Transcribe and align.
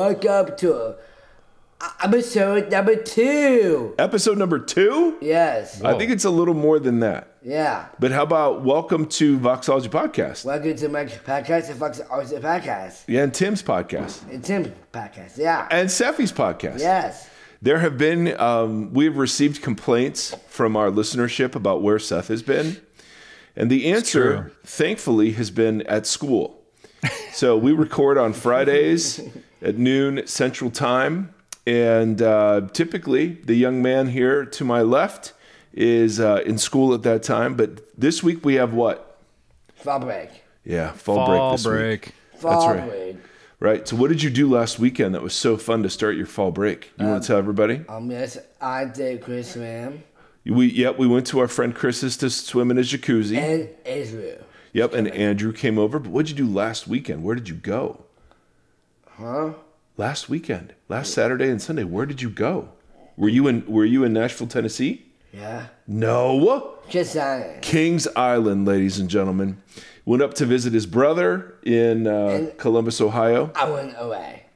Hello, 0.00 0.14
welcome 0.14 0.56
to 0.56 0.94
episode 2.02 2.70
number 2.70 2.96
two. 2.96 3.94
Episode 3.98 4.38
number 4.38 4.58
two? 4.58 5.18
Yes. 5.20 5.82
I 5.82 5.98
think 5.98 6.10
it's 6.10 6.24
a 6.24 6.30
little 6.30 6.54
more 6.54 6.78
than 6.78 7.00
that. 7.00 7.34
Yeah. 7.42 7.84
But 7.98 8.10
how 8.10 8.22
about 8.22 8.62
welcome 8.62 9.04
to 9.08 9.38
Voxology 9.38 9.90
Podcast? 9.90 10.46
Welcome 10.46 10.74
to 10.76 10.88
my 10.88 11.04
podcast, 11.04 11.66
the 11.78 12.08
Arts 12.08 12.32
Podcast. 12.32 13.04
Yeah, 13.08 13.24
and 13.24 13.34
Tim's 13.34 13.62
podcast. 13.62 14.26
And 14.30 14.42
Tim's 14.42 14.68
podcast. 14.90 15.36
Yeah. 15.36 15.68
And 15.70 15.90
Seffi's 15.90 16.32
podcast. 16.32 16.78
Yes. 16.78 17.28
There 17.60 17.80
have 17.80 17.98
been, 17.98 18.40
um, 18.40 18.94
we've 18.94 19.18
received 19.18 19.60
complaints 19.60 20.34
from 20.48 20.78
our 20.78 20.90
listenership 20.90 21.54
about 21.54 21.82
where 21.82 21.98
Seth 21.98 22.28
has 22.28 22.42
been. 22.42 22.80
And 23.54 23.70
the 23.70 23.92
answer, 23.92 24.50
thankfully, 24.64 25.32
has 25.32 25.50
been 25.50 25.82
at 25.82 26.06
school. 26.06 26.62
so 27.32 27.54
we 27.58 27.72
record 27.72 28.16
on 28.16 28.32
Fridays 28.32 29.20
at 29.62 29.76
noon 29.78 30.26
Central 30.26 30.70
Time. 30.70 31.34
And 31.66 32.20
uh, 32.22 32.68
typically, 32.72 33.38
the 33.44 33.54
young 33.54 33.82
man 33.82 34.08
here 34.08 34.44
to 34.44 34.64
my 34.64 34.82
left 34.82 35.32
is 35.72 36.18
uh, 36.18 36.42
in 36.46 36.58
school 36.58 36.94
at 36.94 37.02
that 37.02 37.22
time. 37.22 37.54
But 37.54 37.82
this 37.98 38.22
week 38.22 38.44
we 38.44 38.54
have 38.54 38.72
what? 38.72 39.18
Fall 39.74 40.00
break. 40.00 40.30
Yeah, 40.64 40.92
fall, 40.92 41.16
Fall 41.16 41.26
break 41.26 41.52
this 41.58 41.64
break. 41.64 42.06
week. 42.06 42.14
Fall 42.40 42.74
right. 42.74 42.88
break. 42.88 43.16
Right. 43.60 43.86
So, 43.86 43.96
what 43.96 44.08
did 44.08 44.22
you 44.22 44.30
do 44.30 44.48
last 44.48 44.78
weekend 44.78 45.14
that 45.14 45.22
was 45.22 45.34
so 45.34 45.56
fun 45.56 45.82
to 45.82 45.90
start 45.90 46.16
your 46.16 46.26
fall 46.26 46.50
break? 46.50 46.92
You 46.98 47.06
want 47.06 47.22
to 47.22 47.26
tell 47.26 47.36
everybody? 47.38 47.82
Um, 47.88 48.10
yes, 48.10 48.38
I 48.60 48.86
did 48.86 49.22
Chris 49.22 49.56
Ram 49.56 50.02
We 50.46 50.66
yep, 50.68 50.98
we 50.98 51.06
went 51.06 51.26
to 51.28 51.38
our 51.40 51.48
friend 51.48 51.74
Chris's 51.74 52.16
to 52.18 52.30
swim 52.30 52.70
in 52.70 52.78
his 52.78 52.90
jacuzzi. 52.90 53.36
and 53.36 53.68
Israel. 53.84 54.42
Yep, 54.72 54.94
and 54.94 55.08
Andrew 55.08 55.52
came 55.52 55.78
over. 55.78 55.98
But 55.98 56.10
what 56.10 56.26
did 56.26 56.38
you 56.38 56.46
do 56.46 56.52
last 56.52 56.88
weekend? 56.88 57.22
Where 57.22 57.34
did 57.34 57.48
you 57.48 57.56
go? 57.56 58.04
Huh? 59.20 59.52
Last 59.98 60.30
weekend, 60.30 60.72
last 60.88 61.12
Saturday 61.12 61.50
and 61.50 61.60
Sunday. 61.60 61.84
Where 61.84 62.06
did 62.06 62.22
you 62.22 62.30
go? 62.30 62.70
Were 63.18 63.28
you 63.28 63.48
in 63.48 63.66
Were 63.66 63.84
you 63.84 64.02
in 64.02 64.14
Nashville, 64.14 64.46
Tennessee? 64.46 65.04
Yeah. 65.30 65.66
No. 65.86 66.78
Just 66.88 67.12
saying. 67.12 67.60
Kings 67.60 68.08
Island, 68.16 68.66
ladies 68.66 68.98
and 68.98 69.10
gentlemen. 69.10 69.62
Went 70.06 70.22
up 70.22 70.32
to 70.34 70.46
visit 70.46 70.72
his 70.72 70.86
brother 70.86 71.54
in 71.62 72.06
uh, 72.06 72.50
Columbus, 72.56 72.98
Ohio. 73.00 73.52
I 73.54 73.68
went 73.68 73.94
away. 73.98 74.46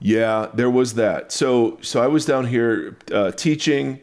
Yeah, 0.00 0.48
there 0.54 0.70
was 0.70 0.94
that. 0.94 1.30
So 1.30 1.78
so 1.82 2.02
I 2.02 2.06
was 2.06 2.24
down 2.24 2.46
here 2.46 2.96
uh, 3.12 3.32
teaching. 3.32 4.00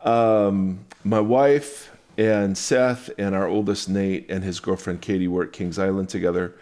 Um, 0.00 0.86
my 1.04 1.20
wife 1.20 1.94
and 2.16 2.56
Seth 2.56 3.10
and 3.18 3.34
our 3.34 3.46
oldest 3.46 3.90
Nate 3.90 4.30
and 4.30 4.42
his 4.42 4.58
girlfriend 4.58 5.02
Katie 5.02 5.28
were 5.28 5.44
at 5.44 5.52
Kings 5.52 5.78
Island 5.78 6.08
together, 6.08 6.54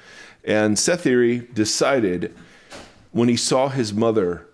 and 0.44 0.76
Seth 0.76 1.06
Erre 1.06 1.38
decided 1.38 2.34
when 3.19 3.28
he 3.28 3.36
saw 3.36 3.69
his 3.69 3.92
mother 3.92 4.47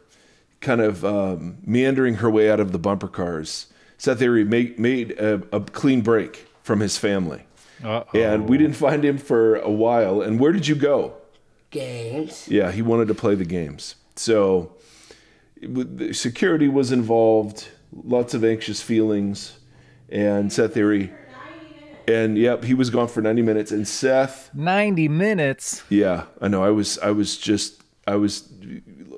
kind 0.61 0.81
of 0.81 1.05
um, 1.05 1.59
meandering 1.65 2.15
her 2.17 2.31
way 2.31 2.51
out 2.51 2.61
of 2.61 2.73
the 2.73 2.79
bumper 2.79 3.09
cars, 3.09 3.67
Seth 3.99 4.21
Erre 4.23 4.45
made 4.45 4.79
made 4.79 5.13
a, 5.13 5.43
a 5.53 5.61
clean 5.61 6.01
break 6.01 6.47
from 6.63 6.81
his 6.81 6.97
family, 6.97 7.45
Uh-oh. 7.85 8.19
and 8.19 8.49
we 8.49 8.57
didn't 8.59 8.77
find 8.77 9.05
him 9.05 9.19
for 9.19 9.57
a 9.57 9.71
while. 9.71 10.23
And 10.23 10.41
where 10.41 10.53
did 10.53 10.67
you 10.67 10.75
go? 10.75 11.15
Games. 11.71 12.49
Yeah, 12.49 12.73
he 12.73 12.83
wanted 12.83 13.09
to 13.09 13.15
play 13.15 13.35
the 13.35 13.45
games. 13.45 13.97
So 14.17 14.75
it 15.57 15.99
the 15.99 16.13
security 16.15 16.69
was 16.69 16.93
involved, 16.93 17.69
lots 17.93 18.33
of 18.35 18.45
anxious 18.45 18.81
feelings, 18.81 19.59
and 20.09 20.53
Seth 20.53 20.75
Theory. 20.75 21.13
And 22.07 22.37
yep, 22.37 22.65
he 22.65 22.75
was 22.75 22.91
gone 22.91 23.09
for 23.09 23.23
90 23.23 23.41
minutes. 23.41 23.73
And 23.73 23.89
Seth, 23.89 24.55
90 24.55 25.09
minutes. 25.09 25.83
yeah, 25.89 26.25
I 26.39 26.49
know. 26.49 26.63
I 26.63 26.69
was, 26.69 26.99
I 26.99 27.11
was 27.13 27.39
just, 27.39 27.83
I 28.07 28.17
was 28.17 28.49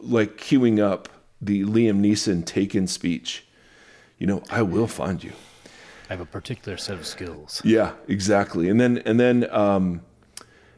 like 0.03 0.37
queuing 0.37 0.81
up 0.81 1.09
the 1.41 1.63
Liam 1.65 2.01
Neeson 2.01 2.45
Taken 2.45 2.87
speech. 2.87 3.45
You 4.19 4.27
know, 4.27 4.43
I 4.51 4.63
will 4.63 4.87
find 4.87 5.23
you. 5.23 5.33
I 6.09 6.13
have 6.13 6.21
a 6.21 6.27
particular 6.27 6.79
set 6.79 6.97
of 6.97 7.07
skills. 7.07 7.61
Yeah, 7.65 7.93
exactly. 8.09 8.69
And 8.69 8.81
then 8.81 8.99
and 9.05 9.19
then 9.19 9.49
um, 9.51 10.03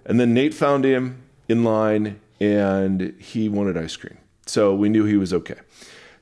and 0.07 0.19
then 0.19 0.33
Nate 0.35 0.55
found 0.55 0.85
him 0.85 1.23
in 1.49 1.65
line, 1.65 2.19
and 2.41 3.15
he 3.19 3.49
wanted 3.49 3.77
ice 3.77 3.97
cream. 3.97 4.19
So 4.47 4.75
we 4.75 4.89
knew 4.89 5.05
he 5.05 5.17
was 5.17 5.33
okay. 5.33 5.57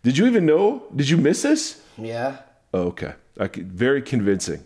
Did 0.02 0.19
you 0.19 0.26
even 0.26 0.44
know? 0.44 0.84
Did 0.94 1.08
you 1.08 1.16
miss 1.16 1.42
this? 1.42 1.82
Yeah. 1.96 2.38
Oh, 2.75 2.88
okay, 2.88 3.14
I 3.38 3.46
could, 3.46 3.72
very 3.72 4.02
convincing. 4.02 4.64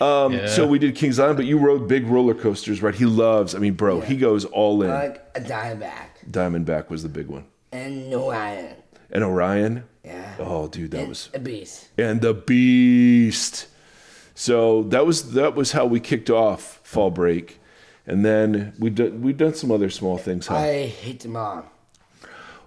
Um, 0.00 0.32
Yeah. 0.32 0.46
So 0.46 0.66
we 0.66 0.78
did 0.78 0.94
Kings 0.94 1.18
Island, 1.18 1.36
but 1.36 1.46
you 1.46 1.58
rode 1.58 1.88
big 1.88 2.06
roller 2.06 2.34
coasters, 2.34 2.82
right? 2.82 2.94
He 2.94 3.04
loves. 3.04 3.54
I 3.54 3.58
mean, 3.58 3.74
bro, 3.74 4.00
he 4.00 4.16
goes 4.16 4.44
all 4.44 4.82
in. 4.82 4.90
Like 4.90 5.22
a 5.34 5.40
diamondback. 5.40 6.15
Diamondback 6.30 6.88
was 6.90 7.02
the 7.02 7.08
big 7.08 7.26
one, 7.28 7.44
And 7.72 8.12
Orion. 8.14 8.74
and 9.10 9.24
Orion. 9.24 9.84
Yeah. 10.04 10.34
Oh, 10.38 10.68
dude, 10.68 10.90
that 10.92 11.00
and 11.00 11.08
was 11.08 11.28
a 11.34 11.38
beast. 11.40 11.88
and 11.98 12.20
the 12.20 12.32
beast. 12.34 13.66
So 14.34 14.82
that 14.84 15.06
was 15.06 15.32
that 15.32 15.54
was 15.54 15.72
how 15.72 15.86
we 15.86 15.98
kicked 16.00 16.30
off 16.30 16.80
fall 16.84 17.10
break, 17.10 17.58
and 18.06 18.24
then 18.24 18.74
we 18.78 18.90
done 18.90 19.22
we 19.22 19.32
done 19.32 19.54
some 19.54 19.72
other 19.72 19.88
small 19.90 20.18
things. 20.18 20.46
Huh? 20.48 20.56
I 20.56 20.86
hate 20.86 21.20
the 21.20 21.28
mom. 21.28 21.64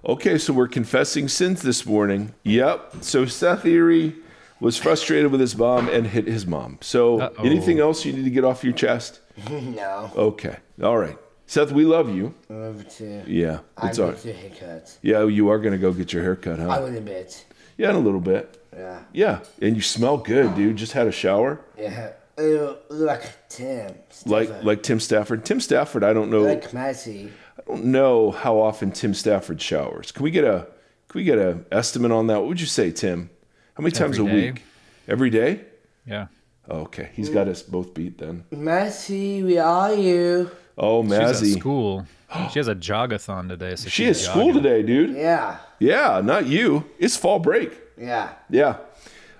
Okay, 0.05 0.37
so 0.37 0.53
we're 0.53 0.67
confessing 0.69 1.27
sins 1.27 1.61
this 1.61 1.85
morning. 1.85 2.33
Yep. 2.43 2.95
So 3.01 3.25
Seth 3.25 3.65
Erre 3.65 4.13
was 4.61 4.77
frustrated 4.77 5.29
with 5.31 5.41
his 5.41 5.55
mom 5.57 5.87
and 5.89 6.07
hit 6.07 6.25
his 6.27 6.45
mom. 6.47 6.77
So 6.81 7.19
Uh-oh. 7.19 7.43
anything 7.43 7.79
else 7.79 8.05
you 8.05 8.13
need 8.13 8.23
to 8.23 8.29
get 8.29 8.43
off 8.45 8.63
your 8.63 8.73
chest? 8.73 9.19
no. 9.49 10.09
Okay. 10.15 10.57
All 10.81 10.97
right. 10.97 11.17
Seth, 11.49 11.71
we 11.71 11.83
love 11.83 12.15
you. 12.15 12.35
I 12.47 12.53
love 12.53 12.87
to. 12.97 13.23
Yeah, 13.25 13.61
I 13.75 13.87
it's 13.87 13.97
all 13.97 14.09
go 14.09 14.11
right. 14.11 14.21
to 14.21 14.33
haircuts. 14.35 14.97
Yeah, 15.01 15.25
you 15.25 15.49
are 15.49 15.57
gonna 15.57 15.79
go 15.79 15.91
get 15.91 16.13
your 16.13 16.21
hair 16.21 16.35
cut, 16.35 16.59
huh? 16.59 16.69
I 16.69 16.75
huh? 16.75 16.81
would 16.83 16.93
admit. 16.93 17.43
Yeah, 17.75 17.89
in 17.89 17.95
a 17.95 17.99
little 17.99 18.19
bit. 18.19 18.63
Yeah. 18.71 18.99
Yeah, 19.13 19.39
and 19.59 19.75
you 19.75 19.81
smell 19.81 20.17
good, 20.17 20.53
dude. 20.53 20.75
Just 20.75 20.91
had 20.91 21.07
a 21.07 21.11
shower. 21.11 21.59
Yeah. 21.75 22.11
Uh, 22.37 22.75
like 22.89 23.49
Tim. 23.49 23.95
Like 24.27 24.63
like 24.63 24.83
Tim 24.83 24.99
Stafford. 24.99 25.43
Tim 25.43 25.59
Stafford, 25.59 26.03
I 26.03 26.13
don't 26.13 26.29
know. 26.29 26.43
Like 26.43 26.71
Massey. 26.71 27.31
I 27.57 27.61
don't 27.67 27.85
know 27.85 28.29
how 28.29 28.59
often 28.59 28.91
Tim 28.91 29.15
Stafford 29.15 29.59
showers. 29.59 30.11
Can 30.11 30.23
we 30.23 30.29
get 30.29 30.43
a 30.43 30.67
can 31.07 31.17
we 31.17 31.23
get 31.23 31.39
a 31.39 31.61
estimate 31.71 32.11
on 32.11 32.27
that? 32.27 32.41
What 32.41 32.49
would 32.49 32.61
you 32.61 32.67
say, 32.67 32.91
Tim? 32.91 33.31
How 33.73 33.81
many 33.81 33.91
times 33.91 34.19
Every 34.19 34.31
a 34.31 34.35
day. 34.35 34.51
week? 34.51 34.63
Every 35.07 35.29
day? 35.31 35.61
Yeah. 36.05 36.27
Oh, 36.69 36.81
okay, 36.81 37.09
he's 37.15 37.29
got 37.29 37.47
us 37.47 37.63
both 37.63 37.95
beat 37.95 38.19
then. 38.19 38.43
Massey, 38.51 39.41
where 39.41 39.63
are 39.65 39.95
you? 39.95 40.51
Oh, 40.79 41.03
She's 41.03 41.11
at 41.13 41.21
Mazzy, 41.35 41.59
school. 41.59 42.05
She 42.51 42.59
has 42.59 42.67
a 42.67 42.75
jogathon 42.75 43.49
today. 43.49 43.75
So 43.75 43.89
she 43.89 44.05
has 44.05 44.19
is 44.21 44.27
school 44.27 44.53
today, 44.53 44.83
dude. 44.83 45.15
Yeah. 45.15 45.57
Yeah, 45.79 46.21
not 46.23 46.45
you. 46.45 46.85
It's 46.99 47.17
fall 47.17 47.39
break. 47.39 47.71
Yeah. 47.97 48.29
Yeah. 48.49 48.77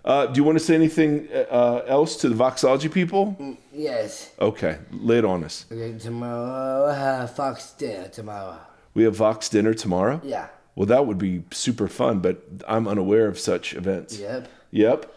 Uh, 0.03 0.25
do 0.25 0.39
you 0.39 0.43
want 0.43 0.57
to 0.57 0.63
say 0.63 0.73
anything 0.73 1.27
uh, 1.31 1.81
else 1.85 2.15
to 2.15 2.29
the 2.29 2.35
Voxology 2.35 2.91
people? 2.91 3.57
Yes. 3.71 4.31
Okay, 4.39 4.79
lay 4.91 5.19
it 5.19 5.25
on 5.25 5.43
us. 5.43 5.65
Okay, 5.71 5.97
tomorrow 5.99 6.87
I 6.87 6.95
have 6.95 7.35
Fox 7.35 7.71
dinner 7.73 8.07
tomorrow. 8.07 8.57
We 8.95 9.03
have 9.03 9.15
Vox 9.15 9.49
dinner 9.49 9.73
tomorrow. 9.75 10.19
Yeah. 10.23 10.47
Well, 10.75 10.87
that 10.87 11.05
would 11.05 11.17
be 11.19 11.43
super 11.51 11.87
fun, 11.87 12.19
but 12.19 12.41
I'm 12.67 12.87
unaware 12.87 13.27
of 13.27 13.37
such 13.37 13.73
events. 13.75 14.17
Yep. 14.17 14.47
Yep. 14.71 15.15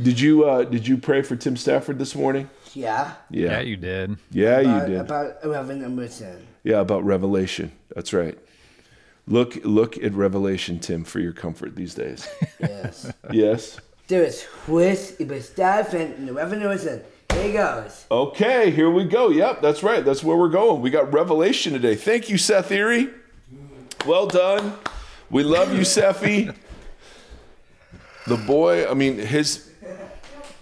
Did 0.00 0.20
you 0.20 0.44
uh, 0.44 0.62
did 0.64 0.86
you 0.86 0.96
pray 0.96 1.20
for 1.22 1.34
Tim 1.36 1.56
Stafford 1.56 1.98
this 1.98 2.14
morning? 2.14 2.48
Yeah. 2.74 3.12
Yeah, 3.30 3.50
Yeah. 3.52 3.60
you 3.60 3.76
did. 3.76 4.16
Yeah, 4.30 4.60
you 4.60 4.68
About, 4.70 4.86
did. 4.86 5.00
about 5.00 5.36
11 5.44 5.80
number 5.82 6.08
10. 6.08 6.46
Yeah, 6.62 6.80
about 6.80 7.04
Revelation. 7.04 7.72
That's 7.94 8.12
right. 8.12 8.38
Look 9.26 9.58
look 9.64 9.96
at 10.02 10.12
Revelation, 10.14 10.78
Tim, 10.80 11.04
for 11.04 11.20
your 11.20 11.32
comfort 11.32 11.76
these 11.76 11.94
days. 11.94 12.28
Yes. 12.60 13.12
yes. 13.32 13.80
there 14.08 14.24
is 14.24 14.44
Chris, 14.64 15.16
Ibastaf, 15.20 15.94
and 15.94 16.28
11 16.28 16.58
number 16.60 16.76
10. 16.78 17.02
Here 17.32 17.42
he 17.44 17.52
goes. 17.52 18.06
Okay, 18.10 18.70
here 18.72 18.90
we 18.90 19.04
go. 19.04 19.30
Yep, 19.30 19.62
that's 19.62 19.82
right. 19.84 20.04
That's 20.04 20.24
where 20.24 20.36
we're 20.36 20.48
going. 20.48 20.82
We 20.82 20.90
got 20.90 21.12
Revelation 21.12 21.72
today. 21.72 21.94
Thank 21.94 22.28
you, 22.28 22.36
Seth 22.38 22.72
Erre. 22.72 23.08
Well 24.04 24.26
done. 24.26 24.72
We 25.30 25.44
love 25.44 25.72
you, 25.72 25.80
Sephi. 25.82 26.52
The 28.26 28.36
boy, 28.36 28.88
I 28.90 28.94
mean, 28.94 29.18
his 29.18 29.70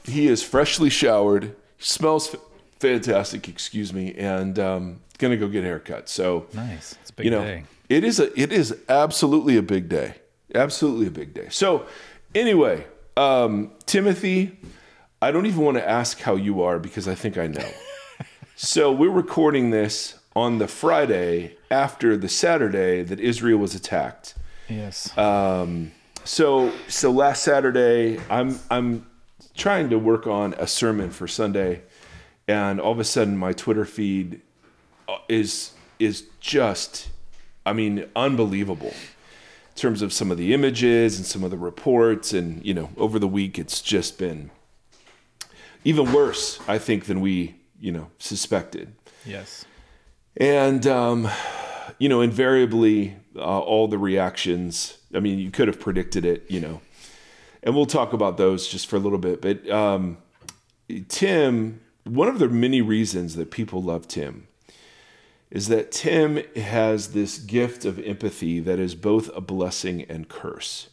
he 0.04 0.26
is 0.26 0.42
freshly 0.42 0.90
showered. 0.90 1.54
Smells 1.78 2.34
f- 2.34 2.40
fantastic, 2.80 3.48
excuse 3.48 3.92
me, 3.92 4.14
and 4.14 4.58
um, 4.58 5.00
gonna 5.18 5.36
go 5.36 5.48
get 5.48 5.64
a 5.64 5.66
haircut. 5.66 6.08
So 6.08 6.46
Nice. 6.52 6.96
It's 7.00 7.10
a 7.10 7.12
big 7.12 7.24
you 7.26 7.30
know, 7.30 7.42
day. 7.42 7.64
it 7.88 8.04
is 8.04 8.18
a 8.20 8.40
it 8.40 8.52
is 8.52 8.76
absolutely 8.88 9.56
a 9.56 9.62
big 9.62 9.88
day. 9.88 10.14
Absolutely 10.54 11.06
a 11.06 11.10
big 11.10 11.34
day. 11.34 11.48
So 11.50 11.86
anyway, 12.34 12.86
um, 13.16 13.72
Timothy, 13.86 14.58
I 15.20 15.30
don't 15.30 15.46
even 15.46 15.60
want 15.62 15.76
to 15.76 15.88
ask 15.88 16.20
how 16.20 16.36
you 16.36 16.62
are 16.62 16.78
because 16.78 17.06
I 17.06 17.14
think 17.14 17.36
I 17.36 17.46
know. 17.48 17.70
so 18.56 18.90
we're 18.92 19.10
recording 19.10 19.70
this 19.70 20.18
on 20.34 20.58
the 20.58 20.68
Friday 20.68 21.56
after 21.70 22.16
the 22.16 22.28
Saturday 22.28 23.02
that 23.02 23.20
Israel 23.20 23.58
was 23.58 23.74
attacked. 23.74 24.34
Yes. 24.68 25.16
Um, 25.18 25.92
so 26.24 26.72
so 26.88 27.10
last 27.10 27.42
Saturday, 27.42 28.18
I'm 28.30 28.58
I'm 28.70 29.06
trying 29.58 29.90
to 29.90 29.98
work 29.98 30.26
on 30.26 30.54
a 30.54 30.66
sermon 30.66 31.10
for 31.10 31.28
Sunday, 31.28 31.82
and 32.46 32.80
all 32.80 32.92
of 32.92 32.98
a 32.98 33.04
sudden 33.04 33.36
my 33.36 33.52
Twitter 33.52 33.84
feed 33.84 34.40
uh, 35.06 35.18
is 35.28 35.72
is 35.98 36.24
just 36.40 37.10
I 37.68 37.74
mean, 37.74 38.08
unbelievable 38.16 38.94
in 38.94 39.76
terms 39.76 40.00
of 40.00 40.10
some 40.10 40.30
of 40.30 40.38
the 40.38 40.54
images 40.54 41.18
and 41.18 41.26
some 41.26 41.44
of 41.44 41.50
the 41.50 41.58
reports. 41.58 42.32
And, 42.32 42.64
you 42.64 42.72
know, 42.72 42.88
over 42.96 43.18
the 43.18 43.28
week, 43.28 43.58
it's 43.58 43.82
just 43.82 44.18
been 44.18 44.50
even 45.84 46.10
worse, 46.12 46.60
I 46.66 46.78
think, 46.78 47.04
than 47.04 47.20
we, 47.20 47.56
you 47.78 47.92
know, 47.92 48.10
suspected. 48.18 48.94
Yes. 49.26 49.66
And, 50.38 50.86
um, 50.86 51.28
you 51.98 52.08
know, 52.08 52.22
invariably, 52.22 53.16
uh, 53.36 53.40
all 53.40 53.86
the 53.86 53.98
reactions, 53.98 54.96
I 55.14 55.20
mean, 55.20 55.38
you 55.38 55.50
could 55.50 55.68
have 55.68 55.78
predicted 55.78 56.24
it, 56.24 56.50
you 56.50 56.60
know, 56.60 56.80
and 57.62 57.74
we'll 57.74 57.86
talk 57.86 58.12
about 58.12 58.36
those 58.36 58.68
just 58.68 58.86
for 58.86 58.96
a 58.96 59.00
little 59.00 59.18
bit. 59.18 59.42
But 59.42 59.68
um, 59.70 60.18
Tim, 61.08 61.80
one 62.04 62.28
of 62.28 62.38
the 62.38 62.48
many 62.48 62.80
reasons 62.80 63.36
that 63.36 63.50
people 63.50 63.82
love 63.82 64.08
Tim 64.08 64.48
is 65.50 65.68
that 65.68 65.90
Tim 65.90 66.42
has 66.56 67.12
this 67.12 67.38
gift 67.38 67.84
of 67.84 67.98
empathy 68.00 68.60
that 68.60 68.78
is 68.78 68.94
both 68.94 69.34
a 69.34 69.40
blessing 69.40 70.02
and 70.02 70.28
curse. 70.28 70.90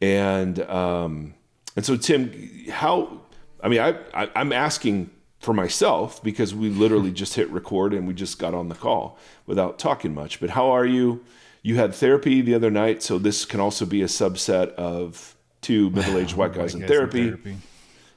And 0.00 0.60
um, 0.62 1.34
and 1.74 1.84
so 1.84 1.96
Tim, 1.96 2.32
how? 2.70 3.20
I 3.60 3.68
mean, 3.68 3.80
I, 3.80 3.98
I 4.14 4.30
I'm 4.36 4.52
asking 4.52 5.10
for 5.40 5.52
myself 5.52 6.22
because 6.22 6.54
we 6.54 6.68
literally 6.68 7.12
just 7.12 7.34
hit 7.34 7.50
record 7.50 7.94
and 7.94 8.06
we 8.06 8.14
just 8.14 8.38
got 8.38 8.54
on 8.54 8.68
the 8.68 8.74
call 8.74 9.18
without 9.46 9.78
talking 9.78 10.14
much. 10.14 10.40
But 10.40 10.50
how 10.50 10.70
are 10.70 10.86
you? 10.86 11.24
You 11.62 11.76
had 11.76 11.94
therapy 11.94 12.40
the 12.40 12.54
other 12.54 12.70
night, 12.70 13.02
so 13.02 13.18
this 13.18 13.44
can 13.44 13.58
also 13.58 13.84
be 13.84 14.02
a 14.02 14.06
subset 14.06 14.72
of 14.74 15.36
two 15.60 15.90
middle-aged 15.90 16.36
white 16.36 16.52
guys 16.54 16.74
in 16.74 16.80
guys 16.80 16.88
therapy. 16.88 17.56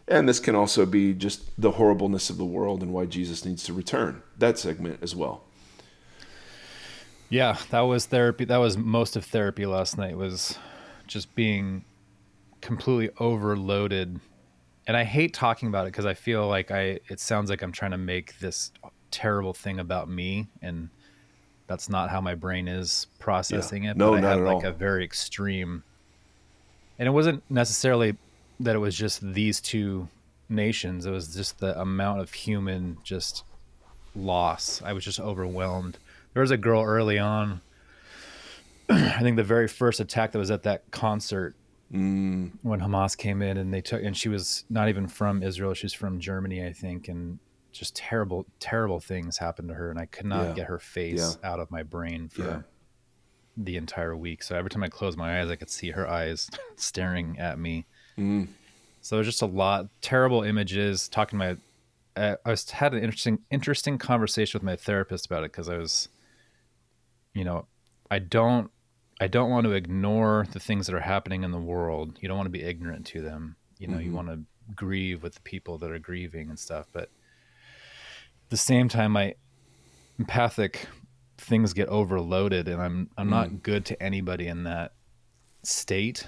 And 0.07 0.27
this 0.27 0.39
can 0.39 0.55
also 0.55 0.85
be 0.85 1.13
just 1.13 1.43
the 1.61 1.71
horribleness 1.71 2.29
of 2.29 2.37
the 2.37 2.45
world 2.45 2.81
and 2.81 2.91
why 2.93 3.05
Jesus 3.05 3.45
needs 3.45 3.63
to 3.63 3.73
return. 3.73 4.21
That 4.37 4.57
segment 4.59 4.99
as 5.01 5.15
well. 5.15 5.43
Yeah, 7.29 7.57
that 7.69 7.81
was 7.81 8.05
therapy. 8.07 8.45
That 8.45 8.57
was 8.57 8.77
most 8.77 9.15
of 9.15 9.23
therapy 9.25 9.65
last 9.65 9.97
night 9.97 10.17
was 10.17 10.57
just 11.07 11.33
being 11.35 11.85
completely 12.59 13.09
overloaded. 13.19 14.19
And 14.85 14.97
I 14.97 15.03
hate 15.05 15.33
talking 15.33 15.69
about 15.69 15.85
it 15.87 15.91
because 15.93 16.05
I 16.05 16.13
feel 16.13 16.47
like 16.47 16.71
I 16.71 16.99
it 17.07 17.19
sounds 17.19 17.49
like 17.49 17.61
I'm 17.61 17.71
trying 17.71 17.91
to 17.91 17.97
make 17.97 18.37
this 18.39 18.71
terrible 19.11 19.53
thing 19.53 19.79
about 19.79 20.09
me 20.09 20.47
and 20.61 20.89
that's 21.67 21.87
not 21.89 22.09
how 22.09 22.19
my 22.19 22.35
brain 22.35 22.67
is 22.67 23.07
processing 23.19 23.83
Yeah. 23.83 23.91
it. 23.91 23.97
No, 23.97 24.11
but 24.11 24.17
I 24.17 24.21
not 24.21 24.29
had 24.29 24.39
at 24.39 24.43
like 24.45 24.63
all. 24.65 24.65
a 24.65 24.73
very 24.73 25.05
extreme 25.05 25.83
and 27.01 27.07
it 27.07 27.11
wasn't 27.11 27.41
necessarily 27.49 28.15
that 28.59 28.75
it 28.75 28.79
was 28.79 28.95
just 28.95 29.21
these 29.33 29.59
two 29.59 30.07
nations. 30.49 31.07
It 31.07 31.09
was 31.09 31.33
just 31.33 31.57
the 31.57 31.79
amount 31.81 32.21
of 32.21 32.31
human 32.31 32.99
just 33.03 33.43
loss. 34.15 34.83
I 34.85 34.93
was 34.93 35.03
just 35.03 35.19
overwhelmed. 35.19 35.97
There 36.35 36.41
was 36.41 36.51
a 36.51 36.57
girl 36.57 36.83
early 36.83 37.17
on. 37.17 37.61
I 38.89 39.17
think 39.21 39.35
the 39.35 39.43
very 39.43 39.67
first 39.67 39.99
attack 39.99 40.31
that 40.33 40.37
was 40.39 40.51
at 40.51 40.63
that 40.63 40.83
concert 40.91 41.55
Mm, 41.91 42.51
when 42.61 42.79
Hamas 42.79 43.17
came 43.17 43.41
in 43.41 43.57
and 43.57 43.73
they 43.73 43.81
took 43.81 44.01
and 44.01 44.15
she 44.15 44.29
was 44.29 44.63
not 44.69 44.87
even 44.87 45.07
from 45.09 45.43
Israel. 45.43 45.73
She's 45.73 45.91
from 45.91 46.21
Germany, 46.21 46.65
I 46.65 46.71
think, 46.71 47.09
and 47.09 47.37
just 47.73 47.97
terrible, 47.97 48.45
terrible 48.61 49.01
things 49.01 49.37
happened 49.37 49.67
to 49.67 49.73
her, 49.73 49.89
and 49.89 49.99
I 49.99 50.05
could 50.05 50.25
not 50.25 50.47
Yeah. 50.49 50.53
get 50.53 50.67
her 50.67 50.79
face 50.79 51.37
out 51.43 51.59
of 51.59 51.69
my 51.69 51.83
brain 51.83 52.29
for 52.29 52.41
Yeah. 52.43 52.61
The 53.57 53.77
entire 53.77 54.15
week. 54.15 54.43
So 54.43 54.55
every 54.55 54.69
time 54.69 54.83
I 54.83 54.87
closed 54.89 55.17
my 55.17 55.41
eyes, 55.41 55.49
I 55.49 55.55
could 55.55 55.69
see 55.69 55.91
her 55.91 56.07
eyes 56.07 56.49
staring 56.75 57.37
at 57.39 57.59
me. 57.59 57.85
mm, 58.17 58.47
So 59.01 59.15
there's 59.15 59.27
just 59.27 59.41
a 59.41 59.45
lot 59.47 59.87
terrible 60.01 60.43
images. 60.43 61.07
Talking 61.09 61.39
to 61.39 61.45
my, 62.15 62.21
uh, 62.21 62.35
I 62.45 62.49
was 62.49 62.69
had 62.69 62.93
an 62.93 63.03
interesting 63.03 63.39
interesting 63.51 63.97
conversation 63.97 64.57
with 64.59 64.63
my 64.63 64.75
therapist 64.75 65.25
about 65.25 65.43
it 65.43 65.51
because 65.51 65.69
I 65.69 65.77
was, 65.77 66.09
you 67.33 67.43
know, 67.43 67.65
I 68.09 68.19
don't 68.19 68.69
I 69.19 69.27
don't 69.27 69.49
want 69.49 69.65
to 69.65 69.71
ignore 69.73 70.47
the 70.51 70.59
things 70.59 70.87
that 70.87 70.95
are 70.95 70.99
happening 71.01 71.43
in 71.43 71.51
the 71.51 71.59
world. 71.59 72.17
You 72.21 72.27
don't 72.27 72.37
want 72.37 72.47
to 72.47 72.51
be 72.51 72.63
ignorant 72.63 73.05
to 73.07 73.21
them. 73.21 73.55
You 73.77 73.87
know, 73.87 73.99
you 73.99 74.11
want 74.11 74.27
to 74.29 74.39
grieve 74.75 75.21
with 75.23 75.35
the 75.35 75.41
people 75.41 75.77
that 75.79 75.91
are 75.91 75.99
grieving 75.99 76.49
and 76.49 76.57
stuff. 76.57 76.87
But 76.91 77.03
at 77.03 78.49
the 78.49 78.57
same 78.57 78.89
time, 78.89 79.11
my 79.11 79.35
empathic 80.19 80.87
things 81.41 81.73
get 81.73 81.87
overloaded, 81.89 82.67
and 82.67 82.81
I'm 82.81 83.09
I'm 83.17 83.29
not 83.29 83.63
good 83.63 83.85
to 83.85 84.01
anybody 84.01 84.47
in 84.47 84.63
that 84.63 84.93
state. 85.63 86.27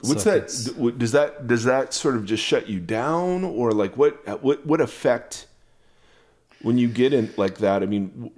What's 0.00 0.22
So 0.22 0.30
that? 0.30 0.36
it's- 0.38 0.64
d- 0.64 0.72
what- 0.72 0.98
Does 0.98 1.12
that 1.12 1.46
does 1.46 1.64
that 1.64 1.92
sort 1.92 2.16
of 2.16 2.24
just 2.24 2.44
shut 2.44 2.68
you 2.68 2.80
down, 2.80 3.44
or 3.44 3.72
like 3.72 3.96
what 3.96 4.42
what 4.42 4.64
what 4.66 4.80
effect 4.80 5.46
when 6.62 6.78
you 6.78 6.88
get 6.88 7.12
in 7.12 7.32
like 7.36 7.58
that? 7.58 7.82
I 7.82 7.86
mean, 7.86 8.30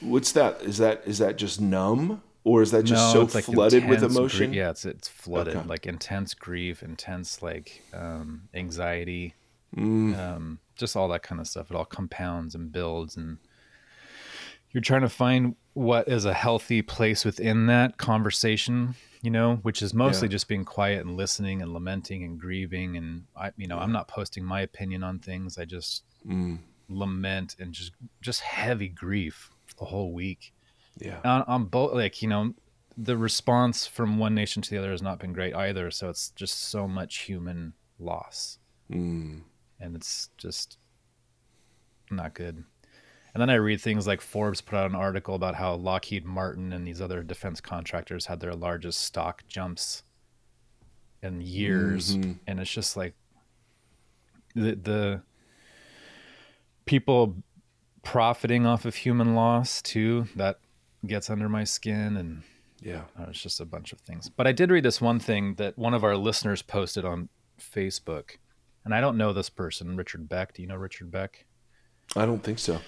what's 0.00 0.32
that? 0.32 0.62
Is 0.62 0.78
that 0.78 1.02
is 1.06 1.18
that 1.18 1.36
just 1.36 1.60
numb, 1.60 2.22
or 2.44 2.62
is 2.62 2.70
that 2.72 2.82
just 2.84 3.12
so 3.12 3.22
like 3.32 3.44
flooded 3.44 3.88
with 3.88 4.02
emotion? 4.02 4.50
grie- 4.50 4.58
yeah, 4.58 4.70
it's 4.70 4.84
it's 4.84 5.08
flooded 5.08 5.56
Okay. 5.56 5.68
like 5.68 5.86
intense 5.86 6.34
grief, 6.34 6.82
intense 6.82 7.42
like 7.42 7.82
um, 7.92 8.48
anxiety, 8.54 9.34
Mm. 9.76 10.18
um, 10.18 10.58
just 10.76 10.96
all 10.96 11.08
that 11.08 11.22
kind 11.22 11.40
of 11.40 11.46
stuff. 11.46 11.70
It 11.70 11.76
all 11.76 11.84
compounds 11.84 12.54
and 12.56 12.72
builds, 12.72 13.16
and 13.16 13.38
you're 14.72 14.80
trying 14.82 15.02
to 15.02 15.08
find 15.08 15.56
what 15.74 16.08
is 16.08 16.24
a 16.24 16.34
healthy 16.34 16.82
place 16.82 17.24
within 17.24 17.66
that 17.66 17.96
conversation. 17.98 18.94
You 19.22 19.30
know, 19.30 19.56
which 19.62 19.82
is 19.82 19.94
mostly 19.94 20.26
Yeah. 20.26 20.32
just 20.32 20.48
being 20.48 20.64
quiet 20.64 21.06
and 21.06 21.16
listening 21.16 21.62
and 21.62 21.72
lamenting 21.72 22.24
and 22.24 22.40
grieving. 22.40 22.96
And 22.96 23.26
I, 23.36 23.52
you 23.56 23.68
know, 23.68 23.78
I'm 23.78 23.92
not 23.92 24.08
posting 24.08 24.44
my 24.44 24.62
opinion 24.62 25.04
on 25.04 25.20
things. 25.20 25.58
I 25.58 25.64
just 25.64 26.02
Mm, 26.26 26.58
lament 26.88 27.56
and 27.58 27.72
just 27.72 27.92
just 28.20 28.40
heavy 28.40 28.88
grief 28.88 29.50
the 29.78 29.84
whole 29.84 30.12
week 30.12 30.52
yeah, 30.98 31.18
on, 31.24 31.42
on 31.48 31.64
both 31.64 31.94
like 31.94 32.22
you 32.22 32.28
know 32.28 32.54
the 32.96 33.16
response 33.16 33.86
from 33.86 34.18
one 34.18 34.34
nation 34.34 34.62
to 34.62 34.70
the 34.70 34.78
other 34.78 34.90
has 34.90 35.02
not 35.02 35.18
been 35.18 35.32
great 35.32 35.54
either 35.54 35.90
so 35.90 36.08
it's 36.08 36.30
just 36.30 36.60
so 36.60 36.86
much 36.86 37.20
human 37.20 37.72
loss 37.98 38.58
mm, 38.90 39.40
and 39.80 39.96
it's 39.96 40.28
just 40.36 40.76
not 42.10 42.34
good 42.34 42.64
and 43.34 43.40
then 43.40 43.50
i 43.50 43.54
read 43.54 43.80
things 43.80 44.06
like 44.06 44.20
forbes 44.20 44.60
put 44.60 44.76
out 44.76 44.90
an 44.90 44.96
article 44.96 45.34
about 45.34 45.54
how 45.54 45.74
lockheed 45.74 46.24
martin 46.24 46.72
and 46.72 46.86
these 46.86 47.00
other 47.00 47.22
defense 47.22 47.60
contractors 47.60 48.26
had 48.26 48.40
their 48.40 48.54
largest 48.54 49.00
stock 49.00 49.42
jumps 49.48 50.02
in 51.22 51.40
years 51.40 52.16
Mhm. 52.16 52.38
and 52.46 52.60
it's 52.60 52.70
just 52.72 52.96
like 52.96 53.14
the 54.54 54.74
the 54.74 55.22
people 56.84 57.36
profiting 58.02 58.66
off 58.66 58.84
of 58.84 58.96
human 58.96 59.34
loss 59.34 59.80
too 59.80 60.26
that 60.36 60.58
gets 61.06 61.30
under 61.30 61.48
my 61.48 61.64
skin 61.64 62.16
and 62.16 62.42
yeah. 62.80 63.02
uh, 63.18 63.26
it's 63.28 63.40
just 63.40 63.60
a 63.60 63.64
bunch 63.64 63.92
of 63.92 64.00
things 64.00 64.28
but 64.28 64.46
i 64.46 64.52
did 64.52 64.70
read 64.70 64.84
this 64.84 65.00
one 65.00 65.20
thing 65.20 65.54
that 65.54 65.78
one 65.78 65.94
of 65.94 66.02
our 66.02 66.16
listeners 66.16 66.62
posted 66.62 67.04
on 67.04 67.28
facebook 67.60 68.38
and 68.84 68.92
i 68.92 69.00
don't 69.00 69.16
know 69.16 69.32
this 69.32 69.48
person 69.48 69.96
richard 69.96 70.28
beck 70.28 70.52
do 70.54 70.62
you 70.62 70.68
know 70.68 70.76
richard 70.76 71.10
beck 71.10 71.44
I 72.14 72.26
don't 72.26 72.42
think 72.42 72.58
so. 72.58 72.78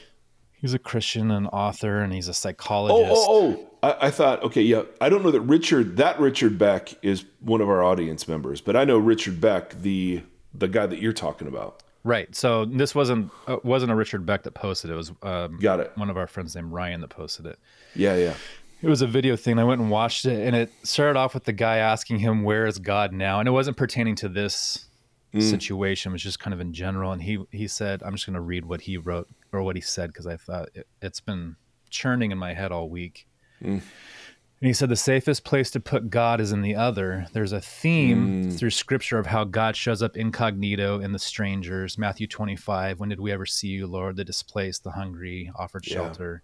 He's 0.65 0.73
a 0.75 0.79
christian 0.79 1.31
and 1.31 1.47
author 1.53 2.01
and 2.01 2.13
he's 2.15 2.27
a 2.27 2.31
Oh, 2.31 2.33
psychologist 2.33 3.13
oh, 3.29 3.67
oh! 3.83 3.89
I, 4.01 4.07
I 4.07 4.11
thought, 4.11 4.43
okay, 4.45 4.63
yeah. 4.63 4.85
I 4.99 5.11
don't 5.11 5.23
know 5.23 5.31
that 5.31 5.43
Richard, 5.43 5.99
that 5.99 6.19
Richard 6.19 6.57
Beck 6.57 6.95
is 7.03 7.27
one 7.41 7.61
of 7.61 7.69
our 7.69 7.83
audience 7.85 8.27
members, 8.27 8.63
but 8.63 8.77
I 8.77 8.85
know 8.85 8.97
Richard 8.97 9.43
Beck, 9.43 9.81
the 9.83 10.23
the 10.55 10.69
guy 10.69 10.87
that 10.87 11.01
you're 11.01 11.13
talking 11.13 11.49
about. 11.49 11.83
right 12.03 12.35
so 12.35 12.65
this 12.65 12.95
wasn't 12.95 13.31
uh, 13.47 13.57
wasn't 13.63 13.91
a 13.93 13.95
richard 13.95 14.25
beck 14.25 14.43
that 14.45 14.53
posted 14.55 14.89
it, 14.91 14.95
it 14.95 14.97
was 14.97 15.13
um, 15.23 15.59
Got 15.59 15.81
it? 15.81 15.93
one 15.97 16.09
of 16.11 16.17
our 16.17 16.27
friends 16.27 16.55
named 16.55 16.73
ryan 16.73 17.01
that 17.03 17.09
posted 17.09 17.45
it 17.47 17.59
Yeah, 17.95 18.17
yeah. 18.17 18.35
It 18.83 18.89
was 18.89 19.01
a 19.03 19.07
video 19.07 19.35
thing. 19.35 19.59
I 19.59 19.65
went 19.65 19.81
and 19.81 19.91
watched 19.91 20.27
it, 20.27 20.47
and 20.47 20.55
it 20.55 20.71
started 20.83 21.19
off 21.19 21.33
with 21.33 21.45
the 21.45 21.55
guy 21.55 21.79
asking 21.79 22.19
him, 22.19 22.43
"Where 22.43 22.67
is 22.67 22.79
God 22.79 23.13
now?" 23.15 23.39
And 23.41 23.49
it 23.49 23.53
wasn't 23.53 23.79
pertaining 23.79 24.15
to 24.17 24.29
this 24.29 24.84
Mm. 25.35 25.43
situation; 25.43 26.11
it 26.11 26.15
was 26.15 26.23
just 26.23 26.39
kind 26.39 26.55
of 26.55 26.61
in 26.61 26.73
general. 26.73 27.13
And 27.13 27.23
he 27.23 27.39
he 27.51 27.67
said, 27.69 28.03
"I'm 28.03 28.13
just 28.13 28.27
going 28.27 28.35
to 28.35 28.41
read 28.41 28.65
what 28.65 28.83
he 28.83 28.97
wrote 28.97 29.29
or 29.53 29.63
what 29.63 29.77
he 29.77 29.83
said 29.83 30.11
because 30.11 30.27
I 30.27 30.37
thought 30.37 30.69
it, 30.75 30.87
it's 31.03 31.21
been 31.21 31.57
churning 31.91 32.31
in 32.31 32.39
my 32.39 32.55
head 32.55 32.73
all 32.73 32.89
week." 32.89 33.27
Mm. 33.63 33.83
And 34.61 34.69
he 34.69 34.73
said, 34.73 34.89
"The 34.89 34.97
safest 34.97 35.45
place 35.45 35.71
to 35.73 35.81
put 35.81 36.09
God 36.09 36.41
is 36.41 36.53
in 36.53 36.63
the 36.63 36.77
other." 36.77 37.27
There's 37.33 37.53
a 37.53 37.61
theme 37.61 38.45
mm. 38.45 38.59
through 38.59 38.71
Scripture 38.71 39.19
of 39.19 39.27
how 39.27 39.45
God 39.45 39.77
shows 39.77 40.03
up 40.03 40.17
incognito 40.17 41.01
in 41.01 41.13
the 41.13 41.19
strangers. 41.19 41.99
Matthew 41.99 42.27
25. 42.27 43.01
When 43.01 43.09
did 43.09 43.21
we 43.21 43.33
ever 43.33 43.45
see 43.45 43.69
you, 43.69 43.87
Lord? 43.87 44.17
The 44.17 44.25
displaced, 44.25 44.85
the 44.85 44.93
hungry, 44.93 45.51
offered 45.57 45.87
Yeah. 45.87 45.95
shelter. 45.95 46.43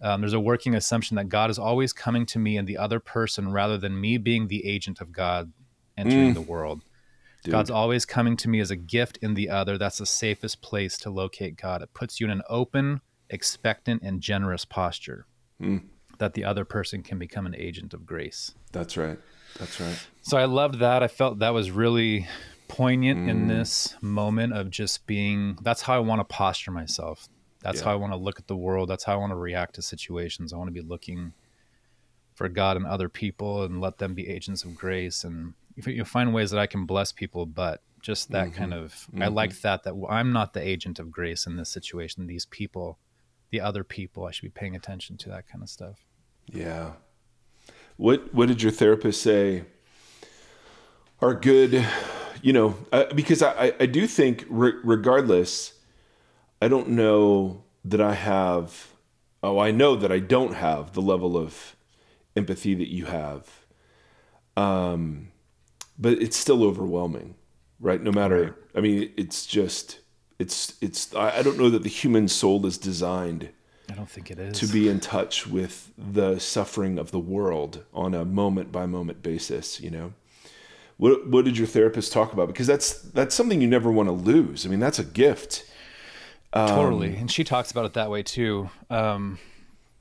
Um, 0.00 0.20
there's 0.20 0.32
a 0.34 0.40
working 0.40 0.74
assumption 0.74 1.16
that 1.16 1.28
God 1.28 1.50
is 1.50 1.58
always 1.58 1.92
coming 1.92 2.26
to 2.26 2.38
me 2.38 2.56
and 2.56 2.68
the 2.68 2.76
other 2.76 3.00
person 3.00 3.52
rather 3.52 3.78
than 3.78 4.00
me 4.00 4.18
being 4.18 4.48
the 4.48 4.66
agent 4.66 5.00
of 5.00 5.12
God 5.12 5.52
entering 5.96 6.34
the 6.34 6.40
world. 6.40 6.82
Dude. 7.44 7.52
God's 7.52 7.70
always 7.70 8.04
coming 8.04 8.36
to 8.38 8.48
me 8.48 8.58
as 8.60 8.70
a 8.70 8.76
gift 8.76 9.18
in 9.22 9.34
the 9.34 9.48
other. 9.50 9.78
That's 9.78 9.98
the 9.98 10.06
safest 10.06 10.60
place 10.62 10.98
to 10.98 11.10
locate 11.10 11.56
God. 11.56 11.82
It 11.82 11.92
puts 11.94 12.18
you 12.20 12.26
in 12.26 12.30
an 12.30 12.42
open, 12.48 13.00
expectant, 13.30 14.02
and 14.02 14.20
generous 14.20 14.64
posture 14.64 15.26
that 16.18 16.34
the 16.34 16.44
other 16.44 16.64
person 16.64 17.02
can 17.02 17.18
become 17.18 17.46
an 17.46 17.54
agent 17.54 17.94
of 17.94 18.04
grace. 18.06 18.54
That's 18.72 18.96
right. 18.96 19.18
That's 19.58 19.80
right. 19.80 19.96
So 20.22 20.36
I 20.36 20.44
loved 20.46 20.78
that. 20.80 21.02
I 21.02 21.08
felt 21.08 21.38
that 21.38 21.50
was 21.54 21.70
really 21.70 22.26
poignant 22.68 23.20
Mm. 23.20 23.28
in 23.28 23.46
this 23.48 23.94
moment 24.00 24.52
of 24.52 24.70
just 24.70 25.06
being 25.06 25.56
that's 25.62 25.82
how 25.82 25.94
I 25.94 25.98
want 26.00 26.20
to 26.20 26.24
posture 26.24 26.70
myself 26.70 27.28
That's 27.62 27.78
Yeah. 27.78 27.84
how 27.86 27.92
I 27.92 27.94
want 27.96 28.12
to 28.12 28.18
look 28.18 28.38
at 28.38 28.46
the 28.46 28.56
world. 28.56 28.90
That's 28.90 29.04
how 29.04 29.14
I 29.14 29.16
want 29.16 29.30
to 29.30 29.36
react 29.36 29.74
to 29.76 29.82
situations. 29.82 30.52
I 30.52 30.56
want 30.58 30.68
to 30.68 30.72
be 30.72 30.82
looking 30.82 31.32
for 32.34 32.48
God 32.50 32.76
and 32.76 32.84
other 32.84 33.08
people 33.08 33.62
and 33.62 33.80
let 33.80 33.96
them 33.98 34.12
be 34.14 34.28
agents 34.28 34.64
of 34.64 34.74
grace. 34.76 35.24
And 35.24 35.54
you 35.76 36.04
find 36.04 36.32
ways 36.34 36.50
that 36.50 36.60
I 36.60 36.66
can 36.66 36.86
bless 36.86 37.12
people, 37.12 37.46
but 37.46 37.80
just 38.00 38.30
that 38.30 38.48
Mm-hmm. 38.48 38.58
kind 38.58 38.74
of, 38.74 39.06
I 39.20 39.28
like 39.28 39.58
that, 39.62 39.82
that 39.84 39.94
I'm 40.08 40.32
not 40.32 40.52
the 40.52 40.60
agent 40.66 40.98
of 40.98 41.10
grace 41.10 41.46
in 41.46 41.56
this 41.56 41.68
situation. 41.70 42.26
These 42.26 42.46
people, 42.46 42.98
the 43.50 43.60
other 43.60 43.82
people, 43.84 44.24
I 44.26 44.30
should 44.30 44.42
be 44.42 44.50
paying 44.50 44.76
attention 44.76 45.16
to 45.18 45.28
that 45.30 45.48
kind 45.48 45.62
of 45.62 45.68
stuff. 45.70 46.04
Yeah. 46.52 46.92
What 47.96 48.34
What 48.34 48.48
did 48.48 48.62
your 48.62 48.72
therapist 48.72 49.22
say? 49.22 49.64
Are 51.20 51.34
good, 51.34 51.86
you 52.42 52.52
know, 52.52 52.76
uh, 52.92 53.04
because 53.14 53.40
I 53.42 53.52
I- 53.66 53.74
I 53.80 53.86
do 53.86 54.06
think 54.06 54.44
re- 54.50 54.78
regardless, 54.84 55.72
I 56.60 56.68
don't 56.68 56.88
know 56.90 57.62
that 57.84 58.00
I 58.00 58.14
have. 58.14 58.88
Oh, 59.42 59.58
I 59.58 59.70
know 59.70 59.94
that 59.96 60.10
I 60.12 60.18
don't 60.18 60.54
have 60.54 60.92
the 60.92 61.00
level 61.02 61.36
of 61.36 61.76
empathy 62.36 62.74
that 62.74 62.88
you 62.92 63.06
have. 63.06 63.64
Um, 64.56 65.28
but 65.98 66.14
it's 66.14 66.36
still 66.36 66.64
overwhelming, 66.64 67.34
right? 67.80 68.02
No 68.02 68.12
matter. 68.12 68.56
I 68.74 68.80
mean, 68.80 69.12
it's 69.16 69.46
just. 69.46 70.00
It's 70.38 70.74
it's. 70.80 71.14
I 71.14 71.42
don't 71.42 71.58
know 71.58 71.70
that 71.70 71.82
the 71.84 71.88
human 71.88 72.28
soul 72.28 72.66
is 72.66 72.76
designed 72.76 73.50
I 73.90 73.94
don't 73.94 74.08
think 74.08 74.30
it 74.30 74.38
is. 74.38 74.58
to 74.60 74.66
be 74.66 74.88
in 74.88 75.00
touch 75.00 75.46
with 75.46 75.92
the 75.98 76.38
suffering 76.38 76.98
of 76.98 77.10
the 77.10 77.18
world 77.18 77.84
on 77.92 78.14
a 78.14 78.24
moment 78.24 78.72
by 78.72 78.86
moment 78.86 79.22
basis 79.22 79.80
you 79.80 79.90
know 79.90 80.14
what 80.96 81.26
what 81.28 81.44
did 81.44 81.58
your 81.58 81.66
therapist 81.66 82.12
talk 82.12 82.32
about 82.32 82.48
because 82.48 82.66
that's 82.66 82.94
that's 83.02 83.34
something 83.34 83.60
you 83.60 83.68
never 83.68 83.92
want 83.92 84.08
to 84.08 84.12
lose 84.12 84.64
i 84.64 84.68
mean 84.68 84.80
that's 84.80 84.98
a 84.98 85.04
gift 85.04 85.64
totally 86.54 87.14
and 87.16 87.30
she 87.30 87.44
talks 87.44 87.70
about 87.70 87.84
it 87.84 87.92
that 87.94 88.10
way 88.10 88.22
too 88.22 88.70
um 88.90 89.38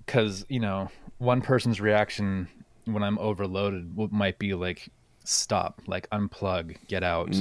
because 0.05 0.45
you 0.49 0.59
know 0.59 0.89
one 1.17 1.41
person's 1.41 1.81
reaction 1.81 2.47
when 2.85 3.03
i'm 3.03 3.17
overloaded 3.19 3.97
might 4.11 4.39
be 4.39 4.53
like 4.53 4.87
stop 5.23 5.81
like 5.87 6.09
unplug 6.11 6.75
get 6.87 7.03
out 7.03 7.33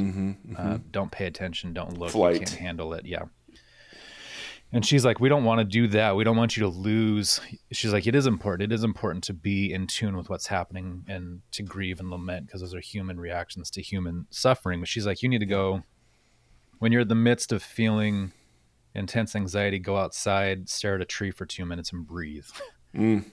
Uh, 0.57 0.79
don't 0.91 1.11
pay 1.11 1.27
attention 1.27 1.73
don't 1.73 1.99
look 1.99 2.11
Flight. 2.11 2.35
you 2.35 2.39
can't 2.41 2.51
handle 2.51 2.95
it 2.95 3.05
yeah 3.07 3.25
and 4.73 4.87
she's 4.87 5.05
like 5.05 5.21
we 5.21 5.29
don't 5.29 5.45
want 5.45 5.59
to 5.59 5.65
do 5.65 5.87
that 5.89 6.17
we 6.17 6.25
don't 6.25 6.37
want 6.37 6.57
you 6.57 6.62
to 6.62 6.69
lose 6.69 7.41
she's 7.73 7.93
like 7.93 8.07
it 8.07 8.15
is 8.15 8.27
important 8.27 8.73
it 8.73 8.75
is 8.75 8.85
important 8.85 9.23
to 9.25 9.33
be 9.35 9.73
in 9.73 9.87
tune 9.87 10.17
with 10.17 10.31
what's 10.31 10.47
happening 10.47 11.05
and 11.09 11.41
to 11.51 11.62
grieve 11.62 12.01
and 12.01 12.11
lament 12.11 12.47
because 12.47 12.61
those 12.61 12.75
are 12.75 12.81
human 12.81 13.19
reactions 13.21 13.71
to 13.71 13.83
human 13.83 14.27
suffering 14.31 14.81
but 14.81 14.89
she's 14.89 15.07
like 15.07 15.23
you 15.23 15.29
need 15.29 15.41
to 15.41 15.47
go 15.47 15.83
when 16.79 16.91
you're 16.93 17.03
in 17.03 17.09
the 17.09 17.15
midst 17.15 17.53
of 17.53 17.62
feeling 17.62 18.33
intense 18.95 19.35
anxiety, 19.37 19.79
go 19.79 19.97
outside, 19.97 20.69
stare 20.69 20.97
at 20.97 21.01
a 21.01 21.05
tree 21.05 21.31
for 21.31 21.47
two 21.47 21.65
minutes 21.65 21.93
and 21.93 22.07
breathe. 22.07 22.45
Mm. 22.95 23.25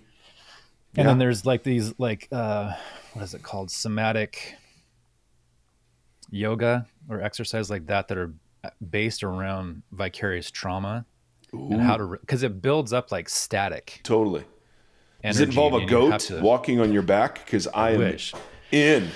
And 0.95 1.07
then 1.07 1.17
there's 1.19 1.45
like 1.45 1.63
these 1.63 1.93
like 1.97 2.27
uh 2.31 2.73
what 3.13 3.23
is 3.23 3.33
it 3.33 3.43
called? 3.43 3.71
Somatic 3.71 4.55
yoga 6.31 6.85
or 7.09 7.21
exercise 7.21 7.69
like 7.69 7.87
that 7.87 8.07
that 8.07 8.17
are 8.17 8.31
based 8.89 9.23
around 9.23 9.81
vicarious 9.91 10.51
trauma 10.51 11.05
and 11.51 11.81
how 11.81 11.97
to 11.97 12.17
because 12.21 12.43
it 12.43 12.61
builds 12.61 12.93
up 12.93 13.11
like 13.11 13.27
static. 13.29 13.99
totally 14.03 14.43
does 15.23 15.39
it 15.39 15.49
involve 15.49 15.73
a 15.73 15.77
and 15.77 15.89
you 15.89 15.97
have 15.97 16.11
goat 16.11 16.19
to- 16.19 16.41
walking 16.41 16.79
on 16.79 16.93
your 16.93 17.01
back 17.01 17.43
because 17.45 17.67
i 17.73 17.91
am 17.91 17.99
wish. 17.99 18.33
in 18.71 19.09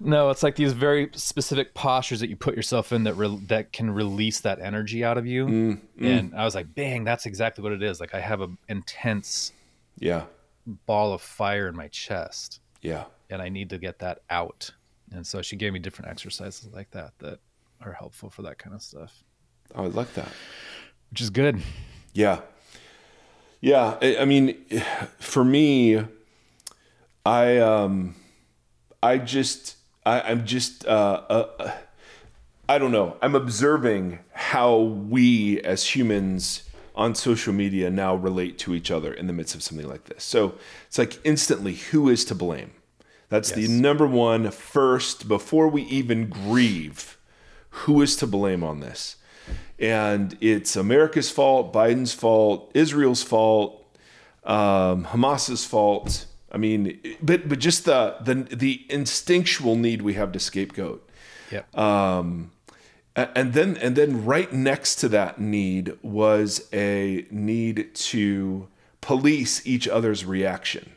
No, 0.00 0.28
it's 0.30 0.42
like 0.42 0.56
these 0.56 0.72
very 0.72 1.08
specific 1.14 1.72
postures 1.72 2.20
that 2.20 2.28
you 2.28 2.36
put 2.36 2.54
yourself 2.56 2.92
in 2.92 3.04
that 3.04 3.14
re- 3.14 3.40
that 3.46 3.72
can 3.72 3.88
release 3.90 4.40
that 4.40 4.58
energy 4.60 5.02
out 5.04 5.16
of 5.16 5.26
you. 5.26 5.46
Mm, 5.46 5.80
And 6.00 6.34
I 6.34 6.44
was 6.44 6.54
like, 6.54 6.74
"Bang, 6.74 7.04
that's 7.04 7.24
exactly 7.24 7.62
what 7.62 7.72
it 7.72 7.82
is." 7.82 7.98
Like 7.98 8.14
I 8.14 8.20
have 8.20 8.42
a 8.42 8.48
intense 8.68 9.52
yeah 9.98 10.24
ball 10.66 11.12
of 11.12 11.22
fire 11.22 11.68
in 11.68 11.76
my 11.76 11.88
chest 11.88 12.60
yeah 12.82 13.04
and 13.30 13.42
I 13.42 13.48
need 13.48 13.70
to 13.70 13.78
get 13.78 13.98
that 14.00 14.20
out. 14.30 14.70
And 15.12 15.26
so 15.26 15.42
she 15.42 15.56
gave 15.56 15.72
me 15.72 15.78
different 15.78 16.10
exercises 16.10 16.68
like 16.72 16.90
that 16.92 17.12
that 17.18 17.38
are 17.80 17.92
helpful 17.92 18.30
for 18.30 18.42
that 18.42 18.58
kind 18.58 18.74
of 18.74 18.82
stuff, 18.82 19.22
oh, 19.74 19.84
i 19.84 19.86
like 19.86 20.12
that 20.14 20.28
which 21.10 21.20
is 21.20 21.30
good. 21.30 21.62
Yeah. 22.14 22.40
Yeah. 23.60 23.96
I, 24.02 24.18
I 24.18 24.24
mean, 24.24 24.56
for 25.20 25.44
me, 25.44 26.02
I, 27.24 27.58
um, 27.58 28.16
I 29.02 29.18
just, 29.18 29.76
I, 30.04 30.20
I'm 30.22 30.44
just, 30.44 30.84
uh, 30.86 31.22
uh, 31.28 31.72
I 32.68 32.78
don't 32.78 32.90
know. 32.90 33.16
I'm 33.22 33.36
observing 33.36 34.18
how 34.32 34.78
we 34.80 35.60
as 35.60 35.94
humans 35.94 36.65
on 36.96 37.14
social 37.14 37.52
media 37.52 37.90
now 37.90 38.14
relate 38.14 38.58
to 38.58 38.74
each 38.74 38.90
other 38.90 39.12
in 39.12 39.26
the 39.26 39.32
midst 39.32 39.54
of 39.54 39.62
something 39.62 39.88
like 39.88 40.04
this. 40.04 40.24
So 40.24 40.54
it's 40.86 40.98
like 40.98 41.20
instantly, 41.24 41.74
who 41.74 42.08
is 42.08 42.24
to 42.26 42.34
blame? 42.34 42.72
That's 43.28 43.50
the 43.50 43.66
number 43.68 44.06
one 44.06 44.50
first 44.50 45.26
before 45.26 45.68
we 45.68 45.82
even 45.82 46.28
grieve. 46.28 47.18
Who 47.70 48.00
is 48.00 48.16
to 48.16 48.26
blame 48.26 48.62
on 48.62 48.80
this? 48.80 49.16
And 49.78 50.38
it's 50.40 50.76
America's 50.76 51.30
fault, 51.30 51.72
Biden's 51.72 52.14
fault, 52.14 52.70
Israel's 52.72 53.22
fault, 53.22 53.84
um, 54.44 55.04
Hamas's 55.06 55.66
fault. 55.66 56.26
I 56.50 56.56
mean, 56.56 56.98
but 57.20 57.48
but 57.48 57.58
just 57.58 57.84
the 57.84 58.16
the 58.22 58.34
the 58.56 58.86
instinctual 58.88 59.76
need 59.76 60.02
we 60.02 60.14
have 60.14 60.32
to 60.32 60.38
scapegoat. 60.38 61.06
Yeah. 61.50 61.62
A- 61.74 62.50
and 63.16 63.54
then 63.54 63.76
and 63.78 63.96
then 63.96 64.24
right 64.24 64.52
next 64.52 64.96
to 64.96 65.08
that 65.08 65.40
need 65.40 65.96
was 66.02 66.68
a 66.72 67.26
need 67.30 67.94
to 67.94 68.68
police 69.00 69.66
each 69.66 69.88
other's 69.88 70.24
reaction. 70.24 70.92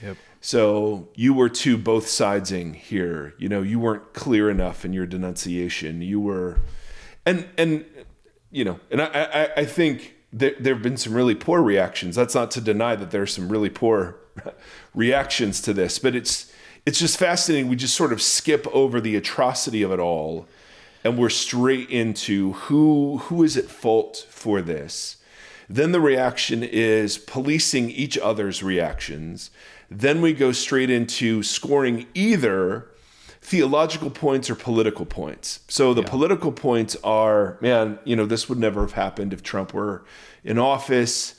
yep. 0.00 0.16
So 0.40 1.08
you 1.14 1.32
were 1.34 1.48
to 1.48 1.76
both 1.76 2.06
sidesing 2.06 2.74
here. 2.74 3.34
You 3.38 3.48
know, 3.48 3.62
you 3.62 3.80
weren't 3.80 4.12
clear 4.12 4.50
enough 4.50 4.84
in 4.84 4.92
your 4.92 5.06
denunciation. 5.06 6.00
You 6.02 6.20
were, 6.20 6.60
and 7.26 7.48
and 7.58 7.84
you 8.50 8.64
know, 8.64 8.78
and 8.90 9.02
I 9.02 9.06
I, 9.06 9.50
I 9.62 9.64
think 9.64 10.14
there 10.32 10.54
there 10.60 10.74
have 10.74 10.82
been 10.82 10.96
some 10.96 11.14
really 11.14 11.34
poor 11.34 11.62
reactions. 11.62 12.14
That's 12.14 12.34
not 12.34 12.50
to 12.52 12.60
deny 12.60 12.94
that 12.94 13.10
there's 13.10 13.32
some 13.34 13.48
really 13.48 13.70
poor 13.70 14.16
reactions 14.94 15.60
to 15.62 15.72
this, 15.72 15.98
but 15.98 16.14
it's 16.14 16.52
it's 16.86 16.98
just 16.98 17.18
fascinating. 17.18 17.68
We 17.68 17.76
just 17.76 17.96
sort 17.96 18.12
of 18.12 18.20
skip 18.20 18.66
over 18.72 19.00
the 19.00 19.16
atrocity 19.16 19.82
of 19.82 19.90
it 19.90 19.98
all, 19.98 20.46
and 21.04 21.18
we're 21.18 21.28
straight 21.28 21.90
into 21.90 22.52
who 22.52 23.18
who 23.18 23.44
is 23.44 23.56
at 23.56 23.66
fault 23.66 24.26
for 24.30 24.62
this. 24.62 25.18
Then 25.68 25.92
the 25.92 26.00
reaction 26.00 26.62
is 26.62 27.18
policing 27.18 27.90
each 27.90 28.18
other's 28.18 28.62
reactions. 28.62 29.50
Then 29.90 30.20
we 30.20 30.32
go 30.32 30.52
straight 30.52 30.90
into 30.90 31.42
scoring 31.42 32.06
either 32.14 32.88
theological 33.40 34.10
points 34.10 34.48
or 34.48 34.54
political 34.54 35.04
points. 35.04 35.60
So 35.68 35.92
the 35.92 36.02
political 36.02 36.50
points 36.50 36.96
are, 37.04 37.58
man, 37.60 37.98
you 38.04 38.16
know, 38.16 38.24
this 38.24 38.48
would 38.48 38.58
never 38.58 38.80
have 38.80 38.92
happened 38.92 39.32
if 39.34 39.42
Trump 39.42 39.74
were 39.74 40.04
in 40.42 40.58
office, 40.58 41.34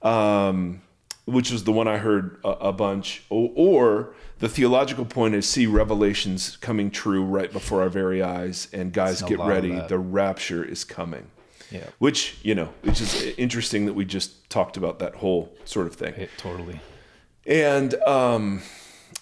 um, 0.00 0.80
which 1.26 1.50
was 1.50 1.64
the 1.64 1.72
one 1.72 1.86
I 1.86 1.98
heard 1.98 2.38
a, 2.44 2.48
a 2.48 2.72
bunch. 2.72 3.24
Or, 3.28 3.52
or 3.54 4.14
the 4.40 4.48
theological 4.48 5.04
point 5.04 5.34
is 5.34 5.48
see 5.48 5.66
revelations 5.66 6.56
coming 6.56 6.90
true 6.90 7.22
right 7.24 7.52
before 7.52 7.82
our 7.82 7.88
very 7.90 8.22
eyes, 8.22 8.68
and 8.72 8.92
guys, 8.92 9.22
get 9.22 9.38
ready 9.38 9.80
the 9.88 9.98
rapture 9.98 10.64
is 10.64 10.82
coming. 10.84 11.26
Yeah. 11.70 11.86
Which 11.98 12.38
you 12.42 12.54
know, 12.54 12.70
which 12.82 13.00
is 13.00 13.22
interesting 13.38 13.86
that 13.86 13.92
we 13.94 14.04
just 14.04 14.50
talked 14.50 14.76
about 14.76 14.98
that 14.98 15.14
whole 15.16 15.54
sort 15.64 15.86
of 15.86 15.94
thing 15.94 16.14
It, 16.14 16.30
totally. 16.36 16.80
and 17.46 17.94
um 18.02 18.62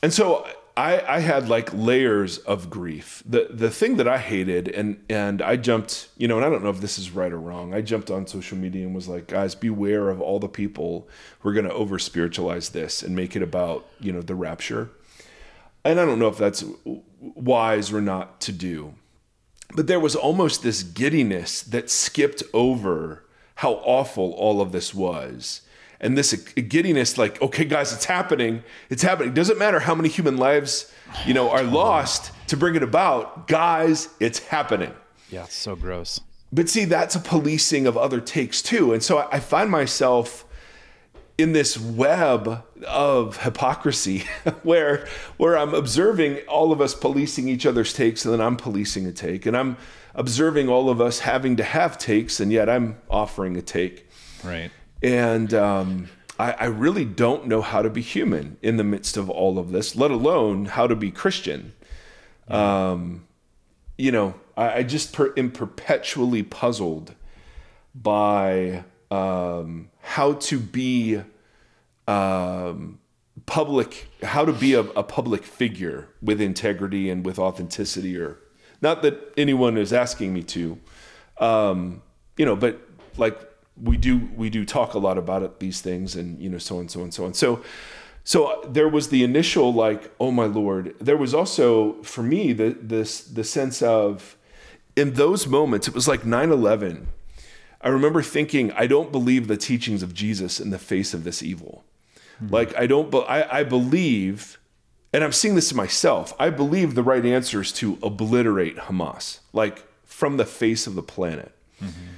and 0.02 0.12
so 0.12 0.46
i 0.74 1.00
i 1.16 1.18
had 1.18 1.48
like 1.48 1.68
layers 1.74 2.38
of 2.38 2.70
grief 2.70 3.22
the 3.26 3.48
the 3.50 3.68
thing 3.70 3.96
that 3.98 4.08
i 4.08 4.16
hated 4.16 4.68
and 4.68 4.96
and 5.10 5.42
i 5.42 5.56
jumped 5.56 6.08
you 6.16 6.26
know 6.26 6.36
and 6.36 6.46
i 6.46 6.48
don't 6.48 6.62
know 6.64 6.70
if 6.70 6.80
this 6.80 6.98
is 6.98 7.10
right 7.10 7.32
or 7.32 7.38
wrong 7.40 7.74
i 7.74 7.80
jumped 7.82 8.10
on 8.10 8.26
social 8.26 8.56
media 8.56 8.86
and 8.86 8.94
was 8.94 9.08
like 9.08 9.26
guys 9.26 9.54
beware 9.54 10.08
of 10.08 10.20
all 10.20 10.38
the 10.38 10.48
people 10.48 11.06
who 11.40 11.48
are 11.50 11.52
going 11.52 11.66
to 11.66 11.72
over 11.74 11.98
spiritualize 11.98 12.70
this 12.70 13.02
and 13.02 13.14
make 13.14 13.36
it 13.36 13.42
about 13.42 13.84
you 14.00 14.10
know 14.12 14.22
the 14.22 14.34
rapture 14.34 14.88
and 15.88 15.98
i 16.00 16.04
don't 16.04 16.18
know 16.18 16.28
if 16.28 16.38
that's 16.38 16.64
wise 17.20 17.92
or 17.92 18.00
not 18.00 18.40
to 18.40 18.52
do 18.52 18.94
but 19.74 19.86
there 19.86 20.00
was 20.00 20.16
almost 20.16 20.62
this 20.62 20.82
giddiness 20.82 21.62
that 21.62 21.90
skipped 21.90 22.42
over 22.54 23.24
how 23.56 23.74
awful 23.84 24.32
all 24.32 24.60
of 24.60 24.72
this 24.72 24.94
was. 24.94 25.62
And 26.00 26.16
this 26.16 26.32
giddiness, 26.32 27.18
like, 27.18 27.42
okay, 27.42 27.64
guys, 27.64 27.92
it's 27.92 28.04
happening. 28.04 28.62
It's 28.88 29.02
happening. 29.02 29.30
It 29.30 29.34
Doesn't 29.34 29.58
matter 29.58 29.80
how 29.80 29.96
many 29.96 30.08
human 30.08 30.36
lives, 30.36 30.92
you 31.26 31.34
know, 31.34 31.50
are 31.50 31.64
lost 31.64 32.30
to 32.46 32.56
bring 32.56 32.76
it 32.76 32.84
about. 32.84 33.48
Guys, 33.48 34.08
it's 34.20 34.38
happening. 34.38 34.94
Yeah, 35.28 35.44
it's 35.44 35.56
so 35.56 35.74
gross. 35.74 36.20
But 36.52 36.68
see, 36.68 36.84
that's 36.84 37.16
a 37.16 37.20
policing 37.20 37.88
of 37.88 37.96
other 37.96 38.20
takes 38.20 38.62
too. 38.62 38.92
And 38.92 39.02
so 39.02 39.18
I 39.18 39.36
I 39.36 39.40
find 39.40 39.70
myself 39.70 40.46
in 41.38 41.52
this 41.52 41.78
web 41.78 42.64
of 42.86 43.42
hypocrisy 43.42 44.24
where 44.64 45.06
where 45.36 45.56
I'm 45.56 45.72
observing 45.72 46.38
all 46.48 46.72
of 46.72 46.80
us 46.80 46.94
policing 46.94 47.48
each 47.48 47.64
other's 47.64 47.92
takes 47.92 48.24
and 48.24 48.34
then 48.34 48.40
I'm 48.40 48.56
policing 48.56 49.06
a 49.06 49.12
take 49.12 49.46
and 49.46 49.56
I'm 49.56 49.76
observing 50.16 50.68
all 50.68 50.90
of 50.90 51.00
us 51.00 51.20
having 51.20 51.56
to 51.56 51.62
have 51.62 51.96
takes 51.96 52.40
and 52.40 52.52
yet 52.52 52.68
I'm 52.68 52.98
offering 53.08 53.56
a 53.56 53.62
take. 53.62 54.10
Right. 54.44 54.72
And 55.00 55.54
um, 55.54 56.08
I, 56.40 56.52
I 56.52 56.64
really 56.66 57.04
don't 57.04 57.46
know 57.46 57.62
how 57.62 57.82
to 57.82 57.90
be 57.90 58.02
human 58.02 58.56
in 58.60 58.76
the 58.76 58.84
midst 58.84 59.16
of 59.16 59.30
all 59.30 59.60
of 59.60 59.70
this, 59.70 59.94
let 59.94 60.10
alone 60.10 60.64
how 60.66 60.88
to 60.88 60.96
be 60.96 61.12
Christian. 61.12 61.72
Um, 62.48 63.26
you 63.96 64.10
know, 64.10 64.34
I, 64.56 64.78
I 64.78 64.82
just 64.82 65.12
per, 65.12 65.32
am 65.36 65.52
perpetually 65.52 66.42
puzzled 66.42 67.14
by 67.94 68.84
um, 69.10 69.90
how 70.00 70.34
to 70.34 70.58
be 70.58 71.20
um, 72.06 72.98
public, 73.46 74.08
how 74.22 74.44
to 74.44 74.52
be 74.52 74.74
a, 74.74 74.80
a 74.80 75.02
public 75.02 75.44
figure 75.44 76.08
with 76.22 76.40
integrity 76.40 77.10
and 77.10 77.24
with 77.24 77.38
authenticity, 77.38 78.16
or 78.18 78.38
not 78.80 79.02
that 79.02 79.32
anyone 79.36 79.76
is 79.76 79.92
asking 79.92 80.32
me 80.32 80.42
to, 80.42 80.78
um, 81.38 82.02
you 82.36 82.44
know, 82.44 82.56
but 82.56 82.80
like 83.16 83.38
we 83.82 83.96
do, 83.96 84.28
we 84.36 84.50
do 84.50 84.64
talk 84.64 84.94
a 84.94 84.98
lot 84.98 85.18
about 85.18 85.42
it, 85.42 85.60
these 85.60 85.80
things, 85.80 86.16
and 86.16 86.40
you 86.40 86.48
know, 86.48 86.58
so 86.58 86.76
on, 86.76 86.80
and 86.82 86.90
so 86.90 87.00
on, 87.00 87.04
and 87.04 87.14
so 87.14 87.24
on. 87.24 87.34
So, 87.34 87.62
so 88.24 88.62
there 88.68 88.88
was 88.88 89.08
the 89.08 89.24
initial 89.24 89.72
like, 89.72 90.12
oh 90.20 90.30
my 90.30 90.44
lord. 90.44 90.94
There 91.00 91.16
was 91.16 91.32
also 91.32 92.02
for 92.02 92.22
me 92.22 92.52
the 92.52 92.76
this 92.80 93.22
the 93.22 93.44
sense 93.44 93.80
of 93.80 94.36
in 94.96 95.14
those 95.14 95.46
moments, 95.46 95.86
it 95.86 95.94
was 95.94 96.08
like 96.08 96.22
9-11 96.22 97.06
I 97.80 97.88
remember 97.88 98.22
thinking, 98.22 98.72
I 98.72 98.86
don't 98.86 99.12
believe 99.12 99.46
the 99.46 99.56
teachings 99.56 100.02
of 100.02 100.14
Jesus 100.14 100.58
in 100.58 100.70
the 100.70 100.78
face 100.78 101.14
of 101.14 101.24
this 101.24 101.42
evil. 101.42 101.84
Mm-hmm. 102.42 102.52
Like, 102.52 102.76
I 102.76 102.86
don't, 102.86 103.10
be, 103.10 103.18
I, 103.18 103.60
I 103.60 103.64
believe, 103.64 104.58
and 105.12 105.22
I'm 105.22 105.32
seeing 105.32 105.54
this 105.54 105.70
in 105.70 105.76
myself, 105.76 106.34
I 106.38 106.50
believe 106.50 106.94
the 106.94 107.02
right 107.02 107.24
answer 107.24 107.60
is 107.60 107.72
to 107.74 107.98
obliterate 108.02 108.76
Hamas, 108.76 109.40
like 109.52 109.84
from 110.04 110.36
the 110.36 110.44
face 110.44 110.86
of 110.86 110.94
the 110.94 111.02
planet. 111.02 111.52
Mm-hmm. 111.80 112.14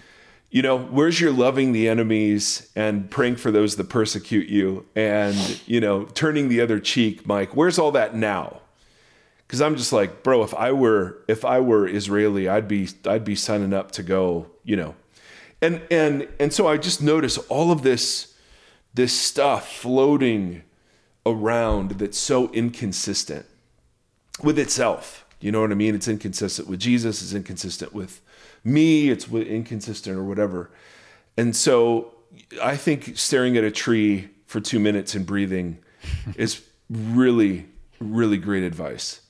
You 0.50 0.62
know, 0.62 0.78
where's 0.78 1.20
your 1.20 1.30
loving 1.30 1.72
the 1.72 1.88
enemies 1.88 2.70
and 2.74 3.08
praying 3.08 3.36
for 3.36 3.52
those 3.52 3.76
that 3.76 3.88
persecute 3.88 4.48
you 4.48 4.84
and, 4.96 5.60
you 5.66 5.80
know, 5.80 6.06
turning 6.06 6.48
the 6.48 6.60
other 6.60 6.80
cheek, 6.80 7.24
Mike? 7.24 7.54
Where's 7.54 7.78
all 7.78 7.92
that 7.92 8.16
now? 8.16 8.60
Cause 9.46 9.60
I'm 9.60 9.76
just 9.76 9.92
like, 9.92 10.22
bro, 10.22 10.44
if 10.44 10.54
I 10.54 10.70
were 10.70 11.18
if 11.26 11.44
I 11.44 11.58
were 11.58 11.86
Israeli, 11.86 12.48
I'd 12.48 12.68
be 12.68 12.88
I'd 13.04 13.24
be 13.24 13.34
signing 13.34 13.72
up 13.72 13.90
to 13.92 14.04
go, 14.04 14.46
you 14.62 14.76
know, 14.76 14.94
and 15.62 15.82
and 15.90 16.28
and 16.38 16.52
so 16.52 16.66
I 16.66 16.76
just 16.76 17.02
notice 17.02 17.38
all 17.48 17.70
of 17.72 17.82
this 17.82 18.34
this 18.94 19.12
stuff 19.12 19.70
floating 19.70 20.62
around 21.26 21.92
that's 21.92 22.18
so 22.18 22.50
inconsistent 22.52 23.46
with 24.42 24.58
itself. 24.58 25.26
You 25.40 25.52
know 25.52 25.60
what 25.60 25.70
I 25.70 25.74
mean? 25.74 25.94
It's 25.94 26.08
inconsistent 26.08 26.68
with 26.68 26.80
Jesus. 26.80 27.22
It's 27.22 27.34
inconsistent 27.34 27.94
with 27.94 28.20
me. 28.64 29.10
It's 29.10 29.28
inconsistent 29.28 30.16
or 30.16 30.24
whatever. 30.24 30.70
And 31.36 31.54
so 31.54 32.14
I 32.62 32.76
think 32.76 33.16
staring 33.16 33.56
at 33.56 33.64
a 33.64 33.70
tree 33.70 34.28
for 34.46 34.60
two 34.60 34.78
minutes 34.80 35.14
and 35.14 35.24
breathing 35.24 35.78
is 36.36 36.62
really, 36.90 37.66
really 38.00 38.36
great 38.36 38.64
advice. 38.64 39.20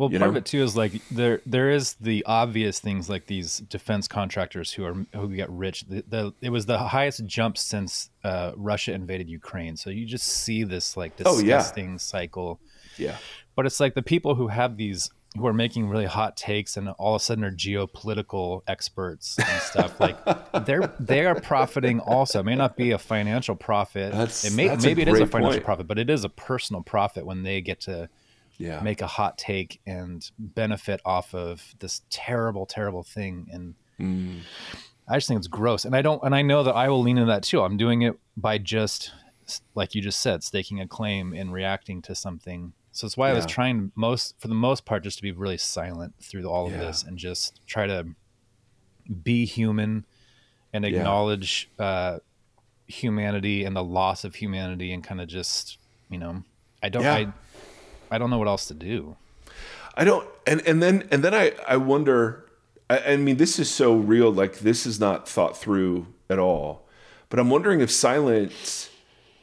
Well, 0.00 0.08
part 0.08 0.20
know? 0.20 0.28
of 0.30 0.36
it 0.36 0.46
too 0.46 0.62
is 0.62 0.78
like 0.78 1.06
there 1.10 1.42
there 1.44 1.68
is 1.68 1.92
the 2.00 2.24
obvious 2.24 2.80
things 2.80 3.10
like 3.10 3.26
these 3.26 3.58
defense 3.58 4.08
contractors 4.08 4.72
who 4.72 4.86
are 4.86 4.94
who 5.14 5.28
get 5.36 5.50
rich. 5.50 5.82
The, 5.82 6.02
the 6.08 6.32
it 6.40 6.48
was 6.48 6.64
the 6.64 6.78
highest 6.78 7.26
jump 7.26 7.58
since 7.58 8.08
uh, 8.24 8.52
Russia 8.56 8.94
invaded 8.94 9.28
Ukraine. 9.28 9.76
So 9.76 9.90
you 9.90 10.06
just 10.06 10.26
see 10.26 10.64
this 10.64 10.96
like 10.96 11.18
disgusting 11.18 11.88
oh, 11.88 11.90
yeah. 11.90 11.96
cycle. 11.98 12.60
Yeah. 12.96 13.18
But 13.54 13.66
it's 13.66 13.78
like 13.78 13.92
the 13.92 14.02
people 14.02 14.36
who 14.36 14.48
have 14.48 14.78
these 14.78 15.10
who 15.36 15.46
are 15.46 15.52
making 15.52 15.86
really 15.86 16.06
hot 16.06 16.34
takes 16.34 16.78
and 16.78 16.88
all 16.88 17.14
of 17.14 17.20
a 17.20 17.22
sudden 17.22 17.44
are 17.44 17.52
geopolitical 17.52 18.62
experts 18.66 19.38
and 19.38 19.60
stuff 19.60 20.00
like 20.00 20.16
they're 20.64 20.92
they 20.98 21.24
are 21.26 21.38
profiting 21.38 22.00
also 22.00 22.40
it 22.40 22.44
may 22.44 22.56
not 22.56 22.76
be 22.76 22.90
a 22.90 22.98
financial 22.98 23.54
profit 23.54 24.12
that's, 24.12 24.44
it 24.44 24.54
may 24.54 24.74
maybe 24.78 25.02
it 25.02 25.08
is 25.08 25.20
a 25.20 25.26
financial 25.28 25.58
point. 25.58 25.64
profit 25.64 25.86
but 25.86 26.00
it 26.00 26.10
is 26.10 26.24
a 26.24 26.28
personal 26.28 26.82
profit 26.82 27.24
when 27.24 27.44
they 27.44 27.60
get 27.60 27.80
to 27.80 28.08
yeah. 28.60 28.80
make 28.80 29.00
a 29.00 29.06
hot 29.06 29.38
take 29.38 29.80
and 29.86 30.30
benefit 30.38 31.00
off 31.04 31.34
of 31.34 31.74
this 31.78 32.02
terrible, 32.10 32.66
terrible 32.66 33.02
thing. 33.02 33.48
And 33.50 33.74
mm. 33.98 34.40
I 35.08 35.16
just 35.16 35.28
think 35.28 35.38
it's 35.38 35.48
gross. 35.48 35.84
And 35.84 35.96
I 35.96 36.02
don't, 36.02 36.22
and 36.22 36.34
I 36.34 36.42
know 36.42 36.62
that 36.62 36.74
I 36.74 36.88
will 36.88 37.00
lean 37.00 37.18
into 37.18 37.32
that 37.32 37.42
too. 37.42 37.62
I'm 37.62 37.76
doing 37.76 38.02
it 38.02 38.14
by 38.36 38.58
just, 38.58 39.12
like 39.74 39.94
you 39.94 40.02
just 40.02 40.20
said, 40.20 40.44
staking 40.44 40.80
a 40.80 40.86
claim 40.86 41.32
and 41.32 41.52
reacting 41.52 42.02
to 42.02 42.14
something. 42.14 42.72
So 42.92 43.06
it's 43.06 43.16
why 43.16 43.28
yeah. 43.28 43.32
I 43.32 43.36
was 43.36 43.46
trying 43.46 43.92
most, 43.94 44.34
for 44.38 44.48
the 44.48 44.54
most 44.54 44.84
part, 44.84 45.04
just 45.04 45.16
to 45.16 45.22
be 45.22 45.32
really 45.32 45.58
silent 45.58 46.14
through 46.20 46.44
all 46.46 46.66
of 46.66 46.72
yeah. 46.72 46.78
this 46.78 47.02
and 47.02 47.16
just 47.16 47.60
try 47.66 47.86
to 47.86 48.08
be 49.22 49.44
human 49.46 50.04
and 50.72 50.84
acknowledge 50.84 51.70
yeah. 51.78 51.84
uh, 51.86 52.18
humanity 52.86 53.64
and 53.64 53.74
the 53.74 53.82
loss 53.82 54.24
of 54.24 54.34
humanity 54.34 54.92
and 54.92 55.02
kind 55.02 55.20
of 55.20 55.28
just, 55.28 55.78
you 56.10 56.18
know, 56.18 56.42
I 56.82 56.88
don't, 56.88 57.04
I, 57.06 57.32
I 58.10 58.18
don't 58.18 58.30
know 58.30 58.38
what 58.38 58.48
else 58.48 58.66
to 58.66 58.74
do. 58.74 59.16
I 59.94 60.04
don't, 60.04 60.28
and 60.46 60.60
and 60.66 60.82
then 60.82 61.08
and 61.10 61.22
then 61.22 61.34
I 61.34 61.52
I 61.66 61.76
wonder. 61.76 62.46
I, 62.88 63.12
I 63.12 63.16
mean, 63.16 63.36
this 63.36 63.58
is 63.58 63.70
so 63.70 63.94
real. 63.94 64.32
Like 64.32 64.60
this 64.60 64.86
is 64.86 64.98
not 64.98 65.28
thought 65.28 65.56
through 65.56 66.06
at 66.28 66.38
all. 66.38 66.86
But 67.28 67.38
I'm 67.38 67.50
wondering 67.50 67.80
if 67.80 67.90
silence 67.90 68.90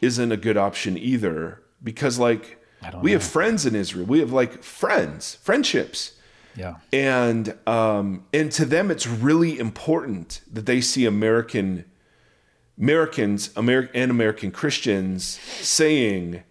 isn't 0.01 0.31
a 0.31 0.37
good 0.37 0.57
option 0.57 0.97
either, 0.97 1.61
because 1.81 2.19
like 2.19 2.61
we 3.01 3.11
know. 3.11 3.17
have 3.17 3.23
friends 3.23 3.65
in 3.65 3.75
Israel. 3.75 4.05
We 4.05 4.19
have 4.19 4.31
like 4.31 4.63
friends, 4.63 5.35
friendships. 5.35 6.13
Yeah. 6.55 6.75
And 6.91 7.55
um, 7.67 8.25
and 8.33 8.51
to 8.53 8.65
them, 8.65 8.91
it's 8.91 9.07
really 9.07 9.59
important 9.59 10.41
that 10.51 10.65
they 10.65 10.81
see 10.81 11.05
American 11.05 11.85
Americans, 12.79 13.51
American 13.55 13.95
and 13.95 14.11
American 14.11 14.51
Christians 14.51 15.23
saying 15.25 16.43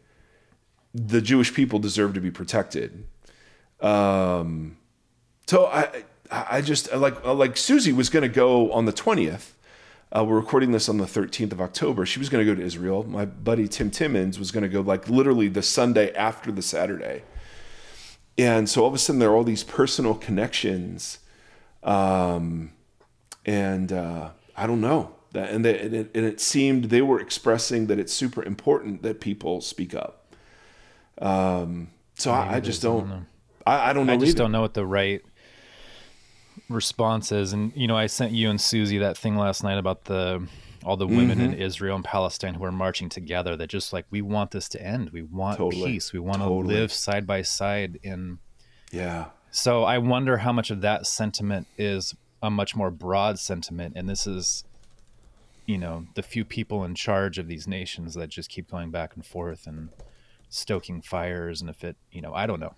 the 0.96 1.20
Jewish 1.20 1.52
people 1.52 1.78
deserve 1.78 2.14
to 2.14 2.20
be 2.20 2.30
protected. 2.30 3.06
Um, 3.80 4.78
so 5.46 5.66
I, 5.66 6.04
I 6.30 6.60
just 6.62 6.92
like 6.94 7.24
like 7.24 7.56
Susie 7.56 7.92
was 7.92 8.08
going 8.08 8.22
to 8.22 8.28
go 8.28 8.72
on 8.72 8.86
the 8.86 8.92
twentieth. 8.92 9.52
Uh, 10.16 10.24
we're 10.24 10.36
recording 10.36 10.70
this 10.70 10.88
on 10.88 10.98
the 10.98 11.04
13th 11.04 11.50
of 11.50 11.60
October. 11.60 12.06
She 12.06 12.20
was 12.20 12.28
going 12.28 12.46
to 12.46 12.50
go 12.50 12.54
to 12.58 12.64
Israel. 12.64 13.02
My 13.02 13.24
buddy 13.24 13.66
Tim 13.66 13.90
Timmons 13.90 14.38
was 14.38 14.52
going 14.52 14.62
to 14.62 14.68
go 14.68 14.80
like 14.80 15.08
literally 15.08 15.48
the 15.48 15.62
Sunday 15.62 16.14
after 16.14 16.52
the 16.52 16.62
Saturday. 16.62 17.22
And 18.38 18.68
so 18.68 18.82
all 18.82 18.88
of 18.88 18.94
a 18.94 18.98
sudden 18.98 19.18
there 19.18 19.30
are 19.30 19.34
all 19.34 19.42
these 19.44 19.64
personal 19.64 20.14
connections. 20.14 21.18
Um, 21.82 22.72
and 23.44 23.92
uh, 23.92 24.30
I 24.56 24.66
don't 24.68 24.80
know. 24.80 25.12
That, 25.32 25.50
and, 25.50 25.64
they, 25.64 25.78
and, 25.80 25.92
it, 25.92 26.10
and 26.14 26.24
it 26.24 26.40
seemed 26.40 26.84
they 26.84 27.02
were 27.02 27.20
expressing 27.20 27.88
that 27.88 27.98
it's 27.98 28.12
super 28.12 28.42
important 28.44 29.02
that 29.02 29.20
people 29.20 29.60
speak 29.60 29.92
up. 29.92 30.15
Um, 31.20 31.88
so 32.14 32.30
I, 32.30 32.56
I, 32.56 32.60
just 32.60 32.82
don't. 32.82 33.08
don't 33.08 33.26
I, 33.66 33.90
I, 33.90 33.92
don't 33.92 34.06
know. 34.06 34.14
I 34.14 34.16
just 34.16 34.30
either. 34.30 34.38
don't 34.38 34.52
know 34.52 34.60
what 34.60 34.74
the 34.74 34.86
right 34.86 35.22
response 36.68 37.32
is. 37.32 37.52
And 37.52 37.72
you 37.74 37.86
know, 37.86 37.96
I 37.96 38.06
sent 38.06 38.32
you 38.32 38.50
and 38.50 38.60
Susie 38.60 38.98
that 38.98 39.16
thing 39.16 39.36
last 39.36 39.62
night 39.62 39.78
about 39.78 40.04
the 40.04 40.46
all 40.84 40.96
the 40.96 41.06
women 41.06 41.38
mm-hmm. 41.38 41.52
in 41.52 41.54
Israel 41.54 41.96
and 41.96 42.04
Palestine 42.04 42.54
who 42.54 42.64
are 42.64 42.72
marching 42.72 43.08
together. 43.08 43.56
That 43.56 43.68
just 43.68 43.92
like 43.92 44.06
we 44.10 44.22
want 44.22 44.50
this 44.50 44.68
to 44.70 44.82
end. 44.82 45.10
We 45.10 45.22
want 45.22 45.58
totally. 45.58 45.92
peace. 45.92 46.12
We 46.12 46.20
want 46.20 46.38
totally. 46.38 46.74
to 46.74 46.80
live 46.80 46.92
side 46.92 47.26
by 47.26 47.42
side 47.42 47.98
in. 48.02 48.38
Yeah. 48.90 49.26
So 49.50 49.84
I 49.84 49.98
wonder 49.98 50.38
how 50.38 50.52
much 50.52 50.70
of 50.70 50.82
that 50.82 51.06
sentiment 51.06 51.66
is 51.78 52.14
a 52.42 52.50
much 52.50 52.76
more 52.76 52.90
broad 52.90 53.38
sentiment, 53.38 53.94
and 53.96 54.08
this 54.08 54.26
is 54.26 54.64
you 55.66 55.78
know 55.78 56.06
the 56.14 56.22
few 56.22 56.44
people 56.44 56.84
in 56.84 56.94
charge 56.94 57.38
of 57.38 57.48
these 57.48 57.66
nations 57.66 58.14
that 58.14 58.28
just 58.28 58.48
keep 58.48 58.70
going 58.70 58.90
back 58.90 59.14
and 59.14 59.26
forth 59.26 59.66
and 59.66 59.88
stoking 60.48 61.02
fires 61.02 61.60
and 61.60 61.70
if 61.70 61.84
it 61.84 61.96
you 62.10 62.20
know 62.20 62.32
i 62.34 62.46
don't 62.46 62.60
know. 62.60 62.74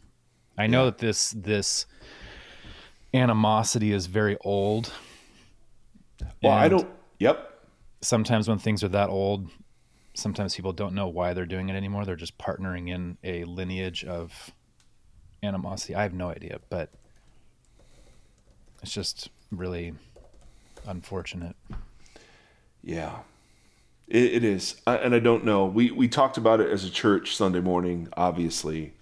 I 0.57 0.67
know 0.67 0.81
yeah. 0.81 0.91
that 0.91 0.99
this 0.99 1.31
this 1.37 1.87
animosity 3.15 3.93
is 3.93 4.07
very 4.07 4.37
old. 4.45 4.93
Well 6.43 6.53
i 6.53 6.69
don't 6.69 6.89
yep. 7.19 7.65
sometimes 8.01 8.49
when 8.49 8.59
things 8.59 8.83
are 8.83 8.89
that 8.89 9.09
old 9.09 9.51
sometimes 10.15 10.57
people 10.57 10.73
don't 10.73 10.95
know 10.95 11.07
why 11.07 11.33
they're 11.33 11.47
doing 11.47 11.69
it 11.69 11.77
anymore. 11.77 12.05
They're 12.05 12.17
just 12.17 12.37
partnering 12.39 12.89
in 12.89 13.19
a 13.23 13.45
lineage 13.45 14.05
of 14.05 14.53
animosity. 15.45 15.95
I 15.95 16.03
have 16.03 16.13
no 16.13 16.29
idea 16.29 16.59
but 16.71 16.91
it's 18.83 18.93
just 18.93 19.31
really 19.53 19.95
unfortunate. 20.87 21.55
Yeah 22.83 23.21
it, 24.09 24.35
it 24.35 24.45
is, 24.45 24.81
and 24.87 25.15
I 25.15 25.19
don't 25.19 25.45
know. 25.45 25.67
We 25.67 25.91
we 25.91 26.09
talked 26.09 26.39
about 26.39 26.61
it 26.61 26.71
as 26.71 26.85
a 26.85 26.91
church 26.91 27.37
Sunday 27.37 27.61
morning, 27.61 28.09
obviously, 28.17 28.95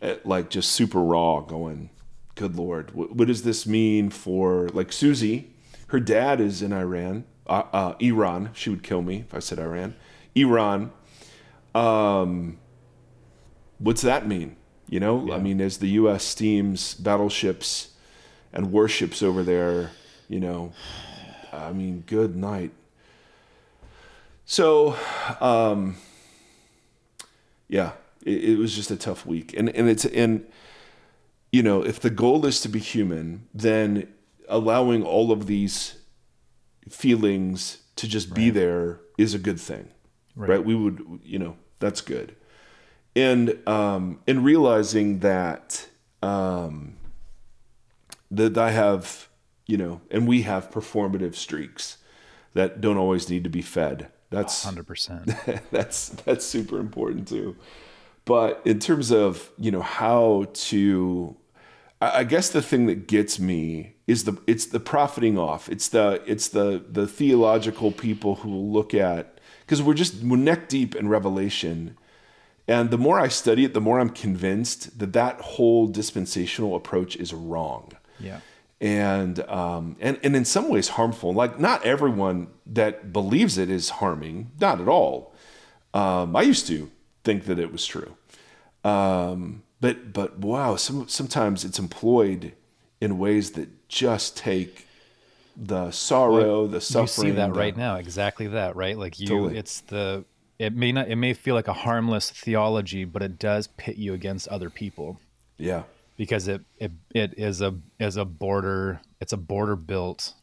at, 0.00 0.26
like 0.26 0.50
just 0.50 0.72
super 0.72 1.00
raw, 1.00 1.40
going, 1.40 1.90
"Good 2.34 2.56
Lord, 2.56 2.94
what, 2.94 3.14
what, 3.14 3.28
does 3.28 3.42
this 3.42 3.66
mean 3.66 4.10
for 4.10 4.68
like 4.70 4.92
Susie? 4.92 5.50
Her 5.88 6.00
dad 6.00 6.40
is 6.40 6.62
in 6.62 6.72
Iran, 6.72 7.24
uh, 7.46 7.64
uh, 7.72 7.94
Iran. 8.00 8.50
She 8.54 8.70
would 8.70 8.82
kill 8.82 9.02
me 9.02 9.20
if 9.20 9.34
I 9.34 9.38
said 9.38 9.58
Iran. 9.58 9.94
Iran. 10.34 10.90
Um, 11.74 12.58
what's 13.78 14.02
that 14.02 14.26
mean? 14.26 14.56
You 14.88 15.00
know, 15.00 15.32
I 15.32 15.38
mean, 15.38 15.60
as 15.60 15.78
the 15.78 15.88
U.S. 15.90 16.24
steams 16.24 16.94
battleships 16.94 17.92
and 18.52 18.72
warships 18.72 19.22
over 19.22 19.42
there, 19.42 19.90
you 20.28 20.40
know, 20.40 20.72
I 21.52 21.72
mean, 21.72 22.04
good 22.06 22.36
night. 22.36 22.72
So, 24.52 24.96
um, 25.40 25.96
yeah, 27.68 27.92
it, 28.22 28.50
it 28.50 28.58
was 28.58 28.76
just 28.76 28.90
a 28.90 28.96
tough 28.96 29.24
week, 29.24 29.54
and 29.56 29.70
and 29.70 29.88
it's 29.88 30.04
and 30.04 30.46
you 31.50 31.62
know, 31.62 31.82
if 31.82 31.98
the 31.98 32.10
goal 32.10 32.44
is 32.44 32.60
to 32.60 32.68
be 32.68 32.78
human, 32.78 33.48
then 33.54 34.12
allowing 34.50 35.04
all 35.04 35.32
of 35.32 35.46
these 35.46 36.00
feelings 36.86 37.78
to 37.96 38.06
just 38.06 38.34
be 38.34 38.50
there 38.50 39.00
is 39.16 39.32
a 39.32 39.38
good 39.38 39.58
thing, 39.58 39.88
right. 40.36 40.62
We 40.62 40.74
would, 40.74 41.20
you 41.24 41.38
know, 41.38 41.56
that's 41.78 42.02
good, 42.02 42.36
and 43.16 43.56
um, 43.66 44.20
and 44.28 44.44
realizing 44.44 45.20
that 45.20 45.88
um, 46.22 46.98
that 48.30 48.58
I 48.58 48.72
have, 48.72 49.30
you 49.66 49.78
know, 49.78 50.02
and 50.10 50.28
we 50.28 50.42
have 50.42 50.70
performative 50.70 51.36
streaks 51.36 51.96
that 52.52 52.82
don't 52.82 52.98
always 52.98 53.30
need 53.30 53.44
to 53.44 53.50
be 53.50 53.62
fed. 53.62 54.11
That's 54.32 54.64
Hundred 54.64 54.86
percent. 54.86 55.30
that's 55.70 56.08
that's 56.10 56.44
super 56.44 56.78
important 56.78 57.28
too. 57.28 57.56
But 58.24 58.62
in 58.64 58.78
terms 58.78 59.10
of 59.10 59.50
you 59.58 59.70
know 59.70 59.82
how 59.82 60.46
to, 60.52 61.36
I 62.00 62.20
I 62.20 62.24
guess 62.24 62.48
the 62.48 62.62
thing 62.62 62.86
that 62.86 63.06
gets 63.06 63.38
me 63.38 63.94
is 64.06 64.24
the 64.24 64.38
it's 64.46 64.66
the 64.66 64.80
profiting 64.80 65.38
off. 65.38 65.68
It's 65.68 65.88
the 65.88 66.22
it's 66.26 66.48
the 66.48 66.84
the 66.88 67.06
theological 67.06 67.92
people 67.92 68.36
who 68.36 68.50
look 68.50 68.94
at 68.94 69.38
because 69.60 69.82
we're 69.82 69.94
just 69.94 70.22
we're 70.22 70.36
neck 70.36 70.68
deep 70.68 70.94
in 70.94 71.08
Revelation, 71.08 71.96
and 72.68 72.90
the 72.90 72.98
more 72.98 73.18
I 73.20 73.28
study 73.28 73.64
it, 73.64 73.74
the 73.74 73.80
more 73.80 73.98
I'm 74.00 74.10
convinced 74.10 74.98
that 74.98 75.12
that 75.12 75.40
whole 75.40 75.86
dispensational 75.86 76.74
approach 76.76 77.16
is 77.16 77.32
wrong 77.34 77.92
Yeah. 78.20 78.40
And 78.82 79.38
um, 79.48 79.96
and 80.00 80.18
and 80.22 80.34
in 80.36 80.44
some 80.44 80.68
ways 80.68 80.88
harmful. 80.88 81.32
Like 81.32 81.58
not 81.58 81.86
everyone 81.86 82.48
that 82.66 83.12
believes 83.12 83.56
it 83.56 83.70
is 83.70 83.88
harming, 83.90 84.50
not 84.60 84.80
at 84.80 84.88
all. 84.88 85.32
Um, 85.94 86.34
I 86.34 86.42
used 86.42 86.66
to 86.66 86.90
think 87.22 87.44
that 87.44 87.58
it 87.58 87.70
was 87.70 87.86
true, 87.86 88.16
um, 88.84 89.62
but 89.80 90.12
but 90.12 90.38
wow, 90.40 90.74
some 90.76 91.08
sometimes 91.08 91.64
it's 91.64 91.78
employed 91.78 92.52
in 93.00 93.18
ways 93.18 93.52
that 93.52 93.88
just 93.88 94.36
take 94.36 94.86
the 95.56 95.90
sorrow, 95.92 96.66
the 96.66 96.80
suffering. 96.80 97.28
You 97.28 97.32
see 97.34 97.36
that 97.36 97.52
the- 97.52 97.58
right 97.58 97.76
now, 97.76 97.96
exactly 97.96 98.48
that, 98.48 98.74
right? 98.74 98.98
Like 98.98 99.20
you, 99.20 99.28
Totally. 99.28 99.56
it's 99.58 99.80
the. 99.82 100.24
It 100.58 100.74
may 100.74 100.92
not. 100.92 101.08
It 101.08 101.16
may 101.16 101.34
feel 101.34 101.54
like 101.54 101.68
a 101.68 101.72
harmless 101.72 102.30
theology, 102.30 103.04
but 103.04 103.22
it 103.22 103.38
does 103.38 103.68
pit 103.76 103.96
you 103.96 104.12
against 104.14 104.46
other 104.48 104.70
people 104.70 105.18
Yeah, 105.58 105.82
because 106.16 106.48
it 106.48 106.62
it, 106.78 106.92
it 107.14 107.34
is 107.38 107.60
a 107.60 107.74
is 108.00 108.16
a 108.16 108.24
border. 108.24 109.00
It's 109.20 109.32
a 109.32 109.36
border 109.36 109.76
built 109.76 110.34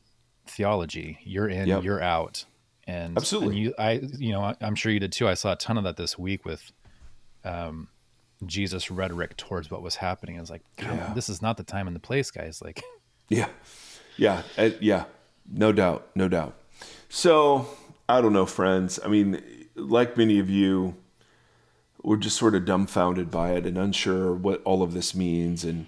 theology. 0.48 1.20
You're 1.24 1.48
in, 1.50 1.68
Yep. 1.68 1.84
you're 1.84 2.02
out, 2.02 2.46
and 2.88 3.18
Absolutely. 3.18 3.50
And 3.56 3.58
you, 3.66 3.74
I, 3.78 3.92
you 4.18 4.32
know, 4.32 4.42
I- 4.42 4.56
I'm 4.62 4.76
sure 4.76 4.92
you 4.92 5.00
did 5.00 5.12
too. 5.12 5.28
I 5.28 5.34
saw 5.36 5.54
a 5.54 5.56
ton 5.56 5.78
of 5.78 5.84
that 5.84 5.96
this 5.98 6.18
week 6.18 6.44
with, 6.46 6.72
um, 7.44 7.88
Jesus 8.46 8.90
rhetoric 8.90 9.36
towards 9.38 9.70
what 9.70 9.82
was 9.82 9.96
happening. 9.98 10.38
I 10.38 10.40
was 10.42 10.50
like, 10.50 10.64
God, 10.78 10.96
Yeah. 10.96 11.14
this 11.14 11.30
is 11.30 11.42
not 11.42 11.58
the 11.58 11.64
time 11.64 11.88
and 11.88 11.96
the 11.96 12.00
place, 12.00 12.32
guys. 12.32 12.62
Like, 12.66 12.82
Yeah, 13.30 13.50
yeah, 14.18 14.42
uh, 14.58 14.72
yeah. 14.80 15.04
No 15.52 15.72
doubt, 15.72 16.08
no 16.16 16.28
doubt. 16.28 16.56
So 17.10 17.68
I 18.08 18.22
don't 18.22 18.34
know, 18.34 18.46
friends. 18.48 19.00
I 19.04 19.08
mean, 19.08 19.42
like 19.76 20.18
many 20.18 20.40
of 20.40 20.50
you, 20.50 20.96
we're 22.10 22.18
just 22.18 22.38
sort 22.38 22.56
of 22.56 22.66
dumbfounded 22.66 23.30
by 23.30 23.52
it 23.52 23.68
and 23.68 23.78
unsure 23.78 24.34
what 24.34 24.64
all 24.64 24.82
of 24.82 24.94
this 24.94 25.14
means. 25.14 25.64
And 25.64 25.86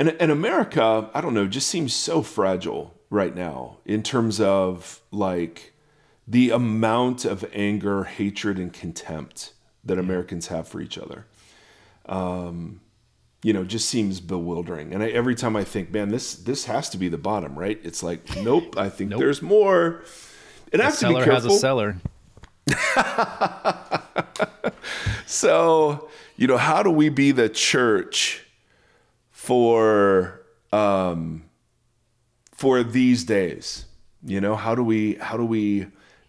and 0.00 0.08
and 0.18 0.32
America, 0.32 1.08
I 1.14 1.20
don't 1.20 1.32
know, 1.32 1.46
just 1.46 1.68
seems 1.68 1.94
so 1.94 2.22
fragile 2.22 2.92
right 3.08 3.34
now 3.34 3.76
in 3.84 4.02
terms 4.02 4.40
of 4.40 5.00
like 5.12 5.72
the 6.26 6.50
amount 6.50 7.24
of 7.24 7.44
anger, 7.52 8.02
hatred, 8.02 8.58
and 8.58 8.72
contempt 8.72 9.52
that 9.84 9.96
Americans 9.96 10.48
have 10.48 10.66
for 10.66 10.80
each 10.80 10.98
other 10.98 11.26
um, 12.06 12.80
you 13.42 13.52
know, 13.52 13.64
just 13.64 13.88
seems 13.88 14.20
bewildering. 14.20 14.92
And 14.92 15.02
I, 15.02 15.08
every 15.10 15.34
time 15.34 15.56
I 15.56 15.64
think, 15.64 15.92
man, 15.92 16.10
this 16.10 16.34
this 16.34 16.64
has 16.66 16.90
to 16.90 16.98
be 16.98 17.08
the 17.08 17.18
bottom, 17.18 17.58
right? 17.58 17.80
It's 17.82 18.02
like, 18.02 18.36
nope. 18.36 18.76
I 18.76 18.88
think 18.88 19.10
Nope. 19.10 19.20
there's 19.20 19.40
more. 19.40 20.02
And 20.72 20.82
I 20.82 20.86
have 20.86 20.98
to 20.98 21.06
be 21.08 21.12
cellar 21.14 21.24
has 21.30 21.44
a 21.46 21.50
cellar. 21.50 21.96
So, 25.30 26.08
you 26.36 26.48
know, 26.48 26.56
how 26.56 26.82
do 26.82 26.90
we 26.90 27.08
be 27.08 27.30
the 27.30 27.48
church 27.48 28.44
for 29.30 30.42
um, 30.72 31.44
for 32.52 32.82
these 32.82 33.22
days? 33.22 33.86
You 34.24 34.40
know, 34.40 34.56
how 34.56 34.74
do 34.74 34.82
we 34.82 35.14
how 35.14 35.36
do 35.36 35.44
we 35.44 35.86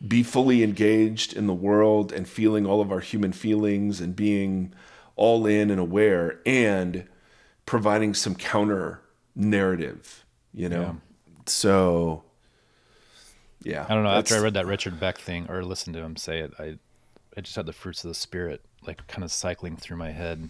be 0.08 0.21
fully 0.21 0.63
engaged 0.63 1.34
in 1.34 1.47
the 1.47 1.54
world 1.54 2.12
and 2.12 2.27
feeling 2.27 2.67
all 2.67 2.80
of 2.80 2.91
our 2.91 2.99
human 2.99 3.32
feelings 3.34 3.99
and 3.99 4.15
being 4.15 4.71
all 5.15 5.47
in 5.47 5.71
and 5.71 5.80
aware 5.80 6.39
and 6.45 7.08
providing 7.65 8.13
some 8.13 8.36
counter 8.36 9.01
narrative, 9.36 10.25
you 10.54 10.69
know? 10.69 10.97
So 11.47 12.23
yeah. 13.63 13.86
I 13.88 13.93
don't 13.93 14.04
know. 14.04 14.10
After 14.12 14.36
I 14.36 14.39
read 14.39 14.54
that 14.56 14.65
Richard 14.65 15.00
Beck 15.00 15.17
thing 15.17 15.50
or 15.50 15.63
listened 15.63 15.95
to 15.95 16.02
him 16.02 16.15
say 16.15 16.39
it, 16.39 16.54
I 16.60 16.78
I 17.38 17.41
just 17.41 17.56
had 17.56 17.65
the 17.65 17.74
fruits 17.74 18.04
of 18.04 18.10
the 18.10 18.15
spirit 18.15 18.62
like 18.86 19.06
kind 19.08 19.24
of 19.24 19.32
cycling 19.32 19.78
through 19.78 19.97
my 19.97 20.12
head 20.12 20.50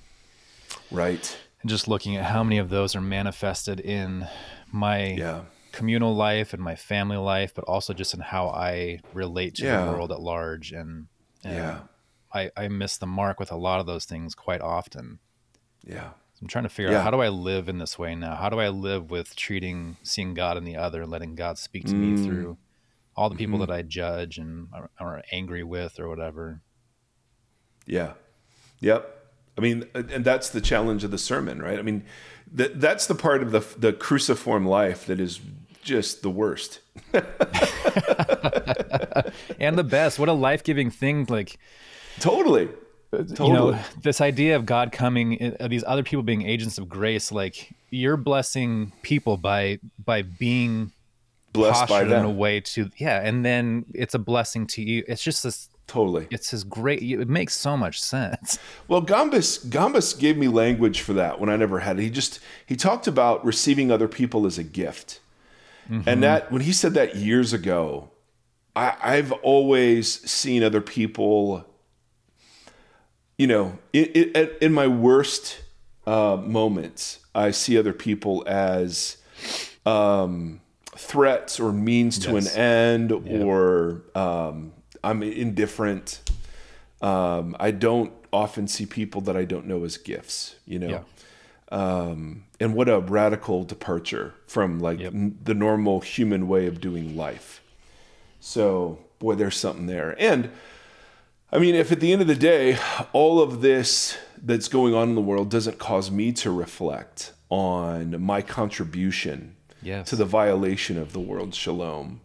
right. 0.90 1.38
and 1.62 1.70
just 1.70 1.88
looking 1.88 2.16
at 2.16 2.26
how 2.26 2.44
many 2.44 2.58
of 2.58 2.70
those 2.70 2.96
are 2.96 3.02
manifested 3.02 3.80
in 3.80 4.28
my 4.72 5.10
Yeah. 5.14 5.42
communal 5.72 6.16
life 6.16 6.54
and 6.54 6.64
my 6.64 6.76
family 6.76 7.18
life, 7.18 7.54
but 7.54 7.66
also 7.66 7.94
just 7.94 8.14
in 8.14 8.20
how 8.20 8.48
I 8.50 9.02
relate 9.14 9.56
to 9.56 9.66
Yeah. 9.66 9.86
the 9.86 9.92
world 9.92 10.12
at 10.12 10.20
large. 10.22 10.72
And, 10.72 11.08
and 11.44 11.56
Yeah. 11.56 11.80
I, 12.34 12.50
I 12.58 12.68
miss 12.68 12.98
the 12.98 13.06
mark 13.08 13.40
with 13.40 13.52
a 13.52 13.58
lot 13.58 13.80
of 13.80 13.86
those 13.86 14.06
things 14.06 14.34
quite 14.34 14.62
often. 14.62 15.20
Yeah. 15.84 16.12
I'm 16.42 16.48
trying 16.48 16.64
to 16.64 16.70
figure 16.70 16.92
Yeah. 16.92 17.00
out 17.00 17.04
how 17.04 17.12
do 17.12 17.22
I 17.22 17.30
live 17.30 17.70
in 17.70 17.78
this 17.78 18.00
way 18.00 18.16
now? 18.16 18.36
How 18.36 18.50
do 18.50 18.60
I 18.60 18.70
live 18.70 19.12
with 19.12 19.36
treating, 19.36 19.98
seeing 20.02 20.34
God 20.34 20.58
in 20.58 20.64
the 20.64 20.78
other, 20.78 21.04
and 21.04 21.12
letting 21.12 21.36
God 21.36 21.58
speak 21.60 21.86
to 21.86 21.94
Mm. 21.94 22.00
me 22.18 22.26
through 22.26 22.58
all 23.16 23.30
the 23.30 23.36
people 23.36 23.60
Mm-hmm. 23.60 23.70
that 23.70 23.76
I 23.76 23.82
judge 23.82 24.38
and 24.38 24.68
are, 24.74 24.90
are 25.00 25.24
angry 25.32 25.64
with 25.64 26.00
or 26.00 26.08
whatever? 26.10 26.62
Yeah. 27.86 28.14
Yep. 28.80 29.18
I 29.58 29.62
mean, 29.62 29.86
and 29.94 30.24
that's 30.24 30.50
the 30.50 30.62
challenge 30.62 31.04
of 31.04 31.12
the 31.12 31.18
sermon, 31.18 31.62
right? 31.62 31.78
I 31.78 31.82
mean, 31.82 32.04
that 32.54 32.80
that's 32.80 33.06
the 33.08 33.16
part 33.16 33.44
of 33.44 33.52
the 33.52 33.60
the 33.78 33.94
cruciform 33.94 34.66
life 34.66 35.06
that 35.08 35.20
is 35.20 35.40
just 35.84 36.22
the 36.22 36.30
worst. 36.30 36.80
And 39.60 39.78
the 39.78 39.84
best. 39.84 40.18
What 40.20 40.30
a 40.30 40.34
life 40.34 40.64
giving 40.64 40.90
thing! 40.90 41.26
Like 41.30 41.58
Totally. 42.20 42.70
you 43.14 43.24
Totally. 43.26 43.52
know, 43.74 43.80
this 44.02 44.20
idea 44.22 44.56
of 44.56 44.66
God 44.66 44.92
coming, 44.92 45.56
uh, 45.60 45.68
these 45.68 45.84
other 45.86 46.04
people 46.04 46.24
being 46.24 46.42
agents 46.48 46.78
of 46.78 46.90
grace. 46.90 47.32
Like 47.32 47.70
you're 47.90 48.18
blessing 48.18 48.92
people 49.04 49.38
by 49.38 49.80
by 50.04 50.24
being 50.24 50.92
Blessed 51.54 51.82
by 51.82 52.04
postured 52.04 52.12
in 52.12 52.26
a 52.26 52.30
way 52.30 52.62
to 52.62 52.90
yeah, 52.98 53.22
and 53.22 53.44
then 53.44 53.86
it's 53.94 54.14
a 54.14 54.20
blessing 54.20 54.68
to 54.68 54.82
you. 54.82 55.04
It's 55.08 55.24
just 55.24 55.44
this. 55.44 55.70
Totally. 55.88 56.28
It's 56.32 56.52
this 56.52 56.64
great. 56.64 57.04
It 57.04 57.28
makes 57.28 57.54
so 57.54 57.76
much 57.76 58.02
sense. 58.02 58.58
Well, 58.88 59.02
Gambus 59.02 59.66
Gambus 59.68 60.18
gave 60.18 60.38
me 60.38 60.48
language 60.48 61.02
for 61.02 61.14
that 61.14 61.40
when 61.40 61.50
I 61.50 61.56
never 61.56 61.80
had 61.80 62.00
it. 62.00 62.04
He 62.04 62.10
just 62.10 62.40
he 62.66 62.76
talked 62.76 63.08
about 63.08 63.44
receiving 63.46 63.92
other 63.92 64.08
people 64.08 64.46
as 64.46 64.58
a 64.58 64.64
gift, 64.64 65.20
and 65.90 66.24
that 66.24 66.52
when 66.52 66.62
he 66.62 66.72
said 66.72 66.94
that 66.94 67.16
years 67.16 67.52
ago, 67.54 68.10
I, 68.76 68.96
I've 69.02 69.32
always 69.32 70.30
seen 70.30 70.64
other 70.64 70.82
people. 70.82 71.66
You 73.38 73.48
know, 73.48 73.80
in, 73.92 74.06
in, 74.06 74.50
in 74.62 74.74
my 74.74 74.88
worst 74.88 75.62
uh, 76.06 76.38
moments, 76.42 77.20
I 77.34 77.52
see 77.52 77.78
other 77.78 77.94
people 77.94 78.44
as 78.48 79.18
um, 79.86 80.61
threats 80.96 81.60
or 81.60 81.72
means 81.72 82.20
to 82.20 82.34
Yes. 82.34 82.54
an 82.56 82.60
end, 82.62 83.12
or 83.12 84.04
um, 84.16 84.74
I'm 85.04 85.24
indifferent. 85.24 86.22
Um, 87.02 87.56
I 87.60 87.72
don't 87.72 88.12
often 88.34 88.68
see 88.68 88.86
people 88.86 89.22
that 89.22 89.36
I 89.36 89.46
don't 89.46 89.66
know 89.68 89.84
as 89.84 89.98
gifts, 89.98 90.56
you 90.66 90.80
know. 90.80 90.90
Yeah. 90.90 91.02
Um, 91.72 92.44
and 92.60 92.76
what 92.76 92.90
a 92.90 93.00
radical 93.00 93.64
departure 93.64 94.34
from 94.46 94.80
like 94.80 95.00
Yep. 95.00 95.14
n- 95.14 95.38
the 95.44 95.54
normal 95.54 96.02
human 96.02 96.48
way 96.48 96.68
of 96.68 96.82
doing 96.82 97.16
life. 97.16 97.62
So, 98.40 99.00
boy, 99.20 99.36
there's 99.36 99.56
something 99.58 99.86
there. 99.88 100.16
And 100.20 100.50
I 101.52 101.60
mean, 101.60 101.76
if 101.76 101.92
at 101.92 102.00
the 102.02 102.12
end 102.12 102.22
of 102.22 102.28
the 102.28 102.36
day, 102.36 102.78
all 103.14 103.42
of 103.42 103.62
this 103.62 104.18
that's 104.42 104.68
going 104.68 104.94
on 104.94 105.10
in 105.10 105.16
the 105.16 105.22
world 105.22 105.50
doesn't 105.50 105.80
cause 105.80 106.12
me 106.12 106.32
to 106.34 106.52
reflect 106.52 107.34
on 107.50 108.22
my 108.22 108.42
contribution 108.42 109.56
Yes. 109.82 110.10
to 110.10 110.16
the 110.16 110.26
violation 110.26 110.98
of 110.98 111.14
the 111.14 111.20
world's 111.20 111.58
shalom, 111.58 112.22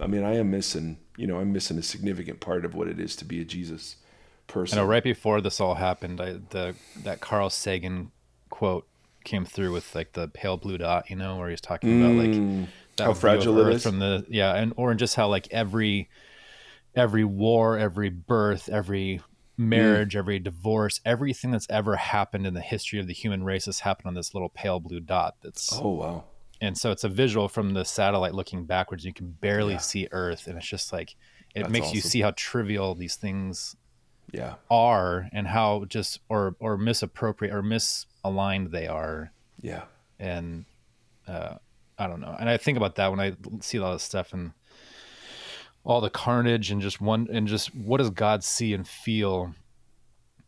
I 0.00 0.06
mean, 0.06 0.22
I 0.24 0.36
am 0.36 0.50
missing, 0.50 0.98
you 1.16 1.26
know, 1.26 1.38
I'm 1.38 1.52
missing 1.52 1.78
a 1.78 1.82
significant 1.82 2.40
part 2.40 2.64
of 2.64 2.74
what 2.74 2.88
it 2.88 3.00
is 3.00 3.16
to 3.16 3.24
be 3.24 3.40
a 3.40 3.44
Jesus 3.44 3.96
I 4.48 4.52
person. 4.52 4.78
know 4.78 4.84
right 4.84 5.02
before 5.02 5.40
this 5.40 5.60
all 5.60 5.74
happened, 5.74 6.20
I, 6.20 6.34
the 6.50 6.74
that 7.04 7.20
Carl 7.20 7.50
Sagan 7.50 8.10
quote 8.50 8.86
came 9.24 9.44
through 9.44 9.72
with 9.72 9.94
like 9.94 10.12
the 10.12 10.28
pale 10.28 10.56
blue 10.56 10.78
dot, 10.78 11.10
you 11.10 11.16
know, 11.16 11.36
where 11.36 11.50
he's 11.50 11.60
talking 11.60 12.00
about 12.00 12.16
like 12.16 12.32
that 12.96 13.04
Mm. 13.04 13.06
how 13.06 13.14
fragile 13.14 13.58
it 13.68 13.74
is. 13.76 13.82
from 13.82 13.98
the 13.98 14.24
yeah, 14.28 14.54
and 14.54 14.72
or 14.76 14.94
just 14.94 15.16
how 15.16 15.28
like 15.28 15.48
every 15.50 16.08
every 16.94 17.24
war, 17.24 17.78
every 17.78 18.08
birth, 18.08 18.68
every 18.68 19.20
marriage, 19.56 20.14
Mm. 20.14 20.18
every 20.18 20.38
divorce, 20.38 21.00
everything 21.04 21.50
that's 21.50 21.66
ever 21.68 21.96
happened 21.96 22.46
in 22.46 22.54
the 22.54 22.60
history 22.60 22.98
of 23.00 23.06
the 23.06 23.12
human 23.12 23.44
race 23.44 23.66
has 23.66 23.80
happened 23.80 24.06
on 24.08 24.14
this 24.14 24.32
little 24.34 24.48
pale 24.48 24.80
blue 24.80 25.00
dot. 25.00 25.34
That's 25.42 25.78
Oh 25.80 25.90
wow. 25.90 26.24
And 26.60 26.76
so 26.76 26.90
it's 26.90 27.04
a 27.04 27.08
visual 27.08 27.48
from 27.48 27.74
the 27.74 27.84
satellite 27.84 28.34
looking 28.34 28.64
backwards. 28.64 29.04
You 29.04 29.12
can 29.12 29.30
barely 29.30 29.74
Yeah. 29.74 29.78
see 29.78 30.08
Earth, 30.10 30.46
and 30.46 30.56
it's 30.58 30.66
just 30.66 30.92
like 30.92 31.16
it 31.54 31.60
That's 31.62 31.72
makes 31.72 31.92
you 31.94 32.00
see 32.00 32.20
how 32.20 32.32
trivial 32.36 32.94
these 32.94 33.16
things 33.16 33.74
Yeah. 34.32 34.54
are 34.70 35.28
and 35.32 35.46
how 35.48 35.84
just 35.86 36.20
or 36.28 36.56
or 36.60 36.76
misappropriate 36.76 37.54
or 37.54 37.62
misaligned 37.62 38.70
they 38.70 38.86
are 38.86 39.32
Yeah. 39.60 39.84
and 40.18 40.64
uh 41.26 41.54
i 41.98 42.06
don't 42.06 42.20
know 42.20 42.36
and 42.38 42.48
i 42.50 42.56
think 42.58 42.76
about 42.76 42.94
that 42.96 43.10
when 43.10 43.18
i 43.20 43.34
see 43.60 43.78
a 43.78 43.82
lot 43.82 43.94
of 43.94 44.00
stuff 44.02 44.32
and 44.34 44.52
all 45.84 46.00
the 46.00 46.10
carnage 46.10 46.70
and 46.70 46.82
just 46.82 47.00
one 47.00 47.26
and 47.30 47.48
just 47.48 47.74
what 47.74 47.96
does 47.98 48.10
god 48.10 48.44
see 48.44 48.74
and 48.74 48.86
feel 48.86 49.54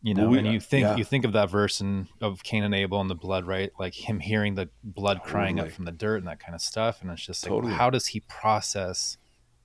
you 0.01 0.13
know 0.13 0.23
Well, 0.23 0.31
we- 0.31 0.37
and 0.39 0.47
you 0.47 0.57
uh, 0.57 0.61
think 0.61 0.83
yeah. 0.83 0.95
you 0.95 1.03
think 1.03 1.25
of 1.25 1.33
that 1.33 1.49
verse 1.49 1.79
and 1.81 2.07
of 2.21 2.43
cain 2.43 2.63
and 2.63 2.73
abel 2.73 2.99
and 3.01 3.09
the 3.09 3.15
blood 3.15 3.45
right 3.45 3.71
like 3.79 3.93
him 3.93 4.19
hearing 4.19 4.55
the 4.55 4.69
blood 4.83 5.21
crying 5.23 5.59
up 5.59 5.71
from 5.71 5.85
the 5.85 5.91
dirt 5.91 6.17
and 6.17 6.27
that 6.27 6.39
kind 6.39 6.55
of 6.55 6.61
stuff 6.61 7.01
and 7.01 7.11
it's 7.11 7.25
just 7.25 7.43
like 7.43 7.49
Totally. 7.51 7.73
how 7.73 7.89
does 7.89 8.07
he 8.07 8.21
process 8.21 9.17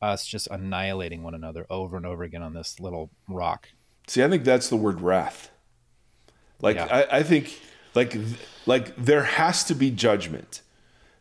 us 0.02 0.26
just 0.26 0.46
annihilating 0.48 1.22
one 1.22 1.34
another 1.34 1.66
over 1.70 1.96
and 1.96 2.04
over 2.04 2.22
again 2.22 2.42
on 2.42 2.52
this 2.54 2.78
little 2.80 3.10
rock 3.28 3.68
See, 4.08 4.22
I 4.22 4.28
think 4.28 4.44
that's 4.44 4.68
the 4.68 4.76
word 4.76 5.00
wrath. 5.00 5.50
Like 6.60 6.76
Yeah. 6.76 6.86
I, 7.10 7.18
I 7.18 7.22
think 7.24 7.60
like 7.94 8.16
like 8.66 8.94
there 8.96 9.24
has 9.24 9.64
to 9.64 9.74
be 9.74 9.90
judgment 9.90 10.60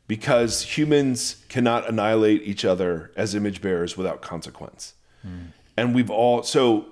because 0.08 0.62
humans 0.78 1.44
cannot 1.50 1.90
annihilate 1.90 2.44
each 2.44 2.64
other 2.64 3.12
as 3.16 3.34
image 3.34 3.62
bearers 3.62 3.98
without 3.98 4.22
consequence. 4.22 4.94
Hmm. 5.24 5.46
And 5.76 5.96
we've 5.96 6.12
all 6.12 6.44
so 6.44 6.86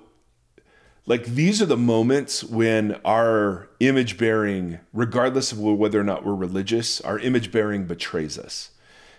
like 1.06 1.24
these 1.24 1.60
are 1.60 1.66
the 1.66 1.76
moments 1.76 2.42
when 2.42 2.98
our 3.04 3.68
image 3.80 4.16
bearing, 4.16 4.78
regardless 4.92 5.52
of 5.52 5.58
whether 5.58 6.00
or 6.00 6.04
not 6.04 6.24
we're 6.24 6.34
religious, 6.34 7.00
our 7.02 7.18
image 7.18 7.52
bearing 7.52 7.84
betrays 7.84 8.38
us. 8.38 8.70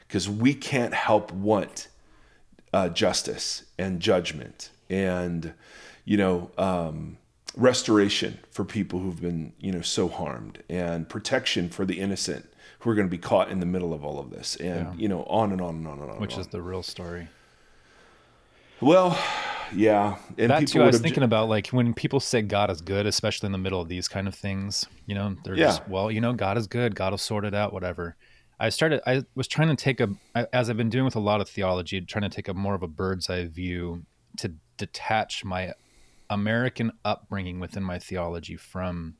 Because 0.08 0.30
we 0.30 0.54
can't 0.54 0.94
help 0.94 1.32
want 1.32 1.88
uh, 2.74 2.90
justice 2.90 3.64
and 3.80 4.02
judgment 4.02 4.70
and 4.90 5.54
you 6.04 6.18
know 6.18 6.52
um, 6.58 7.18
restoration 7.56 8.38
for 8.52 8.66
people 8.66 9.00
who've 9.00 9.22
been 9.22 9.54
you 9.60 9.72
know 9.72 9.82
so 9.82 10.10
harmed 10.10 10.62
and 10.70 11.08
protection 11.08 11.70
for 11.70 11.86
the 11.86 12.00
innocent 12.02 12.46
who 12.80 12.90
are 12.90 12.96
going 12.96 13.08
to 13.08 13.12
be 13.12 13.18
caught 13.18 13.50
in 13.50 13.62
the 13.62 13.66
middle 13.66 13.94
of 13.94 14.04
all 14.04 14.20
of 14.20 14.30
this 14.30 14.58
and 14.58 15.00
you 15.00 15.08
know 15.08 15.24
on 15.24 15.54
and 15.54 15.62
on 15.62 15.76
and 15.76 15.88
on 15.88 16.00
and 16.00 16.12
on 16.12 16.20
which 16.20 16.34
and 16.34 16.42
is 16.42 16.48
the 16.48 16.62
real 16.62 16.84
story. 16.84 17.30
Well 18.82 19.18
yeah 19.74 20.18
and 20.38 20.52
that 20.52 20.68
too 20.68 20.82
i 20.82 20.86
was 20.86 21.00
obje- 21.00 21.04
thinking 21.04 21.24
about 21.24 21.50
like 21.50 21.68
when 21.68 21.94
people 21.94 22.20
say 22.20 22.42
god 22.42 22.70
is 22.70 22.82
good 22.82 23.06
especially 23.06 23.46
in 23.48 23.52
the 23.52 23.58
middle 23.58 23.82
of 23.82 23.88
these 23.88 24.08
kind 24.08 24.28
of 24.28 24.36
things 24.36 24.86
you 25.06 25.16
know 25.16 25.36
they're 25.44 25.56
Yeah. 25.56 25.66
just 25.66 25.88
well 25.88 26.12
you 26.12 26.22
know 26.22 26.34
god 26.34 26.58
is 26.58 26.68
good 26.68 26.96
god 26.96 27.12
will 27.12 27.18
sort 27.18 27.46
it 27.46 27.54
out 27.54 27.74
whatever 27.74 28.16
i 28.60 28.70
started 28.70 29.02
i 29.08 29.24
was 29.36 29.48
trying 29.48 29.70
to 29.70 29.76
take 29.76 30.00
a 30.00 30.10
as 30.54 30.70
i've 30.70 30.78
been 30.78 30.90
doing 30.90 31.06
with 31.06 31.16
a 31.16 31.20
lot 31.20 31.42
of 31.42 31.50
theology 31.50 32.02
trying 32.02 32.24
to 32.24 32.30
take 32.30 32.48
a 32.48 32.54
more 32.54 32.76
of 32.76 32.84
a 32.84 32.88
bird's 32.88 33.30
eye 33.30 33.46
view 33.48 34.04
to 34.38 34.54
detach 34.78 35.44
my 35.46 35.74
american 36.30 36.92
upbringing 37.04 37.60
within 37.60 37.84
my 37.84 38.00
theology 38.00 38.56
from 38.58 39.16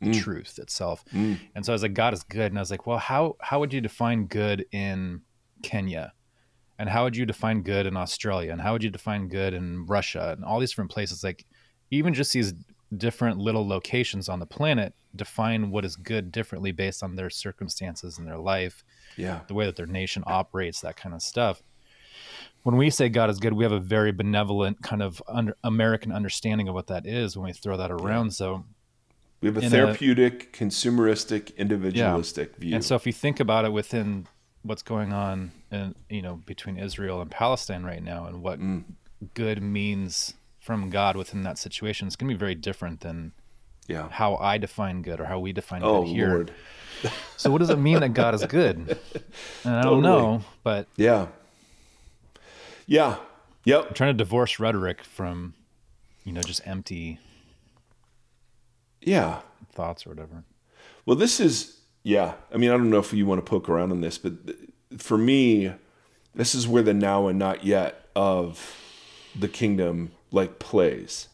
Mm. 0.00 0.14
truth 0.22 0.60
itself 0.60 1.04
and 1.12 1.66
so 1.66 1.72
i 1.72 1.74
was 1.74 1.82
like 1.82 1.92
god 1.92 2.14
is 2.14 2.22
good 2.22 2.52
and 2.52 2.56
i 2.56 2.62
was 2.62 2.70
like 2.70 2.86
well 2.86 2.98
how 2.98 3.34
how 3.40 3.58
would 3.58 3.72
you 3.72 3.80
define 3.80 4.26
good 4.26 4.64
in 4.70 5.22
kenya 5.64 6.12
and 6.78 6.88
how 6.88 7.04
would 7.04 7.16
you 7.16 7.26
define 7.26 7.62
good 7.62 7.86
in 7.86 7.96
Australia? 7.96 8.52
And 8.52 8.60
how 8.60 8.72
would 8.72 8.84
you 8.84 8.90
define 8.90 9.28
good 9.28 9.52
in 9.52 9.84
Russia? 9.86 10.34
And 10.36 10.44
all 10.44 10.60
these 10.60 10.70
different 10.70 10.90
places 10.90 11.24
like 11.24 11.44
even 11.90 12.14
just 12.14 12.32
these 12.32 12.54
different 12.96 13.38
little 13.38 13.66
locations 13.66 14.28
on 14.28 14.38
the 14.38 14.46
planet 14.46 14.94
define 15.14 15.70
what 15.70 15.84
is 15.84 15.96
good 15.96 16.30
differently 16.30 16.72
based 16.72 17.02
on 17.02 17.16
their 17.16 17.30
circumstances 17.30 18.18
in 18.18 18.24
their 18.24 18.38
life 18.38 18.84
yeah. 19.16 19.40
the 19.48 19.54
way 19.54 19.66
that 19.66 19.76
their 19.76 19.86
nation 19.86 20.22
operates 20.26 20.80
that 20.80 20.96
kind 20.96 21.14
of 21.14 21.22
stuff. 21.22 21.62
When 22.62 22.76
we 22.76 22.90
say 22.90 23.08
God 23.08 23.30
is 23.30 23.38
good 23.38 23.52
we 23.52 23.64
have 23.64 23.72
a 23.72 23.80
very 23.80 24.12
benevolent 24.12 24.82
kind 24.82 25.02
of 25.02 25.22
under, 25.28 25.56
American 25.64 26.12
understanding 26.12 26.68
of 26.68 26.74
what 26.74 26.86
that 26.86 27.06
is 27.06 27.36
when 27.36 27.46
we 27.46 27.52
throw 27.52 27.76
that 27.76 27.90
around. 27.90 28.32
So 28.32 28.64
we 29.40 29.48
have 29.48 29.56
a 29.56 29.60
in 29.60 29.66
a- 29.66 29.70
therapeutic 29.70 30.52
consumeristic 30.52 31.56
individualistic 31.56 32.56
view. 32.56 32.74
And 32.74 32.84
so 32.84 32.94
if 32.94 33.06
you 33.06 33.12
think 33.12 33.40
about 33.40 33.64
it 33.64 33.72
within 33.72 34.26
what's 34.62 34.82
going 34.82 35.12
on 35.12 35.52
in 35.70 35.94
you 36.08 36.22
know 36.22 36.36
between 36.46 36.78
Israel 36.78 37.20
and 37.20 37.30
Palestine 37.30 37.84
right 37.84 38.02
now 38.02 38.26
and 38.26 38.42
what 38.42 38.58
Mm. 38.60 38.84
good 39.34 39.62
means 39.62 40.34
from 40.60 40.90
God 40.90 41.16
within 41.16 41.42
that 41.42 41.58
situation, 41.58 42.06
it's 42.06 42.16
gonna 42.16 42.32
be 42.32 42.38
very 42.38 42.54
different 42.54 43.00
than 43.00 43.32
yeah 43.86 44.08
how 44.10 44.36
I 44.36 44.58
define 44.58 45.02
good 45.02 45.20
or 45.20 45.24
how 45.26 45.38
we 45.38 45.52
define 45.52 45.82
oh 45.82 46.02
good 46.02 46.08
here. 46.08 46.28
lord 46.28 46.52
So 47.36 47.50
what 47.50 47.58
does 47.58 47.70
it 47.70 47.78
mean 47.78 48.00
that 48.00 48.12
God 48.14 48.34
is 48.34 48.44
good? 48.46 48.98
And 49.64 49.74
I 49.76 49.82
don't 49.82 50.02
know, 50.02 50.42
but 50.62 50.86
yeah 50.96 51.26
yeah 52.86 53.16
yep 53.64 53.86
I'm 53.88 53.94
trying 53.94 54.14
to 54.14 54.18
divorce 54.18 54.58
rhetoric 54.58 55.02
from 55.04 55.54
you 56.24 56.32
know 56.32 56.40
just 56.42 56.60
empty 56.66 57.18
yeah 59.00 59.40
thoughts 59.72 60.06
or 60.06 60.10
whatever. 60.10 60.44
Well, 61.06 61.16
this 61.16 61.40
is, 61.40 61.78
yeah. 62.02 62.34
I 62.52 62.56
mean, 62.58 62.70
I 62.70 62.76
don't 62.76 62.90
know 62.90 62.98
if 62.98 63.12
you 63.12 63.24
want 63.26 63.44
to 63.44 63.48
poke 63.48 63.68
around 63.68 63.92
on 63.92 64.00
this, 64.00 64.18
but 64.18 64.32
for 64.96 65.18
me, 65.18 65.72
this 66.34 66.54
is 66.54 66.66
where 66.66 66.82
the 66.82 66.94
now 66.94 67.28
and 67.28 67.38
not 67.38 67.64
yet 67.64 68.06
of 68.16 68.76
the 69.38 69.48
kingdom 69.48 70.12
like 70.30 70.58
plays. 70.58 71.28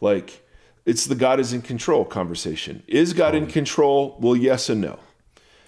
Like, 0.00 0.44
it's 0.86 1.04
the 1.04 1.14
God 1.14 1.40
is 1.40 1.52
in 1.52 1.62
control 1.62 2.04
conversation. 2.04 2.82
Is 2.86 3.12
God 3.12 3.34
in 3.34 3.46
control? 3.46 4.16
Well, 4.20 4.36
yes 4.36 4.68
and 4.68 4.80
no. 4.80 4.98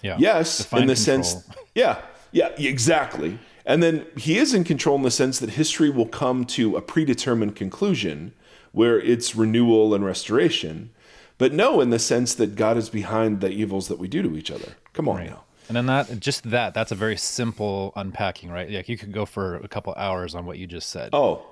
Yeah. 0.01 0.17
Yes, 0.17 0.61
in 0.73 0.87
the 0.87 0.95
control. 0.95 1.23
sense, 1.23 1.49
yeah, 1.75 2.01
yeah, 2.31 2.49
exactly. 2.57 3.37
And 3.65 3.83
then 3.83 4.05
he 4.17 4.37
is 4.37 4.53
in 4.53 4.63
control 4.63 4.95
in 4.95 5.03
the 5.03 5.11
sense 5.11 5.37
that 5.39 5.51
history 5.51 5.89
will 5.89 6.07
come 6.07 6.45
to 6.45 6.75
a 6.75 6.81
predetermined 6.81 7.55
conclusion 7.55 8.33
where 8.71 8.99
it's 8.99 9.35
renewal 9.35 9.93
and 9.93 10.03
restoration. 10.03 10.89
But 11.37 11.53
no, 11.53 11.81
in 11.81 11.91
the 11.91 11.99
sense 11.99 12.33
that 12.35 12.55
God 12.55 12.77
is 12.77 12.89
behind 12.89 13.41
the 13.41 13.49
evils 13.49 13.87
that 13.89 13.99
we 13.99 14.07
do 14.07 14.23
to 14.23 14.37
each 14.37 14.49
other. 14.49 14.73
Come 14.93 15.07
on 15.07 15.25
now. 15.25 15.43
And 15.71 15.75
then 15.77 15.85
that 15.85 16.19
just 16.19 16.49
that 16.49 16.73
that's 16.73 16.91
a 16.91 16.95
very 16.95 17.15
simple 17.15 17.93
unpacking, 17.95 18.51
right? 18.51 18.69
Like 18.69 18.89
you 18.89 18.97
could 18.97 19.13
go 19.13 19.25
for 19.25 19.55
a 19.55 19.69
couple 19.69 19.93
hours 19.95 20.35
on 20.35 20.45
what 20.45 20.57
you 20.57 20.67
just 20.67 20.89
said. 20.89 21.11
Oh, 21.13 21.45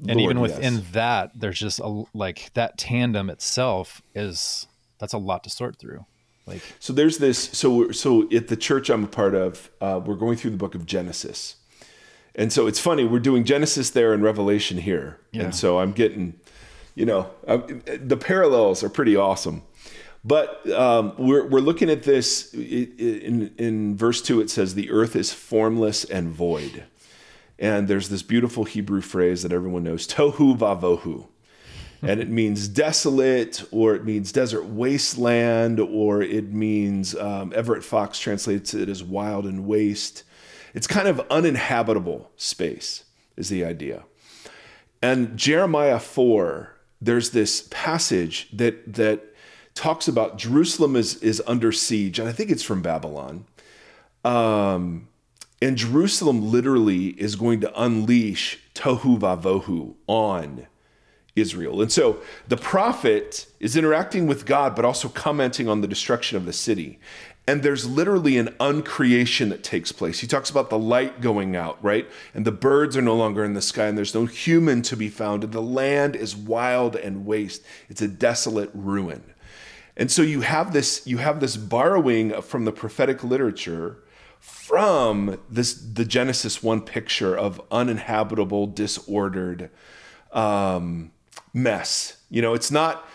and 0.00 0.18
Lord, 0.18 0.20
even 0.20 0.40
within 0.40 0.74
yes. 0.74 0.84
that 0.92 1.30
there's 1.38 1.60
just 1.60 1.78
a 1.78 2.04
like 2.12 2.50
that 2.54 2.76
tandem 2.76 3.30
itself 3.30 4.02
is 4.16 4.66
that's 4.98 5.12
a 5.12 5.18
lot 5.18 5.44
to 5.44 5.50
sort 5.50 5.76
through 5.76 6.06
like 6.44 6.60
So 6.80 6.92
there's 6.92 7.18
this. 7.18 7.38
So 7.38 7.92
so 7.92 8.28
at 8.32 8.48
the 8.48 8.56
church 8.56 8.90
I'm 8.90 9.04
a 9.04 9.06
part 9.06 9.36
of, 9.36 9.70
uh, 9.80 10.00
we're 10.04 10.16
going 10.16 10.36
through 10.36 10.50
the 10.50 10.56
book 10.56 10.74
of 10.74 10.84
Genesis, 10.84 11.54
and 12.34 12.52
so 12.52 12.66
it's 12.66 12.80
funny 12.80 13.04
we're 13.04 13.20
doing 13.20 13.44
Genesis 13.44 13.90
there 13.90 14.12
and 14.12 14.24
Revelation 14.24 14.78
here, 14.78 15.20
Yeah. 15.30 15.44
and 15.44 15.54
so 15.54 15.78
I'm 15.78 15.92
getting, 15.92 16.34
you 16.96 17.06
know, 17.06 17.30
i 17.46 17.58
the 17.58 18.16
parallels 18.16 18.82
are 18.82 18.88
pretty 18.88 19.14
awesome. 19.14 19.62
But 20.22 20.70
um, 20.70 21.14
we're 21.16 21.46
we're 21.46 21.60
looking 21.60 21.88
at 21.90 22.02
this 22.02 22.52
in 22.52 23.54
in 23.56 23.96
verse 23.96 24.20
two. 24.20 24.40
It 24.40 24.50
says 24.50 24.74
the 24.74 24.90
earth 24.90 25.16
is 25.16 25.32
formless 25.32 26.04
and 26.04 26.28
void, 26.28 26.84
and 27.58 27.88
there's 27.88 28.10
this 28.10 28.22
beautiful 28.22 28.64
Hebrew 28.64 29.00
phrase 29.00 29.42
that 29.42 29.52
everyone 29.52 29.84
knows: 29.84 30.06
tohu 30.06 30.56
vavohu 30.58 31.26
and 32.02 32.20
it 32.20 32.28
means 32.28 32.68
desolate, 32.68 33.62
or 33.70 33.94
it 33.94 34.04
means 34.04 34.32
desert 34.32 34.64
wasteland, 34.64 35.78
or 35.78 36.22
it 36.22 36.50
means 36.50 37.14
um, 37.14 37.52
Everett 37.54 37.84
Fox 37.84 38.18
translates 38.18 38.72
it 38.72 38.88
as 38.88 39.02
wild 39.02 39.44
and 39.44 39.66
waste. 39.66 40.24
It's 40.72 40.86
kind 40.86 41.08
of 41.08 41.20
uninhabitable 41.30 42.30
space, 42.36 43.04
is 43.36 43.48
the 43.48 43.64
idea. 43.64 44.04
And 45.02 45.36
Jeremiah 45.36 45.98
4, 45.98 46.74
there's 47.02 47.30
this 47.30 47.68
passage 47.70 48.48
that 48.52 48.94
that 48.94 49.29
talks 49.80 50.06
about 50.06 50.36
Jerusalem 50.36 50.94
is, 50.94 51.16
is 51.22 51.42
under 51.46 51.72
siege, 51.72 52.18
and 52.18 52.28
I 52.28 52.32
think 52.32 52.50
it's 52.50 52.62
from 52.62 52.82
Babylon. 52.82 53.46
Um, 54.26 55.08
and 55.62 55.78
Jerusalem 55.78 56.50
literally 56.50 57.08
is 57.08 57.34
going 57.34 57.62
to 57.62 57.82
unleash 57.82 58.58
tohu 58.74 59.18
vavohu 59.18 59.94
on 60.06 60.66
Israel. 61.34 61.80
And 61.80 61.90
so 61.90 62.20
the 62.46 62.58
prophet 62.58 63.46
is 63.58 63.74
interacting 63.74 64.26
with 64.26 64.44
God, 64.44 64.76
but 64.76 64.84
also 64.84 65.08
commenting 65.08 65.66
on 65.66 65.80
the 65.80 65.88
destruction 65.88 66.36
of 66.36 66.44
the 66.44 66.52
city. 66.52 66.98
and 67.46 67.62
there's 67.62 67.88
literally 67.88 68.36
an 68.36 68.54
uncreation 68.60 69.48
that 69.48 69.64
takes 69.64 69.92
place. 69.92 70.20
He 70.20 70.26
talks 70.26 70.50
about 70.50 70.70
the 70.70 70.78
light 70.78 71.20
going 71.20 71.56
out, 71.56 71.82
right? 71.82 72.06
And 72.34 72.44
the 72.44 72.52
birds 72.52 72.96
are 72.96 73.02
no 73.02 73.16
longer 73.16 73.42
in 73.44 73.54
the 73.54 73.62
sky, 73.62 73.86
and 73.86 73.96
there's 73.98 74.14
no 74.14 74.26
human 74.26 74.82
to 74.82 74.96
be 74.96 75.08
found, 75.08 75.42
and 75.42 75.52
the 75.52 75.62
land 75.62 76.14
is 76.14 76.36
wild 76.36 76.94
and 76.94 77.26
waste. 77.26 77.62
It's 77.88 78.02
a 78.02 78.08
desolate 78.08 78.70
ruin. 78.72 79.24
And 79.96 80.10
so 80.10 80.22
you 80.22 80.40
have 80.42 80.72
this 80.72 81.06
you 81.06 81.18
have 81.18 81.40
this 81.40 81.56
borrowing 81.56 82.40
from 82.42 82.64
the 82.64 82.72
prophetic 82.72 83.22
literature 83.22 83.98
from 84.40 85.38
this 85.50 85.74
the 85.74 86.04
Genesis 86.04 86.62
1 86.62 86.82
picture 86.82 87.36
of 87.36 87.60
uninhabitable, 87.70 88.66
disordered 88.68 89.70
um, 90.32 91.12
mess. 91.52 92.16
You 92.30 92.40
know, 92.42 92.54
it's 92.54 92.70
not 92.70 93.06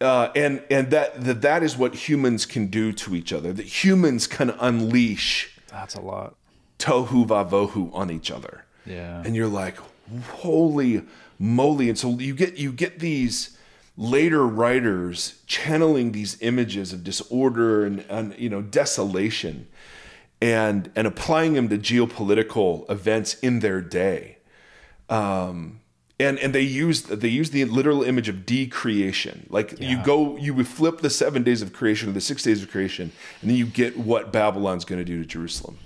uh, 0.00 0.30
and 0.34 0.62
and 0.70 0.90
that, 0.90 1.24
that 1.24 1.42
that 1.42 1.62
is 1.62 1.76
what 1.78 1.94
humans 2.08 2.44
can 2.46 2.66
do 2.66 2.92
to 2.92 3.14
each 3.14 3.32
other. 3.32 3.52
That 3.52 3.84
humans 3.84 4.26
can 4.26 4.50
unleash 4.50 5.56
That's 5.68 5.94
a 5.94 6.00
lot. 6.00 6.34
tohu 6.78 7.26
vavohu 7.26 7.94
on 7.94 8.10
each 8.10 8.30
other. 8.30 8.64
Yeah. 8.84 9.22
And 9.24 9.34
you're 9.34 9.46
like, 9.46 9.78
holy 10.30 11.02
moly! 11.38 11.88
And 11.88 11.98
so 11.98 12.10
you 12.18 12.34
get 12.34 12.58
you 12.58 12.72
get 12.72 12.98
these 12.98 13.53
later 13.96 14.46
writers 14.46 15.40
channeling 15.46 16.12
these 16.12 16.40
images 16.40 16.92
of 16.92 17.04
disorder 17.04 17.84
and, 17.84 18.00
and 18.08 18.34
you 18.38 18.48
know 18.48 18.62
desolation, 18.62 19.66
and 20.40 20.90
and 20.96 21.06
applying 21.06 21.54
them 21.54 21.68
to 21.68 21.78
geopolitical 21.78 22.88
events 22.90 23.34
in 23.40 23.60
their 23.60 23.80
day. 23.80 24.38
Um, 25.08 25.80
and 26.18 26.38
and 26.38 26.54
they 26.54 26.62
use 26.62 27.02
they 27.02 27.28
use 27.28 27.50
the 27.50 27.64
literal 27.64 28.02
image 28.02 28.28
of 28.28 28.46
decreation. 28.46 29.46
Like 29.50 29.80
you 29.80 30.02
go, 30.02 30.36
you 30.36 30.54
would 30.54 30.68
flip 30.68 31.00
the 31.00 31.10
seven 31.10 31.42
days 31.42 31.62
of 31.62 31.72
creation 31.72 32.08
or 32.08 32.12
the 32.12 32.20
six 32.20 32.42
days 32.42 32.62
of 32.62 32.70
creation, 32.70 33.10
and 33.40 33.50
then 33.50 33.56
you 33.56 33.66
get 33.66 33.96
what 33.96 34.32
Babylon's 34.32 34.84
going 34.84 35.00
to 35.00 35.04
do 35.04 35.18
to 35.20 35.26
Jerusalem. 35.26 35.78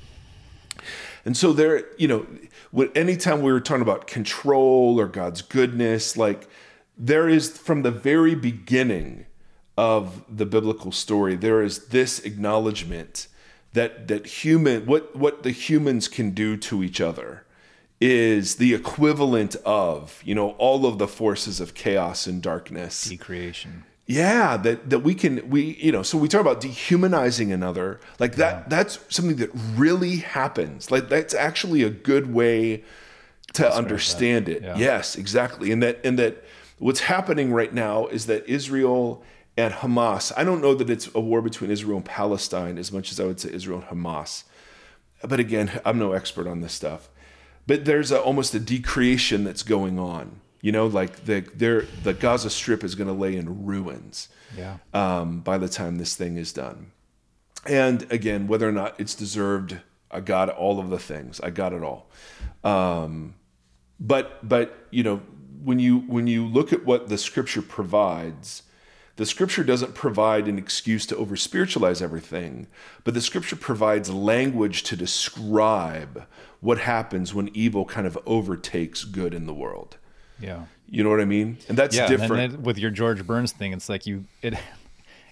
And 1.25 1.37
so 1.37 1.53
there, 1.53 1.85
you 1.99 2.09
know, 2.09 2.27
anytime 2.95 3.43
we 3.43 3.53
were 3.53 3.61
talking 3.61 3.83
about 3.83 4.07
control 4.07 5.01
or 5.01 5.07
God's 5.07 5.43
goodness, 5.43 6.17
like 6.17 6.49
there 6.99 7.29
is 7.29 7.57
from 7.57 7.83
the 7.83 7.91
very 7.91 8.35
beginning 8.35 9.27
of 9.77 10.25
the 10.29 10.45
biblical 10.45 10.91
story, 10.91 11.37
there 11.37 11.63
is 11.63 11.87
this 11.87 12.19
acknowledgement 12.21 13.29
that 13.73 14.09
that 14.09 14.27
human 14.27 14.87
what 14.87 15.15
what 15.15 15.43
the 15.45 15.51
humans 15.51 16.09
can 16.09 16.31
do 16.33 16.57
to 16.57 16.83
each 16.83 17.01
other 17.01 17.45
is 18.01 18.57
the 18.57 18.75
equivalent 18.75 19.55
of 19.65 20.21
you 20.25 20.35
know 20.35 20.51
all 20.53 20.87
of 20.87 20.99
the 20.99 21.07
forces 21.07 21.61
of 21.61 21.75
chaos 21.75 22.27
and 22.27 22.43
darkness. 22.43 23.05
Decreation. 23.05 23.85
yeah 24.07 24.57
that 24.57 24.91
that 24.91 25.01
we 25.01 25.15
can 25.15 25.49
we 25.49 25.77
you 25.81 25.93
know 25.93 26.03
so 26.03 26.19
we 26.19 26.29
talk 26.29 26.41
about 26.41 26.61
dehumanizing 26.61 27.53
another 27.53 28.01
like 28.19 28.37
that 28.37 28.69
that's 28.71 28.99
something 29.09 29.37
that 29.37 29.51
really 29.77 30.17
happens. 30.17 30.91
Like 30.91 31.09
that's 31.09 31.35
actually 31.35 31.83
a 31.83 31.91
good 31.91 32.33
way 32.33 32.83
to 33.53 33.73
understand 33.73 34.49
it. 34.49 34.63
Yeah. 34.63 34.77
yes 34.77 35.15
exactly. 35.15 35.71
And 35.73 35.83
that 35.83 36.01
and 36.05 36.19
that 36.19 36.45
what's 36.79 37.01
happening 37.01 37.53
right 37.53 37.73
now 37.73 38.07
is 38.07 38.27
that 38.27 38.47
Israel 38.49 39.23
and 39.57 39.75
Hamas 39.75 40.33
I 40.37 40.45
don't 40.45 40.61
know 40.61 40.75
that 40.75 40.89
it's 40.91 41.09
a 41.15 41.21
war 41.21 41.43
between 41.43 41.71
Israel 41.71 41.97
and 41.97 42.05
Palestine 42.05 42.79
as 42.79 42.93
much 42.93 43.11
as 43.13 43.19
I 43.21 43.25
would 43.25 43.41
say 43.41 43.53
Israel 43.53 43.85
and 43.89 44.03
Hamas 44.03 44.45
but 45.27 45.41
again 45.41 45.81
I'm 45.85 45.99
no 45.99 46.13
expert 46.13 46.47
on 46.47 46.61
this 46.61 46.73
stuff 46.73 47.09
but 47.67 47.85
there's 47.85 48.11
a, 48.13 48.21
almost 48.21 48.55
a 48.55 48.61
decreation 48.61 49.45
that's 49.45 49.63
going 49.63 49.99
on 49.99 50.41
you 50.63 50.73
know 50.73 50.87
like 50.87 51.25
the 51.27 51.45
the 52.03 52.15
Gaza 52.15 52.51
strip 52.51 52.83
is 52.85 52.95
going 52.95 53.09
to 53.09 53.15
lay 53.15 53.37
in 53.37 53.67
ruins 53.67 54.29
Yeah. 54.57 54.77
um, 54.95 55.41
by 55.41 55.59
the 55.59 55.69
time 55.69 55.99
this 55.99 56.15
thing 56.17 56.37
is 56.37 56.53
done. 56.53 56.93
And 57.67 58.11
again, 58.11 58.47
whether 58.47 58.67
or 58.69 58.73
not 58.73 58.99
it's 58.99 59.15
deserved, 59.15 59.79
I 60.11 60.21
got 60.21 60.49
all 60.49 60.81
of 60.81 60.89
the 60.91 60.99
things. 60.99 61.39
I 61.41 61.51
got 61.51 61.73
it 61.75 61.83
all. 61.83 62.09
Um, 62.65 63.35
but 64.01 64.49
but 64.49 64.87
you 64.91 65.03
know 65.03 65.21
when 65.63 65.79
you 65.79 65.99
when 66.01 66.27
you 66.27 66.47
look 66.47 66.73
at 66.73 66.85
what 66.85 67.09
the 67.09 67.19
scripture 67.19 67.63
provides, 67.63 68.63
the 69.17 69.27
scripture 69.27 69.65
doesn't 69.65 69.95
provide 69.95 70.47
an 70.47 70.59
excuse 70.59 71.05
to 71.07 71.17
over 71.17 71.37
spiritualize 71.37 72.01
everything, 72.01 72.67
but 73.05 73.15
the 73.15 73.21
scripture 73.21 73.57
provides 73.57 74.11
language 74.11 74.83
to 74.85 74.97
describe 74.97 76.25
what 76.61 76.79
happens 76.79 77.35
when 77.35 77.49
evil 77.55 77.85
kind 77.85 78.07
of 78.07 78.19
overtakes 78.27 79.05
good 79.05 79.35
in 79.35 79.47
the 79.47 79.55
world. 79.55 79.97
Yeah. 80.41 80.65
You 80.89 81.05
know 81.05 81.11
what 81.11 81.21
I 81.21 81.25
mean? 81.25 81.59
And 81.69 81.77
that's 81.77 81.97
yeah, 81.97 82.07
different. 82.07 82.33
And 82.33 82.53
then 82.53 82.63
with 82.63 82.79
your 82.79 82.91
George 82.91 83.27
Burns 83.27 83.53
thing, 83.53 83.73
it's 83.73 83.89
like 83.89 84.07
you 84.07 84.25
it 84.43 84.55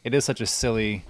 it 0.05 0.15
is 0.15 0.25
such 0.25 0.41
a 0.41 0.47
silly 0.47 1.05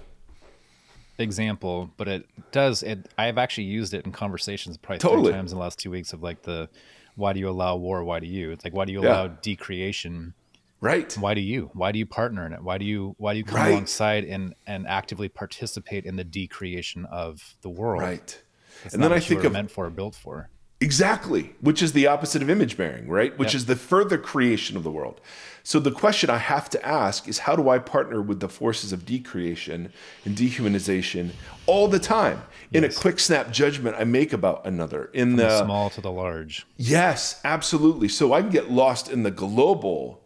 example, 1.17 1.89
but 1.97 2.07
it 2.07 2.25
does 2.51 2.83
it 2.83 3.09
I've 3.17 3.37
actually 3.37 3.65
used 3.65 3.93
it 3.93 4.05
in 4.05 4.11
conversations 4.11 4.77
probably 4.77 4.99
Totally. 4.99 5.23
three 5.23 5.33
times 5.33 5.51
in 5.51 5.57
the 5.57 5.63
last 5.63 5.79
two 5.79 5.91
weeks 5.91 6.13
of 6.13 6.21
like 6.23 6.43
the 6.43 6.69
why 7.17 7.33
do 7.33 7.39
you 7.39 7.49
allow 7.49 7.75
war? 7.75 8.03
Why 8.03 8.19
do 8.19 8.27
you? 8.27 8.51
It's 8.51 8.63
like 8.63 8.73
why 8.73 8.85
do 8.85 8.93
you 8.93 9.01
Yeah. 9.03 9.09
allow 9.09 9.27
decreation? 9.27 10.33
right. 10.79 11.11
Why 11.19 11.33
do 11.33 11.41
you? 11.41 11.71
Why 11.73 11.91
do 11.91 11.97
you 11.97 12.05
partner 12.05 12.45
in 12.45 12.53
it? 12.53 12.61
Why 12.63 12.77
do 12.77 12.85
you 12.85 13.15
why 13.17 13.33
do 13.33 13.39
you 13.39 13.43
come 13.43 13.57
Right. 13.57 13.69
alongside 13.71 14.23
and 14.25 14.53
and 14.67 14.87
actively 14.87 15.27
participate 15.27 16.05
in 16.05 16.15
the 16.15 16.23
decreation 16.23 17.05
of 17.05 17.55
the 17.63 17.69
world? 17.69 18.01
Right. 18.03 18.41
It's 18.85 18.93
and 18.93 19.03
then 19.03 19.11
I 19.11 19.19
think 19.19 19.43
of 19.43 19.53
meant 19.53 19.71
for 19.71 19.87
or 19.87 19.89
built 19.89 20.13
for. 20.15 20.49
Exactly, 20.79 21.55
which 21.59 21.81
is 21.81 21.93
the 21.93 22.05
opposite 22.05 22.43
of 22.43 22.51
image 22.51 22.77
bearing, 22.77 23.07
right? 23.07 23.35
Which 23.35 23.53
Yep. 23.53 23.55
is 23.55 23.65
the 23.65 23.75
further 23.75 24.19
creation 24.19 24.77
of 24.77 24.83
the 24.83 24.91
world. 24.91 25.19
So 25.67 25.81
the 25.81 25.91
question 25.91 26.29
I 26.29 26.37
have 26.37 26.69
to 26.69 26.87
ask 26.87 27.27
is 27.27 27.39
how 27.39 27.57
do 27.57 27.67
I 27.67 27.77
partner 27.77 28.21
with 28.21 28.39
the 28.39 28.47
forces 28.47 28.93
of 28.93 29.05
decreation 29.05 29.91
and 30.23 30.33
dehumanization 30.33 31.31
all 31.65 31.89
the 31.89 31.99
time 31.99 32.41
in 32.71 32.85
a 32.85 32.89
quick 32.89 33.19
snap 33.19 33.51
judgment 33.51 33.97
I 33.99 34.05
make 34.05 34.31
about 34.31 34.65
another 34.65 35.09
in 35.11 35.35
The 35.35 35.43
the 35.43 35.65
small 35.65 35.89
to 35.89 35.99
the 35.99 36.09
large. 36.09 36.65
Yes, 36.77 37.41
absolutely. 37.43 38.07
So 38.07 38.31
I 38.31 38.43
can 38.43 38.49
get 38.49 38.71
lost 38.71 39.09
in 39.09 39.23
the 39.23 39.29
global, 39.29 40.23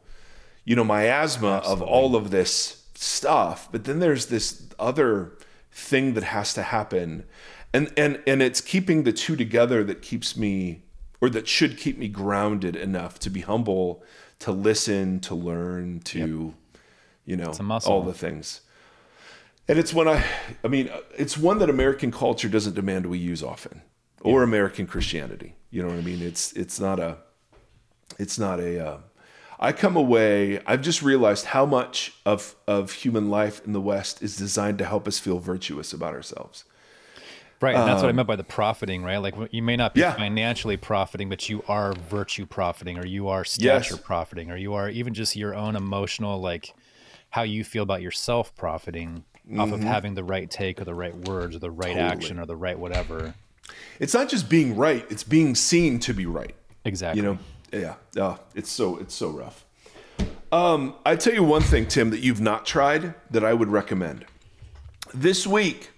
you 0.64 0.76
know, 0.76 0.84
miasma 0.84 1.64
of 1.66 1.82
all 1.82 2.16
of 2.16 2.30
this 2.30 2.84
stuff, 2.94 3.68
but 3.72 3.86
then 3.86 3.98
there's 3.98 4.28
this 4.28 4.68
other 4.78 5.32
thing 5.72 6.14
that 6.14 6.24
has 6.26 6.54
to 6.54 6.62
happen. 6.62 7.24
And 7.74 7.92
and 7.98 8.22
and 8.28 8.44
it's 8.44 8.62
keeping 8.62 9.06
the 9.06 9.12
two 9.12 9.36
together 9.36 9.84
that 9.86 10.04
keeps 10.04 10.38
me 10.38 10.84
or 11.20 11.32
that 11.32 11.48
should 11.48 11.80
keep 11.80 11.98
me 11.98 12.08
grounded 12.08 12.76
enough 12.76 13.18
to 13.20 13.32
be 13.32 13.42
humble, 13.42 14.04
to 14.42 14.52
listen, 14.52 15.20
to 15.22 15.36
learn, 15.36 16.00
to 16.02 16.54
you 17.26 17.38
know, 17.38 17.54
all 17.86 18.02
the 18.02 18.14
things. 18.14 18.62
And 19.68 19.80
it's 19.80 19.94
one 19.94 20.08
I 20.08 20.24
I 20.64 20.68
mean, 20.68 20.90
it's 21.18 21.38
one 21.38 21.60
that 21.60 21.70
American 21.70 22.12
culture 22.12 22.50
doesn't 22.50 22.76
demand 22.76 23.06
we 23.06 23.18
use 23.18 23.42
often 23.44 23.82
or 24.22 24.44
American 24.44 24.88
Christianity. 24.88 25.56
You 25.70 25.82
know 25.82 25.90
what 25.90 25.98
I 25.98 26.02
mean? 26.02 26.22
It's 26.22 26.54
it's 26.54 26.80
not 26.80 27.00
a 27.00 27.18
it's 28.20 28.38
not 28.38 28.60
a 28.60 28.86
uh, 28.86 28.98
I 29.60 29.72
come 29.72 29.96
away 29.96 30.60
I've 30.66 30.82
just 30.82 31.02
realized 31.02 31.46
how 31.46 31.66
much 31.66 32.14
of 32.26 32.56
of 32.68 32.92
human 32.92 33.30
life 33.30 33.64
in 33.66 33.74
the 33.74 33.82
west 33.82 34.22
is 34.22 34.36
designed 34.36 34.80
to 34.80 34.86
help 34.86 35.08
us 35.08 35.20
feel 35.20 35.40
virtuous 35.40 35.94
about 35.94 36.14
ourselves. 36.14 36.66
Right, 37.62 37.76
and 37.76 37.88
that's 37.88 38.02
what 38.02 38.10
I 38.10 38.12
meant 38.12 38.28
by 38.28 38.36
the 38.36 38.44
profiting, 38.44 39.04
right? 39.04 39.18
Like 39.18 39.36
you 39.52 39.62
may 39.62 39.76
not 39.78 39.94
be 39.94 40.04
Um, 40.04 40.10
Yeah. 40.12 40.18
financially 40.18 40.78
profiting, 40.78 41.30
but 41.30 41.48
you 41.48 41.64
are 41.68 41.94
virtue 41.94 42.46
profiting, 42.48 42.98
or 42.98 43.06
you 43.06 43.28
are 43.28 43.46
stature 43.46 43.94
Yes. 43.96 44.02
profiting, 44.04 44.50
or 44.50 44.58
you 44.58 44.74
are 44.74 44.90
even 44.90 45.14
just 45.14 45.36
your 45.36 45.54
own 45.54 45.76
emotional, 45.76 46.42
like 46.42 46.74
how 47.30 47.44
you 47.44 47.64
feel 47.64 47.84
about 47.84 48.02
yourself 48.02 48.56
profiting 48.56 49.24
off 49.58 49.72
of 49.72 49.84
having 49.84 50.16
the 50.16 50.24
right 50.24 50.50
take 50.50 50.82
or 50.82 50.86
the 50.86 50.94
right 50.96 51.16
words 51.16 51.56
or 51.56 51.60
the 51.60 51.70
right 51.72 51.90
Mm-hmm. 51.96 52.00
Totally. 52.00 52.12
action 52.26 52.40
or 52.40 52.46
the 52.46 52.56
right 52.56 52.80
whatever. 52.80 53.36
It's 54.00 54.14
not 54.14 54.28
just 54.28 54.50
being 54.50 54.76
right, 54.76 55.06
it's 55.10 55.24
being 55.24 55.54
seen 55.56 56.00
to 56.00 56.14
be 56.14 56.26
right. 56.26 56.56
Exactly. 56.84 57.22
You 57.22 57.28
know, 57.28 57.38
yeah, 57.72 57.96
uh, 58.22 58.38
it's 58.56 58.72
so 58.72 58.98
it's 58.98 59.14
so 59.14 59.30
rough. 59.30 59.66
Um, 60.52 60.96
I 61.06 61.16
tell 61.16 61.34
you 61.34 61.44
one 61.44 61.62
thing, 61.62 61.86
Tim, 61.88 62.10
that 62.10 62.20
you've 62.20 62.42
not 62.42 62.66
tried 62.66 63.14
that 63.30 63.44
I 63.46 63.54
would 63.54 63.70
recommend. 63.70 64.26
This 65.14 65.46
week, 65.48 65.92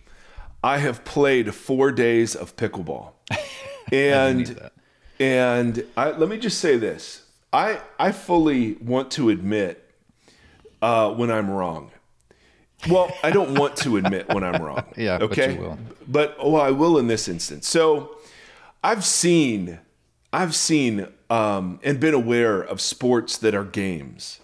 I 0.64 0.78
have 0.78 1.04
played 1.04 1.54
four 1.54 1.92
days 1.92 2.36
of 2.36 2.56
pickleball, 2.56 3.12
and 3.92 4.70
and 5.20 5.86
I, 5.98 6.12
let 6.12 6.30
me 6.30 6.38
just 6.38 6.60
say 6.60 6.78
this: 6.78 7.24
I 7.52 7.82
I 8.00 8.12
fully 8.12 8.74
want 8.74 9.12
to 9.12 9.30
admit 9.30 9.90
uh, 10.82 11.12
when 11.12 11.30
I'm 11.30 11.50
wrong. 11.50 11.92
Well, 12.90 13.14
I 13.24 13.32
don't 13.32 13.58
want 13.58 13.78
to 13.78 13.98
admit 13.98 14.28
when 14.30 14.44
I'm 14.44 14.62
wrong. 14.62 14.84
Yeah, 14.98 15.18
but 15.18 15.32
okay. 15.32 15.54
you 15.54 15.60
will. 15.60 15.80
But 16.08 16.36
oh, 16.40 16.56
I 16.56 16.72
will 16.72 16.98
in 16.98 17.08
this 17.08 17.28
instance. 17.28 17.68
So, 17.68 18.18
I've 18.84 19.06
seen, 19.06 19.80
I've 20.34 20.54
seen, 20.54 21.08
um, 21.30 21.80
and 21.84 22.00
been 22.00 22.14
aware 22.14 22.62
of 22.62 22.82
sports 22.82 23.38
that 23.38 23.56
are 23.56 23.64
games. 23.64 24.40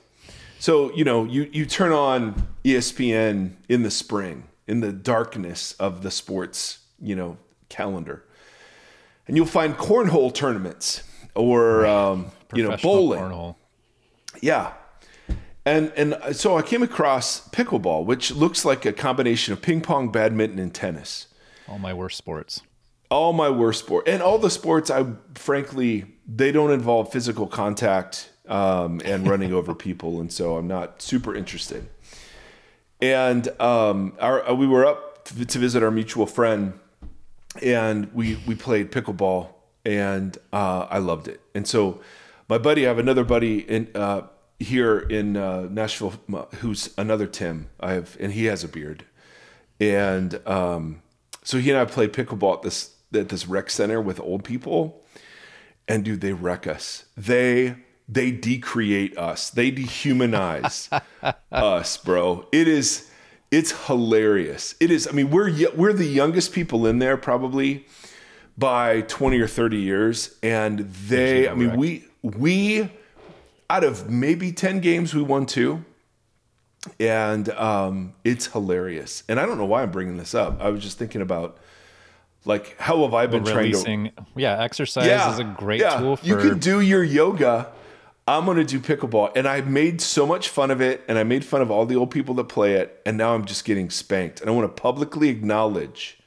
So 0.59 0.93
you 0.93 1.05
know, 1.05 1.23
you 1.23 1.49
you 1.51 1.65
turn 1.65 1.93
on 1.93 2.47
ESPN 2.65 3.53
in 3.69 3.83
the 3.83 3.91
spring, 3.91 4.43
in 4.69 4.81
the 4.81 4.93
darkness 4.93 5.73
of 5.73 6.03
the 6.03 6.11
sports, 6.11 6.79
you 7.01 7.15
know, 7.15 7.37
calendar, 7.69 8.23
and 9.27 9.35
you'll 9.35 9.45
find 9.45 9.75
cornhole 9.75 10.33
tournaments 10.33 11.03
or 11.35 11.85
um, 11.85 12.31
you 12.53 12.63
know 12.63 12.77
bowling. 12.77 13.19
cornhole. 13.19 13.55
Yeah. 14.41 14.73
And 15.65 15.91
and 15.95 16.35
so 16.35 16.57
I 16.57 16.61
came 16.61 16.83
across 16.83 17.49
pickleball, 17.49 18.05
which 18.05 18.31
looks 18.31 18.63
like 18.63 18.85
a 18.85 18.93
combination 18.93 19.53
of 19.53 19.61
ping 19.61 19.81
pong, 19.81 20.11
badminton, 20.11 20.59
and 20.59 20.73
tennis. 20.73 21.27
All 21.67 21.79
my 21.79 21.93
worst 21.93 22.17
sports. 22.17 22.61
All 23.11 23.33
my 23.33 23.49
worst 23.49 23.79
sport, 23.85 24.07
and 24.07 24.21
all 24.21 24.37
the 24.37 24.51
sports 24.51 24.91
I 24.91 25.05
frankly 25.33 26.05
they 26.27 26.51
don't 26.51 26.71
involve 26.71 27.11
physical 27.11 27.47
contact 27.47 28.29
um, 28.47 29.01
and 29.03 29.27
running 29.27 29.51
over 29.51 29.73
people, 29.73 30.19
and 30.19 30.31
so 30.31 30.57
I'm 30.57 30.67
not 30.67 31.01
super 31.01 31.35
interested. 31.35 31.87
And 33.01 33.47
um, 33.61 34.13
our, 34.19 34.53
we 34.53 34.67
were 34.67 34.85
up 34.85 35.25
to, 35.25 35.45
to 35.45 35.59
visit 35.59 35.83
our 35.83 35.91
mutual 35.91 36.25
friend, 36.25 36.73
and 37.61 38.13
we 38.13 38.35
we 38.45 38.55
played 38.55 38.91
pickleball, 38.91 39.49
and 39.85 40.37
uh, 40.51 40.87
I 40.89 40.97
loved 40.97 41.27
it. 41.27 41.41
And 41.55 41.67
so 41.67 42.01
my 42.49 42.57
buddy, 42.57 42.85
I 42.85 42.89
have 42.89 42.99
another 42.99 43.23
buddy 43.23 43.59
in 43.59 43.89
uh, 43.95 44.23
here 44.59 44.99
in 44.99 45.37
uh, 45.37 45.67
Nashville 45.69 46.13
who's 46.55 46.93
another 46.97 47.27
Tim. 47.27 47.69
I 47.79 47.93
have, 47.93 48.17
and 48.19 48.33
he 48.33 48.45
has 48.45 48.63
a 48.63 48.67
beard, 48.67 49.05
and 49.79 50.45
um, 50.47 51.01
so 51.43 51.57
he 51.57 51.69
and 51.69 51.79
I 51.79 51.85
played 51.85 52.11
pickleball 52.11 52.57
at 52.57 52.61
this 52.63 52.95
at 53.13 53.29
this 53.29 53.47
rec 53.47 53.69
center 53.69 54.01
with 54.01 54.19
old 54.19 54.43
people, 54.43 55.05
and 55.87 56.03
dude, 56.03 56.21
they 56.21 56.33
wreck 56.33 56.67
us. 56.67 57.05
They 57.15 57.75
they 58.11 58.31
decreate 58.31 59.17
us. 59.17 59.49
They 59.51 59.71
dehumanize 59.71 61.01
us, 61.51 61.97
bro. 61.97 62.47
It 62.51 62.67
is 62.67 63.09
it's 63.51 63.87
hilarious. 63.87 64.75
It 64.79 64.91
is. 64.91 65.07
I 65.07 65.11
mean, 65.11 65.29
we're 65.29 65.51
we're 65.75 65.93
the 65.93 66.05
youngest 66.05 66.53
people 66.53 66.85
in 66.85 66.99
there 66.99 67.17
probably 67.17 67.85
by 68.57 69.01
20 69.01 69.39
or 69.39 69.47
30 69.47 69.77
years 69.77 70.35
and 70.43 70.79
they 70.79 71.47
I 71.47 71.53
mean, 71.53 71.77
we 71.77 72.05
we 72.21 72.89
out 73.69 73.85
of 73.85 74.09
maybe 74.09 74.51
10 74.51 74.81
games 74.81 75.15
we 75.15 75.21
won 75.21 75.45
two 75.45 75.85
and 76.99 77.47
um, 77.51 78.13
it's 78.25 78.47
hilarious 78.47 79.23
and 79.29 79.39
i 79.39 79.45
don't 79.45 79.57
know 79.57 79.65
why 79.65 79.81
i'm 79.81 79.91
bringing 79.91 80.17
this 80.17 80.35
up 80.35 80.59
i 80.59 80.69
was 80.69 80.81
just 80.81 80.97
thinking 80.97 81.21
about 81.21 81.57
like 82.45 82.77
how 82.79 83.03
have 83.03 83.13
i 83.13 83.27
been 83.27 83.45
trying 83.45 83.71
to 83.71 84.11
yeah 84.35 84.61
exercise 84.61 85.05
yeah, 85.05 85.31
is 85.31 85.39
a 85.39 85.43
great 85.43 85.79
yeah. 85.79 85.97
tool 85.97 86.17
for 86.17 86.25
you 86.25 86.35
can 86.37 86.59
do 86.59 86.81
your 86.81 87.03
yoga 87.03 87.71
i'm 88.37 88.45
going 88.45 88.57
to 88.57 88.63
do 88.63 88.79
pickleball 88.79 89.31
and 89.35 89.47
i 89.47 89.61
made 89.61 90.01
so 90.01 90.25
much 90.25 90.49
fun 90.49 90.71
of 90.71 90.81
it 90.81 91.03
and 91.07 91.17
i 91.17 91.23
made 91.23 91.43
fun 91.43 91.61
of 91.61 91.71
all 91.71 91.85
the 91.85 91.95
old 91.95 92.11
people 92.11 92.35
that 92.35 92.45
play 92.45 92.73
it 92.73 93.01
and 93.05 93.17
now 93.17 93.33
i'm 93.33 93.45
just 93.45 93.65
getting 93.65 93.89
spanked 93.89 94.41
and 94.41 94.49
i 94.49 94.53
want 94.53 94.65
to 94.65 94.81
publicly 94.81 95.29
acknowledge 95.29 96.19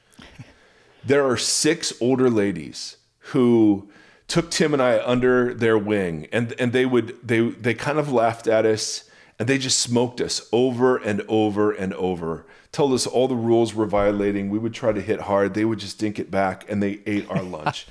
there 1.05 1.25
are 1.25 1.37
six 1.37 1.93
older 1.99 2.29
ladies 2.29 2.97
who 3.31 3.89
took 4.27 4.49
Tim 4.49 4.73
and 4.73 4.81
I 4.81 5.03
under 5.03 5.53
their 5.53 5.77
wing, 5.77 6.27
and 6.31 6.53
and 6.59 6.71
they 6.73 6.85
would 6.85 7.15
they 7.25 7.49
they 7.49 7.73
kind 7.73 7.99
of 7.99 8.11
laughed 8.11 8.47
at 8.47 8.65
us, 8.65 9.09
and 9.37 9.47
they 9.47 9.57
just 9.57 9.79
smoked 9.79 10.21
us 10.21 10.47
over 10.51 10.97
and 10.97 11.21
over 11.27 11.71
and 11.71 11.93
over. 11.93 12.45
Told 12.71 12.93
us 12.93 13.05
all 13.05 13.27
the 13.27 13.35
rules 13.35 13.73
were 13.73 13.85
violating. 13.85 14.49
We 14.49 14.59
would 14.59 14.73
try 14.73 14.91
to 14.91 15.01
hit 15.01 15.21
hard. 15.21 15.53
They 15.53 15.65
would 15.65 15.79
just 15.79 15.99
dink 15.99 16.19
it 16.19 16.31
back, 16.31 16.65
and 16.69 16.81
they 16.81 17.01
ate 17.05 17.29
our 17.29 17.43
lunch. 17.43 17.85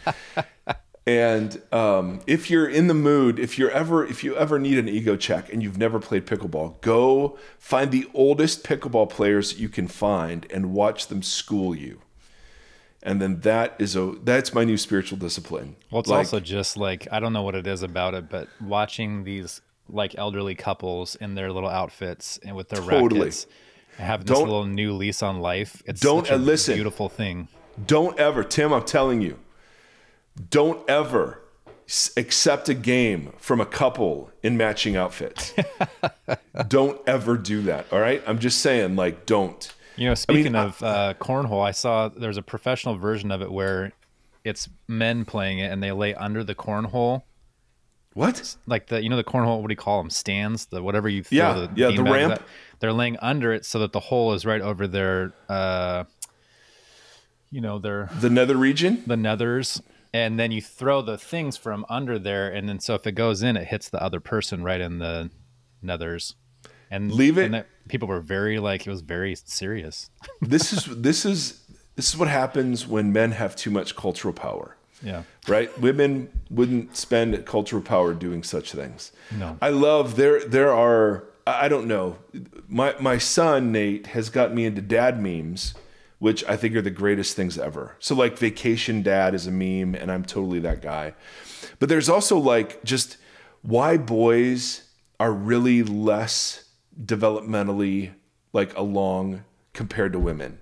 and 1.07 1.61
um, 1.73 2.21
if 2.27 2.49
you're 2.51 2.69
in 2.69 2.87
the 2.87 2.95
mood, 2.95 3.39
if 3.39 3.59
you're 3.59 3.71
ever 3.71 4.05
if 4.07 4.23
you 4.23 4.37
ever 4.37 4.59
need 4.59 4.79
an 4.79 4.89
ego 4.89 5.17
check 5.17 5.53
and 5.53 5.63
you've 5.63 5.79
never 5.79 5.99
played 5.99 6.27
pickleball, 6.27 6.81
go 6.81 7.39
find 7.59 7.91
the 7.91 8.09
oldest 8.15 8.65
pickleball 8.65 9.11
players 9.11 9.59
you 9.59 9.69
can 9.69 9.89
find 9.89 10.47
and 10.51 10.73
watch 10.73 11.09
them 11.09 11.23
school 11.23 11.75
you 11.75 12.01
and 13.03 13.21
then 13.21 13.41
that 13.41 13.75
is 13.79 13.97
a 13.97 14.15
that's 14.23 14.55
my 14.55 14.65
new 14.65 14.77
spiritual 14.77 15.19
discipline. 15.19 15.77
Well, 15.91 16.01
it's 16.01 16.09
like, 16.09 16.19
also 16.19 16.41
just 16.41 16.77
like 16.77 17.09
I 17.11 17.21
don't 17.21 17.33
know 17.33 17.43
what 17.43 17.55
it 17.55 17.67
is 17.67 17.83
about 17.83 18.15
it, 18.15 18.31
but 18.31 18.49
watching 18.61 19.25
these 19.25 19.61
like 19.89 20.17
elderly 20.17 20.55
couples 20.55 21.17
in 21.17 21.35
their 21.35 21.53
little 21.53 21.69
outfits 21.69 22.39
and 22.45 22.55
with 22.55 22.69
their 22.69 22.81
totally. 22.81 23.21
rackets 23.21 23.47
have 23.99 24.25
this 24.25 24.39
don't, 24.39 24.47
little 24.47 24.65
new 24.65 24.93
lease 24.93 25.23
on 25.23 25.41
life. 25.41 25.83
It's 25.85 26.01
don't 26.01 26.27
such 26.27 26.35
a 26.35 26.39
listen. 26.39 26.75
Beautiful 26.75 27.09
thing. 27.09 27.49
Don't 27.87 28.19
ever, 28.19 28.45
Tim. 28.45 28.73
I'm 28.73 28.85
telling 28.85 29.21
you, 29.21 29.39
don't 30.51 30.89
ever 30.89 31.43
accept 32.17 32.69
a 32.69 32.75
game 32.75 33.33
from 33.39 33.61
a 33.61 33.67
couple 33.67 34.31
in 34.43 34.57
matching 34.57 34.97
outfits. 34.97 35.53
don't 36.69 37.01
ever 37.07 37.37
do 37.37 37.63
that. 37.63 37.93
All 37.93 38.01
right. 38.01 38.23
I'm 38.27 38.39
just 38.39 38.61
saying, 38.61 38.97
like, 38.97 39.27
don't. 39.27 39.73
You 39.97 40.09
know, 40.09 40.15
speaking 40.15 40.57
I 40.57 40.61
mean, 40.61 40.69
of 40.69 40.83
uh, 40.83 41.15
cornhole, 41.21 41.63
I 41.63 41.73
saw 41.73 42.09
there's 42.09 42.39
a 42.39 42.43
professional 42.43 42.97
version 42.97 43.31
of 43.31 43.43
it 43.43 43.53
where 43.53 43.93
it's 44.45 44.69
men 44.89 45.25
playing 45.25 45.59
it 45.59 45.71
and 45.71 45.83
they 45.83 45.93
lay 45.93 46.15
under 46.15 46.43
the 46.43 46.55
cornhole. 46.55 47.23
What? 48.15 48.57
Like 48.67 48.89
the 48.89 49.03
you 49.03 49.09
know 49.09 49.17
the 49.17 49.25
cornhole? 49.25 49.61
What 49.61 49.69
do 49.69 49.73
you 49.73 49.77
call 49.77 50.03
them? 50.03 50.11
Stands? 50.11 50.67
The 50.67 50.83
whatever 50.83 51.09
you 51.09 51.23
throw 51.23 51.37
yeah 51.37 51.53
the 51.55 51.71
yeah 51.75 51.91
the 51.91 52.03
ramp. 52.03 52.33
At, 52.35 52.43
they're 52.81 52.93
laying 52.93 53.17
under 53.19 53.53
it 53.53 53.65
so 53.65 53.79
that 53.79 53.93
the 53.93 54.01
hole 54.01 54.35
is 54.35 54.45
right 54.45 54.61
over 54.61 54.87
their 54.87 55.33
uh, 55.49 56.05
you 57.51 57.61
know 57.61 57.79
their 57.79 58.11
the 58.21 58.29
nether 58.29 58.57
region, 58.57 59.03
the 59.07 59.15
nethers, 59.15 59.81
and 60.13 60.39
then 60.39 60.53
you 60.53 60.61
throw 60.61 61.03
the 61.03 61.19
things 61.19 61.57
from 61.57 61.87
under 61.89 62.19
there, 62.19 62.51
and 62.51 62.69
then 62.69 62.81
so 62.81 62.95
if 62.95 63.07
it 63.07 63.13
goes 63.13 63.43
in, 63.43 63.57
it 63.57 63.69
hits 63.69 63.89
the 63.89 64.03
other 64.03 64.21
person 64.21 64.63
right 64.63 64.81
in 64.81 64.99
the 64.99 65.31
nethers 65.85 66.35
and 66.91 67.11
leave 67.11 67.39
it. 67.39 67.47
And 67.47 67.55
that, 67.55 67.67
people 67.89 68.07
were 68.07 68.21
very 68.21 68.59
like 68.59 68.87
it 68.87 68.91
was 68.91 69.01
very 69.01 69.35
serious. 69.35 70.11
this 70.41 70.73
is 70.73 70.85
this 70.85 71.25
is 71.25 71.61
this 71.97 72.09
is 72.09 72.17
what 72.17 72.29
happens 72.29 72.87
when 72.87 73.13
men 73.13 73.33
have 73.33 73.57
too 73.57 73.71
much 73.71 73.97
cultural 73.97 74.35
power. 74.35 74.77
Yeah. 75.03 75.25
Right? 75.49 75.77
Women 75.81 76.31
wouldn't 76.49 76.97
spend 76.97 77.45
cultural 77.45 77.83
power 77.83 78.15
doing 78.15 78.45
such 78.45 78.73
things. 78.73 79.11
No. 79.37 79.59
I 79.61 79.71
love 79.71 80.17
there 80.17 80.45
there 80.45 80.73
are 80.73 81.25
I 81.47 81.69
don't 81.69 81.89
know. 81.89 82.19
My 82.69 82.95
my 83.01 83.19
son 83.19 83.73
Nate 83.73 84.09
has 84.09 84.29
got 84.29 84.55
me 84.55 84.65
into 84.67 84.81
dad 84.81 85.21
memes, 85.21 85.75
which 86.23 86.45
I 86.45 86.57
think 86.57 86.77
are 86.77 86.83
the 86.83 86.89
greatest 86.89 87.35
things 87.35 87.59
ever. 87.59 87.97
So 87.99 88.15
like 88.15 88.39
vacation 88.39 89.03
dad 89.03 89.35
is 89.35 89.49
a 89.49 89.51
meme 89.51 89.97
and 89.97 90.09
I'm 90.09 90.25
totally 90.25 90.61
that 90.61 90.81
guy. 90.81 91.15
But 91.81 91.89
there's 91.89 92.09
also 92.09 92.39
like 92.39 92.85
just 92.85 93.17
why 93.63 93.97
boys 93.97 94.85
are 95.19 95.33
really 95.33 95.83
less 95.83 96.67
developmentally 97.05 98.13
like 98.53 98.73
along 98.79 99.43
compared 99.73 100.13
to 100.13 100.21
women 100.21 100.61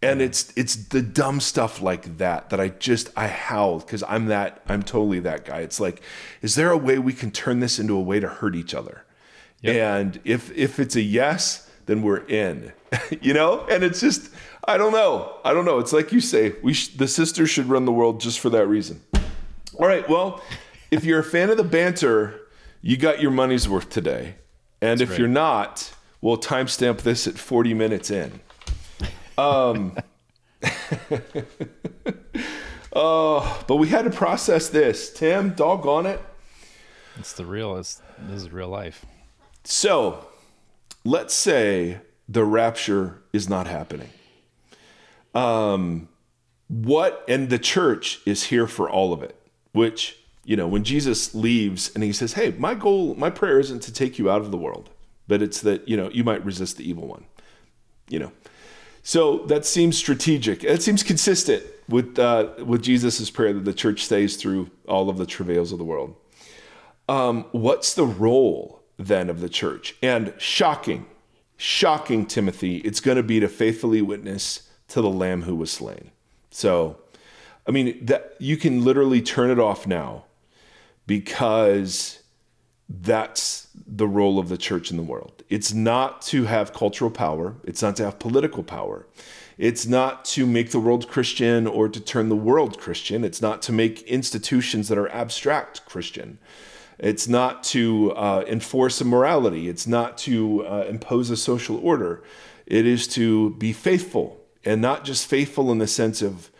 and 0.00 0.20
mm-hmm. 0.20 0.26
it's 0.26 0.52
it's 0.54 0.76
the 0.76 1.02
dumb 1.02 1.40
stuff 1.40 1.82
like 1.82 2.18
that 2.18 2.50
that 2.50 2.60
I 2.60 2.68
just 2.68 3.10
I 3.16 3.26
howled 3.26 3.84
because 3.84 4.04
I'm 4.06 4.26
that 4.26 4.62
I'm 4.68 4.84
totally 4.84 5.18
that 5.18 5.44
guy. 5.44 5.62
It's 5.62 5.80
like, 5.80 6.00
is 6.42 6.54
there 6.54 6.70
a 6.70 6.78
way 6.78 7.00
we 7.00 7.12
can 7.12 7.32
turn 7.32 7.58
this 7.58 7.80
into 7.80 7.96
a 7.96 8.00
way 8.00 8.20
to 8.20 8.28
hurt 8.28 8.54
each 8.54 8.72
other? 8.72 9.04
Yep. 9.62 9.74
And 9.74 10.20
if 10.24 10.56
if 10.56 10.78
it's 10.78 10.94
a 10.94 11.00
yes, 11.00 11.68
then 11.86 12.02
we're 12.02 12.24
in, 12.26 12.72
you 13.20 13.34
know. 13.34 13.66
And 13.68 13.82
it's 13.82 14.00
just 14.00 14.30
I 14.64 14.78
don't 14.78 14.92
know, 14.92 15.38
I 15.44 15.52
don't 15.52 15.64
know. 15.64 15.78
It's 15.78 15.92
like 15.92 16.12
you 16.12 16.20
say, 16.20 16.54
we 16.62 16.72
sh- 16.72 16.88
the 16.88 17.08
sisters 17.08 17.50
should 17.50 17.66
run 17.66 17.84
the 17.84 17.92
world 17.92 18.20
just 18.20 18.38
for 18.40 18.48
that 18.50 18.66
reason. 18.66 19.00
All 19.78 19.86
right, 19.86 20.08
well, 20.08 20.42
if 20.90 21.04
you're 21.04 21.18
a 21.18 21.24
fan 21.24 21.50
of 21.50 21.56
the 21.56 21.64
banter, 21.64 22.40
you 22.80 22.96
got 22.96 23.20
your 23.20 23.30
money's 23.30 23.68
worth 23.68 23.88
today. 23.90 24.36
And 24.80 25.00
That's 25.00 25.02
if 25.02 25.08
great. 25.08 25.18
you're 25.20 25.28
not, 25.28 25.92
we'll 26.20 26.36
timestamp 26.38 26.98
this 26.98 27.26
at 27.26 27.38
40 27.38 27.74
minutes 27.74 28.10
in. 28.10 28.40
Um, 29.38 29.96
oh, 32.92 33.64
but 33.66 33.76
we 33.76 33.88
had 33.88 34.04
to 34.04 34.10
process 34.10 34.68
this. 34.68 35.12
Tim, 35.12 35.54
doggone 35.54 36.06
it. 36.06 36.20
It's 37.18 37.32
the 37.32 37.46
real. 37.46 37.76
It's, 37.78 38.00
this 38.18 38.42
is 38.42 38.50
real 38.50 38.68
life. 38.68 39.04
So, 39.64 40.26
let's 41.04 41.34
say 41.34 42.00
the 42.28 42.44
rapture 42.44 43.22
is 43.32 43.48
not 43.48 43.66
happening. 43.66 44.10
Um, 45.34 46.08
what 46.68 47.24
and 47.28 47.50
the 47.50 47.58
church 47.58 48.20
is 48.26 48.44
here 48.44 48.66
for 48.66 48.88
all 48.88 49.12
of 49.12 49.22
it, 49.22 49.36
which 49.72 50.18
you 50.44 50.56
know, 50.56 50.66
when 50.66 50.84
Jesus 50.84 51.34
leaves 51.34 51.92
and 51.94 52.02
he 52.02 52.12
says, 52.12 52.32
Hey, 52.32 52.54
my 52.58 52.74
goal, 52.74 53.14
my 53.14 53.30
prayer 53.30 53.60
isn't 53.60 53.82
to 53.82 53.92
take 53.92 54.18
you 54.18 54.30
out 54.30 54.40
of 54.40 54.50
the 54.50 54.56
world, 54.56 54.90
but 55.28 55.42
it's 55.42 55.60
that, 55.60 55.88
you 55.88 55.96
know, 55.96 56.10
you 56.10 56.24
might 56.24 56.44
resist 56.44 56.76
the 56.76 56.88
evil 56.88 57.06
one, 57.06 57.24
you 58.08 58.18
know. 58.18 58.32
So 59.04 59.38
that 59.46 59.64
seems 59.64 59.96
strategic. 59.96 60.62
It 60.62 60.82
seems 60.82 61.02
consistent 61.02 61.64
with, 61.88 62.18
uh, 62.18 62.50
with 62.64 62.82
Jesus's 62.82 63.30
prayer 63.30 63.52
that 63.52 63.64
the 63.64 63.74
church 63.74 64.04
stays 64.04 64.36
through 64.36 64.70
all 64.86 65.08
of 65.08 65.18
the 65.18 65.26
travails 65.26 65.72
of 65.72 65.78
the 65.78 65.84
world. 65.84 66.14
Um, 67.08 67.46
what's 67.52 67.94
the 67.94 68.06
role 68.06 68.82
then 68.96 69.28
of 69.28 69.40
the 69.40 69.48
church? 69.48 69.96
And 70.02 70.34
shocking, 70.38 71.06
shocking, 71.56 72.26
Timothy, 72.26 72.76
it's 72.78 73.00
going 73.00 73.16
to 73.16 73.24
be 73.24 73.40
to 73.40 73.48
faithfully 73.48 74.02
witness 74.02 74.68
to 74.92 75.02
the 75.02 75.10
Lamb 75.10 75.42
who 75.42 75.56
was 75.56 75.70
slain. 75.70 76.10
So, 76.50 76.98
I 77.66 77.70
mean, 77.70 78.04
that 78.06 78.34
you 78.38 78.56
can 78.56 78.84
literally 78.84 79.22
turn 79.22 79.50
it 79.50 79.58
off 79.58 79.86
now 79.86 80.24
because 81.06 82.22
that's 82.88 83.68
the 83.74 84.06
role 84.06 84.38
of 84.38 84.48
the 84.48 84.58
church 84.58 84.90
in 84.90 84.96
the 84.96 85.02
world. 85.02 85.42
It's 85.48 85.72
not 85.72 86.22
to 86.22 86.44
have 86.44 86.74
cultural 86.74 87.10
power, 87.10 87.56
it's 87.64 87.82
not 87.82 87.96
to 87.96 88.04
have 88.04 88.18
political 88.18 88.62
power. 88.62 89.06
It's 89.58 89.86
not 89.86 90.24
to 90.26 90.46
make 90.46 90.70
the 90.70 90.80
world 90.80 91.08
Christian 91.08 91.66
or 91.66 91.88
to 91.88 92.00
turn 92.00 92.30
the 92.30 92.36
world 92.36 92.78
Christian. 92.78 93.22
It's 93.22 93.42
not 93.42 93.60
to 93.62 93.72
make 93.72 94.02
institutions 94.02 94.88
that 94.88 94.96
are 94.98 95.10
abstract 95.10 95.84
Christian. 95.84 96.38
It's 96.98 97.28
not 97.28 97.62
to 97.64 98.12
uh, 98.12 98.44
enforce 98.48 99.00
a 99.00 99.04
morality. 99.04 99.68
It's 99.68 99.86
not 99.86 100.16
to 100.18 100.66
uh, 100.66 100.86
impose 100.88 101.30
a 101.30 101.36
social 101.36 101.76
order. 101.76 102.22
It 102.66 102.86
is 102.86 103.06
to 103.08 103.50
be 103.50 103.72
faithful, 103.72 104.40
and 104.64 104.80
not 104.80 105.04
just 105.04 105.26
faithful 105.26 105.70
in 105.72 105.78
the 105.78 105.86
sense 105.86 106.22
of 106.22 106.50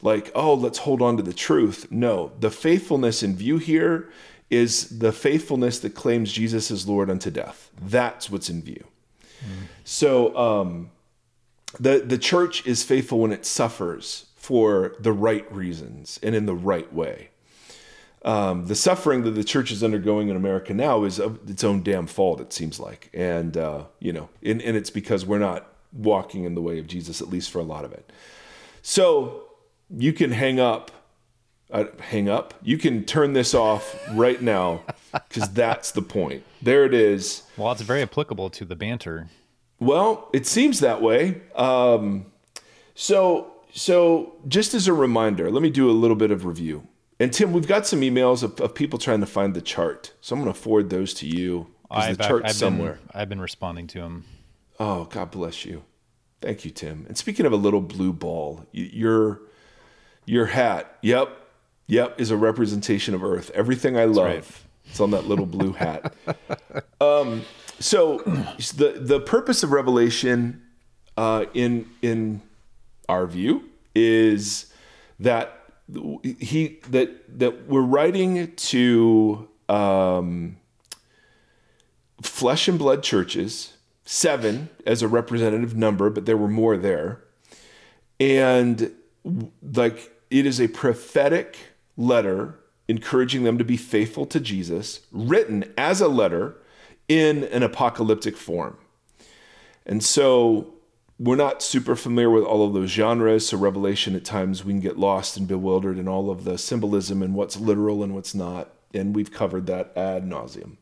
like, 0.00 0.30
oh, 0.34 0.54
let's 0.54 0.78
hold 0.78 1.00
on 1.00 1.16
to 1.16 1.22
the 1.22 1.32
truth. 1.32 1.86
No, 1.90 2.32
the 2.40 2.50
faithfulness 2.50 3.22
in 3.22 3.36
view 3.36 3.58
here 3.58 4.10
is 4.50 4.98
the 4.98 5.12
faithfulness 5.12 5.78
that 5.78 5.94
claims 5.94 6.32
Jesus 6.32 6.70
is 6.70 6.86
Lord 6.86 7.08
unto 7.08 7.30
death. 7.30 7.70
That's 7.80 8.28
what's 8.28 8.50
in 8.50 8.62
view. 8.62 8.84
Mm. 9.40 9.66
So 9.84 10.36
um, 10.36 10.90
the 11.78 12.00
the 12.00 12.18
church 12.18 12.66
is 12.66 12.82
faithful 12.82 13.20
when 13.20 13.32
it 13.32 13.46
suffers 13.46 14.26
for 14.36 14.96
the 14.98 15.12
right 15.12 15.50
reasons 15.54 16.18
and 16.22 16.34
in 16.34 16.46
the 16.46 16.54
right 16.54 16.92
way. 16.92 17.30
Um, 18.24 18.66
the 18.66 18.74
suffering 18.76 19.22
that 19.22 19.32
the 19.32 19.42
church 19.42 19.72
is 19.72 19.82
undergoing 19.82 20.28
in 20.28 20.36
America 20.36 20.74
now 20.74 21.02
is 21.04 21.18
of 21.18 21.48
its 21.50 21.64
own 21.64 21.82
damn 21.82 22.06
fault. 22.06 22.40
It 22.40 22.52
seems 22.52 22.78
like, 22.78 23.10
and 23.12 23.56
uh, 23.56 23.84
you 23.98 24.12
know, 24.12 24.28
and, 24.44 24.62
and 24.62 24.76
it's 24.76 24.90
because 24.90 25.26
we're 25.26 25.38
not 25.38 25.71
walking 25.92 26.44
in 26.44 26.54
the 26.54 26.62
way 26.62 26.78
of 26.78 26.86
Jesus, 26.86 27.20
at 27.20 27.28
least 27.28 27.50
for 27.50 27.58
a 27.58 27.64
lot 27.64 27.84
of 27.84 27.92
it. 27.92 28.10
So 28.82 29.44
you 29.90 30.12
can 30.12 30.32
hang 30.32 30.58
up 30.58 30.90
uh, 31.72 31.86
hang 32.00 32.28
up. 32.28 32.54
You 32.62 32.76
can 32.76 33.04
turn 33.04 33.32
this 33.32 33.54
off 33.54 33.98
right 34.12 34.40
now 34.40 34.82
because 35.12 35.48
that's 35.50 35.90
the 35.92 36.02
point. 36.02 36.44
There 36.60 36.84
it 36.84 36.94
is. 36.94 37.42
Well, 37.56 37.72
it's 37.72 37.80
very 37.80 38.02
applicable 38.02 38.50
to 38.50 38.64
the 38.64 38.76
banter. 38.76 39.28
Well, 39.80 40.28
it 40.32 40.46
seems 40.46 40.80
that 40.80 41.02
way. 41.02 41.40
Um, 41.56 42.26
so, 42.94 43.52
so 43.72 44.34
just 44.46 44.74
as 44.74 44.86
a 44.86 44.92
reminder, 44.92 45.50
let 45.50 45.62
me 45.62 45.70
do 45.70 45.90
a 45.90 45.92
little 45.92 46.16
bit 46.16 46.30
of 46.30 46.44
review. 46.44 46.86
And 47.18 47.32
Tim, 47.32 47.52
we've 47.52 47.66
got 47.66 47.86
some 47.86 48.00
emails 48.02 48.42
of, 48.42 48.60
of 48.60 48.74
people 48.74 48.98
trying 48.98 49.20
to 49.20 49.26
find 49.26 49.54
the 49.54 49.60
chart, 49.60 50.12
so 50.20 50.34
I'm 50.34 50.42
going 50.42 50.52
to 50.52 50.58
forward 50.58 50.90
those 50.90 51.14
to 51.14 51.26
you. 51.26 51.68
The 51.90 52.16
chart's 52.16 52.50
I've 52.50 52.54
somewhere. 52.54 52.94
Been, 52.94 53.10
I've 53.14 53.28
been 53.28 53.40
responding 53.40 53.86
to 53.88 54.00
them. 54.00 54.24
Oh, 54.82 55.04
God 55.04 55.30
bless 55.30 55.64
you. 55.64 55.84
Thank 56.40 56.64
you, 56.64 56.72
Tim. 56.72 57.04
And 57.06 57.16
speaking 57.16 57.46
of 57.46 57.52
a 57.52 57.56
little 57.56 57.80
blue 57.80 58.12
ball, 58.12 58.66
your 58.72 59.40
your 60.26 60.46
hat. 60.46 60.98
Yep, 61.02 61.38
Yep, 61.86 62.20
is 62.20 62.30
a 62.30 62.36
representation 62.36 63.14
of 63.14 63.22
Earth. 63.22 63.50
Everything 63.54 63.96
I 63.96 64.06
love, 64.06 64.24
right. 64.24 64.44
it's 64.86 64.98
on 64.98 65.10
that 65.12 65.26
little 65.26 65.46
blue 65.46 65.72
hat. 65.72 66.14
Um, 67.00 67.42
so 67.80 68.18
the 68.18 68.94
the 68.96 69.18
purpose 69.18 69.64
of 69.64 69.72
Revelation, 69.72 70.62
uh, 71.16 71.46
in 71.52 71.90
in 72.00 72.40
our 73.08 73.26
view, 73.26 73.64
is 73.94 74.72
that 75.18 75.64
he 76.38 76.78
that 76.90 77.38
that 77.40 77.66
we're 77.66 77.82
writing 77.82 78.54
to 78.54 79.48
um, 79.68 80.58
flesh 82.22 82.68
and 82.68 82.78
blood 82.78 83.02
churches, 83.02 83.71
seven 84.12 84.68
as 84.86 85.00
a 85.00 85.08
representative 85.08 85.74
number, 85.74 86.10
but 86.10 86.26
there 86.26 86.36
were 86.36 86.46
more 86.46 86.76
there, 86.76 87.24
and 88.20 88.92
like 89.62 90.12
it 90.30 90.44
is 90.44 90.60
a 90.60 90.68
prophetic 90.68 91.56
letter 91.96 92.58
encouraging 92.88 93.44
them 93.44 93.56
to 93.56 93.64
be 93.64 93.76
faithful 93.78 94.26
to 94.26 94.38
Jesus, 94.38 95.00
written 95.12 95.64
as 95.78 96.02
a 96.02 96.08
letter 96.08 96.58
in 97.08 97.44
an 97.44 97.62
apocalyptic 97.62 98.36
form. 98.36 98.76
And 99.86 100.04
so 100.04 100.74
we're 101.18 101.36
not 101.36 101.62
super 101.62 101.96
familiar 101.96 102.28
with 102.28 102.44
all 102.44 102.66
of 102.66 102.74
those 102.74 102.90
genres. 102.90 103.48
So, 103.48 103.56
Revelation, 103.56 104.14
at 104.14 104.26
times, 104.26 104.62
we 104.62 104.74
can 104.74 104.80
get 104.80 104.98
lost 104.98 105.38
and 105.38 105.48
bewildered 105.48 105.98
in 105.98 106.06
all 106.06 106.30
of 106.30 106.44
the 106.44 106.58
symbolism 106.58 107.22
and 107.22 107.34
what's 107.34 107.58
literal 107.58 108.02
and 108.02 108.14
what's 108.14 108.34
not. 108.34 108.74
And 108.92 109.16
we've 109.16 109.32
covered 109.32 109.66
that 109.68 109.96
ad 109.96 110.24
nauseum. 110.28 110.76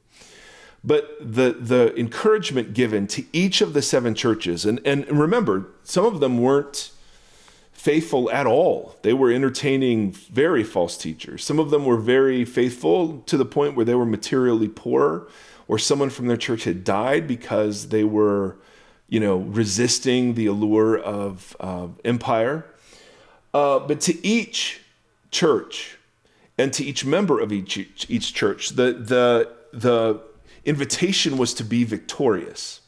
But 0.83 1.17
the, 1.21 1.53
the 1.53 1.95
encouragement 1.99 2.73
given 2.73 3.07
to 3.09 3.25
each 3.33 3.61
of 3.61 3.75
the 3.75 3.83
seven 3.83 4.15
churches, 4.15 4.65
and, 4.65 4.81
and 4.87 5.07
remember, 5.11 5.69
some 5.85 6.07
of 6.07 6.21
them 6.21 6.39
weren't 6.39 6.91
faithful 7.73 8.31
at 8.31 8.47
all. 8.47 8.97
They 9.03 9.13
were 9.13 9.31
entertaining 9.31 10.13
very 10.13 10.65
false 10.65 10.97
teachers. 10.97 11.45
Some 11.45 11.59
of 11.59 11.71
them 11.71 11.85
were 11.85 11.97
very 11.97 12.45
faithful 12.45 13.21
to 13.27 13.37
the 13.37 13.45
point 13.45 13.75
where 13.75 13.85
they 13.85 13.95
were 13.95 14.07
materially 14.07 14.69
poor, 14.69 15.29
or 15.69 15.79
someone 15.79 16.11
from 16.11 16.27
their 16.27 16.37
church 16.37 16.65
had 16.65 16.83
died 16.83 17.27
because 17.27 17.89
they 17.89 18.05
were, 18.05 18.57
you 19.09 19.21
know, 19.21 19.37
resisting 19.37 20.35
the 20.35 20.47
allure 20.47 20.99
of 20.99 21.57
uh, 21.61 21.89
empire. 22.05 22.67
Uh, 23.55 23.79
but 23.79 24.01
to 24.03 24.27
each 24.27 24.81
church 25.31 25.99
and 26.59 26.73
to 26.73 26.85
each 26.85 27.05
member 27.05 27.39
of 27.39 27.53
each 27.53 27.79
each 28.09 28.35
church, 28.35 28.71
the 28.71 28.93
the 28.93 29.49
the 29.73 30.21
invitation 30.65 31.37
was 31.37 31.55
to 31.55 31.65
be 31.65 31.85
victorious, 31.85 32.81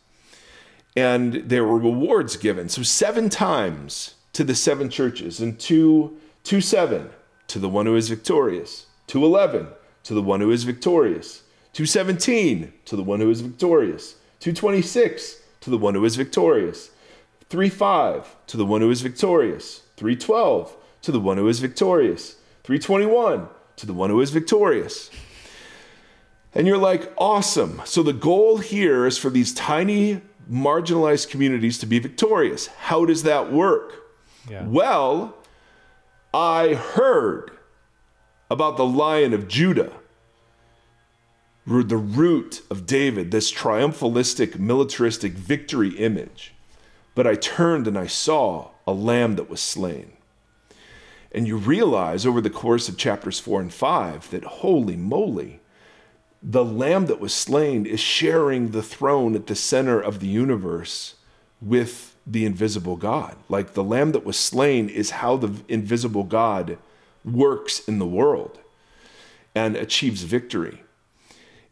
and 0.97 1.35
there 1.35 1.65
were 1.65 1.79
rewards 1.79 2.37
given. 2.37 2.69
So 2.69 2.83
seven 2.83 3.29
times 3.29 4.15
to 4.33 4.45
the 4.45 4.55
seven 4.55 4.91
churches, 4.91 5.41
and 5.41 5.59
2, 5.59 6.17
2 6.45 6.61
7 6.61 7.11
to 7.49 7.59
the 7.59 7.69
one 7.69 7.87
who 7.87 7.97
is 7.97 8.09
victorious, 8.09 8.87
two 9.07 9.25
eleven 9.25 9.69
to 10.05 10.15
the 10.15 10.23
one 10.23 10.41
who 10.41 10.51
is 10.51 10.65
victorious, 10.65 11.43
217 11.75 12.73
to 12.87 12.97
the 12.97 13.03
one 13.03 13.21
who 13.21 13.31
is 13.31 13.43
victorious, 13.43 14.17
226 14.41 15.43
to 15.61 15.69
the 15.69 15.77
one 15.77 15.95
who 15.95 16.03
is 16.05 16.17
victorious, 16.17 16.91
3 17.51 17.69
5 17.69 18.37
to 18.47 18.57
the 18.57 18.65
one 18.65 18.81
who 18.81 18.91
is 18.91 19.03
victorious, 19.03 19.83
312 19.97 20.77
to 21.03 21.13
the 21.13 21.21
one 21.21 21.37
who 21.37 21.47
is 21.47 21.61
victorious, 21.61 22.37
321 22.65 23.49
to 23.77 23.87
the 23.87 23.93
one 23.93 24.09
who 24.09 24.21
is 24.21 24.31
victorious. 24.31 25.11
And 26.55 26.67
you're 26.67 26.79
like, 26.79 27.13
awesome. 27.17 27.81
So 27.85 28.03
the 28.03 28.13
goal 28.13 28.59
here 28.59 29.07
is 29.07 29.17
for 29.19 29.31
these 29.31 29.55
tiny 29.55 30.21
marginalized 30.51 31.31
communities 31.31 31.79
to 31.79 31.87
be 31.87 31.99
victorious. 31.99 32.67
How 32.67 33.05
does 33.05 33.23
that 33.23 33.51
work? 33.51 33.95
Yeah. 34.51 34.67
Well, 34.67 35.37
I 36.35 36.75
heard 36.75 37.53
about 38.51 38.77
the 38.77 38.85
lion 38.85 39.33
of 39.33 39.49
Judah, 39.49 39.93
the 41.67 41.97
root 41.97 42.63
of 42.71 42.85
David, 42.85 43.31
this 43.31 43.51
triumphalistic, 43.51 44.59
militaristic 44.59 45.33
victory 45.33 45.97
image. 45.97 46.53
But 47.15 47.27
I 47.27 47.35
turned 47.35 47.87
and 47.87 47.97
I 47.97 48.07
saw 48.09 48.71
a 48.87 48.93
lamb 48.93 49.37
that 49.37 49.49
was 49.49 49.61
slain. 49.61 50.13
And 51.31 51.47
you 51.47 51.57
realize 51.57 52.27
over 52.27 52.43
the 52.43 52.51
course 52.51 52.91
of 52.91 52.99
chapters 52.99 53.39
four 53.39 53.61
and 53.61 53.73
five 53.73 54.29
that 54.31 54.45
holy 54.45 54.97
moly, 54.97 55.62
the 56.43 56.65
lamb 56.65 57.07
that 57.07 57.21
was 57.21 57.33
slain 57.33 57.87
is 57.87 58.01
sharing 58.01 58.71
the 58.71 58.83
throne 58.83 59.35
at 59.35 59.47
the 59.47 59.55
center 59.55 60.01
of 60.01 60.21
the 60.21 60.27
universe 60.27 61.15
with 61.61 62.17
the 62.27 62.45
invisible 62.45 62.97
God. 62.97 63.37
Like 63.49 63.75
the 63.75 63.85
lamb 63.85 64.13
that 64.13 64.25
was 64.25 64.39
slain 64.39 64.89
is 64.89 65.11
how 65.11 65.37
the 65.37 65.63
invisible 65.69 66.25
God 66.25 66.79
works 67.25 67.87
in 67.89 67.99
the 67.99 68.07
world 68.07 68.59
and 69.55 69.77
achieves 69.77 70.23
victory. 70.23 70.83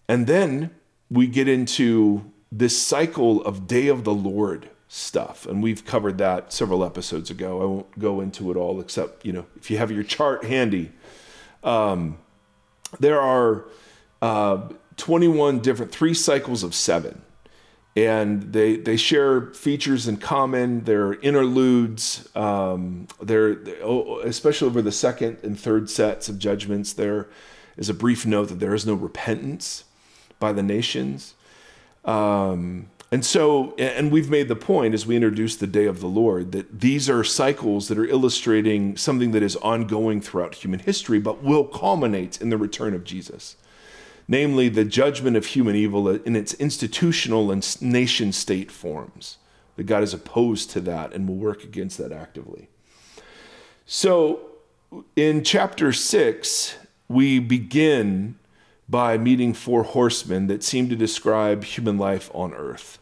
And 0.08 0.26
then 0.26 0.70
we 1.10 1.26
get 1.26 1.48
into 1.48 2.30
this 2.52 2.80
cycle 2.80 3.42
of 3.42 3.66
day 3.66 3.88
of 3.88 4.04
the 4.04 4.14
Lord 4.14 4.68
stuff. 4.88 5.46
And 5.46 5.62
we've 5.62 5.84
covered 5.84 6.18
that 6.18 6.52
several 6.52 6.84
episodes 6.84 7.30
ago. 7.30 7.62
I 7.62 7.64
won't 7.64 7.98
go 7.98 8.20
into 8.20 8.50
it 8.50 8.56
all, 8.56 8.80
except, 8.80 9.24
you 9.24 9.32
know, 9.32 9.46
if 9.56 9.70
you 9.70 9.78
have 9.78 9.90
your 9.90 10.02
chart 10.02 10.44
handy, 10.44 10.92
um, 11.62 12.18
there 12.98 13.20
are 13.20 13.66
uh, 14.22 14.68
21 14.96 15.60
different, 15.60 15.92
three 15.92 16.14
cycles 16.14 16.62
of 16.62 16.74
seven 16.74 17.22
and 17.96 18.52
they 18.52 18.76
they 18.76 18.96
share 18.96 19.52
features 19.52 20.06
in 20.06 20.16
common. 20.16 20.84
They're 20.84 21.14
interludes. 21.14 22.28
Um, 22.36 23.08
they're 23.20 23.58
oh, 23.82 24.20
especially 24.20 24.68
over 24.68 24.82
the 24.82 24.92
second 24.92 25.38
and 25.42 25.58
third 25.58 25.90
sets 25.90 26.28
of 26.28 26.38
judgments. 26.38 26.92
There 26.92 27.28
is 27.76 27.88
a 27.88 27.94
brief 27.94 28.24
note 28.24 28.48
that 28.48 28.60
there 28.60 28.74
is 28.74 28.86
no 28.86 28.94
repentance 28.94 29.84
by 30.38 30.52
the 30.52 30.62
nations. 30.62 31.34
Um, 32.04 32.88
and 33.12 33.24
so, 33.24 33.74
and 33.76 34.12
we've 34.12 34.30
made 34.30 34.46
the 34.46 34.54
point 34.54 34.94
as 34.94 35.04
we 35.04 35.16
introduce 35.16 35.56
the 35.56 35.66
day 35.66 35.86
of 35.86 35.98
the 35.98 36.06
Lord 36.06 36.52
that 36.52 36.80
these 36.80 37.10
are 37.10 37.24
cycles 37.24 37.88
that 37.88 37.98
are 37.98 38.06
illustrating 38.06 38.96
something 38.96 39.32
that 39.32 39.42
is 39.42 39.56
ongoing 39.56 40.20
throughout 40.20 40.54
human 40.54 40.78
history, 40.78 41.18
but 41.18 41.42
will 41.42 41.64
culminate 41.64 42.40
in 42.40 42.50
the 42.50 42.56
return 42.56 42.94
of 42.94 43.02
Jesus 43.02 43.56
namely 44.30 44.68
the 44.68 44.84
judgment 44.84 45.36
of 45.36 45.44
human 45.44 45.74
evil 45.74 46.08
in 46.08 46.36
its 46.36 46.54
institutional 46.54 47.50
and 47.50 47.82
nation 47.82 48.32
state 48.32 48.70
forms. 48.70 49.38
That 49.74 49.84
God 49.84 50.04
is 50.04 50.14
opposed 50.14 50.70
to 50.70 50.80
that 50.82 51.12
and 51.12 51.28
will 51.28 51.34
work 51.34 51.64
against 51.64 51.98
that 51.98 52.12
actively. 52.12 52.68
So 53.86 54.40
in 55.16 55.42
chapter 55.42 55.92
six, 55.92 56.76
we 57.08 57.40
begin 57.40 58.36
by 58.88 59.18
meeting 59.18 59.52
four 59.52 59.82
horsemen 59.82 60.46
that 60.46 60.62
seem 60.62 60.88
to 60.90 60.96
describe 60.96 61.64
human 61.64 61.98
life 61.98 62.30
on 62.32 62.54
earth. 62.54 63.00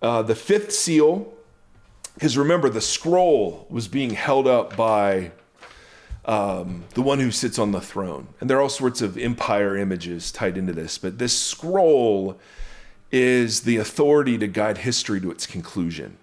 Uh, 0.00 0.22
the 0.22 0.36
fifth 0.36 0.72
seal, 0.72 1.32
because 2.14 2.38
remember, 2.38 2.68
the 2.68 2.80
scroll 2.80 3.66
was 3.68 3.88
being 3.88 4.10
held 4.10 4.46
up 4.46 4.76
by 4.76 5.32
um, 6.28 6.84
the 6.92 7.02
one 7.02 7.18
who 7.18 7.30
sits 7.30 7.58
on 7.58 7.72
the 7.72 7.80
throne. 7.80 8.28
And 8.38 8.48
there 8.48 8.58
are 8.58 8.60
all 8.60 8.68
sorts 8.68 9.00
of 9.00 9.16
empire 9.16 9.76
images 9.76 10.30
tied 10.30 10.58
into 10.58 10.74
this, 10.74 10.98
but 10.98 11.18
this 11.18 11.36
scroll 11.36 12.38
is 13.10 13.62
the 13.62 13.78
authority 13.78 14.36
to 14.36 14.46
guide 14.46 14.78
history 14.78 15.20
to 15.22 15.30
its 15.30 15.46
conclusion. 15.46 16.18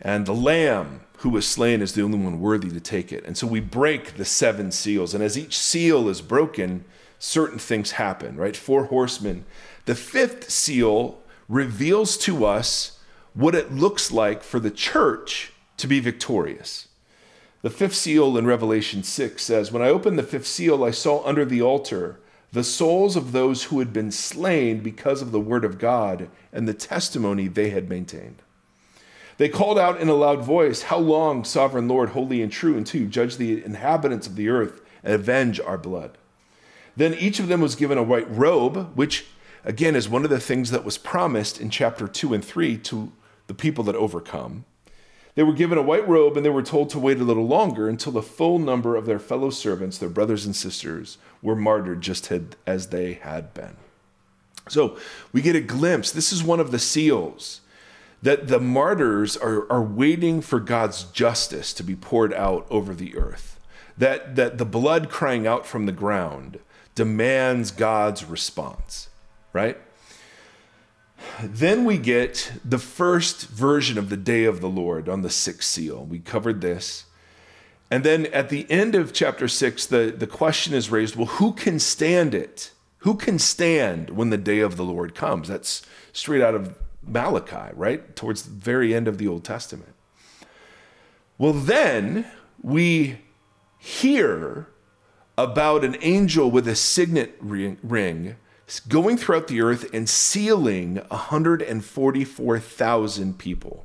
And 0.00 0.24
the 0.24 0.34
Lamb 0.34 1.00
who 1.18 1.30
was 1.30 1.48
slain 1.48 1.82
is 1.82 1.94
the 1.94 2.02
only 2.02 2.18
one 2.18 2.38
worthy 2.38 2.70
to 2.70 2.80
take 2.80 3.12
it. 3.12 3.24
And 3.24 3.36
so 3.36 3.46
we 3.46 3.58
break 3.58 4.16
the 4.16 4.24
seven 4.24 4.70
seals. 4.70 5.14
And 5.14 5.24
as 5.24 5.36
each 5.36 5.58
seal 5.58 6.08
is 6.08 6.20
broken, 6.20 6.84
certain 7.18 7.58
things 7.58 7.92
happen, 7.92 8.36
right? 8.36 8.56
Four 8.56 8.84
horsemen. 8.84 9.44
The 9.86 9.94
fifth 9.96 10.50
seal 10.50 11.18
reveals 11.48 12.16
to 12.18 12.44
us 12.44 13.00
what 13.32 13.54
it 13.56 13.72
looks 13.72 14.12
like 14.12 14.44
for 14.44 14.60
the 14.60 14.70
church 14.70 15.52
to 15.78 15.88
be 15.88 15.98
victorious. 15.98 16.86
The 17.64 17.70
fifth 17.70 17.94
seal 17.94 18.36
in 18.36 18.46
Revelation 18.46 19.02
6 19.02 19.42
says, 19.42 19.72
When 19.72 19.80
I 19.80 19.88
opened 19.88 20.18
the 20.18 20.22
fifth 20.22 20.46
seal, 20.46 20.84
I 20.84 20.90
saw 20.90 21.24
under 21.24 21.46
the 21.46 21.62
altar 21.62 22.20
the 22.52 22.62
souls 22.62 23.16
of 23.16 23.32
those 23.32 23.64
who 23.64 23.78
had 23.78 23.90
been 23.90 24.12
slain 24.12 24.80
because 24.80 25.22
of 25.22 25.32
the 25.32 25.40
word 25.40 25.64
of 25.64 25.78
God 25.78 26.28
and 26.52 26.68
the 26.68 26.74
testimony 26.74 27.48
they 27.48 27.70
had 27.70 27.88
maintained. 27.88 28.42
They 29.38 29.48
called 29.48 29.78
out 29.78 29.98
in 29.98 30.10
a 30.10 30.14
loud 30.14 30.44
voice, 30.44 30.82
How 30.82 30.98
long, 30.98 31.42
sovereign 31.42 31.88
Lord, 31.88 32.10
holy 32.10 32.42
and 32.42 32.52
true, 32.52 32.76
until 32.76 33.00
you 33.00 33.06
judge 33.06 33.38
the 33.38 33.64
inhabitants 33.64 34.26
of 34.26 34.36
the 34.36 34.50
earth 34.50 34.82
and 35.02 35.14
avenge 35.14 35.58
our 35.58 35.78
blood? 35.78 36.18
Then 36.98 37.14
each 37.14 37.40
of 37.40 37.48
them 37.48 37.62
was 37.62 37.76
given 37.76 37.96
a 37.96 38.02
white 38.02 38.30
robe, 38.30 38.94
which 38.94 39.24
again 39.64 39.96
is 39.96 40.06
one 40.06 40.24
of 40.24 40.30
the 40.30 40.38
things 40.38 40.70
that 40.70 40.84
was 40.84 40.98
promised 40.98 41.62
in 41.62 41.70
chapter 41.70 42.08
2 42.08 42.34
and 42.34 42.44
3 42.44 42.76
to 42.76 43.10
the 43.46 43.54
people 43.54 43.84
that 43.84 43.96
overcome. 43.96 44.66
They 45.34 45.42
were 45.42 45.52
given 45.52 45.78
a 45.78 45.82
white 45.82 46.06
robe 46.06 46.36
and 46.36 46.46
they 46.46 46.50
were 46.50 46.62
told 46.62 46.90
to 46.90 46.98
wait 46.98 47.18
a 47.18 47.24
little 47.24 47.46
longer 47.46 47.88
until 47.88 48.12
the 48.12 48.22
full 48.22 48.58
number 48.58 48.94
of 48.94 49.06
their 49.06 49.18
fellow 49.18 49.50
servants, 49.50 49.98
their 49.98 50.08
brothers 50.08 50.46
and 50.46 50.54
sisters, 50.54 51.18
were 51.42 51.56
martyred 51.56 52.00
just 52.00 52.32
as 52.66 52.88
they 52.88 53.14
had 53.14 53.52
been. 53.52 53.76
So 54.68 54.96
we 55.32 55.42
get 55.42 55.56
a 55.56 55.60
glimpse. 55.60 56.12
This 56.12 56.32
is 56.32 56.42
one 56.42 56.60
of 56.60 56.70
the 56.70 56.78
seals 56.78 57.60
that 58.22 58.48
the 58.48 58.60
martyrs 58.60 59.36
are, 59.36 59.70
are 59.70 59.82
waiting 59.82 60.40
for 60.40 60.58
God's 60.58 61.04
justice 61.04 61.74
to 61.74 61.82
be 61.82 61.94
poured 61.94 62.32
out 62.32 62.66
over 62.70 62.94
the 62.94 63.16
earth. 63.16 63.60
That, 63.98 64.36
that 64.36 64.56
the 64.56 64.64
blood 64.64 65.10
crying 65.10 65.46
out 65.46 65.66
from 65.66 65.86
the 65.86 65.92
ground 65.92 66.58
demands 66.94 67.70
God's 67.70 68.24
response, 68.24 69.08
right? 69.52 69.76
Then 71.42 71.84
we 71.84 71.98
get 71.98 72.52
the 72.64 72.78
first 72.78 73.48
version 73.48 73.98
of 73.98 74.08
the 74.08 74.16
day 74.16 74.44
of 74.44 74.60
the 74.60 74.68
Lord 74.68 75.08
on 75.08 75.22
the 75.22 75.30
sixth 75.30 75.68
seal. 75.68 76.04
We 76.04 76.18
covered 76.18 76.60
this. 76.60 77.04
And 77.90 78.04
then 78.04 78.26
at 78.26 78.48
the 78.48 78.70
end 78.70 78.94
of 78.94 79.12
chapter 79.12 79.48
six, 79.48 79.86
the, 79.86 80.14
the 80.16 80.26
question 80.26 80.74
is 80.74 80.90
raised 80.90 81.16
well, 81.16 81.26
who 81.26 81.52
can 81.52 81.78
stand 81.78 82.34
it? 82.34 82.72
Who 82.98 83.14
can 83.14 83.38
stand 83.38 84.10
when 84.10 84.30
the 84.30 84.38
day 84.38 84.60
of 84.60 84.76
the 84.76 84.84
Lord 84.84 85.14
comes? 85.14 85.48
That's 85.48 85.82
straight 86.12 86.42
out 86.42 86.54
of 86.54 86.78
Malachi, 87.02 87.74
right? 87.74 88.16
Towards 88.16 88.42
the 88.42 88.50
very 88.50 88.94
end 88.94 89.08
of 89.08 89.18
the 89.18 89.28
Old 89.28 89.44
Testament. 89.44 89.94
Well, 91.36 91.52
then 91.52 92.26
we 92.62 93.18
hear 93.78 94.68
about 95.36 95.84
an 95.84 95.96
angel 96.00 96.50
with 96.50 96.66
a 96.66 96.76
signet 96.76 97.36
ring 97.40 98.36
going 98.88 99.16
throughout 99.16 99.48
the 99.48 99.60
earth 99.60 99.92
and 99.92 100.08
sealing 100.08 100.96
144,000 101.08 103.38
people 103.38 103.84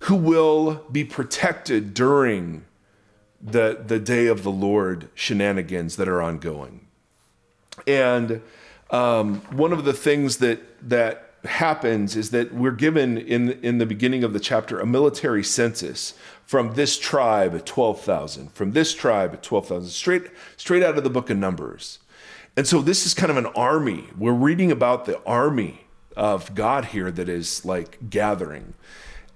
who 0.00 0.14
will 0.14 0.84
be 0.90 1.04
protected 1.04 1.94
during 1.94 2.64
the, 3.40 3.82
the 3.86 3.98
day 3.98 4.26
of 4.26 4.42
the 4.42 4.50
Lord 4.50 5.08
shenanigans 5.14 5.96
that 5.96 6.08
are 6.08 6.22
ongoing. 6.22 6.86
And 7.86 8.42
um, 8.90 9.40
one 9.56 9.72
of 9.72 9.84
the 9.84 9.92
things 9.92 10.38
that, 10.38 10.88
that 10.88 11.34
happens 11.44 12.16
is 12.16 12.30
that 12.30 12.54
we're 12.54 12.72
given 12.72 13.18
in, 13.18 13.52
in 13.62 13.78
the 13.78 13.86
beginning 13.86 14.24
of 14.24 14.32
the 14.32 14.40
chapter 14.40 14.80
a 14.80 14.86
military 14.86 15.44
census 15.44 16.14
from 16.44 16.74
this 16.74 16.98
tribe 16.98 17.64
12,000, 17.64 18.52
from 18.52 18.72
this 18.72 18.94
tribe 18.94 19.42
12,000, 19.42 19.90
straight, 19.90 20.30
straight 20.56 20.82
out 20.82 20.96
of 20.96 21.04
the 21.04 21.10
book 21.10 21.30
of 21.30 21.36
Numbers. 21.36 21.98
And 22.56 22.66
so 22.66 22.80
this 22.80 23.04
is 23.04 23.12
kind 23.12 23.30
of 23.30 23.36
an 23.36 23.46
army. 23.46 24.06
We're 24.16 24.32
reading 24.32 24.72
about 24.72 25.04
the 25.04 25.22
army 25.24 25.86
of 26.16 26.54
God 26.54 26.86
here 26.86 27.10
that 27.10 27.28
is 27.28 27.64
like 27.64 28.08
gathering, 28.08 28.72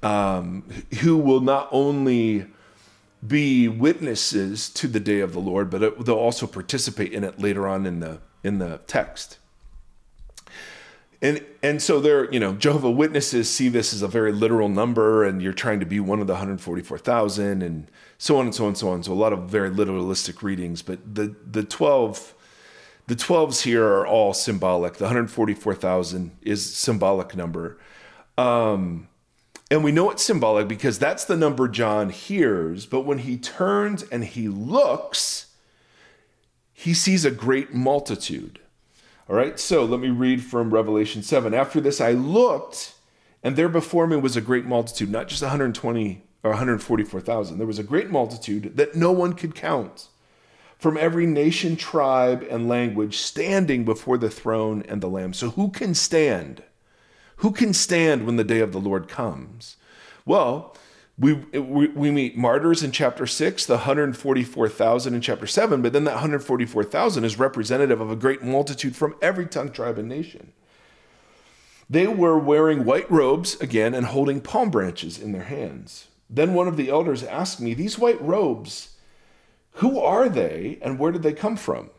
um, 0.02 0.64
who 1.00 1.18
will 1.18 1.40
not 1.40 1.68
only 1.70 2.46
be 3.26 3.68
witnesses 3.68 4.70
to 4.70 4.88
the 4.88 5.00
day 5.00 5.20
of 5.20 5.34
the 5.34 5.40
Lord, 5.40 5.68
but 5.68 5.82
it, 5.82 6.04
they'll 6.06 6.14
also 6.14 6.46
participate 6.46 7.12
in 7.12 7.22
it 7.22 7.38
later 7.38 7.68
on 7.68 7.84
in 7.84 8.00
the 8.00 8.20
in 8.42 8.58
the 8.58 8.80
text. 8.86 9.38
And 11.20 11.44
and 11.62 11.82
so 11.82 12.00
there, 12.00 12.32
you 12.32 12.40
know, 12.40 12.54
Jehovah 12.54 12.90
Witnesses 12.90 13.50
see 13.50 13.68
this 13.68 13.92
as 13.92 14.00
a 14.00 14.08
very 14.08 14.32
literal 14.32 14.70
number, 14.70 15.24
and 15.24 15.42
you're 15.42 15.52
trying 15.52 15.80
to 15.80 15.86
be 15.86 16.00
one 16.00 16.20
of 16.20 16.26
the 16.26 16.32
144,000, 16.32 17.62
and 17.62 17.86
so 18.16 18.38
on 18.38 18.46
and 18.46 18.54
so 18.54 18.64
on 18.64 18.68
and 18.68 18.78
so 18.78 18.88
on. 18.88 19.02
So 19.02 19.12
a 19.12 19.14
lot 19.14 19.34
of 19.34 19.40
very 19.50 19.68
literalistic 19.68 20.42
readings, 20.42 20.80
but 20.80 21.14
the 21.14 21.36
the 21.46 21.62
12 21.62 22.34
the 23.10 23.16
12s 23.16 23.62
here 23.62 23.84
are 23.84 24.06
all 24.06 24.32
symbolic. 24.32 24.94
The 24.94 25.06
144,000 25.06 26.30
is 26.42 26.76
symbolic 26.76 27.34
number. 27.34 27.76
Um, 28.38 29.08
and 29.68 29.82
we 29.82 29.90
know 29.90 30.12
it's 30.12 30.22
symbolic 30.22 30.68
because 30.68 31.00
that's 31.00 31.24
the 31.24 31.36
number 31.36 31.66
John 31.66 32.10
hears. 32.10 32.86
But 32.86 33.00
when 33.00 33.18
he 33.18 33.36
turns 33.36 34.04
and 34.04 34.24
he 34.24 34.46
looks, 34.46 35.52
he 36.72 36.94
sees 36.94 37.24
a 37.24 37.32
great 37.32 37.74
multitude. 37.74 38.60
All 39.28 39.34
right, 39.34 39.58
so 39.58 39.84
let 39.84 39.98
me 39.98 40.10
read 40.10 40.44
from 40.44 40.72
Revelation 40.72 41.24
7. 41.24 41.52
After 41.52 41.80
this, 41.80 42.00
I 42.00 42.12
looked, 42.12 42.94
and 43.42 43.56
there 43.56 43.68
before 43.68 44.06
me 44.06 44.18
was 44.18 44.36
a 44.36 44.40
great 44.40 44.66
multitude, 44.66 45.10
not 45.10 45.26
just 45.26 45.42
120 45.42 46.22
or 46.44 46.50
144,000. 46.50 47.58
There 47.58 47.66
was 47.66 47.80
a 47.80 47.82
great 47.82 48.08
multitude 48.08 48.76
that 48.76 48.94
no 48.94 49.10
one 49.10 49.32
could 49.32 49.56
count 49.56 50.06
from 50.80 50.96
every 50.96 51.26
nation, 51.26 51.76
tribe, 51.76 52.44
and 52.50 52.68
language 52.68 53.18
standing 53.18 53.84
before 53.84 54.16
the 54.16 54.30
throne 54.30 54.82
and 54.88 55.02
the 55.02 55.08
Lamb. 55.08 55.34
So, 55.34 55.50
who 55.50 55.70
can 55.70 55.94
stand? 55.94 56.62
Who 57.36 57.52
can 57.52 57.74
stand 57.74 58.26
when 58.26 58.36
the 58.36 58.44
day 58.44 58.60
of 58.60 58.72
the 58.72 58.80
Lord 58.80 59.06
comes? 59.06 59.76
Well, 60.24 60.74
we, 61.18 61.34
we, 61.34 61.88
we 61.88 62.10
meet 62.10 62.36
martyrs 62.36 62.82
in 62.82 62.92
chapter 62.92 63.26
6, 63.26 63.66
the 63.66 63.74
144,000 63.74 65.14
in 65.14 65.20
chapter 65.20 65.46
7, 65.46 65.82
but 65.82 65.92
then 65.92 66.04
that 66.04 66.14
144,000 66.14 67.24
is 67.24 67.38
representative 67.38 68.00
of 68.00 68.10
a 68.10 68.16
great 68.16 68.42
multitude 68.42 68.96
from 68.96 69.14
every 69.20 69.46
tongue, 69.46 69.70
tribe, 69.70 69.98
and 69.98 70.08
nation. 70.08 70.52
They 71.90 72.06
were 72.06 72.38
wearing 72.38 72.86
white 72.86 73.10
robes 73.10 73.60
again 73.60 73.92
and 73.92 74.06
holding 74.06 74.40
palm 74.40 74.70
branches 74.70 75.18
in 75.18 75.32
their 75.32 75.44
hands. 75.44 76.06
Then 76.30 76.54
one 76.54 76.68
of 76.68 76.78
the 76.78 76.88
elders 76.88 77.22
asked 77.22 77.60
me, 77.60 77.74
These 77.74 77.98
white 77.98 78.20
robes, 78.22 78.89
who 79.72 79.98
are 79.98 80.28
they 80.28 80.78
and 80.82 80.98
where 80.98 81.12
did 81.12 81.22
they 81.22 81.32
come 81.32 81.56
from? 81.56 81.90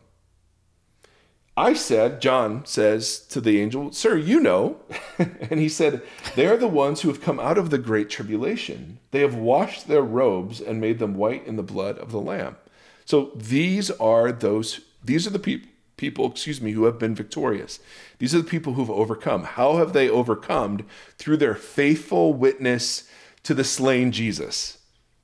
I 1.56 1.74
said, 1.74 2.22
John 2.22 2.64
says 2.64 3.20
to 3.26 3.40
the 3.40 3.60
angel, 3.60 3.92
Sir, 3.92 4.16
you 4.16 4.40
know. 4.40 4.78
and 5.18 5.60
he 5.60 5.68
said, 5.68 6.02
They 6.34 6.46
are 6.46 6.56
the 6.56 6.66
ones 6.66 7.02
who 7.02 7.08
have 7.08 7.20
come 7.20 7.38
out 7.38 7.58
of 7.58 7.68
the 7.68 7.78
great 7.78 8.08
tribulation. 8.08 8.98
They 9.10 9.20
have 9.20 9.34
washed 9.34 9.86
their 9.86 10.02
robes 10.02 10.60
and 10.62 10.80
made 10.80 10.98
them 10.98 11.14
white 11.14 11.46
in 11.46 11.56
the 11.56 11.62
blood 11.62 11.98
of 11.98 12.10
the 12.10 12.20
Lamb. 12.20 12.56
So 13.04 13.32
these 13.34 13.90
are 13.90 14.32
those, 14.32 14.80
these 15.04 15.26
are 15.26 15.30
the 15.30 15.38
people 15.38 15.68
people, 16.02 16.28
excuse 16.28 16.60
me, 16.60 16.72
who 16.72 16.86
have 16.86 16.98
been 16.98 17.14
victorious. 17.14 17.78
These 18.18 18.34
are 18.34 18.38
the 18.38 18.50
people 18.50 18.72
who've 18.72 18.90
overcome. 18.90 19.44
How 19.44 19.76
have 19.76 19.92
they 19.92 20.08
overcome? 20.08 20.84
Through 21.16 21.36
their 21.36 21.54
faithful 21.54 22.34
witness 22.34 23.08
to 23.44 23.54
the 23.54 23.62
slain 23.62 24.10
Jesus. 24.10 24.78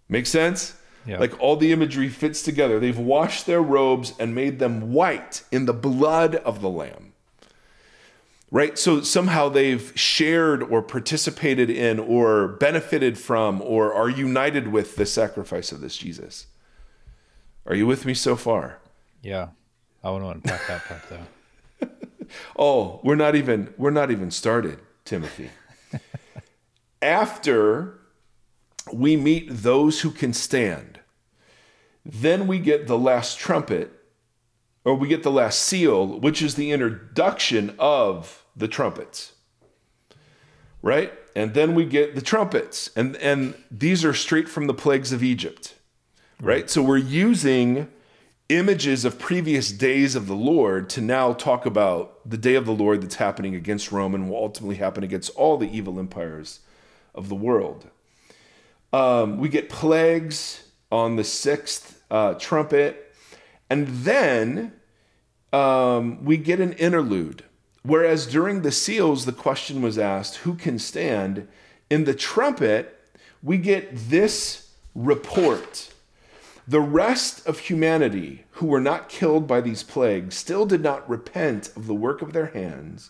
Make 0.09 0.27
sense? 0.27 0.78
Yeah. 1.09 1.19
Like 1.19 1.41
all 1.41 1.57
the 1.57 1.73
imagery 1.73 2.11
fits 2.11 2.43
together. 2.43 2.79
They've 2.79 2.99
washed 2.99 3.47
their 3.47 3.63
robes 3.63 4.13
and 4.19 4.35
made 4.35 4.59
them 4.59 4.93
white 4.93 5.43
in 5.51 5.65
the 5.65 5.73
blood 5.73 6.37
of 6.37 6.61
the 6.61 6.69
Lamb. 6.69 7.15
Right? 8.51 8.79
So 8.79 9.01
somehow 9.01 9.49
they've 9.49 9.91
shared 9.95 10.63
or 10.63 10.83
participated 10.83 11.71
in 11.71 11.99
or 11.99 12.49
benefited 12.49 13.19
from 13.19 13.63
or 13.63 13.95
are 13.95 14.11
united 14.11 14.69
with 14.69 14.97
the 14.97 15.07
sacrifice 15.07 15.73
of 15.73 15.81
this 15.81 15.97
Jesus. 15.97 16.47
Are 17.67 17.75
you 17.75 17.87
with 17.87 18.05
me 18.05 18.13
so 18.13 18.37
far? 18.37 18.79
Yeah. 19.23 19.49
I 20.05 20.11
want 20.11 20.25
to 20.25 20.31
unpack 20.31 20.67
that 20.67 20.85
part 20.85 21.03
though. 21.09 21.89
oh, 22.59 23.01
we're 23.03 23.17
not 23.17 23.35
even 23.35 23.73
we're 23.79 23.91
not 23.91 24.11
even 24.11 24.31
started, 24.31 24.79
Timothy. 25.07 25.51
After 27.03 27.98
we 28.93 29.17
meet 29.17 29.49
those 29.51 30.01
who 30.01 30.11
can 30.11 30.33
stand, 30.33 31.01
then 32.05 32.47
we 32.47 32.59
get 32.59 32.87
the 32.87 32.99
last 32.99 33.39
trumpet, 33.39 33.93
or 34.85 34.95
we 34.95 35.09
get 35.09 35.23
the 35.23 35.31
last 35.31 35.61
seal, 35.61 36.19
which 36.21 36.41
is 36.43 36.55
the 36.55 36.71
introduction 36.71 37.75
of 37.79 38.45
the 38.57 38.69
trumpets. 38.69 39.33
Right? 40.81 41.13
And 41.35 41.55
then 41.55 41.75
we 41.75 41.85
get 41.85 42.15
the 42.15 42.23
trumpets. 42.23 42.91
And, 42.97 43.17
and 43.17 43.55
these 43.71 44.05
are 44.05 44.15
straight 44.15 44.49
from 44.49 44.67
the 44.67 44.75
plagues 44.75 45.13
of 45.13 45.23
Egypt. 45.23 45.75
right? 46.41 46.71
So 46.71 46.83
we're 46.83 46.97
using 46.99 47.89
images 48.49 49.05
of 49.05 49.19
previous 49.19 49.71
days 49.71 50.15
of 50.15 50.27
the 50.27 50.35
Lord 50.35 50.89
to 50.91 51.01
now 51.01 51.33
talk 51.33 51.67
about 51.67 52.29
the 52.29 52.39
day 52.39 52.55
of 52.55 52.65
the 52.65 52.73
Lord 52.73 53.03
that's 53.03 53.17
happening 53.17 53.55
against 53.55 53.93
Rome 53.93 54.15
and 54.15 54.31
will 54.31 54.39
ultimately 54.39 54.77
happen 54.77 55.05
against 55.05 55.31
all 55.37 55.59
the 55.59 55.71
evil 55.71 55.99
empires 55.99 56.61
of 57.15 57.29
the 57.29 57.35
world. 57.35 57.89
Um, 58.93 59.39
we 59.39 59.49
get 59.49 59.69
plagues 59.69 60.65
on 60.91 61.17
the 61.17 61.25
sixth 61.25 62.03
uh, 62.11 62.35
trumpet, 62.35 63.13
and 63.69 63.87
then 63.89 64.73
um, 65.53 66.25
we 66.25 66.37
get 66.37 66.61
an 66.61 66.73
interlude. 66.75 67.45
Whereas 67.83 68.27
during 68.27 68.63
the 68.63 68.73
seals, 68.73 69.25
the 69.25 69.33
question 69.33 69.83
was 69.83 69.99
asked, 69.99 70.37
Who 70.39 70.55
can 70.55 70.79
stand? 70.79 71.49
In 71.91 72.05
the 72.05 72.15
trumpet, 72.15 72.99
we 73.43 73.59
get 73.59 73.91
this 73.95 74.73
report 74.95 75.91
the 76.69 76.81
rest 76.81 77.47
of 77.47 77.61
humanity 77.61 78.45
who 78.51 78.67
were 78.67 78.81
not 78.81 79.09
killed 79.09 79.47
by 79.47 79.63
these 79.63 79.83
plagues 79.83 80.37
still 80.37 80.67
did 80.67 80.83
not 80.83 81.09
repent 81.09 81.75
of 81.75 81.87
the 81.87 81.95
work 81.95 82.21
of 82.21 82.35
their 82.35 82.49
hands. 82.49 83.09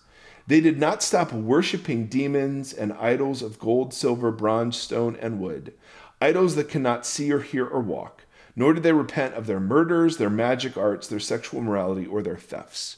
They 0.48 0.62
did 0.62 0.78
not 0.78 1.02
stop 1.02 1.30
worshiping 1.30 2.06
demons 2.06 2.72
and 2.72 2.94
idols 2.94 3.42
of 3.42 3.58
gold, 3.58 3.92
silver, 3.92 4.32
bronze, 4.32 4.78
stone, 4.78 5.14
and 5.20 5.40
wood, 5.40 5.74
idols 6.22 6.56
that 6.56 6.70
cannot 6.70 7.04
see 7.04 7.30
or 7.30 7.40
hear 7.40 7.66
or 7.66 7.80
walk, 7.80 8.24
nor 8.56 8.72
did 8.72 8.82
they 8.82 8.94
repent 8.94 9.34
of 9.34 9.46
their 9.46 9.60
murders, 9.60 10.16
their 10.16 10.30
magic 10.30 10.78
arts, 10.78 11.06
their 11.06 11.20
sexual 11.20 11.60
morality, 11.60 12.06
or 12.06 12.22
their 12.22 12.38
thefts. 12.38 12.96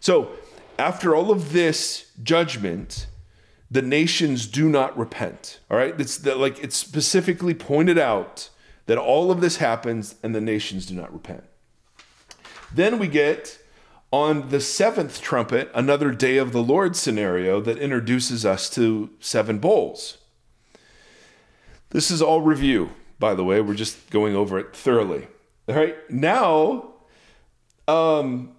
So, 0.00 0.32
after 0.76 1.14
all 1.14 1.30
of 1.30 1.52
this 1.52 2.10
judgment, 2.24 3.06
the 3.70 3.80
nations 3.80 4.48
do 4.48 4.68
not 4.68 4.98
repent. 4.98 5.60
All 5.70 5.76
right? 5.76 5.98
It's 6.00 6.18
the, 6.18 6.34
like 6.34 6.58
it's 6.58 6.76
specifically 6.76 7.54
pointed 7.54 7.98
out 7.98 8.50
that 8.86 8.98
all 8.98 9.30
of 9.30 9.40
this 9.40 9.58
happens 9.58 10.16
and 10.24 10.34
the 10.34 10.40
nations 10.40 10.86
do 10.86 10.94
not 10.94 11.12
repent. 11.12 11.44
Then 12.72 12.98
we 12.98 13.06
get 13.06 13.60
on 14.14 14.50
the 14.50 14.60
seventh 14.60 15.20
trumpet, 15.20 15.68
another 15.74 16.12
day 16.12 16.36
of 16.36 16.52
the 16.52 16.62
Lord 16.62 16.94
scenario 16.94 17.60
that 17.60 17.78
introduces 17.78 18.46
us 18.46 18.70
to 18.70 19.10
seven 19.18 19.58
bowls. 19.58 20.18
This 21.90 22.12
is 22.12 22.22
all 22.22 22.40
review, 22.40 22.90
by 23.18 23.34
the 23.34 23.42
way. 23.42 23.60
We're 23.60 23.74
just 23.74 24.10
going 24.10 24.36
over 24.36 24.56
it 24.56 24.76
thoroughly. 24.76 25.26
All 25.68 25.74
right. 25.74 25.96
Now, 26.08 26.92
um, 27.88 28.54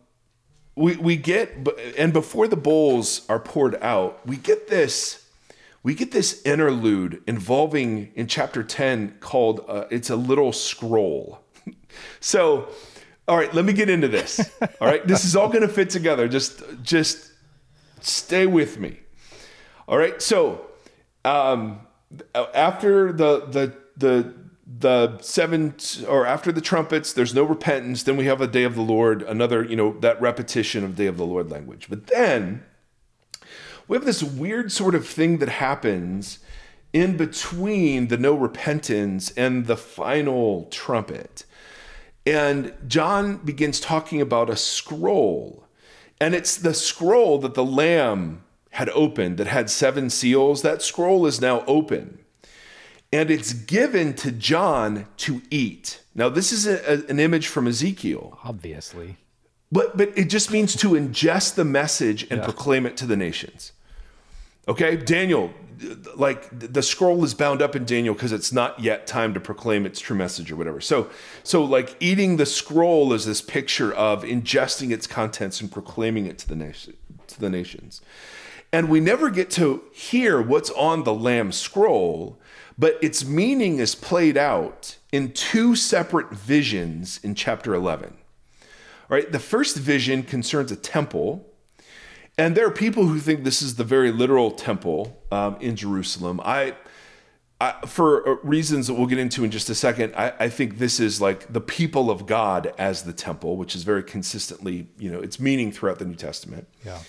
we, 0.76 0.98
we 0.98 1.16
get, 1.16 1.66
and 1.98 2.12
before 2.12 2.50
the 2.50 2.58
bowls 2.58 3.26
are 3.30 3.40
poured 3.40 3.82
out, 3.82 4.28
we 4.28 4.36
get 4.36 4.68
this 4.68 5.22
we 5.84 5.94
get 5.94 6.12
this 6.12 6.42
interlude 6.46 7.22
involving 7.28 8.12
in 8.16 8.26
chapter 8.26 8.64
10 8.64 9.18
called 9.20 9.64
uh, 9.68 9.86
it's 9.92 10.10
a 10.10 10.16
little 10.16 10.52
scroll 10.52 11.40
so 12.20 12.68
all 13.28 13.38
right 13.38 13.54
let 13.54 13.66
me 13.66 13.74
get 13.74 13.90
into 13.90 14.08
this. 14.08 14.40
All 14.82 14.88
right 14.88 15.06
this 15.08 15.26
is 15.26 15.36
all 15.36 15.48
going 15.48 15.62
to 15.62 15.68
fit 15.68 15.90
together. 15.90 16.28
Just 16.28 16.62
just 16.84 17.32
stay 18.02 18.46
with 18.46 18.80
me. 18.80 19.00
All 19.88 19.98
right 19.98 20.22
so 20.22 20.66
um, 21.24 21.82
after 22.34 23.12
the 23.12 23.46
the 23.48 23.74
the 23.98 24.34
the 24.80 25.18
seven 25.20 25.76
or 26.08 26.26
after 26.26 26.52
the 26.52 26.62
trumpets 26.62 27.14
there's 27.14 27.34
no 27.34 27.44
repentance. 27.44 28.04
Then 28.04 28.18
we 28.18 28.26
have 28.26 28.42
a 28.42 28.48
day 28.48 28.64
of 28.64 28.76
the 28.76 28.82
lord 28.82 29.22
another 29.24 29.64
you 29.64 29.76
know 29.76 29.98
that 30.00 30.20
repetition 30.22 30.84
of 30.84 30.96
day 30.96 31.08
of 31.08 31.18
the 31.18 31.26
lord 31.26 31.50
language. 31.50 31.88
But 31.90 32.08
then 32.08 32.64
we 33.88 33.98
have 33.98 34.06
this 34.06 34.24
weird 34.24 34.72
sort 34.72 34.96
of 34.96 35.08
thing 35.08 35.38
that 35.40 35.50
happens 35.50 36.40
in 36.94 37.18
between 37.18 38.08
the 38.08 38.18
no 38.18 38.34
repentance 38.34 39.32
and 39.32 39.68
the 39.68 39.78
final 39.78 40.66
trumpet. 40.72 41.46
And 42.26 42.74
John 42.88 43.38
begins 43.38 43.80
talking 43.80 44.20
about 44.20 44.50
a 44.50 44.56
scroll. 44.56 45.66
And 46.20 46.34
it's 46.34 46.58
the 46.58 46.74
scroll 46.74 47.38
that 47.40 47.54
the 47.54 47.66
Lamb 47.66 48.44
had 48.72 48.90
opened 48.90 49.38
that 49.38 49.48
had 49.48 49.70
seven 49.70 50.10
seals. 50.10 50.62
That 50.62 50.82
scroll 50.82 51.26
is 51.26 51.40
now 51.40 51.64
open. 51.66 52.20
And 53.14 53.30
it's 53.30 53.54
given 53.54 54.14
to 54.16 54.32
John 54.32 55.08
to 55.18 55.42
eat. 55.50 56.02
Now, 56.16 56.30
this 56.30 56.52
is 56.52 56.66
a, 56.66 56.80
a, 56.92 57.06
an 57.08 57.20
image 57.20 57.48
from 57.48 57.68
Ezekiel. 57.68 58.40
Obviously. 58.44 59.18
But, 59.72 59.98
but 59.98 60.18
it 60.18 60.26
just 60.26 60.52
means 60.52 60.76
to 60.78 60.90
ingest 60.92 61.56
the 61.56 61.66
message 61.66 62.24
and 62.24 62.40
yeah. 62.40 62.46
proclaim 62.46 62.86
it 62.86 62.98
to 62.98 63.06
the 63.06 63.18
nations. 63.18 63.72
Okay, 64.68 64.96
Daniel, 64.96 65.54
like 66.16 66.48
the 66.52 66.82
scroll 66.82 67.24
is 67.24 67.34
bound 67.34 67.62
up 67.62 67.76
in 67.76 67.86
Daniel 67.86 68.16
because 68.16 68.32
it's 68.32 68.52
not 68.52 68.80
yet 68.80 69.06
time 69.06 69.34
to 69.34 69.40
proclaim 69.40 69.86
its 69.86 70.00
true 70.00 70.16
message 70.16 70.52
or 70.52 70.56
whatever. 70.56 70.82
So, 70.82 71.10
so 71.44 71.64
like 71.64 71.96
eating 72.00 72.38
the 72.38 72.46
scroll 72.46 73.14
is 73.14 73.26
this 73.26 73.42
picture 73.42 73.94
of 73.94 74.24
ingesting 74.24 74.92
its 74.92 75.06
contents 75.06 75.62
and 75.62 75.72
proclaiming 75.72 76.26
it 76.26 76.40
to 76.40 76.48
the 76.48 76.56
nation, 76.56 76.96
to 77.28 77.40
the 77.40 77.50
nations. 77.50 78.02
And 78.72 78.90
we 78.90 79.00
never 79.00 79.30
get 79.30 79.52
to 79.52 79.84
hear 79.94 80.42
what's 80.42 80.72
on 80.72 81.04
the 81.04 81.14
lamb 81.14 81.52
scroll, 81.52 82.40
but 82.78 82.98
its 83.02 83.24
meaning 83.24 83.78
is 83.78 83.94
played 83.96 84.36
out 84.36 84.98
in 85.12 85.32
two 85.32 85.76
separate 85.76 86.32
visions 86.32 87.20
in 87.24 87.36
chapter 87.36 87.74
11. 87.74 88.18
All 89.10 89.18
right, 89.18 89.32
the 89.32 89.40
first 89.40 89.78
vision 89.78 90.24
concerns 90.24 90.72
a 90.72 90.76
temple 90.76 91.46
and 92.38 92.56
there 92.56 92.66
are 92.68 92.72
people 92.72 93.08
who 93.08 93.20
think 93.20 93.44
this 93.44 93.62
is 93.62 93.76
the 93.76 93.84
very 93.84 94.12
literal 94.12 94.52
temple 94.52 95.22
um, 95.32 95.58
in 95.62 95.76
Jerusalem. 95.76 96.42
I, 96.44 96.76
I, 97.62 97.74
for 97.86 98.28
uh, 98.28 98.36
reasons 98.44 98.88
that 98.88 98.96
we'll 98.96 99.08
get 99.08 99.20
into 99.20 99.44
in 99.46 99.52
just 99.52 99.70
a 99.70 99.76
second, 99.76 100.14
I, 100.16 100.34
I, 100.40 100.50
think 100.50 100.78
this 100.78 101.00
is 101.00 101.22
like 101.22 101.52
the 101.52 101.62
people 101.62 102.12
of 102.12 102.26
God 102.26 102.74
as 102.78 103.04
the 103.04 103.14
temple, 103.14 103.56
which 103.56 103.76
is 103.76 103.84
very 103.84 104.04
consistently, 104.04 104.88
you 104.98 105.10
know, 105.10 105.22
its 105.22 105.40
meaning 105.40 105.72
throughout 105.72 106.00
the 106.00 106.06
New 106.06 106.16
Testament. 106.16 106.68
Yeah. 106.86 107.00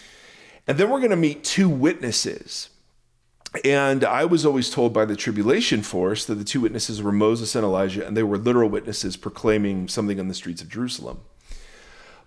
And 0.68 0.78
then 0.78 0.90
we're 0.90 1.00
going 1.00 1.10
to 1.10 1.16
meet 1.16 1.42
two 1.42 1.68
witnesses. 1.68 2.70
And 3.64 4.04
I 4.04 4.24
was 4.24 4.46
always 4.46 4.70
told 4.70 4.92
by 4.92 5.04
the 5.04 5.16
tribulation 5.16 5.82
force 5.82 6.24
that 6.26 6.34
the 6.36 6.44
two 6.44 6.60
witnesses 6.60 7.02
were 7.02 7.12
Moses 7.12 7.54
and 7.54 7.64
Elijah, 7.64 8.06
and 8.06 8.16
they 8.16 8.22
were 8.22 8.38
literal 8.38 8.68
witnesses 8.68 9.16
proclaiming 9.16 9.88
something 9.88 10.20
on 10.20 10.28
the 10.28 10.34
streets 10.34 10.62
of 10.62 10.68
Jerusalem. 10.68 11.20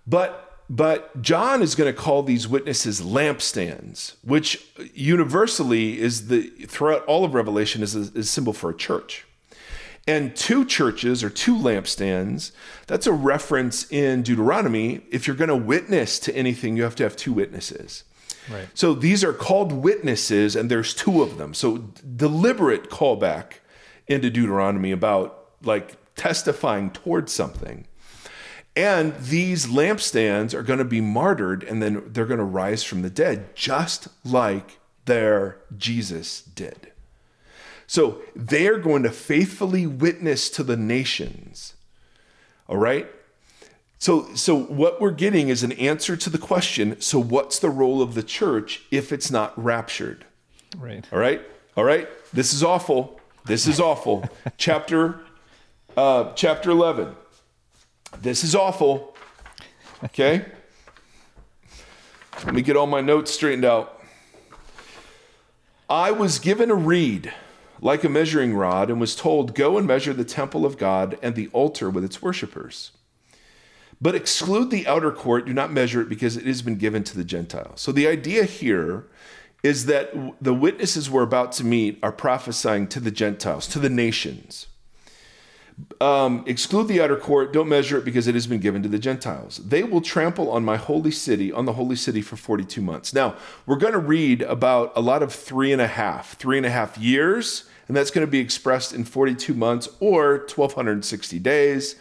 But 0.06 0.49
but 0.72 1.20
John 1.20 1.62
is 1.62 1.74
going 1.74 1.92
to 1.92 2.00
call 2.00 2.22
these 2.22 2.46
witnesses 2.46 3.00
lampstands, 3.00 4.14
which 4.22 4.64
universally 4.94 6.00
is 6.00 6.28
the 6.28 6.42
throughout 6.42 7.04
all 7.06 7.24
of 7.24 7.34
Revelation 7.34 7.82
is 7.82 7.96
a, 7.96 8.00
is 8.00 8.16
a 8.16 8.22
symbol 8.22 8.52
for 8.52 8.70
a 8.70 8.76
church. 8.76 9.26
And 10.06 10.34
two 10.36 10.64
churches 10.64 11.24
or 11.24 11.28
two 11.28 11.56
lampstands, 11.56 12.52
that's 12.86 13.08
a 13.08 13.12
reference 13.12 13.90
in 13.90 14.22
Deuteronomy. 14.22 15.00
If 15.10 15.26
you're 15.26 15.36
going 15.36 15.48
to 15.48 15.56
witness 15.56 16.20
to 16.20 16.34
anything, 16.36 16.76
you 16.76 16.84
have 16.84 16.94
to 16.96 17.02
have 17.02 17.16
two 17.16 17.32
witnesses. 17.32 18.04
Right. 18.48 18.68
So 18.72 18.94
these 18.94 19.24
are 19.24 19.32
called 19.32 19.72
witnesses, 19.72 20.54
and 20.54 20.70
there's 20.70 20.94
two 20.94 21.20
of 21.20 21.36
them. 21.36 21.52
So 21.52 21.78
deliberate 22.16 22.90
callback 22.90 23.54
into 24.06 24.30
Deuteronomy 24.30 24.92
about 24.92 25.48
like 25.62 25.96
testifying 26.14 26.92
towards 26.92 27.32
something. 27.32 27.86
And 28.76 29.16
these 29.16 29.66
lampstands 29.66 30.54
are 30.54 30.62
going 30.62 30.78
to 30.78 30.84
be 30.84 31.00
martyred 31.00 31.64
and 31.64 31.82
then 31.82 32.04
they're 32.06 32.26
going 32.26 32.38
to 32.38 32.44
rise 32.44 32.84
from 32.84 33.02
the 33.02 33.10
dead, 33.10 33.54
just 33.56 34.08
like 34.24 34.78
their 35.06 35.58
Jesus 35.76 36.42
did. 36.42 36.92
So 37.86 38.22
they 38.36 38.68
are 38.68 38.78
going 38.78 39.02
to 39.02 39.10
faithfully 39.10 39.86
witness 39.86 40.48
to 40.50 40.62
the 40.62 40.76
nations. 40.76 41.74
All 42.68 42.76
right? 42.76 43.10
So, 43.98 44.32
so 44.34 44.56
what 44.56 45.00
we're 45.00 45.10
getting 45.10 45.48
is 45.48 45.62
an 45.64 45.72
answer 45.72 46.16
to 46.16 46.30
the 46.30 46.38
question 46.38 47.00
so, 47.00 47.18
what's 47.18 47.58
the 47.58 47.68
role 47.68 48.00
of 48.00 48.14
the 48.14 48.22
church 48.22 48.82
if 48.90 49.12
it's 49.12 49.30
not 49.30 49.52
raptured? 49.62 50.24
Right. 50.78 51.04
All 51.12 51.18
right? 51.18 51.42
All 51.76 51.84
right? 51.84 52.08
This 52.32 52.54
is 52.54 52.62
awful. 52.62 53.20
This 53.44 53.66
is 53.66 53.80
awful. 53.80 54.24
chapter, 54.56 55.20
uh, 55.96 56.32
chapter 56.34 56.70
11. 56.70 57.16
This 58.18 58.44
is 58.44 58.54
awful. 58.54 59.16
Okay? 60.04 60.44
Let 62.44 62.54
me 62.54 62.62
get 62.62 62.76
all 62.76 62.86
my 62.86 63.00
notes 63.00 63.30
straightened 63.30 63.64
out. 63.64 64.02
I 65.88 66.10
was 66.10 66.38
given 66.38 66.70
a 66.70 66.74
reed 66.74 67.32
like 67.80 68.04
a 68.04 68.08
measuring 68.08 68.54
rod 68.54 68.90
and 68.90 69.00
was 69.00 69.16
told, 69.16 69.54
Go 69.54 69.78
and 69.78 69.86
measure 69.86 70.12
the 70.12 70.24
temple 70.24 70.64
of 70.64 70.78
God 70.78 71.18
and 71.22 71.34
the 71.34 71.48
altar 71.48 71.90
with 71.90 72.04
its 72.04 72.22
worshippers. 72.22 72.92
But 74.00 74.14
exclude 74.14 74.70
the 74.70 74.86
outer 74.86 75.10
court, 75.10 75.46
do 75.46 75.52
not 75.52 75.72
measure 75.72 76.00
it 76.00 76.08
because 76.08 76.36
it 76.36 76.46
has 76.46 76.62
been 76.62 76.76
given 76.76 77.04
to 77.04 77.16
the 77.16 77.24
Gentiles. 77.24 77.80
So 77.80 77.92
the 77.92 78.06
idea 78.08 78.44
here 78.44 79.06
is 79.62 79.86
that 79.86 80.12
the 80.40 80.54
witnesses 80.54 81.10
we're 81.10 81.22
about 81.22 81.52
to 81.52 81.64
meet 81.64 81.98
are 82.02 82.12
prophesying 82.12 82.86
to 82.88 83.00
the 83.00 83.10
Gentiles, 83.10 83.66
to 83.68 83.78
the 83.78 83.90
nations. 83.90 84.68
Um, 86.00 86.44
exclude 86.46 86.88
the 86.88 87.00
outer 87.00 87.16
court, 87.16 87.52
don't 87.52 87.68
measure 87.68 87.98
it 87.98 88.04
because 88.04 88.26
it 88.26 88.34
has 88.34 88.46
been 88.46 88.60
given 88.60 88.82
to 88.82 88.88
the 88.88 88.98
Gentiles. 88.98 89.58
They 89.58 89.82
will 89.82 90.00
trample 90.00 90.50
on 90.50 90.64
my 90.64 90.76
holy 90.76 91.10
city, 91.10 91.52
on 91.52 91.64
the 91.64 91.74
holy 91.74 91.96
city 91.96 92.22
for 92.22 92.36
42 92.36 92.80
months. 92.80 93.14
Now, 93.14 93.36
we're 93.66 93.76
going 93.76 93.92
to 93.92 93.98
read 93.98 94.42
about 94.42 94.92
a 94.96 95.00
lot 95.00 95.22
of 95.22 95.32
three 95.32 95.72
and 95.72 95.80
a 95.80 95.86
half, 95.86 96.36
three 96.38 96.56
and 96.56 96.66
a 96.66 96.70
half 96.70 96.98
years, 96.98 97.64
and 97.86 97.96
that's 97.96 98.10
going 98.10 98.26
to 98.26 98.30
be 98.30 98.38
expressed 98.38 98.92
in 98.92 99.04
42 99.04 99.54
months 99.54 99.88
or 100.00 100.38
1260 100.38 101.38
days 101.38 101.96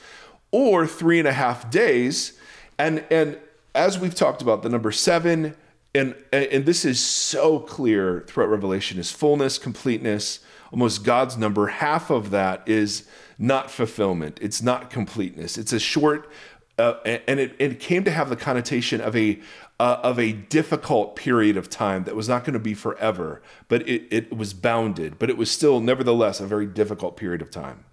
or 0.51 0.87
three 0.87 1.19
and 1.19 1.27
a 1.27 1.33
half 1.33 1.69
days. 1.69 2.39
And, 2.77 3.03
and 3.11 3.37
as 3.75 3.99
we've 3.99 4.15
talked 4.15 4.41
about, 4.41 4.63
the 4.63 4.69
number 4.69 4.91
seven, 4.91 5.55
and, 5.93 6.15
and 6.31 6.65
this 6.65 6.85
is 6.85 6.99
so 6.99 7.59
clear 7.59 8.23
throughout 8.27 8.49
Revelation, 8.49 8.99
is 8.99 9.11
fullness, 9.11 9.57
completeness, 9.57 10.39
almost 10.71 11.03
God's 11.03 11.37
number. 11.37 11.67
Half 11.67 12.09
of 12.09 12.31
that 12.31 12.63
is 12.67 13.07
not 13.39 13.71
fulfillment, 13.71 14.37
it's 14.41 14.61
not 14.61 14.89
completeness. 14.89 15.57
It's 15.57 15.73
a 15.73 15.79
short, 15.79 16.29
uh, 16.77 16.95
and 17.05 17.39
it, 17.39 17.55
it 17.57 17.79
came 17.79 18.03
to 18.03 18.11
have 18.11 18.29
the 18.29 18.35
connotation 18.35 19.01
of 19.01 19.15
a 19.15 19.39
uh, 19.79 19.97
of 20.03 20.19
a 20.19 20.33
difficult 20.33 21.15
period 21.15 21.55
of 21.55 21.69
time 21.69 22.03
that 22.03 22.15
was 22.15 22.27
not 22.27 22.43
going 22.43 22.53
to 22.53 22.59
be 22.59 22.73
forever, 22.73 23.41
but 23.69 23.87
it, 23.87 24.03
it 24.11 24.35
was 24.35 24.53
bounded, 24.53 25.17
but 25.17 25.29
it 25.29 25.37
was 25.37 25.49
still, 25.49 25.79
nevertheless, 25.79 26.41
a 26.41 26.45
very 26.45 26.65
difficult 26.65 27.15
period 27.15 27.41
of 27.41 27.49
time. 27.49 27.85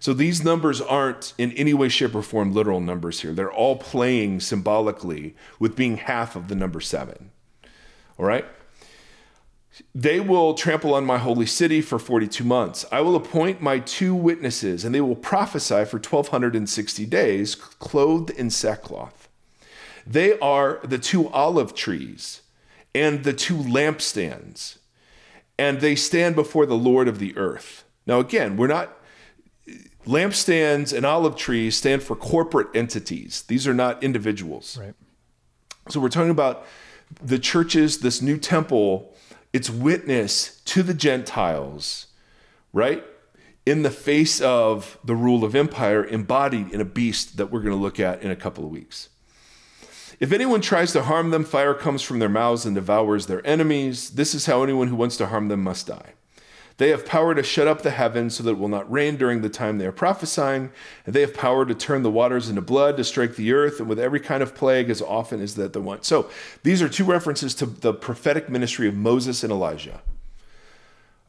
So 0.00 0.12
these 0.12 0.42
numbers 0.42 0.80
aren't 0.80 1.32
in 1.38 1.52
any 1.52 1.74
way, 1.74 1.88
shape, 1.88 2.16
or 2.16 2.22
form 2.22 2.52
literal 2.52 2.80
numbers 2.80 3.20
here. 3.20 3.32
They're 3.32 3.52
all 3.52 3.76
playing 3.76 4.40
symbolically 4.40 5.36
with 5.60 5.76
being 5.76 5.96
half 5.96 6.34
of 6.34 6.48
the 6.48 6.56
number 6.56 6.80
seven. 6.80 7.30
All 8.18 8.26
right? 8.26 8.44
They 9.94 10.20
will 10.20 10.54
trample 10.54 10.94
on 10.94 11.04
my 11.04 11.18
holy 11.18 11.46
city 11.46 11.80
for 11.80 11.98
42 11.98 12.44
months. 12.44 12.84
I 12.92 13.00
will 13.00 13.16
appoint 13.16 13.62
my 13.62 13.78
two 13.78 14.14
witnesses, 14.14 14.84
and 14.84 14.94
they 14.94 15.00
will 15.00 15.16
prophesy 15.16 15.84
for 15.84 15.96
1260 15.96 17.06
days, 17.06 17.54
clothed 17.54 18.30
in 18.30 18.50
sackcloth. 18.50 19.28
They 20.06 20.38
are 20.40 20.80
the 20.84 20.98
two 20.98 21.28
olive 21.30 21.74
trees 21.74 22.42
and 22.94 23.24
the 23.24 23.32
two 23.32 23.56
lampstands, 23.56 24.78
and 25.58 25.80
they 25.80 25.94
stand 25.94 26.34
before 26.34 26.66
the 26.66 26.76
Lord 26.76 27.08
of 27.08 27.18
the 27.18 27.36
earth. 27.36 27.84
Now, 28.06 28.20
again, 28.20 28.56
we're 28.56 28.66
not, 28.66 28.98
lampstands 30.06 30.94
and 30.94 31.06
olive 31.06 31.36
trees 31.36 31.76
stand 31.76 32.02
for 32.02 32.16
corporate 32.16 32.68
entities, 32.74 33.42
these 33.42 33.66
are 33.66 33.74
not 33.74 34.02
individuals. 34.02 34.76
Right. 34.76 34.94
So 35.88 36.00
we're 36.00 36.10
talking 36.10 36.30
about 36.30 36.66
the 37.22 37.38
churches, 37.38 38.00
this 38.00 38.20
new 38.20 38.38
temple, 38.38 39.14
its 39.52 39.68
witness 39.68 40.60
to 40.62 40.82
the 40.82 40.94
Gentiles, 40.94 42.06
right? 42.72 43.04
In 43.64 43.82
the 43.82 43.90
face 43.90 44.40
of 44.40 44.98
the 45.04 45.14
rule 45.14 45.44
of 45.44 45.54
empire 45.54 46.04
embodied 46.04 46.72
in 46.72 46.80
a 46.80 46.84
beast 46.84 47.36
that 47.36 47.50
we're 47.50 47.60
going 47.60 47.76
to 47.76 47.80
look 47.80 48.00
at 48.00 48.22
in 48.22 48.30
a 48.30 48.36
couple 48.36 48.64
of 48.64 48.70
weeks. 48.70 49.08
If 50.18 50.32
anyone 50.32 50.60
tries 50.60 50.92
to 50.92 51.02
harm 51.02 51.30
them, 51.30 51.44
fire 51.44 51.74
comes 51.74 52.02
from 52.02 52.18
their 52.18 52.28
mouths 52.28 52.64
and 52.64 52.74
devours 52.74 53.26
their 53.26 53.44
enemies. 53.46 54.10
This 54.10 54.34
is 54.34 54.46
how 54.46 54.62
anyone 54.62 54.88
who 54.88 54.96
wants 54.96 55.16
to 55.18 55.26
harm 55.26 55.48
them 55.48 55.62
must 55.62 55.86
die. 55.86 56.12
They 56.82 56.88
have 56.88 57.06
power 57.06 57.32
to 57.32 57.44
shut 57.44 57.68
up 57.68 57.82
the 57.82 57.92
heavens 57.92 58.34
so 58.34 58.42
that 58.42 58.50
it 58.50 58.58
will 58.58 58.66
not 58.66 58.90
rain 58.90 59.16
during 59.16 59.40
the 59.40 59.48
time 59.48 59.78
they 59.78 59.86
are 59.86 59.92
prophesying, 59.92 60.72
and 61.06 61.14
they 61.14 61.20
have 61.20 61.32
power 61.32 61.64
to 61.64 61.76
turn 61.76 62.02
the 62.02 62.10
waters 62.10 62.48
into 62.48 62.60
blood, 62.60 62.96
to 62.96 63.04
strike 63.04 63.36
the 63.36 63.52
earth, 63.52 63.78
and 63.78 63.88
with 63.88 64.00
every 64.00 64.18
kind 64.18 64.42
of 64.42 64.56
plague 64.56 64.90
as 64.90 65.00
often 65.00 65.40
as 65.40 65.54
that 65.54 65.74
they 65.74 65.78
want. 65.78 66.04
So 66.04 66.28
these 66.64 66.82
are 66.82 66.88
two 66.88 67.04
references 67.04 67.54
to 67.54 67.66
the 67.66 67.94
prophetic 67.94 68.48
ministry 68.48 68.88
of 68.88 68.96
Moses 68.96 69.44
and 69.44 69.52
Elijah. 69.52 70.02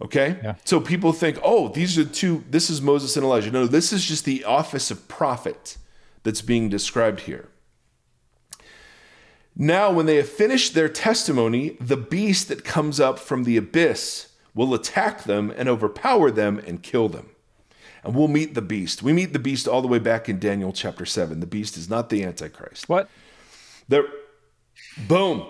Okay? 0.02 0.40
Yeah. 0.44 0.56
So 0.66 0.80
people 0.80 1.14
think, 1.14 1.38
oh, 1.44 1.68
these 1.68 2.00
are 2.00 2.06
two, 2.06 2.44
this 2.50 2.72
is 2.72 2.82
Moses 2.82 3.16
and 3.16 3.24
Elijah. 3.24 3.52
No, 3.52 3.68
this 3.68 3.94
is 3.94 4.04
just 4.04 4.26
the 4.26 4.44
office 4.46 4.90
of 4.90 5.08
prophet 5.08 5.78
that's 6.24 6.42
being 6.42 6.68
described 6.68 7.20
here. 7.20 7.48
Now, 9.56 9.92
when 9.92 10.08
they 10.08 10.16
have 10.16 10.30
finished 10.30 10.74
their 10.74 10.90
testimony, 10.90 11.78
the 11.80 11.96
beast 11.96 12.48
that 12.48 12.66
comes 12.66 13.00
up 13.00 13.20
from 13.20 13.44
the 13.44 13.56
abyss 13.56 14.30
will 14.56 14.74
attack 14.74 15.24
them 15.24 15.54
and 15.56 15.68
overpower 15.68 16.32
them 16.32 16.60
and 16.60 16.84
kill 16.84 17.10
them. 17.10 17.30
And 18.04 18.16
we'll 18.16 18.28
meet 18.28 18.54
the 18.54 18.62
beast. 18.62 19.02
We 19.02 19.14
meet 19.14 19.34
the 19.34 19.40
beast 19.40 19.68
all 19.68 19.82
the 19.82 19.88
way 19.88 20.00
back 20.00 20.28
in 20.28 20.40
Daniel 20.40 20.74
chapter 20.74 21.06
7. 21.06 21.40
The 21.40 21.48
beast 21.48 21.78
is 21.78 21.90
not 21.90 22.10
the 22.10 22.24
Antichrist. 22.24 22.90
What? 22.90 23.10
Their, 23.88 24.06
boom. 25.08 25.48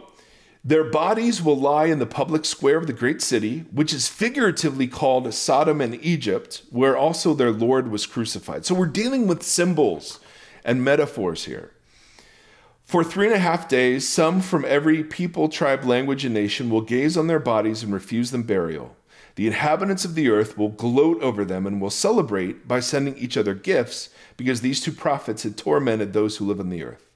Their 0.64 0.86
bodies 0.86 1.42
will 1.42 1.58
lie 1.58 1.86
in 1.86 2.00
the 2.00 2.06
public 2.06 2.46
square 2.46 2.78
of 2.78 2.88
the 2.88 2.94
great 2.94 3.22
city, 3.22 3.66
which 3.72 3.92
is 3.92 4.08
figuratively 4.08 4.88
called 4.88 5.34
Sodom 5.34 5.82
and 5.82 5.96
Egypt, 6.06 6.64
where 6.70 6.96
also 6.96 7.34
their 7.34 7.52
Lord 7.52 7.90
was 7.90 8.06
crucified. 8.06 8.66
So 8.66 8.76
we're 8.76 8.86
dealing 8.86 9.28
with 9.28 9.44
symbols 9.44 10.20
and 10.64 10.84
metaphors 10.84 11.46
here. 11.46 11.72
For 12.94 13.04
three 13.04 13.26
and 13.26 13.34
a 13.34 13.40
half 13.40 13.68
days, 13.68 14.08
some 14.08 14.40
from 14.40 14.64
every 14.66 15.04
people, 15.04 15.50
tribe, 15.50 15.84
language, 15.84 16.26
and 16.26 16.34
nation 16.36 16.70
will 16.70 16.82
gaze 16.82 17.18
on 17.18 17.26
their 17.26 17.40
bodies 17.40 17.82
and 17.82 17.92
refuse 17.92 18.30
them 18.30 18.44
burial. 18.44 18.96
The 19.34 19.48
inhabitants 19.48 20.06
of 20.06 20.14
the 20.14 20.30
earth 20.30 20.60
will 20.60 20.70
gloat 20.70 21.20
over 21.20 21.44
them 21.44 21.66
and 21.66 21.82
will 21.82 21.90
celebrate 21.90 22.68
by 22.68 22.82
sending 22.82 23.18
each 23.18 23.36
other 23.36 23.56
gifts 23.56 24.10
because 24.38 24.62
these 24.62 24.80
two 24.80 24.92
prophets 24.92 25.42
had 25.42 25.58
tormented 25.58 26.14
those 26.14 26.38
who 26.38 26.46
live 26.46 26.60
on 26.60 26.70
the 26.70 26.84
earth. 26.84 27.10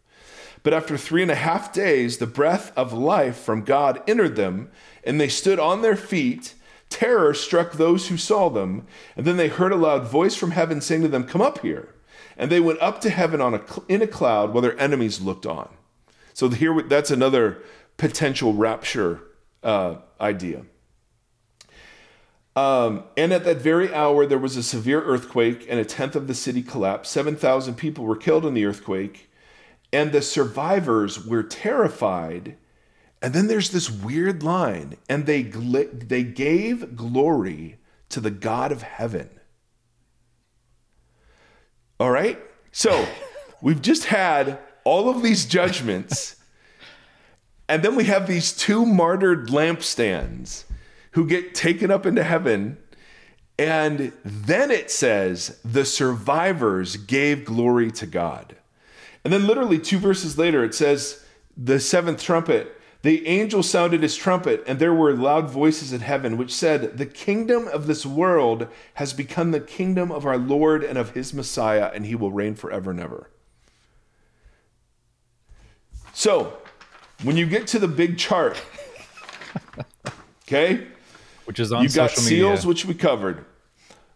But 0.64 0.74
after 0.74 0.98
three 0.98 1.22
and 1.22 1.30
a 1.30 1.36
half 1.36 1.72
days, 1.72 2.18
the 2.18 2.26
breath 2.26 2.76
of 2.76 2.92
life 2.92 3.38
from 3.38 3.62
God 3.62 4.02
entered 4.08 4.36
them, 4.36 4.72
and 5.04 5.22
they 5.22 5.30
stood 5.30 5.60
on 5.60 5.84
their 5.84 5.96
feet. 5.96 6.56
Terror 6.90 7.36
struck 7.36 7.74
those 7.74 8.08
who 8.08 8.18
saw 8.18 8.50
them, 8.50 8.88
and 9.16 9.28
then 9.28 9.38
they 9.38 9.48
heard 9.48 9.72
a 9.72 9.76
loud 9.76 10.08
voice 10.08 10.34
from 10.34 10.50
heaven 10.50 10.82
saying 10.82 11.04
to 11.04 11.08
them, 11.08 11.26
Come 11.26 11.44
up 11.44 11.60
here. 11.60 11.94
And 12.38 12.52
they 12.52 12.60
went 12.60 12.80
up 12.82 13.02
to 13.02 13.10
heaven 13.10 13.42
on 13.42 13.56
a, 13.56 13.62
in 13.90 14.02
a 14.02 14.08
cloud 14.08 14.54
while 14.54 14.62
their 14.62 14.80
enemies 14.80 15.20
looked 15.20 15.46
on. 15.46 15.70
So 16.34 16.50
here, 16.50 16.82
that's 16.84 17.12
another 17.12 17.64
potential 17.98 18.54
rapture 18.54 19.22
uh, 19.64 19.96
idea. 20.22 20.64
Um, 22.56 23.04
and 23.16 23.32
at 23.34 23.44
that 23.44 23.58
very 23.58 23.94
hour, 23.94 24.26
there 24.26 24.40
was 24.40 24.58
a 24.58 24.64
severe 24.64 25.02
earthquake, 25.04 25.68
and 25.70 25.80
a 25.80 25.86
tenth 25.86 26.16
of 26.16 26.28
the 26.28 26.34
city 26.34 26.64
collapsed. 26.64 27.12
7,000 27.12 27.76
people 27.76 28.04
were 28.04 28.16
killed 28.16 28.48
in 28.48 28.56
the 28.56 28.66
earthquake, 28.66 29.30
and 29.94 30.12
the 30.12 30.24
survivors 30.24 31.24
were 31.24 31.44
terrified. 31.44 32.58
And 33.22 33.34
then 33.34 33.46
there's 33.46 33.70
this 33.70 33.92
weird 33.92 34.42
line, 34.42 34.96
and 35.08 35.28
they, 35.28 35.44
gl- 35.44 36.08
they 36.08 36.24
gave 36.24 36.96
glory 36.96 37.78
to 38.10 38.20
the 38.20 38.32
God 38.32 38.72
of 38.72 38.82
heaven. 38.82 39.30
All 42.00 42.12
right? 42.12 42.40
So 42.72 43.08
we've 43.62 43.82
just 43.82 44.06
had 44.06 44.60
all 44.84 45.10
of 45.10 45.24
these 45.24 45.46
judgments, 45.46 46.36
and 47.68 47.84
then 47.84 47.96
we 47.96 48.06
have 48.06 48.28
these 48.28 48.54
two 48.54 48.86
martyred 48.86 49.48
lampstands 49.50 50.64
who 51.12 51.28
get 51.28 51.56
taken 51.56 51.92
up 51.92 52.06
into 52.06 52.24
heaven. 52.24 52.78
And 53.60 54.14
then 54.24 54.70
it 54.70 54.92
says, 54.92 55.60
the 55.66 55.84
survivors 55.84 56.96
gave 56.96 57.44
glory 57.44 57.90
to 57.92 58.06
God. 58.06 58.56
And 59.24 59.34
then, 59.34 59.48
literally, 59.48 59.80
two 59.80 59.98
verses 59.98 60.38
later, 60.38 60.64
it 60.64 60.76
says, 60.76 61.26
the 61.58 61.80
seventh 61.80 62.22
trumpet 62.22 62.77
the 63.08 63.26
angel 63.26 63.64
sounded 63.64 64.04
his 64.04 64.18
trumpet, 64.18 64.62
and 64.68 64.80
there 64.80 64.94
were 64.94 65.14
loud 65.14 65.50
voices 65.50 65.94
in 65.94 66.02
heaven 66.02 66.36
which 66.36 66.54
said, 66.54 66.98
The 66.98 67.06
kingdom 67.06 67.66
of 67.70 67.88
this 67.88 68.06
world 68.06 68.68
has 68.96 69.14
become 69.14 69.52
the 69.52 69.62
kingdom 69.62 70.12
of 70.12 70.26
our 70.26 70.38
Lord 70.38 70.84
and 70.84 70.98
of 70.98 71.12
his 71.12 71.34
Messiah, 71.34 71.90
and 71.94 72.06
he 72.06 72.16
will 72.16 72.34
reign 72.34 72.54
forever 72.54 72.92
and 72.92 73.00
ever. 73.00 73.30
So, 76.12 76.58
when 77.24 77.38
you 77.38 77.46
get 77.46 77.66
to 77.68 77.80
the 77.80 77.88
big 77.88 78.18
chart, 78.18 78.62
okay, 80.44 80.88
which 81.46 81.62
is 81.62 81.72
on 81.72 81.84
you 81.84 81.90
got 81.90 82.12
seals, 82.12 82.60
media. 82.60 82.68
which 82.68 82.84
we 82.84 82.94
covered. 82.94 83.46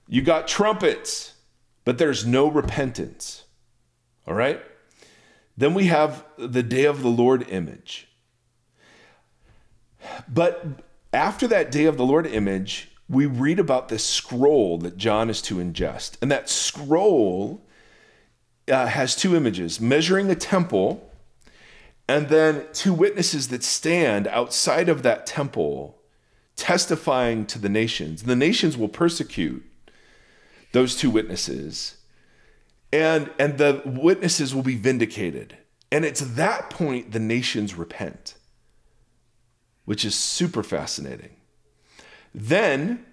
You 0.09 0.21
got 0.21 0.49
trumpets, 0.49 1.35
but 1.85 1.97
there's 1.97 2.25
no 2.25 2.49
repentance. 2.49 3.45
All 4.27 4.33
right? 4.33 4.61
Then 5.55 5.73
we 5.73 5.85
have 5.85 6.25
the 6.37 6.61
day 6.61 6.83
of 6.83 7.01
the 7.01 7.09
Lord 7.09 7.47
image. 7.47 8.09
But 10.28 10.66
after 11.14 11.47
that 11.47 11.72
day 11.72 11.86
of 11.86 11.97
the 11.97 12.05
Lord 12.05 12.26
image, 12.26 12.89
we 13.09 13.26
read 13.26 13.59
about 13.59 13.89
this 13.89 14.05
scroll 14.05 14.78
that 14.80 14.97
John 14.97 15.30
is 15.30 15.41
to 15.43 15.55
ingest. 15.55 16.18
And 16.22 16.32
that 16.32 16.49
scroll 16.49 17.62
uh, 18.70 18.88
has 18.88 19.16
two 19.16 19.36
images 19.36 19.82
measuring 19.82 20.30
a 20.30 20.36
temple, 20.36 21.12
and 22.07 22.30
then 22.30 22.66
two 22.74 22.93
witnesses 22.93 23.49
that 23.49 23.64
stand 23.64 24.28
outside 24.28 24.88
of 24.88 25.03
that 25.03 25.26
temple 25.26 25.97
testifying 26.55 27.45
to 27.47 27.59
the 27.59 27.70
nations. 27.70 28.24
The 28.24 28.36
nations 28.36 28.78
will 28.78 28.88
persecute 28.88 29.66
those 30.72 30.95
two 30.95 31.09
witnesses, 31.09 31.97
and, 32.93 33.30
and 33.38 33.57
the 33.57 33.82
witnesses 33.86 34.55
will 34.55 34.64
be 34.64 34.76
vindicated. 34.76 35.57
And 35.91 36.05
it's 36.05 36.22
that 36.22 36.70
point 36.70 37.12
the 37.12 37.20
nations 37.20 37.76
repent 37.76 38.36
which 39.91 40.05
is 40.05 40.15
super 40.15 40.63
fascinating. 40.63 41.31
Then 42.33 43.05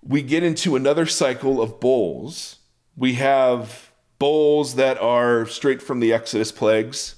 we 0.00 0.22
get 0.22 0.42
into 0.42 0.74
another 0.74 1.04
cycle 1.04 1.60
of 1.60 1.78
bowls. 1.78 2.60
We 2.96 3.16
have 3.16 3.90
bowls 4.18 4.76
that 4.76 4.96
are 4.96 5.44
straight 5.44 5.82
from 5.82 6.00
the 6.00 6.14
Exodus 6.14 6.50
plagues. 6.50 7.16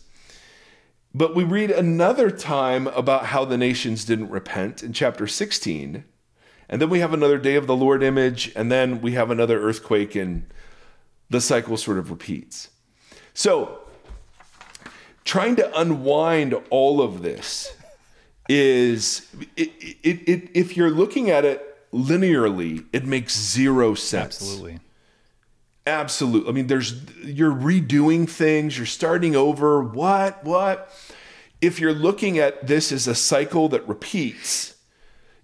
But 1.14 1.36
we 1.36 1.44
read 1.44 1.70
another 1.70 2.32
time 2.32 2.88
about 2.88 3.26
how 3.26 3.44
the 3.44 3.56
nations 3.56 4.04
didn't 4.04 4.30
repent 4.30 4.82
in 4.82 4.92
chapter 4.92 5.28
16. 5.28 6.02
And 6.68 6.82
then 6.82 6.90
we 6.90 6.98
have 6.98 7.14
another 7.14 7.38
day 7.38 7.54
of 7.54 7.68
the 7.68 7.76
Lord 7.76 8.02
image, 8.02 8.50
and 8.56 8.72
then 8.72 9.00
we 9.00 9.12
have 9.12 9.30
another 9.30 9.62
earthquake, 9.62 10.16
and 10.16 10.52
the 11.30 11.40
cycle 11.40 11.76
sort 11.76 11.96
of 11.96 12.10
repeats. 12.10 12.70
So, 13.34 13.82
trying 15.24 15.54
to 15.54 15.80
unwind 15.80 16.56
all 16.70 17.00
of 17.00 17.22
this 17.22 17.76
is 18.48 19.28
it, 19.56 19.70
it, 20.02 20.28
it, 20.28 20.50
if 20.54 20.76
you're 20.76 20.90
looking 20.90 21.30
at 21.30 21.44
it 21.44 21.76
linearly, 21.92 22.84
it 22.92 23.04
makes 23.04 23.38
zero 23.38 23.94
sense. 23.94 24.36
Absolutely. 24.36 24.80
Absolutely. 25.86 26.48
I 26.48 26.52
mean, 26.52 26.66
there's 26.68 27.02
you're 27.24 27.52
redoing 27.52 28.28
things, 28.28 28.76
you're 28.76 28.86
starting 28.86 29.34
over. 29.34 29.82
What? 29.82 30.44
What? 30.44 30.92
If 31.60 31.80
you're 31.80 31.92
looking 31.92 32.38
at 32.38 32.66
this 32.66 32.92
as 32.92 33.08
a 33.08 33.14
cycle 33.14 33.68
that 33.70 33.86
repeats, 33.86 34.76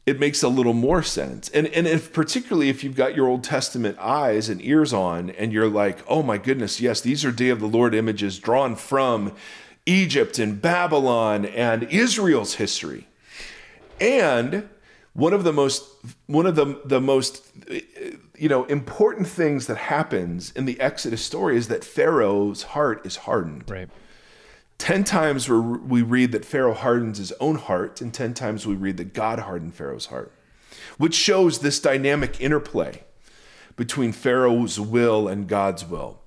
it 0.06 0.20
makes 0.20 0.42
a 0.42 0.48
little 0.48 0.74
more 0.74 1.02
sense. 1.02 1.48
And 1.48 1.66
and 1.68 1.86
if 1.86 2.12
particularly 2.12 2.68
if 2.68 2.84
you've 2.84 2.96
got 2.96 3.16
your 3.16 3.26
Old 3.26 3.42
Testament 3.42 3.98
eyes 3.98 4.48
and 4.48 4.64
ears 4.64 4.92
on 4.92 5.30
and 5.30 5.52
you're 5.52 5.68
like, 5.68 5.98
"Oh 6.08 6.22
my 6.22 6.38
goodness, 6.38 6.80
yes, 6.80 7.00
these 7.00 7.24
are 7.24 7.32
day 7.32 7.48
of 7.48 7.58
the 7.58 7.66
Lord 7.66 7.94
images 7.94 8.38
drawn 8.38 8.76
from 8.76 9.32
Egypt 9.88 10.38
and 10.38 10.60
Babylon 10.60 11.44
and 11.46 11.84
Israel's 11.84 12.54
history." 12.54 13.08
And 14.00 14.68
one 15.14 15.32
of 15.32 15.42
the 15.42 15.52
most 15.52 15.84
one 16.26 16.46
of 16.46 16.54
the 16.54 16.80
the 16.84 17.00
most 17.00 17.42
you 18.36 18.48
know 18.48 18.64
important 18.66 19.26
things 19.26 19.66
that 19.66 19.76
happens 19.76 20.52
in 20.52 20.64
the 20.64 20.80
Exodus 20.80 21.24
story 21.24 21.56
is 21.56 21.68
that 21.68 21.84
Pharaoh's 21.84 22.62
heart 22.74 23.04
is 23.04 23.16
hardened. 23.16 23.64
Right. 23.68 23.88
10 24.78 25.02
times 25.02 25.48
we 25.48 26.02
read 26.02 26.30
that 26.30 26.44
Pharaoh 26.44 26.72
hardens 26.74 27.18
his 27.18 27.32
own 27.40 27.56
heart, 27.56 28.00
and 28.00 28.14
10 28.14 28.32
times 28.32 28.64
we 28.64 28.76
read 28.76 28.96
that 28.98 29.12
God 29.12 29.40
hardened 29.40 29.74
Pharaoh's 29.74 30.06
heart, 30.06 30.30
which 30.98 31.14
shows 31.14 31.58
this 31.58 31.80
dynamic 31.80 32.40
interplay 32.40 33.02
between 33.74 34.12
Pharaoh's 34.12 34.78
will 34.78 35.26
and 35.26 35.48
God's 35.48 35.84
will. 35.84 36.17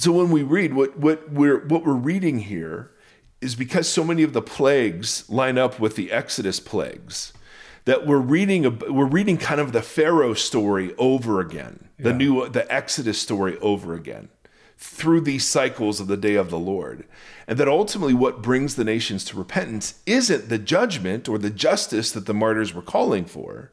So 0.00 0.12
when 0.12 0.30
we 0.30 0.42
read 0.42 0.72
what, 0.72 0.96
what, 0.96 1.30
we're, 1.30 1.66
what 1.66 1.84
we're 1.84 1.92
reading 1.92 2.38
here 2.38 2.90
is 3.42 3.54
because 3.54 3.86
so 3.86 4.02
many 4.02 4.22
of 4.22 4.32
the 4.32 4.40
plagues 4.40 5.28
line 5.28 5.58
up 5.58 5.78
with 5.78 5.94
the 5.94 6.10
Exodus 6.10 6.58
plagues 6.58 7.34
that 7.84 8.06
we're 8.06 8.18
reading 8.18 8.78
we're 8.88 9.04
reading 9.04 9.36
kind 9.36 9.60
of 9.60 9.72
the 9.72 9.82
Pharaoh 9.82 10.32
story 10.32 10.94
over 10.96 11.40
again, 11.40 11.88
the 11.98 12.10
yeah. 12.10 12.16
new 12.16 12.48
the 12.48 12.70
Exodus 12.72 13.20
story 13.20 13.58
over 13.58 13.94
again 13.94 14.28
through 14.78 15.20
these 15.20 15.46
cycles 15.46 16.00
of 16.00 16.06
the 16.06 16.16
day 16.16 16.34
of 16.34 16.48
the 16.48 16.58
Lord. 16.58 17.04
And 17.46 17.58
that 17.58 17.68
ultimately 17.68 18.14
what 18.14 18.40
brings 18.40 18.76
the 18.76 18.84
nations 18.84 19.24
to 19.26 19.36
repentance 19.36 20.00
isn't 20.06 20.48
the 20.48 20.58
judgment 20.58 21.28
or 21.28 21.36
the 21.36 21.50
justice 21.50 22.10
that 22.12 22.24
the 22.24 22.32
martyrs 22.32 22.72
were 22.72 22.80
calling 22.80 23.26
for, 23.26 23.70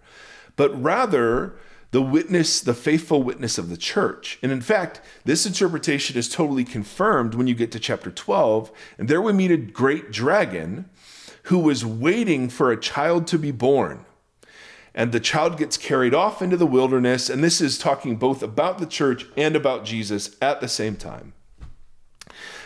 but 0.58 0.82
rather 0.82 1.56
the 1.98 2.02
witness, 2.04 2.62
the 2.62 2.76
faithful 2.76 3.24
witness 3.24 3.58
of 3.58 3.72
the 3.72 3.76
church. 3.76 4.38
And 4.44 4.52
in 4.52 4.62
fact, 4.62 5.02
this 5.26 5.48
interpretation 5.48 6.16
is 6.16 6.30
totally 6.30 6.64
confirmed 6.64 7.34
when 7.34 7.48
you 7.48 7.56
get 7.56 7.72
to 7.72 7.80
chapter 7.80 8.12
12. 8.12 8.72
And 9.00 9.08
there 9.08 9.20
we 9.20 9.34
meet 9.34 9.50
a 9.50 9.58
great 9.58 10.12
dragon 10.12 10.92
who 11.46 11.58
was 11.58 11.84
waiting 11.84 12.50
for 12.50 12.72
a 12.72 12.80
child 12.80 13.26
to 13.26 13.40
be 13.40 13.50
born 13.50 14.06
and 14.94 15.12
the 15.12 15.20
child 15.20 15.58
gets 15.58 15.76
carried 15.76 16.14
off 16.14 16.40
into 16.40 16.56
the 16.56 16.68
wilderness. 16.68 17.32
And 17.32 17.44
this 17.44 17.60
is 17.60 17.80
talking 17.80 18.16
both 18.18 18.44
about 18.44 18.78
the 18.78 18.86
church 18.86 19.26
and 19.36 19.56
about 19.56 19.84
Jesus 19.84 20.36
at 20.40 20.62
the 20.62 20.68
same 20.68 20.98
time. 20.98 21.34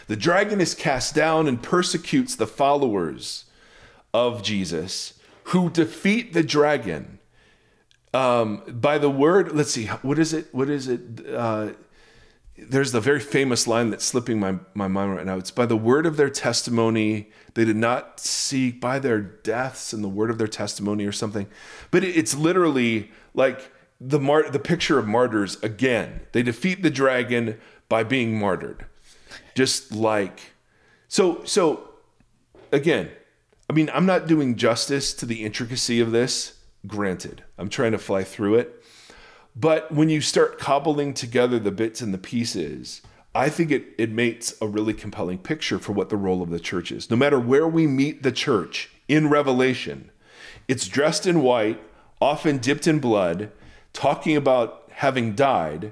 The 0.08 0.18
dragon 0.18 0.60
is 0.60 0.76
cast 0.76 1.16
down 1.16 1.48
and 1.48 1.64
persecutes 1.64 2.36
the 2.36 2.48
followers 2.48 3.46
of 4.14 4.44
Jesus 4.44 5.14
who 5.46 5.70
defeat 5.70 6.34
the 6.34 6.44
dragon 6.44 7.20
um, 8.14 8.64
by 8.68 8.98
the 8.98 9.10
word. 9.10 9.52
Let's 9.54 9.72
see, 9.72 9.86
what 9.88 10.20
is 10.20 10.34
it? 10.34 10.48
What 10.54 10.70
is 10.70 10.88
it? 10.88 11.02
Uh, 11.28 11.70
there's 12.58 12.92
the 12.92 13.02
very 13.02 13.20
famous 13.20 13.66
line 13.68 13.90
that's 13.90 14.06
slipping 14.06 14.40
my, 14.40 14.58
my 14.74 14.88
mind 14.88 15.16
right 15.16 15.26
now. 15.26 15.38
It's 15.38 15.52
by 15.52 15.66
the 15.66 15.78
word 15.78 16.06
of 16.06 16.18
their 16.18 16.30
testimony. 16.30 17.32
They 17.54 17.66
did 17.66 17.76
not 17.76 18.20
seek 18.20 18.80
by 18.80 19.00
their 19.00 19.20
deaths 19.20 19.94
and 19.94 20.04
the 20.04 20.10
word 20.10 20.30
of 20.30 20.38
their 20.38 20.48
testimony 20.48 21.06
or 21.06 21.12
something. 21.12 21.48
But 21.90 22.04
it, 22.04 22.16
it's 22.16 22.36
literally 22.36 23.12
like 23.34 23.72
the 24.00 24.20
mar- 24.20 24.50
the 24.50 24.60
picture 24.60 25.00
of 25.00 25.08
martyrs 25.08 25.58
again. 25.64 26.22
They 26.34 26.44
defeat 26.44 26.84
the 26.84 26.90
dragon 26.90 27.60
by 27.90 28.04
being 28.04 28.38
martyred. 28.38 28.86
Just 29.56 29.92
like 29.92 30.54
so 31.08 31.44
so 31.46 31.90
again, 32.72 33.12
I 33.70 33.74
mean, 33.74 33.90
I'm 33.94 34.06
not 34.06 34.28
doing 34.28 34.56
justice 34.56 35.14
to 35.16 35.26
the 35.26 35.44
intricacy 35.44 36.00
of 36.00 36.12
this, 36.12 36.60
granted. 36.88 37.44
I'm 37.58 37.70
trying 37.70 37.92
to 37.92 37.98
fly 37.98 38.24
through 38.24 38.56
it. 38.56 38.84
But 39.56 39.92
when 39.92 40.10
you 40.10 40.22
start 40.22 40.60
cobbling 40.60 41.14
together 41.14 41.60
the 41.60 41.72
bits 41.72 42.02
and 42.02 42.14
the 42.14 42.18
pieces, 42.18 43.02
I 43.36 43.50
think 43.50 43.72
it, 43.72 43.86
it 43.98 44.12
makes 44.12 44.54
a 44.62 44.68
really 44.68 44.94
compelling 44.94 45.38
picture 45.38 45.80
for 45.80 45.92
what 45.92 46.10
the 46.10 46.18
role 46.18 46.42
of 46.42 46.50
the 46.50 46.60
church 46.60 46.92
is. 46.92 47.10
No 47.10 47.18
matter 47.18 47.40
where 47.40 47.68
we 47.68 47.88
meet 47.88 48.24
the 48.24 48.32
church 48.32 48.90
in 49.08 49.30
Revelation, 49.30 50.12
it's 50.68 50.88
dressed 50.88 51.26
in 51.26 51.42
white, 51.42 51.82
often 52.22 52.58
dipped 52.58 52.88
in 52.88 53.00
blood, 53.00 53.52
talking 53.94 54.36
about 54.36 54.90
having 54.92 55.34
died, 55.36 55.92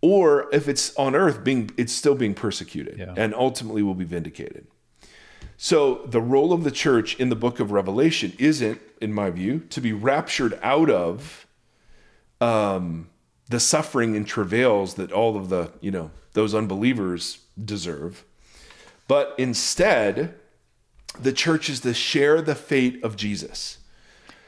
or 0.00 0.48
if 0.52 0.68
it's 0.68 0.94
on 0.96 1.14
earth, 1.14 1.44
being 1.44 1.70
it's 1.76 1.92
still 1.92 2.14
being 2.14 2.34
persecuted 2.34 2.98
yeah. 2.98 3.14
and 3.16 3.34
ultimately 3.34 3.82
will 3.82 3.94
be 3.94 4.04
vindicated. 4.04 4.66
So 5.62 6.00
the 6.06 6.20
role 6.20 6.52
of 6.52 6.64
the 6.64 6.72
church 6.72 7.14
in 7.20 7.28
the 7.28 7.36
book 7.36 7.60
of 7.60 7.70
Revelation 7.70 8.32
isn't, 8.36 8.80
in 9.00 9.12
my 9.12 9.30
view, 9.30 9.60
to 9.70 9.80
be 9.80 9.92
raptured 9.92 10.58
out 10.60 10.90
of 10.90 11.46
um, 12.40 13.08
the 13.48 13.60
suffering 13.60 14.16
and 14.16 14.26
travails 14.26 14.94
that 14.94 15.12
all 15.12 15.36
of 15.36 15.50
the, 15.50 15.70
you 15.80 15.92
know, 15.92 16.10
those 16.32 16.52
unbelievers 16.52 17.42
deserve. 17.64 18.24
But 19.06 19.36
instead, 19.38 20.34
the 21.20 21.32
church 21.32 21.70
is 21.70 21.78
to 21.82 21.94
share 21.94 22.42
the 22.42 22.56
fate 22.56 22.98
of 23.04 23.14
Jesus. 23.14 23.78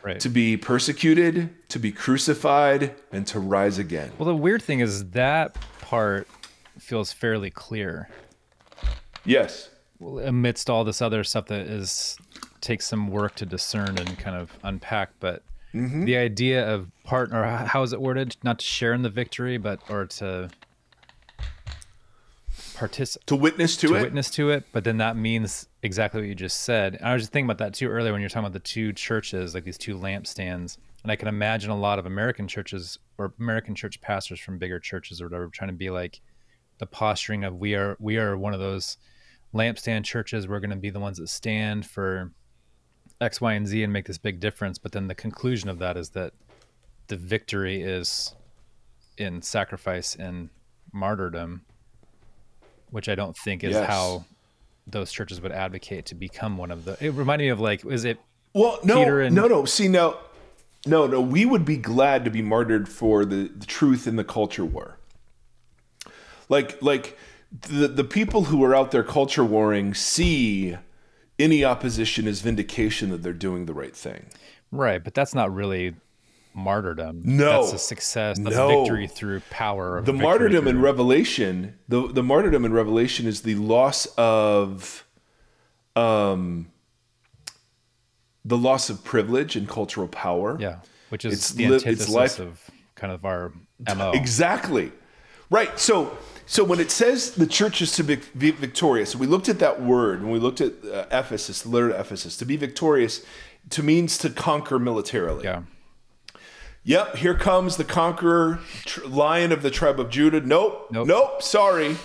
Right. 0.03 0.19
To 0.19 0.29
be 0.29 0.57
persecuted, 0.57 1.55
to 1.69 1.79
be 1.79 1.93
crucified, 1.93 2.93
and 3.13 3.25
to 3.29 3.39
rise 3.39 3.79
again. 3.79 4.11
Well, 4.19 4.27
the 4.27 4.35
weird 4.35 4.63
thing 4.63 4.81
is 4.81 5.11
that 5.11 5.57
part 5.81 6.27
feels 6.77 7.13
fairly 7.13 7.51
clear. 7.51 8.09
Yes. 9.25 9.71
Amidst 10.25 10.69
all 10.69 10.85
this 10.85 11.01
other 11.01 11.25
stuff 11.25 11.47
that 11.47 11.67
is 11.67 12.17
takes 12.61 12.87
some 12.87 13.09
work 13.09 13.35
to 13.37 13.47
discern 13.47 13.99
and 13.99 14.19
kind 14.19 14.37
of 14.37 14.53
unpack, 14.63 15.11
but 15.21 15.43
Mm-hmm. 15.75 16.05
The 16.05 16.17
idea 16.17 16.73
of 16.73 16.89
part 17.03 17.33
or 17.33 17.45
how 17.45 17.83
is 17.83 17.93
it 17.93 18.01
worded? 18.01 18.37
Not 18.45 18.61
to 18.61 18.65
share 18.65 18.93
in 18.93 19.03
the 19.03 19.11
victory, 19.11 19.59
but 19.59 19.81
or 19.91 20.07
to 20.07 20.49
participate 22.75 23.27
to 23.27 23.37
witness 23.37 23.77
to, 23.79 23.89
to 23.89 23.95
it. 23.97 24.03
Witness 24.03 24.31
to 24.31 24.51
it, 24.51 24.67
but 24.73 24.85
then 24.85 24.99
that 24.99 25.17
means 25.17 25.67
exactly 25.83 26.21
what 26.21 26.29
you 26.29 26.35
just 26.35 26.61
said. 26.61 26.95
And 26.95 27.05
I 27.05 27.13
was 27.13 27.23
just 27.23 27.33
thinking 27.33 27.47
about 27.47 27.59
that 27.59 27.75
too 27.75 27.89
earlier 27.89 28.13
when 28.13 28.21
you're 28.21 28.31
talking 28.31 28.45
about 28.45 28.53
the 28.53 28.61
two 28.61 28.93
churches, 28.93 29.53
like 29.53 29.65
these 29.65 29.79
two 29.79 29.97
lampstands. 29.99 30.79
And 31.03 31.11
I 31.11 31.17
can 31.17 31.27
imagine 31.27 31.71
a 31.71 31.77
lot 31.77 31.99
of 31.99 32.07
American 32.07 32.47
churches 32.47 32.99
or 33.19 33.35
American 33.41 33.75
church 33.75 34.01
pastors 34.01 34.39
from 34.39 34.59
bigger 34.59 34.79
churches 34.79 35.21
or 35.21 35.27
whatever 35.27 35.49
trying 35.49 35.71
to 35.71 35.77
be 35.77 35.91
like 35.91 36.21
the 36.79 36.87
posturing 36.87 37.43
of 37.43 37.57
we 37.57 37.75
are 37.75 37.97
we 37.99 38.17
are 38.17 38.37
one 38.37 38.55
of 38.55 38.61
those 38.61 38.97
lampstand 39.55 40.05
churches. 40.05 40.49
We're 40.49 40.61
going 40.61 40.71
to 40.71 40.77
be 40.77 40.91
the 40.91 41.01
ones 41.01 41.19
that 41.19 41.29
stand 41.29 41.87
for 41.87 42.33
X, 43.21 43.41
Y, 43.41 43.53
and 43.53 43.67
Z 43.67 43.83
and 43.83 43.93
make 43.93 44.07
this 44.07 44.19
big 44.19 44.41
difference. 44.41 44.79
But 44.79 44.93
then 44.93 45.09
the 45.09 45.15
conclusion 45.15 45.69
of 45.69 45.79
that 45.79 45.97
is 45.97 46.11
that 46.11 46.33
the 47.07 47.17
victory 47.17 47.83
is 47.83 48.35
in 49.17 49.43
sacrifice 49.43 50.17
and 50.17 50.51
martyrdom, 50.93 51.63
which 52.91 53.09
I 53.09 53.15
don't 53.15 53.37
think 53.37 53.65
is 53.65 53.73
yes. 53.73 53.89
how 53.89 54.25
those 54.87 55.13
churches 55.13 55.41
would 55.41 55.53
advocate 55.53 56.07
to 56.07 56.15
become 56.15 56.59
one 56.59 56.71
of 56.71 56.85
the. 56.85 56.97
It 57.01 57.11
reminded 57.11 57.45
me 57.45 57.49
of 57.51 57.61
like, 57.61 57.85
is 57.85 58.05
it? 58.05 58.19
Well, 58.53 58.79
no, 58.85 58.99
Peter 58.99 59.21
and, 59.21 59.35
no, 59.35 59.47
no. 59.47 59.65
See, 59.65 59.89
no, 59.89 60.19
no, 60.87 61.07
no. 61.07 61.21
We 61.21 61.45
would 61.45 61.65
be 61.65 61.77
glad 61.77 62.25
to 62.25 62.31
be 62.31 62.43
martyred 62.43 62.89
for 62.89 63.25
the, 63.25 63.49
the 63.49 63.67
truth 63.67 64.07
in 64.07 64.17
the 64.17 64.25
culture 64.25 64.65
war. 64.65 64.99
Like, 66.49 66.81
like 66.83 67.19
the 67.61 67.89
the 67.89 68.05
people 68.05 68.45
who 68.45 68.65
are 68.65 68.75
out 68.75 68.91
there 68.91 69.05
culture 69.05 69.45
warring 69.45 69.95
see 69.95 70.77
any 71.39 71.65
opposition 71.65 72.27
as 72.27 72.41
vindication 72.41 73.11
that 73.11 73.23
they're 73.23 73.33
doing 73.33 73.67
the 73.67 73.75
right 73.75 73.95
thing. 73.95 74.27
Right, 74.71 75.03
but 75.03 75.15
that's 75.15 75.35
not 75.35 75.55
really 75.55 75.95
martyrdom. 76.55 77.23
No, 77.25 77.63
that's 77.63 77.75
a 77.75 77.79
success. 77.79 78.39
That's 78.39 78.57
no. 78.57 78.69
victory 78.69 79.07
through 79.07 79.41
power. 79.51 80.03
The 80.03 80.13
martyrdom 80.13 80.67
in 80.67 80.81
Revelation, 80.81 81.79
the 81.89 82.09
the 82.09 82.23
martyrdom 82.23 82.65
in 82.65 82.73
Revelation 82.73 83.27
is 83.27 83.43
the 83.43 83.55
loss 83.57 84.07
of, 84.17 85.07
um, 85.95 86.71
the 88.45 88.57
loss 88.57 88.91
of 88.91 89.05
privilege 89.05 89.55
and 89.57 89.69
cultural 89.69 90.09
power. 90.09 90.57
Yeah, 90.61 90.79
which 91.11 91.25
is 91.25 91.35
it's 91.35 91.51
the 91.51 91.69
li- 91.69 91.75
antithesis 91.77 92.09
life... 92.11 92.39
of 92.41 92.71
kind 92.95 93.13
of 93.13 93.25
our 93.25 93.53
mo. 93.97 94.13
Exactly, 94.13 94.93
right. 95.51 95.79
So 95.79 96.17
so 96.47 96.63
when 96.65 96.81
it 96.81 96.91
says 96.91 97.33
the 97.33 97.47
church 97.47 97.81
is 97.81 97.93
to 97.97 98.03
be 98.03 98.17
victorious, 98.51 99.15
we 99.17 99.27
looked 99.27 99.49
at 99.49 99.59
that 99.61 99.83
word 99.83 100.21
and 100.21 100.31
we 100.31 100.39
looked 100.39 100.61
at 100.61 100.73
uh, 100.85 101.07
Ephesus, 101.11 101.63
the 101.63 101.69
letter 101.69 101.89
to 101.91 102.01
Ephesus. 102.01 102.37
To 102.39 102.45
be 102.45 102.57
victorious, 102.57 103.25
to 103.71 103.83
means 103.83 104.19
to 104.19 104.31
conquer 104.31 104.79
militarily. 104.79 105.45
Yeah. 105.45 105.63
Yep, 106.87 107.17
here 107.17 107.35
comes 107.35 107.79
the 107.79 107.85
conqueror, 107.85 108.61
tr- 108.85 109.07
lion 109.07 109.53
of 109.53 109.63
the 109.63 109.71
tribe 109.71 109.99
of 109.99 110.11
Judah. 110.11 110.43
Nope, 110.43 110.89
nope, 110.91 111.07
Nope. 111.07 111.43
sorry. 111.43 111.97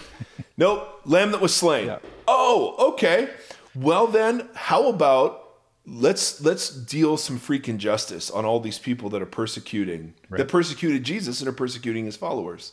nope, 0.57 1.01
lamb 1.03 1.31
that 1.31 1.41
was 1.41 1.53
slain. 1.53 1.87
Yeah. 1.87 1.99
Oh, 2.27 2.91
okay. 2.93 3.29
Well 3.75 4.07
then, 4.07 4.47
how 4.55 4.87
about 4.87 5.49
let's 5.85 6.39
let's 6.41 6.69
deal 6.69 7.17
some 7.17 7.37
freaking 7.39 7.77
justice 7.77 8.29
on 8.31 8.45
all 8.45 8.59
these 8.59 8.79
people 8.79 9.09
that 9.09 9.21
are 9.21 9.25
persecuting 9.25 10.13
that 10.29 10.47
persecuted 10.47 11.03
Jesus 11.03 11.41
and 11.41 11.49
are 11.49 11.53
persecuting 11.53 12.05
his 12.05 12.15
followers. 12.15 12.71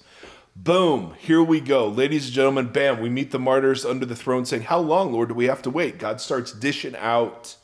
Boom, 0.58 1.14
here 1.18 1.42
we 1.42 1.60
go. 1.60 1.86
Ladies 1.86 2.26
and 2.26 2.34
gentlemen, 2.34 2.68
bam, 2.68 2.98
we 2.98 3.10
meet 3.10 3.30
the 3.30 3.38
martyrs 3.38 3.84
under 3.84 4.06
the 4.06 4.16
throne 4.16 4.46
saying, 4.46 4.62
How 4.62 4.78
long, 4.78 5.12
Lord, 5.12 5.28
do 5.28 5.34
we 5.34 5.44
have 5.44 5.60
to 5.62 5.70
wait? 5.70 5.98
God 5.98 6.18
starts 6.18 6.50
dishing 6.50 6.96
out 6.96 7.56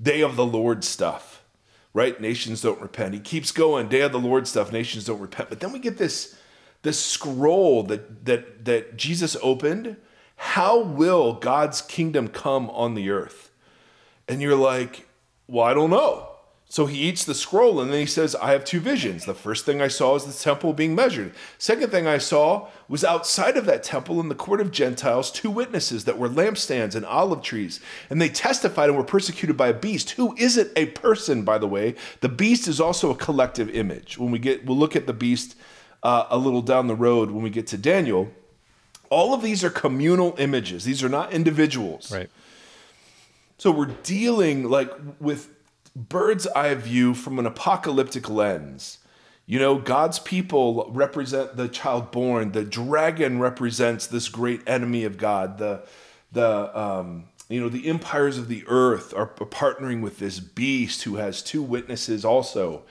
day 0.00 0.22
of 0.22 0.34
the 0.34 0.46
Lord 0.46 0.84
stuff, 0.84 1.44
right? 1.92 2.18
Nations 2.18 2.62
don't 2.62 2.80
repent. 2.80 3.12
He 3.12 3.20
keeps 3.20 3.52
going, 3.52 3.88
day 3.88 4.00
of 4.00 4.12
the 4.12 4.18
Lord 4.18 4.48
stuff, 4.48 4.72
nations 4.72 5.04
don't 5.04 5.20
repent. 5.20 5.50
But 5.50 5.60
then 5.60 5.70
we 5.70 5.78
get 5.78 5.98
this 5.98 6.38
this 6.80 6.98
scroll 6.98 7.82
that 7.84 8.24
that 8.24 8.64
that 8.64 8.96
Jesus 8.96 9.36
opened. 9.42 9.98
How 10.36 10.80
will 10.80 11.34
God's 11.34 11.82
kingdom 11.82 12.28
come 12.28 12.70
on 12.70 12.94
the 12.94 13.10
earth? 13.10 13.50
And 14.26 14.40
you're 14.40 14.56
like, 14.56 15.06
well, 15.46 15.66
I 15.66 15.74
don't 15.74 15.90
know. 15.90 16.27
So 16.70 16.84
he 16.84 16.98
eats 16.98 17.24
the 17.24 17.34
scroll 17.34 17.80
and 17.80 17.90
then 17.90 18.00
he 18.00 18.06
says, 18.06 18.36
I 18.36 18.52
have 18.52 18.62
two 18.62 18.78
visions. 18.78 19.24
The 19.24 19.32
first 19.32 19.64
thing 19.64 19.80
I 19.80 19.88
saw 19.88 20.16
is 20.16 20.24
the 20.24 20.32
temple 20.34 20.74
being 20.74 20.94
measured. 20.94 21.32
Second 21.56 21.90
thing 21.90 22.06
I 22.06 22.18
saw 22.18 22.68
was 22.88 23.04
outside 23.04 23.56
of 23.56 23.64
that 23.64 23.82
temple 23.82 24.20
in 24.20 24.28
the 24.28 24.34
court 24.34 24.60
of 24.60 24.70
Gentiles, 24.70 25.30
two 25.30 25.50
witnesses 25.50 26.04
that 26.04 26.18
were 26.18 26.28
lampstands 26.28 26.94
and 26.94 27.06
olive 27.06 27.40
trees. 27.40 27.80
And 28.10 28.20
they 28.20 28.28
testified 28.28 28.90
and 28.90 28.98
were 28.98 29.04
persecuted 29.04 29.56
by 29.56 29.68
a 29.68 29.74
beast 29.74 30.10
who 30.10 30.36
isn't 30.36 30.70
a 30.76 30.86
person, 30.86 31.42
by 31.42 31.56
the 31.56 31.66
way. 31.66 31.94
The 32.20 32.28
beast 32.28 32.68
is 32.68 32.80
also 32.80 33.10
a 33.10 33.16
collective 33.16 33.70
image. 33.70 34.18
When 34.18 34.30
we 34.30 34.38
get, 34.38 34.66
we'll 34.66 34.76
look 34.76 34.94
at 34.94 35.06
the 35.06 35.14
beast 35.14 35.56
uh, 36.02 36.26
a 36.28 36.36
little 36.36 36.62
down 36.62 36.86
the 36.86 36.94
road 36.94 37.30
when 37.30 37.42
we 37.42 37.50
get 37.50 37.66
to 37.68 37.78
Daniel. 37.78 38.30
All 39.08 39.32
of 39.32 39.40
these 39.40 39.64
are 39.64 39.70
communal 39.70 40.34
images. 40.38 40.84
These 40.84 41.02
are 41.02 41.08
not 41.08 41.32
individuals. 41.32 42.12
Right. 42.12 42.28
So 43.56 43.70
we're 43.70 43.86
dealing 43.86 44.68
like 44.68 44.92
with 45.18 45.48
bird's 45.98 46.46
eye 46.48 46.74
view 46.74 47.14
from 47.14 47.38
an 47.38 47.46
apocalyptic 47.46 48.28
lens. 48.28 48.98
You 49.46 49.58
know, 49.58 49.78
God's 49.78 50.18
people 50.18 50.90
represent 50.92 51.56
the 51.56 51.68
child 51.68 52.10
born. 52.10 52.52
The 52.52 52.64
dragon 52.64 53.38
represents 53.40 54.06
this 54.06 54.28
great 54.28 54.60
enemy 54.66 55.04
of 55.04 55.16
God. 55.16 55.58
The 55.58 55.86
the 56.32 56.78
um, 56.78 57.24
you 57.48 57.60
know 57.60 57.70
the 57.70 57.88
empires 57.88 58.36
of 58.36 58.48
the 58.48 58.64
earth 58.68 59.14
are 59.14 59.26
partnering 59.26 60.02
with 60.02 60.18
this 60.18 60.38
beast 60.38 61.04
who 61.04 61.16
has 61.16 61.42
two 61.42 61.62
witnesses 61.62 62.24
also. 62.24 62.82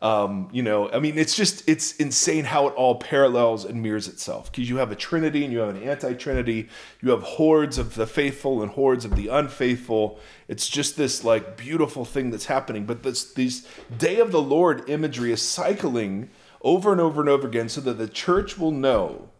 Um, 0.00 0.48
you 0.52 0.62
know, 0.62 0.88
I 0.90 1.00
mean, 1.00 1.18
it's 1.18 1.34
just 1.34 1.68
it's 1.68 1.96
insane 1.96 2.44
how 2.44 2.68
it 2.68 2.74
all 2.74 2.94
parallels 2.96 3.64
and 3.64 3.82
mirrors 3.82 4.06
itself 4.06 4.50
because 4.50 4.68
you 4.70 4.76
have 4.76 4.92
a 4.92 4.96
trinity 4.96 5.42
and 5.42 5.52
you 5.52 5.58
have 5.58 5.74
an 5.74 5.82
anti-trinity. 5.82 6.68
You 7.00 7.10
have 7.10 7.22
hordes 7.22 7.78
of 7.78 7.96
the 7.96 8.06
faithful 8.06 8.62
and 8.62 8.70
hordes 8.70 9.04
of 9.04 9.16
the 9.16 9.26
unfaithful. 9.26 10.20
It's 10.46 10.68
just 10.68 10.96
this 10.96 11.24
like 11.24 11.56
beautiful 11.56 12.04
thing 12.04 12.30
that's 12.30 12.46
happening. 12.46 12.86
But 12.86 13.02
this 13.02 13.32
these 13.32 13.66
day 13.96 14.20
of 14.20 14.30
the 14.30 14.42
Lord 14.42 14.88
imagery 14.88 15.32
is 15.32 15.42
cycling 15.42 16.30
over 16.62 16.92
and 16.92 17.00
over 17.00 17.20
and 17.20 17.28
over 17.28 17.48
again 17.48 17.68
so 17.68 17.80
that 17.80 17.94
the 17.94 18.08
church 18.08 18.56
will 18.56 18.72
know 18.72 19.30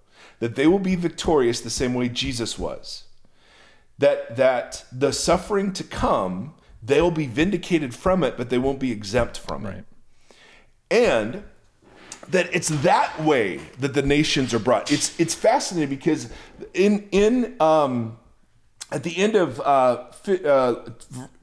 that 0.41 0.57
they 0.57 0.67
will 0.67 0.79
be 0.81 0.97
victorious 0.97 1.61
the 1.61 1.71
same 1.71 1.95
way 1.95 2.09
Jesus 2.09 2.59
was. 2.59 3.05
That 3.99 4.35
that 4.35 4.85
the 4.91 5.13
suffering 5.13 5.73
to 5.75 5.85
come, 5.85 6.55
they'll 6.83 7.13
be 7.13 7.27
vindicated 7.27 7.95
from 7.95 8.25
it, 8.25 8.37
but 8.37 8.51
they 8.51 8.59
won't 8.59 8.81
be 8.81 8.91
exempt 8.91 9.39
from 9.39 9.65
it 9.65 9.69
Right. 9.69 9.85
And 10.91 11.43
that 12.29 12.55
it's 12.55 12.69
that 12.69 13.23
way 13.23 13.59
that 13.79 13.95
the 13.95 14.03
nations 14.03 14.53
are 14.53 14.59
brought. 14.59 14.93
It's 14.93 15.19
it's 15.19 15.35
fascinating 15.35 15.89
because 15.89 16.31
in 16.75 17.09
in 17.11 17.57
um, 17.61 18.19
at 18.93 19.03
the 19.03 19.17
end 19.17 19.35
of 19.35 19.61
uh, 19.61 20.11
fi- 20.13 20.45
uh, 20.45 20.91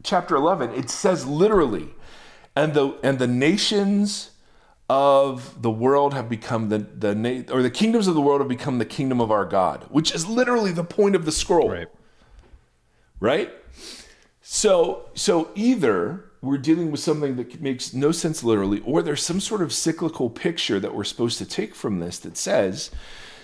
chapter 0.03 0.35
eleven, 0.35 0.71
it 0.73 0.89
says 0.89 1.25
literally, 1.25 1.89
and 2.55 2.73
the 2.73 2.97
and 3.03 3.17
the 3.19 3.27
nations 3.27 4.31
of 4.87 5.63
the 5.63 5.71
world 5.71 6.13
have 6.13 6.29
become 6.29 6.69
the 6.69 6.77
the 6.77 7.15
na- 7.15 7.43
or 7.51 7.63
the 7.63 7.71
kingdoms 7.71 8.07
of 8.07 8.13
the 8.13 8.21
world 8.21 8.39
have 8.41 8.47
become 8.49 8.77
the 8.77 8.85
kingdom 8.85 9.19
of 9.19 9.31
our 9.31 9.45
God, 9.45 9.85
which 9.89 10.13
is 10.13 10.27
literally 10.27 10.71
the 10.71 10.83
point 10.83 11.15
of 11.15 11.25
the 11.25 11.31
scroll 11.31 11.71
Right. 11.71 11.87
right? 13.19 13.51
So, 14.47 15.09
so 15.15 15.49
either 15.55 16.24
we're 16.45 16.57
dealing 16.57 16.91
with 16.91 16.99
something 16.99 17.35
that 17.35 17.61
makes 17.61 17.93
no 17.93 18.11
sense 18.11 18.43
literally, 18.43 18.81
or 18.85 19.01
there's 19.01 19.23
some 19.23 19.39
sort 19.39 19.61
of 19.61 19.73
cyclical 19.73 20.29
picture 20.29 20.79
that 20.79 20.93
we're 20.93 21.03
supposed 21.03 21.37
to 21.39 21.45
take 21.45 21.75
from 21.75 21.99
this 21.99 22.19
that 22.19 22.37
says 22.37 22.91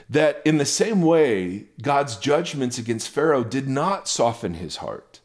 that 0.09 0.41
in 0.45 0.57
the 0.57 0.65
same 0.65 1.01
way, 1.01 1.65
God's 1.81 2.17
judgments 2.17 2.77
against 2.77 3.09
Pharaoh 3.09 3.43
did 3.43 3.67
not 3.67 4.07
soften 4.07 4.55
his 4.55 4.77
heart. 4.77 5.19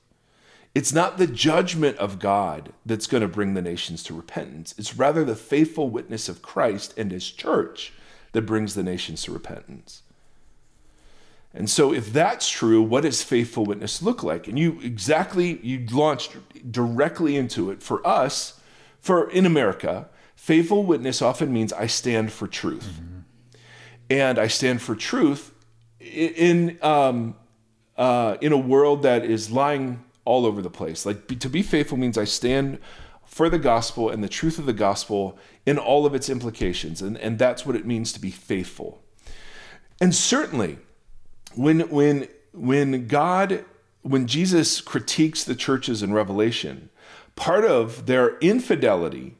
It's 0.74 0.92
not 0.92 1.18
the 1.18 1.26
judgment 1.26 1.96
of 1.98 2.18
God 2.18 2.72
that's 2.84 3.06
going 3.06 3.22
to 3.22 3.28
bring 3.28 3.54
the 3.54 3.62
nations 3.62 4.02
to 4.04 4.14
repentance. 4.14 4.74
It's 4.76 4.96
rather 4.96 5.24
the 5.24 5.34
faithful 5.34 5.88
witness 5.88 6.28
of 6.28 6.42
Christ 6.42 6.94
and 6.98 7.10
his 7.10 7.30
church 7.30 7.92
that 8.32 8.42
brings 8.42 8.74
the 8.74 8.82
nations 8.82 9.22
to 9.22 9.32
repentance. 9.32 10.02
And 11.56 11.70
so, 11.70 11.94
if 11.94 12.12
that's 12.12 12.50
true, 12.50 12.82
what 12.82 13.02
does 13.02 13.22
faithful 13.22 13.64
witness 13.64 14.02
look 14.02 14.22
like? 14.22 14.46
And 14.46 14.58
you 14.58 14.78
exactly 14.82 15.58
you 15.62 15.86
launched 15.90 16.36
directly 16.70 17.34
into 17.36 17.70
it. 17.70 17.82
For 17.82 18.06
us, 18.06 18.60
for 19.00 19.30
in 19.30 19.46
America, 19.46 20.10
faithful 20.34 20.84
witness 20.84 21.22
often 21.22 21.50
means 21.50 21.72
I 21.72 21.86
stand 21.86 22.30
for 22.30 22.46
truth, 22.46 23.00
and 24.10 24.38
I 24.38 24.48
stand 24.48 24.82
for 24.82 24.94
truth 24.94 25.54
in 25.98 26.78
um, 26.82 27.36
uh, 27.96 28.36
in 28.42 28.52
a 28.52 28.58
world 28.58 29.02
that 29.04 29.24
is 29.24 29.50
lying 29.50 30.04
all 30.26 30.44
over 30.44 30.60
the 30.60 30.68
place. 30.70 31.06
Like 31.06 31.26
be, 31.26 31.36
to 31.36 31.48
be 31.48 31.62
faithful 31.62 31.96
means 31.96 32.18
I 32.18 32.24
stand 32.24 32.78
for 33.24 33.48
the 33.48 33.58
gospel 33.58 34.10
and 34.10 34.22
the 34.22 34.28
truth 34.28 34.58
of 34.58 34.66
the 34.66 34.74
gospel 34.74 35.38
in 35.64 35.78
all 35.78 36.04
of 36.04 36.14
its 36.14 36.28
implications, 36.28 37.00
and 37.00 37.16
and 37.16 37.38
that's 37.38 37.64
what 37.64 37.76
it 37.76 37.86
means 37.86 38.12
to 38.12 38.20
be 38.20 38.30
faithful. 38.30 39.02
And 40.02 40.14
certainly, 40.14 40.80
when 41.56 41.80
when 41.90 42.28
when 42.52 43.06
God 43.06 43.64
when 44.02 44.26
Jesus 44.26 44.80
critiques 44.80 45.42
the 45.42 45.56
churches 45.56 46.02
in 46.02 46.12
Revelation, 46.12 46.90
part 47.34 47.64
of 47.64 48.06
their 48.06 48.38
infidelity 48.38 49.34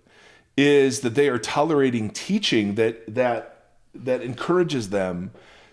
is 0.57 1.01
that 1.01 1.15
they 1.15 1.29
are 1.29 1.39
tolerating 1.39 2.11
teaching 2.11 2.75
that 2.75 3.15
that 3.15 3.53
that 3.95 4.23
encourages 4.23 4.91
them 4.91 5.31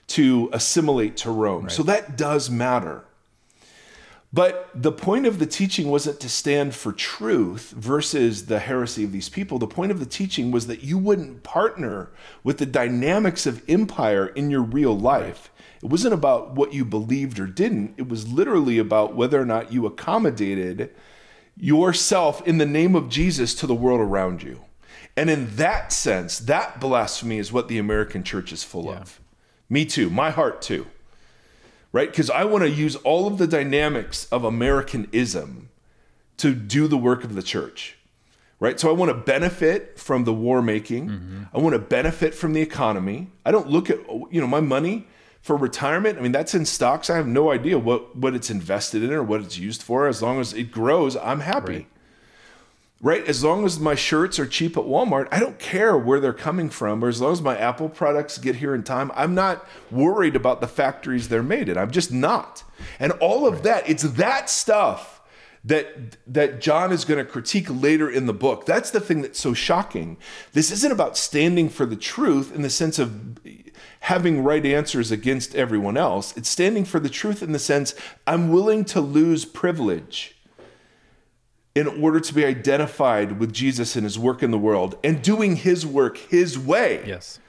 to 0.07 0.49
assimilate 0.53 1.17
to 1.17 1.31
Rome. 1.31 1.69
So 1.69 1.83
that 1.83 2.17
does 2.17 2.49
matter. 2.49 3.03
But 4.33 4.69
the 4.73 4.91
point 4.91 5.27
of 5.27 5.37
the 5.37 5.45
teaching 5.45 5.89
wasn't 5.89 6.19
to 6.21 6.29
stand 6.29 6.73
for 6.73 6.91
truth 6.91 7.69
versus 7.77 8.47
the 8.47 8.57
heresy 8.57 9.03
of 9.03 9.11
these 9.11 9.30
people. 9.30 9.59
The 9.59 9.68
point 9.68 9.91
of 9.91 9.99
the 9.99 10.07
teaching 10.07 10.49
was 10.49 10.65
that 10.65 10.84
you 10.84 10.97
wouldn't 10.97 11.43
partner 11.43 12.09
with 12.43 12.57
the 12.57 12.65
dynamics 12.65 13.45
of 13.45 13.61
empire 13.69 14.26
in 14.26 14.49
your 14.49 14.63
real 14.63 14.97
life. 14.97 15.51
It 15.84 15.89
wasn't 15.89 16.14
about 16.14 16.55
what 16.55 16.73
you 16.73 16.85
believed 16.85 17.39
or 17.39 17.47
didn't, 17.47 17.95
it 17.97 18.07
was 18.07 18.31
literally 18.31 18.77
about 18.77 19.15
whether 19.15 19.39
or 19.39 19.45
not 19.45 19.73
you 19.73 19.85
accommodated 19.85 20.93
yourself 21.57 22.45
in 22.47 22.57
the 22.57 22.65
name 22.65 22.95
of 22.95 23.10
Jesus 23.10 23.53
to 23.55 23.68
the 23.68 23.76
world 23.76 23.99
around 23.99 24.41
you. 24.41 24.61
And 25.15 25.30
in 25.30 25.55
that 25.57 25.93
sense, 25.93 26.39
that 26.39 26.80
blasphemy 26.80 27.38
is 27.38 27.51
what 27.51 27.68
the 27.68 27.77
American 27.77 28.23
church 28.23 28.51
is 28.51 28.64
full 28.64 28.89
of. 28.89 29.19
Me 29.69 29.85
too, 29.85 30.10
my 30.10 30.31
heart 30.31 30.61
too 30.61 30.88
right? 31.93 32.10
Because 32.10 32.30
I 32.30 32.43
want 32.43 32.64
to 32.64 32.69
use 32.69 32.97
all 32.97 33.27
of 33.27 33.38
the 33.38 33.47
dynamics 33.47 34.26
of 34.26 34.43
Americanism 34.43 35.69
to 36.38 36.53
do 36.53 36.88
the 36.89 36.97
work 36.97 37.23
of 37.23 37.35
the 37.35 37.43
church, 37.43 37.97
right? 38.60 38.77
So 38.77 38.89
I 38.89 38.93
want 38.93 39.10
to 39.10 39.15
benefit 39.15 39.97
from 39.97 40.26
the 40.26 40.34
war 40.34 40.61
making. 40.61 41.10
Mm-hmm. 41.10 41.43
I 41.53 41.60
want 41.60 41.73
to 41.73 41.80
benefit 41.80 42.35
from 42.35 42.51
the 42.53 42.61
economy. 42.61 43.30
I 43.45 43.51
don't 43.51 43.69
look 43.69 43.89
at, 43.89 43.99
you 44.31 44.41
know, 44.41 44.47
my 44.47 44.60
money 44.60 45.07
for 45.44 45.57
retirement. 45.57 46.18
I 46.18 46.22
mean, 46.22 46.32
that's 46.32 46.56
in 46.56 46.65
stocks. 46.65 47.10
I 47.10 47.18
have 47.18 47.28
no 47.28 47.52
idea 47.52 47.78
what, 47.78 48.15
what 48.15 48.34
it's 48.34 48.49
invested 48.49 49.03
in 49.03 49.11
or 49.11 49.22
what 49.22 49.41
it's 49.41 49.57
used 49.57 49.84
for. 49.84 50.07
As 50.07 50.22
long 50.22 50.40
as 50.40 50.53
it 50.53 50.72
grows, 50.72 51.18
I'm 51.18 51.41
happy. 51.41 51.74
Right. 51.74 51.88
Right. 53.02 53.28
As 53.28 53.44
long 53.44 53.65
as 53.65 53.78
my 53.78 53.95
shirts 53.95 54.40
are 54.40 54.45
cheap 54.45 54.78
at 54.78 54.86
Walmart, 54.86 55.28
I 55.30 55.41
don't 55.41 55.60
care 55.60 55.98
where 55.98 56.22
they're 56.22 56.32
coming 56.32 56.70
from. 56.70 57.03
Or 57.03 57.10
as 57.10 57.20
long 57.20 57.34
as 57.34 57.41
my 57.41 57.57
Apple 57.57 57.90
products 57.90 58.38
get 58.38 58.56
here 58.56 58.74
in 58.74 58.84
time, 58.84 59.11
I'm 59.14 59.36
not 59.36 59.68
worried 59.91 60.38
about 60.38 60.61
the 60.61 60.70
factories 60.70 61.28
they're 61.28 61.44
made 61.44 61.68
in. 61.68 61.78
I'm 61.78 61.91
just 61.91 62.14
not. 62.14 62.64
And 63.02 63.11
all 63.14 63.45
of 63.45 63.64
that, 63.64 63.90
it's 63.90 64.03
that 64.03 64.49
stuff 64.49 65.12
that 65.64 66.18
that 66.27 66.60
John 66.60 66.91
is 66.91 67.06
going 67.06 67.23
to 67.23 67.30
critique 67.30 67.68
later 67.69 68.10
in 68.10 68.26
the 68.26 68.34
book. 68.34 68.65
That's 68.65 68.91
the 68.91 68.99
thing 68.99 69.22
that's 69.22 69.40
so 69.40 69.53
shocking. 69.53 70.18
This 70.52 70.72
isn't 70.72 70.91
about 70.91 71.18
standing 71.18 71.69
for 71.69 71.85
the 71.85 71.95
truth 71.95 72.53
in 72.53 72.61
the 72.61 72.69
sense 72.69 72.99
of 72.99 73.40
having 74.02 74.44
right 74.44 74.65
answers 74.65 75.11
against 75.11 75.56
everyone 75.56 75.95
else. 75.95 76.35
It's 76.35 76.49
standing 76.49 76.84
for 76.84 76.99
the 76.99 77.10
truth 77.10 77.41
in 77.41 77.53
the 77.53 77.60
sense 77.60 77.95
I'm 78.27 78.52
willing 78.52 78.84
to 78.85 78.99
lose 78.99 79.45
privilege 79.45 80.35
in 81.76 81.88
order 81.88 82.19
to 82.19 82.34
be 82.34 82.45
identified 82.45 83.40
with 83.40 83.53
Jesus 83.53 83.95
and 83.95 84.03
his 84.03 84.19
work 84.19 84.44
in 84.44 84.52
the 84.52 84.57
world 84.57 84.98
and 85.03 85.22
doing 85.22 85.56
his 85.56 85.85
work 85.85 86.18
his 86.18 86.60
way. 86.60 87.03
Yes. 87.07 87.40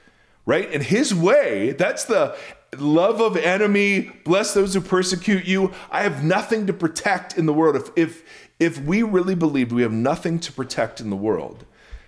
Right? 0.45 0.71
And 0.71 0.83
his 0.83 1.13
way, 1.13 1.71
that's 1.71 2.05
the 2.05 2.37
love 2.79 3.21
of 3.21 3.37
enemy, 3.37 4.11
bless 4.23 4.53
those 4.53 4.73
who 4.73 4.81
persecute 4.81 5.45
you. 5.45 5.73
I 5.91 6.03
have 6.03 6.23
nothing 6.23 6.67
to 6.67 6.73
protect 6.73 7.37
in 7.37 7.45
the 7.45 7.53
world. 7.53 7.75
If 7.75 7.89
if 7.95 8.23
if 8.59 8.79
we 8.79 9.03
really 9.03 9.35
believed 9.35 9.71
we 9.71 9.81
have 9.81 9.91
nothing 9.91 10.39
to 10.39 10.51
protect 10.51 11.01
in 11.01 11.09
the 11.09 11.15
world, 11.15 11.65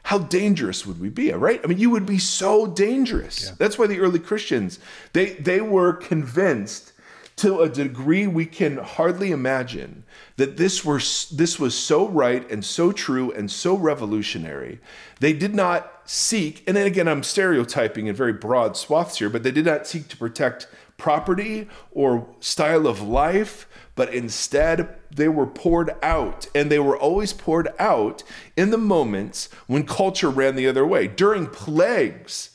how 0.08 0.20
dangerous 0.20 0.86
would 0.86 1.02
we 1.02 1.10
be 1.10 1.34
right 1.34 1.60
i 1.66 1.68
mean 1.68 1.78
you 1.78 1.90
would 1.90 2.06
be 2.06 2.18
so 2.18 2.66
dangerous 2.66 3.48
yeah. 3.48 3.56
that's 3.58 3.78
why 3.78 3.86
the 3.86 4.00
early 4.00 4.20
christians 4.20 4.80
they 5.12 5.32
they 5.34 5.60
were 5.60 5.92
convinced 5.92 6.94
to 7.36 7.60
a 7.60 7.68
degree 7.68 8.26
we 8.26 8.46
can 8.46 8.78
hardly 8.78 9.32
imagine 9.32 10.06
that 10.38 10.58
this 10.58 10.84
were 10.84 11.00
this 11.00 11.60
was 11.60 11.76
so 11.76 12.08
right 12.08 12.50
and 12.50 12.64
so 12.64 12.92
true 12.92 13.32
and 13.32 13.52
so 13.52 13.76
revolutionary 13.76 14.80
they 15.20 15.34
did 15.34 15.54
not 15.54 16.02
seek 16.06 16.64
and 16.68 16.78
then 16.78 16.88
again 16.88 17.08
i'm 17.08 17.24
stereotyping 17.24 18.08
in 18.08 18.16
very 18.16 18.34
broad 18.34 18.78
swaths 18.78 19.20
here 19.20 19.30
but 19.30 19.44
they 19.44 19.52
did 19.52 19.66
not 19.66 19.86
seek 19.86 20.08
to 20.08 20.18
protect 20.18 20.68
property 20.98 21.68
or 21.92 22.28
style 22.40 22.88
of 22.88 23.02
life 23.02 23.68
but 23.98 24.14
instead 24.14 24.96
they 25.12 25.28
were 25.28 25.48
poured 25.48 25.96
out. 26.02 26.48
And 26.56 26.72
they 26.72 26.80
were 26.80 26.98
always 26.98 27.34
poured 27.34 27.70
out 27.80 28.24
in 28.56 28.70
the 28.70 28.78
moments 28.78 29.50
when 29.66 29.86
culture 29.86 30.30
ran 30.30 30.56
the 30.56 30.68
other 30.68 30.86
way, 30.86 31.08
during 31.08 31.48
plagues. 31.48 32.52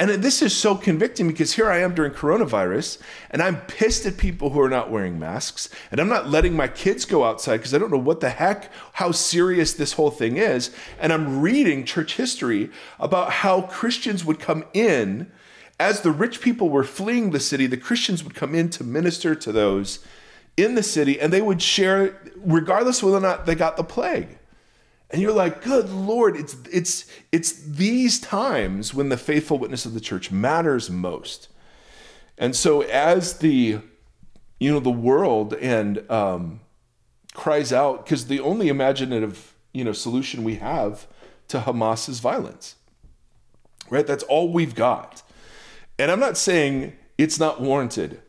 And 0.00 0.10
this 0.10 0.42
is 0.42 0.56
so 0.56 0.74
convicting 0.74 1.28
because 1.28 1.52
here 1.52 1.70
I 1.70 1.78
am 1.78 1.94
during 1.94 2.10
coronavirus 2.10 2.98
and 3.30 3.40
I'm 3.40 3.60
pissed 3.62 4.04
at 4.06 4.16
people 4.16 4.50
who 4.50 4.60
are 4.60 4.68
not 4.68 4.90
wearing 4.90 5.20
masks. 5.20 5.68
And 5.92 6.00
I'm 6.00 6.08
not 6.08 6.28
letting 6.28 6.54
my 6.54 6.66
kids 6.66 7.04
go 7.04 7.22
outside 7.22 7.58
because 7.58 7.72
I 7.74 7.78
don't 7.78 7.92
know 7.92 7.98
what 7.98 8.20
the 8.20 8.30
heck, 8.30 8.72
how 8.94 9.12
serious 9.12 9.72
this 9.72 9.92
whole 9.92 10.10
thing 10.10 10.36
is. 10.36 10.74
And 10.98 11.12
I'm 11.12 11.40
reading 11.40 11.84
church 11.84 12.16
history 12.16 12.70
about 12.98 13.30
how 13.30 13.62
Christians 13.62 14.24
would 14.24 14.40
come 14.40 14.64
in 14.72 15.30
as 15.78 16.00
the 16.00 16.10
rich 16.10 16.40
people 16.40 16.68
were 16.68 16.84
fleeing 16.84 17.30
the 17.30 17.40
city, 17.40 17.66
the 17.66 17.76
Christians 17.76 18.22
would 18.24 18.34
come 18.34 18.54
in 18.54 18.70
to 18.70 18.84
minister 18.84 19.34
to 19.34 19.52
those 19.52 20.04
in 20.56 20.74
the 20.76 20.82
city 20.82 21.20
and 21.20 21.32
they 21.32 21.42
would 21.42 21.60
share 21.60 22.20
regardless 22.36 23.02
whether 23.02 23.16
or 23.16 23.20
not 23.20 23.46
they 23.46 23.54
got 23.54 23.76
the 23.76 23.84
plague. 23.84 24.38
And 25.14 25.22
you're 25.22 25.30
like, 25.30 25.62
good 25.62 25.90
Lord, 25.90 26.34
it's 26.34 26.56
it's 26.72 27.06
it's 27.30 27.52
these 27.52 28.18
times 28.18 28.92
when 28.92 29.10
the 29.10 29.16
faithful 29.16 29.60
witness 29.60 29.86
of 29.86 29.94
the 29.94 30.00
church 30.00 30.32
matters 30.32 30.90
most. 30.90 31.46
And 32.36 32.56
so 32.56 32.80
as 32.80 33.38
the 33.38 33.78
you 34.58 34.72
know 34.72 34.80
the 34.80 34.90
world 34.90 35.54
and 35.54 36.10
um, 36.10 36.62
cries 37.32 37.72
out 37.72 38.04
because 38.04 38.26
the 38.26 38.40
only 38.40 38.66
imaginative 38.66 39.54
you 39.72 39.84
know 39.84 39.92
solution 39.92 40.42
we 40.42 40.56
have 40.56 41.06
to 41.46 41.60
Hamas 41.60 42.08
is 42.08 42.18
violence, 42.18 42.74
right? 43.90 44.08
That's 44.08 44.24
all 44.24 44.52
we've 44.52 44.74
got. 44.74 45.22
And 45.96 46.10
I'm 46.10 46.18
not 46.18 46.36
saying 46.36 46.96
it's 47.18 47.38
not 47.38 47.60
warranted, 47.60 48.20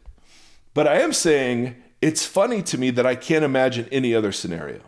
but 0.76 0.88
I 0.88 1.00
am 1.00 1.14
saying 1.14 1.78
it's 2.00 2.28
funny 2.28 2.62
to 2.62 2.78
me 2.78 2.92
that 2.92 3.08
I 3.08 3.16
can't 3.16 3.44
imagine 3.44 3.90
any 3.92 4.14
other 4.14 4.32
scenario. 4.32 4.82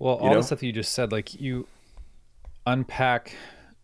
Well, 0.00 0.16
all 0.16 0.24
you 0.24 0.30
know? 0.30 0.40
the 0.40 0.46
stuff 0.46 0.62
you 0.62 0.72
just 0.72 0.92
said, 0.92 1.12
like 1.12 1.38
you 1.40 1.68
unpack 2.66 3.36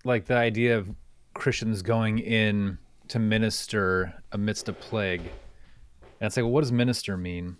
like 0.04 0.24
the 0.24 0.36
idea 0.36 0.76
of 0.78 0.88
Christians 1.34 1.82
going 1.82 2.18
in 2.18 2.78
to 3.08 3.18
minister 3.18 4.14
amidst 4.32 4.68
a 4.68 4.72
plague. 4.72 5.20
And 5.20 6.26
it's 6.26 6.36
like, 6.36 6.44
well, 6.44 6.52
what 6.52 6.62
does 6.62 6.72
minister 6.72 7.16
mean? 7.18 7.56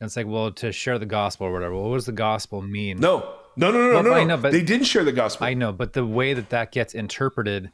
And 0.00 0.06
it's 0.06 0.16
like, 0.16 0.26
well, 0.26 0.50
to 0.50 0.72
share 0.72 0.98
the 0.98 1.06
gospel 1.06 1.46
or 1.46 1.52
whatever. 1.52 1.74
Well, 1.74 1.90
what 1.90 1.96
does 1.96 2.06
the 2.06 2.12
gospel 2.12 2.62
mean? 2.62 2.98
No, 2.98 3.34
no, 3.54 3.70
no, 3.70 3.78
no, 3.78 3.94
well, 3.94 4.02
no. 4.02 4.12
I 4.14 4.24
know, 4.24 4.38
but 4.38 4.52
they 4.52 4.62
didn't 4.62 4.86
share 4.86 5.04
the 5.04 5.12
gospel. 5.12 5.46
I 5.46 5.52
know, 5.52 5.70
but 5.70 5.92
the 5.92 6.06
way 6.06 6.32
that 6.32 6.48
that 6.48 6.72
gets 6.72 6.94
interpreted 6.94 7.70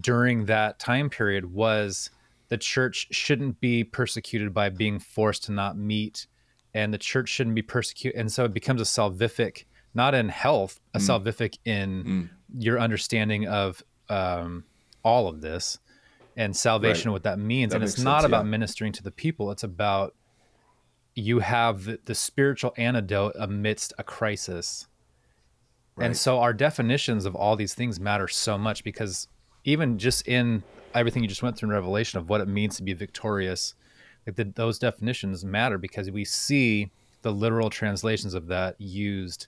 during 0.00 0.46
that 0.46 0.80
time 0.80 1.08
period 1.08 1.52
was 1.52 2.10
the 2.48 2.58
church 2.58 3.06
shouldn't 3.12 3.60
be 3.60 3.84
persecuted 3.84 4.52
by 4.52 4.70
being 4.70 4.98
forced 4.98 5.44
to 5.44 5.52
not 5.52 5.78
meet 5.78 6.26
and 6.76 6.92
the 6.92 6.98
church 6.98 7.28
shouldn't 7.28 7.54
be 7.54 7.62
persecuted 7.62 8.18
and 8.18 8.30
so 8.30 8.44
it 8.44 8.54
becomes 8.54 8.80
a 8.80 8.84
salvific 8.84 9.64
not 9.94 10.14
in 10.14 10.28
health 10.28 10.80
a 10.94 10.98
mm. 10.98 11.02
salvific 11.02 11.58
in 11.64 12.04
mm. 12.04 12.28
your 12.62 12.78
understanding 12.78 13.46
of 13.46 13.82
um, 14.08 14.64
all 15.02 15.28
of 15.28 15.40
this 15.40 15.78
and 16.36 16.54
salvation 16.54 17.10
right. 17.10 17.14
what 17.14 17.22
that 17.22 17.38
means 17.38 17.70
that 17.70 17.76
and 17.76 17.84
it's 17.84 17.98
not 17.98 18.20
sense, 18.20 18.26
about 18.26 18.44
yeah. 18.44 18.50
ministering 18.50 18.92
to 18.92 19.02
the 19.02 19.10
people 19.10 19.50
it's 19.50 19.64
about 19.64 20.14
you 21.14 21.38
have 21.38 21.84
the, 21.84 21.98
the 22.04 22.14
spiritual 22.14 22.74
antidote 22.76 23.32
amidst 23.38 23.94
a 23.98 24.04
crisis 24.04 24.86
right. 25.96 26.06
and 26.06 26.16
so 26.16 26.40
our 26.40 26.52
definitions 26.52 27.24
of 27.24 27.34
all 27.34 27.56
these 27.56 27.74
things 27.74 27.98
matter 27.98 28.28
so 28.28 28.58
much 28.58 28.84
because 28.84 29.28
even 29.64 29.98
just 29.98 30.28
in 30.28 30.62
everything 30.94 31.22
you 31.22 31.28
just 31.28 31.42
went 31.42 31.56
through 31.56 31.68
in 31.68 31.74
Revelation 31.74 32.18
of 32.18 32.28
what 32.28 32.40
it 32.40 32.48
means 32.48 32.76
to 32.76 32.82
be 32.82 32.94
victorious, 32.94 33.74
like 34.26 34.36
the, 34.36 34.44
those 34.44 34.78
definitions 34.78 35.44
matter 35.44 35.78
because 35.78 36.10
we 36.10 36.24
see 36.24 36.90
the 37.22 37.32
literal 37.32 37.70
translations 37.70 38.34
of 38.34 38.46
that 38.48 38.80
used. 38.80 39.46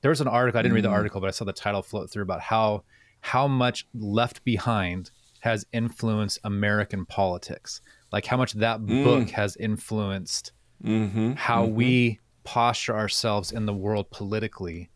There 0.00 0.10
was 0.10 0.20
an 0.20 0.28
article 0.28 0.58
I 0.58 0.62
didn't 0.62 0.72
mm. 0.72 0.76
read 0.76 0.84
the 0.84 0.88
mm. 0.88 0.92
article, 0.92 1.20
but 1.20 1.28
I 1.28 1.30
saw 1.30 1.44
the 1.44 1.52
title 1.52 1.82
float 1.82 2.10
through 2.10 2.22
about 2.22 2.40
how 2.40 2.84
how 3.20 3.46
much 3.46 3.86
Left 3.94 4.42
Behind 4.44 5.10
has 5.40 5.64
influenced 5.72 6.40
American 6.42 7.06
politics, 7.06 7.80
like 8.10 8.26
how 8.26 8.36
much 8.36 8.54
that 8.54 8.80
mm. 8.80 9.04
book 9.04 9.30
has 9.30 9.56
influenced 9.56 10.52
mm-hmm. 10.84 11.32
how 11.32 11.64
mm-hmm. 11.64 11.74
we 11.74 12.20
posture 12.44 12.96
ourselves 12.96 13.52
in 13.52 13.66
the 13.66 13.72
world 13.72 14.10
politically 14.10 14.90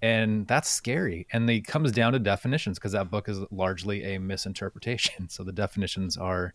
and 0.00 0.48
that's 0.48 0.68
scary 0.68 1.26
and 1.32 1.48
it 1.48 1.64
comes 1.64 1.92
down 1.92 2.12
to 2.12 2.18
definitions 2.18 2.78
because 2.78 2.92
that 2.92 3.10
book 3.10 3.28
is 3.28 3.38
largely 3.52 4.14
a 4.14 4.18
misinterpretation 4.18 5.28
so 5.28 5.44
the 5.44 5.52
definitions 5.52 6.16
are 6.16 6.54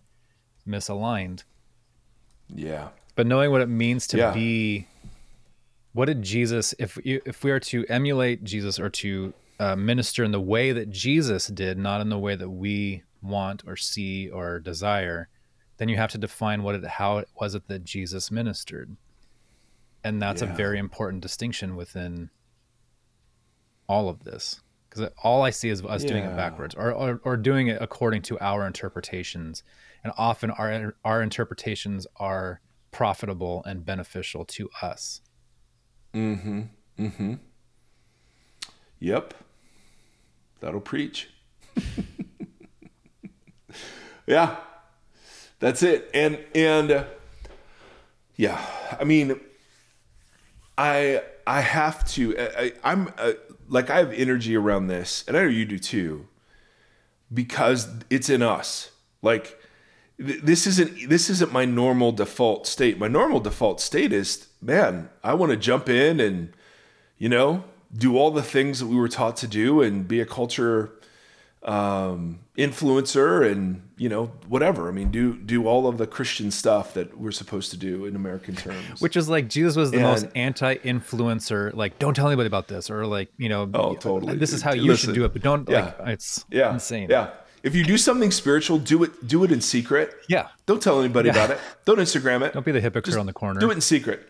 misaligned 0.68 1.44
yeah 2.54 2.90
but 3.16 3.28
knowing 3.28 3.52
what 3.52 3.62
it 3.62 3.70
means 3.70 4.08
to 4.08 4.18
yeah. 4.18 4.32
be 4.32 4.88
what 5.94 6.06
did 6.06 6.22
jesus 6.22 6.74
if 6.80 6.98
you, 7.04 7.22
if 7.26 7.44
we 7.44 7.52
are 7.52 7.60
to 7.60 7.86
emulate 7.88 8.44
jesus 8.44 8.80
or 8.80 8.90
to 8.90 9.34
uh, 9.60 9.76
minister 9.76 10.24
in 10.24 10.32
the 10.32 10.40
way 10.40 10.72
that 10.72 10.90
jesus 10.90 11.48
did 11.48 11.78
not 11.78 12.02
in 12.02 12.10
the 12.10 12.20
way 12.20 12.36
that 12.36 12.50
we 12.50 13.04
want 13.22 13.64
or 13.66 13.76
see 13.76 14.30
or 14.30 14.60
desire 14.60 15.28
then 15.78 15.90
you 15.90 15.98
have 15.98 16.12
to 16.12 16.18
define 16.18 16.64
what 16.64 16.76
it 16.76 16.84
how 16.86 17.18
it 17.18 17.28
was 17.40 17.56
it 17.56 17.68
that 17.68 17.84
jesus 17.84 18.30
ministered 18.32 18.96
and 20.04 20.22
that's 20.22 20.42
yeah. 20.42 20.52
a 20.52 20.56
very 20.56 20.78
important 20.78 21.22
distinction 21.22 21.76
within 21.76 22.30
all 23.90 24.10
of 24.10 24.24
this 24.24 24.62
because 24.90 25.12
all 25.24 25.44
I 25.44 25.50
see 25.50 25.70
is 25.70 25.84
us 25.84 26.04
yeah. 26.04 26.10
doing 26.10 26.24
it 26.24 26.36
backwards 26.36 26.76
or, 26.76 26.92
or, 26.92 27.22
or 27.24 27.38
doing 27.38 27.68
it 27.68 27.78
according 27.82 28.22
to 28.24 28.40
our 28.40 28.66
interpretations, 28.66 29.64
and 30.04 30.14
often 30.18 30.52
our 30.52 30.96
our 31.04 31.22
interpretations 31.22 32.08
are 32.18 32.62
profitable 32.92 33.64
and 33.66 33.86
beneficial 33.86 34.46
to 34.46 34.70
us. 34.82 35.22
Mm-hmm. 36.14 36.62
Mm-hmm. 37.00 37.34
Yep. 39.00 39.34
That'll 40.60 40.82
preach. 40.82 41.30
yeah. 44.26 44.58
That's 45.60 45.84
it. 45.84 46.10
And 46.14 46.40
and 46.56 46.92
uh, 46.92 47.04
yeah, 48.36 48.64
I 49.00 49.04
mean 49.04 49.40
I 50.78 51.24
I 51.46 51.62
have 51.62 52.08
to 52.12 52.38
I, 52.38 52.74
am 52.84 53.12
uh, 53.18 53.34
like 53.68 53.90
I 53.90 53.98
have 53.98 54.14
energy 54.14 54.56
around 54.56 54.88
this, 54.88 55.24
and 55.28 55.36
I 55.36 55.42
know 55.42 55.48
you 55.48 55.66
do 55.66 55.80
too, 55.80 56.28
because 57.34 57.88
it's 58.10 58.30
in 58.30 58.42
us. 58.42 58.92
Like 59.22 59.60
this 60.18 60.66
isn't 60.66 61.10
this 61.10 61.30
isn't 61.30 61.52
my 61.52 61.66
normal 61.66 62.12
default 62.12 62.66
state. 62.66 62.98
My 62.98 63.08
normal 63.08 63.40
default 63.40 63.80
state 63.80 64.12
is, 64.12 64.48
man, 64.62 65.10
I 65.24 65.34
want 65.34 65.52
to 65.52 65.58
jump 65.58 65.90
in 65.90 66.20
and 66.20 66.54
you 67.18 67.30
know 67.30 67.64
do 67.96 68.18
all 68.18 68.32
the 68.32 68.44
things 68.44 68.80
that 68.80 68.88
we 68.88 68.96
were 68.96 69.08
taught 69.08 69.38
to 69.38 69.48
do 69.48 69.82
and 69.82 70.08
be 70.08 70.20
a 70.20 70.26
culture 70.26 70.92
um, 71.64 72.40
influencer 72.58 73.50
and 73.50 73.82
you 73.98 74.10
know 74.10 74.32
whatever. 74.48 74.88
I 74.88 74.92
mean, 74.92 75.12
do 75.12 75.36
do 75.36 75.68
all 75.68 75.88
of 75.88 75.98
the 75.98 76.08
Christian 76.08 76.50
stuff 76.50 76.94
that 76.96 77.18
we're 77.20 77.32
supposed 77.32 77.72
to 77.72 77.78
do 77.78 78.06
in 78.06 78.16
American 78.16 78.56
terms. 78.56 79.02
Which 79.02 79.16
is 79.16 79.30
like 79.30 79.50
Jesus 79.50 79.76
was 79.76 79.92
the 79.92 79.98
and, 79.98 80.06
most 80.06 80.28
anti-influencer. 80.36 81.74
Like, 81.76 82.00
don't 82.00 82.16
tell 82.16 82.28
anybody 82.28 82.48
about 82.48 82.68
this, 82.68 82.90
or 82.90 83.06
like 83.06 83.30
you 83.38 83.50
know, 83.50 83.70
oh 83.74 83.96
totally. 83.96 84.36
This 84.38 84.54
is 84.54 84.62
how 84.62 84.74
you 84.74 84.84
Listen, 84.84 85.10
should 85.10 85.16
do 85.16 85.26
it, 85.26 85.34
but 85.34 85.44
don't 85.44 85.70
yeah. 85.70 85.94
like 86.00 86.10
it's 86.10 86.46
yeah 86.50 86.74
insane. 86.74 87.10
Yeah. 87.10 87.32
If 87.64 87.76
you 87.76 87.84
do 87.84 87.98
something 87.98 88.32
spiritual, 88.32 88.78
do 88.78 89.04
it 89.04 89.28
do 89.28 89.44
it 89.44 89.52
in 89.52 89.62
secret. 89.62 90.14
Yeah. 90.30 90.48
Don't 90.66 90.82
tell 90.82 91.00
anybody 91.00 91.28
yeah. 91.28 91.34
about 91.34 91.52
it. 91.52 91.60
Don't 91.86 91.98
Instagram 92.00 92.46
it. 92.46 92.54
Don't 92.54 92.66
be 92.66 92.72
the 92.72 92.82
hypocrite 92.82 93.06
Just 93.06 93.18
on 93.18 93.26
the 93.26 93.34
corner. 93.34 93.60
Do 93.60 93.70
it 93.70 93.76
in 93.76 93.82
secret. 93.82 94.28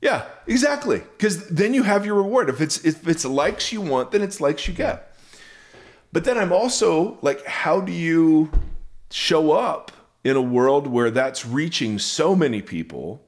Yeah, 0.00 0.26
exactly. 0.46 0.98
Because 0.98 1.48
then 1.48 1.72
you 1.72 1.82
have 1.82 2.04
your 2.04 2.16
reward. 2.16 2.48
If 2.48 2.60
it's 2.60 2.84
if 2.84 3.06
it's 3.08 3.24
likes 3.24 3.72
you 3.72 3.80
want, 3.80 4.10
then 4.10 4.22
it's 4.22 4.40
likes 4.40 4.66
you 4.68 4.74
get. 4.74 5.16
But 6.12 6.24
then 6.24 6.38
I'm 6.38 6.52
also 6.52 7.18
like, 7.22 7.44
how 7.46 7.80
do 7.80 7.90
you 7.90 8.50
show 9.10 9.52
up 9.52 9.90
in 10.22 10.36
a 10.36 10.42
world 10.42 10.86
where 10.86 11.10
that's 11.10 11.44
reaching 11.46 11.98
so 11.98 12.36
many 12.36 12.62
people? 12.62 13.24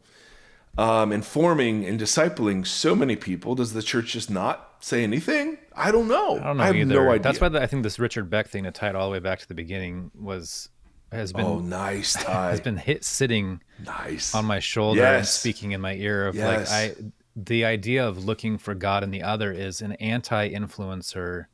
um, 0.78 1.12
informing 1.12 1.85
and 1.85 1.98
discipling 1.98 2.66
so 2.66 2.94
many 2.94 3.16
people, 3.16 3.55
does 3.55 3.73
the 3.73 3.82
church 3.82 4.12
just 4.12 4.31
not 4.31 4.76
say 4.87 5.03
anything? 5.03 5.59
I 5.75 5.91
don't 5.91 6.09
know. 6.09 6.37
I 6.37 6.45
don't 6.45 6.57
know 6.59 6.65
have 6.65 6.77
either. 6.77 6.95
no 6.95 7.11
idea. 7.11 7.23
That's 7.23 7.41
why 7.41 7.49
the, 7.49 7.61
I 7.61 7.67
think 7.67 7.83
this 7.83 7.99
Richard 7.99 8.31
Beck 8.31 8.49
thing 8.49 8.65
to 8.65 8.71
tie 8.71 8.91
it 8.91 8.95
all 8.95 9.09
the 9.09 9.13
way 9.13 9.19
back 9.19 9.41
to 9.41 9.49
the 9.49 9.55
beginning 9.55 10.11
was 10.15 10.69
has 11.13 11.33
been 11.33 11.45
oh, 11.45 11.59
nice, 11.59 12.15
Ty. 12.15 12.51
has 12.51 12.61
been 12.61 12.77
hit 12.77 13.05
sitting 13.05 13.63
nice. 13.85 14.35
on 14.35 14.45
my 14.45 14.59
shoulder 14.59 15.05
and 15.05 15.27
speaking 15.27 15.73
in 15.73 15.81
my 15.81 15.95
ear 15.95 16.27
of 16.27 16.35
Yes. 16.35 16.71
like 16.71 16.99
I 16.99 17.11
the 17.37 17.65
idea 17.65 18.07
of 18.07 18.25
looking 18.25 18.59
for 18.59 18.75
God 18.75 19.03
in 19.03 19.11
the 19.11 19.23
other 19.23 19.53
is 19.53 19.83
an 19.83 19.93
anti-influencer. 19.93 21.47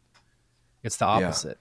It's 0.83 0.97
the 0.97 1.07
opposite. 1.07 1.59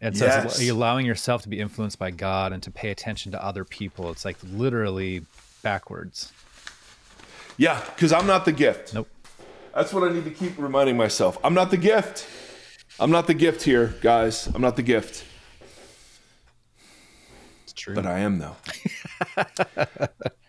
And 0.00 0.16
so 0.16 0.26
Yes. 0.26 0.44
it's, 0.44 0.62
you're 0.62 0.74
allowing 0.74 1.06
yourself 1.06 1.42
to 1.42 1.48
be 1.48 1.58
influenced 1.58 1.98
by 1.98 2.10
God 2.10 2.52
and 2.52 2.62
to 2.62 2.70
pay 2.70 2.90
attention 2.90 3.32
to 3.32 3.44
other 3.44 3.64
people. 3.64 4.10
It's 4.10 4.24
like 4.24 4.36
literally 4.52 5.24
backwards. 5.62 6.32
yeah, 7.56 7.82
because 7.94 8.12
I'm 8.12 8.26
not 8.26 8.44
the 8.44 8.52
gift. 8.52 8.94
Nope. 8.94 9.08
That's 9.74 9.92
what 9.92 10.08
I 10.08 10.12
need 10.12 10.24
to 10.24 10.30
keep 10.30 10.58
reminding 10.58 10.96
myself. 10.96 11.38
I'm 11.42 11.54
not 11.54 11.70
the 11.70 11.76
gift. 11.76 12.26
I'm 13.00 13.10
not 13.10 13.26
the 13.26 13.34
gift 13.34 13.62
here, 13.62 13.94
guys. 14.00 14.46
I'm 14.46 14.60
not 14.60 14.76
the 14.76 14.82
gift. 14.82 15.24
It's 17.64 17.72
true. 17.72 17.94
But 17.94 18.06
I 18.06 18.20
am 18.20 18.38
though. 18.38 18.56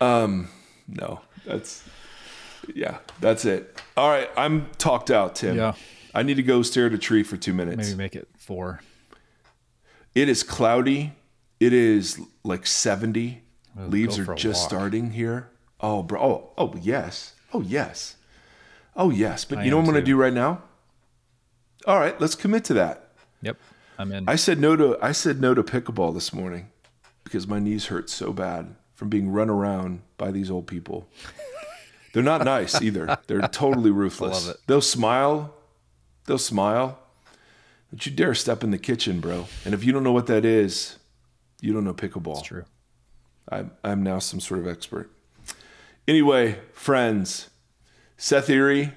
um, 0.00 0.48
no, 0.86 1.20
that's 1.46 1.82
yeah, 2.74 2.98
that's 3.20 3.44
it. 3.44 3.80
All 3.96 4.08
right, 4.08 4.28
I'm 4.36 4.68
talked 4.78 5.10
out, 5.10 5.36
Tim. 5.36 5.56
Yeah. 5.56 5.74
I 6.14 6.22
need 6.22 6.34
to 6.34 6.42
go 6.42 6.62
stare 6.62 6.86
at 6.86 6.94
a 6.94 6.98
tree 6.98 7.22
for 7.22 7.36
two 7.36 7.52
minutes. 7.52 7.88
Maybe 7.88 7.96
make 7.96 8.14
it 8.14 8.28
four. 8.38 8.80
It 10.14 10.28
is 10.28 10.42
cloudy. 10.42 11.12
It 11.58 11.72
is 11.72 12.20
like 12.44 12.66
70. 12.66 13.42
Leaves 13.76 14.18
are 14.18 14.34
just 14.34 14.62
walk. 14.62 14.70
starting 14.70 15.10
here. 15.10 15.50
Oh, 15.80 16.02
bro. 16.02 16.22
Oh, 16.22 16.50
oh, 16.56 16.74
yes. 16.80 17.34
Oh, 17.52 17.60
yes. 17.60 18.16
Oh, 18.96 19.10
yes. 19.10 19.44
But 19.44 19.58
I 19.58 19.64
you 19.64 19.70
know 19.70 19.76
what 19.76 19.86
I'm 19.86 19.92
going 19.92 20.02
to 20.02 20.06
do 20.06 20.16
right 20.16 20.32
now? 20.32 20.62
All 21.86 21.98
right, 21.98 22.18
let's 22.20 22.34
commit 22.34 22.64
to 22.64 22.74
that. 22.74 23.10
Yep. 23.42 23.58
I'm 23.98 24.12
in. 24.12 24.28
I 24.28 24.36
said 24.36 24.58
no 24.58 24.74
to 24.74 24.98
I 25.02 25.12
said 25.12 25.40
no 25.40 25.54
to 25.54 25.62
pickleball 25.62 26.14
this 26.14 26.32
morning 26.32 26.70
because 27.22 27.46
my 27.46 27.58
knees 27.58 27.86
hurt 27.86 28.10
so 28.10 28.32
bad 28.32 28.74
from 28.94 29.08
being 29.08 29.30
run 29.30 29.50
around 29.50 30.00
by 30.16 30.30
these 30.30 30.50
old 30.50 30.66
people. 30.66 31.08
They're 32.12 32.22
not 32.22 32.44
nice 32.44 32.80
either. 32.80 33.18
They're 33.26 33.42
totally 33.48 33.90
ruthless. 33.90 34.46
love 34.46 34.54
it. 34.54 34.60
They'll 34.66 34.80
smile. 34.80 35.54
They'll 36.26 36.38
smile. 36.38 36.98
Don't 37.90 38.06
you 38.06 38.12
dare 38.12 38.34
step 38.34 38.64
in 38.64 38.70
the 38.70 38.78
kitchen, 38.78 39.20
bro. 39.20 39.46
And 39.64 39.74
if 39.74 39.84
you 39.84 39.92
don't 39.92 40.04
know 40.04 40.12
what 40.12 40.26
that 40.28 40.44
is, 40.44 40.96
you 41.60 41.72
don't 41.72 41.84
know 41.84 41.94
pickleball. 41.94 42.38
it's 42.38 42.48
true. 42.48 42.64
I'm, 43.48 43.72
I'm 43.82 44.02
now 44.02 44.20
some 44.20 44.40
sort 44.40 44.60
of 44.60 44.66
expert. 44.66 45.10
Anyway, 46.06 46.60
friends, 46.72 47.50
Seth 48.16 48.48
Erre 48.48 48.92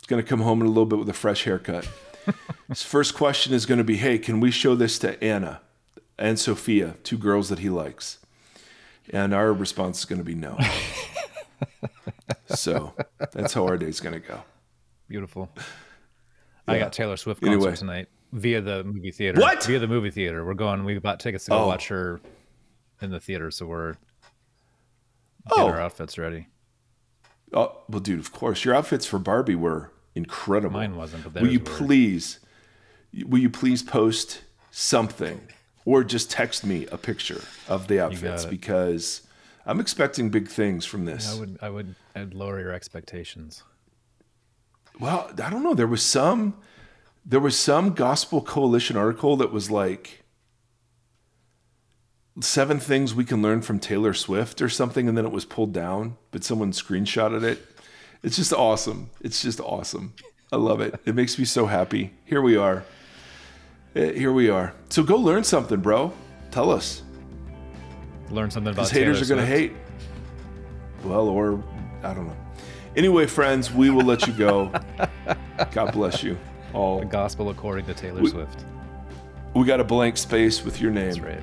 is 0.00 0.06
going 0.06 0.22
to 0.22 0.28
come 0.28 0.40
home 0.40 0.60
in 0.60 0.66
a 0.66 0.70
little 0.70 0.86
bit 0.86 0.98
with 0.98 1.08
a 1.08 1.12
fresh 1.14 1.44
haircut. 1.44 1.88
His 2.68 2.82
first 2.82 3.14
question 3.14 3.52
is 3.54 3.66
going 3.66 3.78
to 3.78 3.84
be 3.84 3.96
Hey, 3.96 4.18
can 4.18 4.40
we 4.40 4.50
show 4.50 4.74
this 4.74 4.98
to 5.00 5.22
Anna 5.22 5.60
and 6.18 6.38
Sophia, 6.38 6.96
two 7.04 7.16
girls 7.18 7.48
that 7.48 7.60
he 7.60 7.68
likes? 7.70 8.18
And 9.10 9.32
our 9.32 9.52
response 9.52 10.00
is 10.00 10.04
going 10.04 10.18
to 10.18 10.24
be 10.24 10.34
no. 10.34 10.58
so 12.46 12.92
that's 13.32 13.52
how 13.54 13.64
our 13.66 13.76
day's 13.76 14.00
going 14.00 14.20
to 14.20 14.26
go. 14.28 14.42
Beautiful. 15.08 15.48
I 16.66 16.78
got 16.80 16.92
Taylor 16.92 17.16
Swift 17.16 17.40
concert 17.40 17.56
Anyway. 17.58 17.76
tonight 17.76 18.08
via 18.32 18.60
the 18.60 18.82
movie 18.82 19.12
theater. 19.12 19.40
What? 19.40 19.62
Via 19.62 19.78
the 19.78 19.86
movie 19.86 20.10
theater. 20.10 20.44
We're 20.44 20.54
going. 20.54 20.84
We 20.84 20.98
bought 20.98 21.20
tickets 21.20 21.44
to 21.44 21.50
go 21.52 21.58
Oh. 21.62 21.66
watch 21.68 21.86
her 21.88 22.20
in 23.00 23.10
the 23.10 23.20
theater, 23.20 23.52
so 23.52 23.66
we're 23.66 23.92
getting 25.48 25.62
Oh. 25.64 25.68
our 25.68 25.80
outfits 25.80 26.18
ready. 26.18 26.48
Oh, 27.52 27.78
well, 27.88 28.00
dude, 28.00 28.18
of 28.18 28.32
course. 28.32 28.64
Your 28.64 28.74
outfits 28.74 29.06
for 29.06 29.18
Barbie 29.18 29.54
were 29.54 29.92
incredible. 30.14 30.78
Mine 30.78 30.96
wasn't, 30.96 31.32
but 31.32 31.42
will 31.42 31.50
you 31.50 31.60
were. 31.60 31.64
please, 31.64 32.40
will 33.24 33.38
you 33.38 33.50
please 33.50 33.82
post 33.82 34.42
something 34.70 35.40
or 35.84 36.02
just 36.04 36.30
text 36.30 36.66
me 36.66 36.86
a 36.86 36.98
picture 36.98 37.42
of 37.68 37.86
the 37.88 38.00
outfits 38.00 38.44
because 38.44 39.22
I'm 39.64 39.80
expecting 39.80 40.30
big 40.30 40.48
things 40.48 40.84
from 40.84 41.04
this. 41.04 41.34
I 41.34 41.38
would. 41.38 41.58
I 41.62 41.70
would. 41.70 41.94
I'd 42.14 42.34
lower 42.34 42.60
your 42.60 42.72
expectations. 42.72 43.62
Well, 44.98 45.30
I 45.42 45.50
don't 45.50 45.62
know. 45.62 45.74
There 45.74 45.86
was 45.86 46.02
some, 46.02 46.56
there 47.24 47.40
was 47.40 47.58
some 47.58 47.94
Gospel 47.94 48.40
Coalition 48.40 48.96
article 48.96 49.36
that 49.36 49.52
was 49.52 49.70
like 49.70 50.24
seven 52.40 52.78
things 52.78 53.14
we 53.14 53.24
can 53.24 53.42
learn 53.42 53.62
from 53.62 53.78
Taylor 53.78 54.12
Swift 54.14 54.60
or 54.60 54.68
something, 54.68 55.08
and 55.08 55.16
then 55.16 55.24
it 55.24 55.32
was 55.32 55.44
pulled 55.44 55.72
down, 55.72 56.16
but 56.30 56.44
someone 56.44 56.72
screenshotted 56.72 57.42
it. 57.42 57.64
It's 58.22 58.36
just 58.36 58.52
awesome. 58.52 59.10
It's 59.20 59.42
just 59.42 59.60
awesome. 59.60 60.14
I 60.52 60.56
love 60.56 60.80
it. 60.80 60.98
It 61.04 61.14
makes 61.14 61.38
me 61.38 61.44
so 61.44 61.66
happy. 61.66 62.12
Here 62.24 62.40
we 62.42 62.56
are. 62.56 62.84
Eh, 63.94 64.12
Here 64.12 64.32
we 64.32 64.48
are. 64.50 64.74
So 64.90 65.02
go 65.02 65.16
learn 65.16 65.44
something, 65.44 65.80
bro. 65.80 66.12
Tell 66.50 66.70
us. 66.70 67.02
Learn 68.30 68.50
something 68.50 68.72
about 68.72 68.82
Because 68.86 68.90
haters 68.90 69.20
Taylor 69.28 69.40
are 69.42 69.44
going 69.46 69.50
to 69.50 69.56
hate. 69.56 69.72
Well, 71.04 71.28
or 71.28 71.62
I 72.02 72.12
don't 72.14 72.26
know. 72.26 72.36
Anyway, 72.96 73.26
friends, 73.26 73.72
we 73.72 73.90
will 73.90 74.04
let 74.04 74.26
you 74.26 74.32
go. 74.32 74.72
God 75.72 75.92
bless 75.92 76.22
you 76.22 76.36
all. 76.72 77.00
The 77.00 77.06
gospel 77.06 77.50
according 77.50 77.86
to 77.86 77.94
Taylor 77.94 78.20
We- 78.20 78.30
Swift. 78.30 78.64
We 79.54 79.64
got 79.64 79.80
a 79.80 79.84
blank 79.84 80.16
space 80.18 80.62
with 80.64 80.80
your 80.82 80.90
name. 80.90 81.06
That's 81.06 81.20
right. 81.20 81.40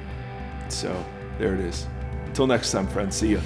So 0.74 0.92
uh, 0.92 1.04
there 1.38 1.54
it 1.54 1.60
is. 1.60 1.86
Until 2.26 2.48
next 2.48 2.72
time, 2.72 2.88
friends. 2.88 3.16
See 3.16 3.34
ya. 3.34 3.40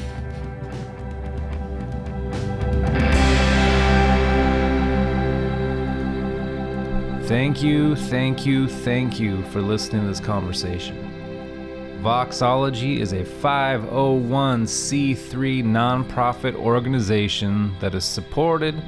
Thank 7.28 7.62
you, 7.62 7.98
thank 7.98 8.46
you, 8.46 8.70
thank 8.70 9.20
you 9.20 9.44
for 9.46 9.62
listening 9.62 10.04
to 10.04 10.08
this 10.08 10.22
conversation. 10.22 11.04
Voxology 12.02 13.00
is 13.00 13.12
a 13.12 13.24
501c3 13.24 15.64
nonprofit 15.64 16.56
organization 16.56 17.76
that 17.82 17.94
is 17.94 18.06
supported 18.06 18.82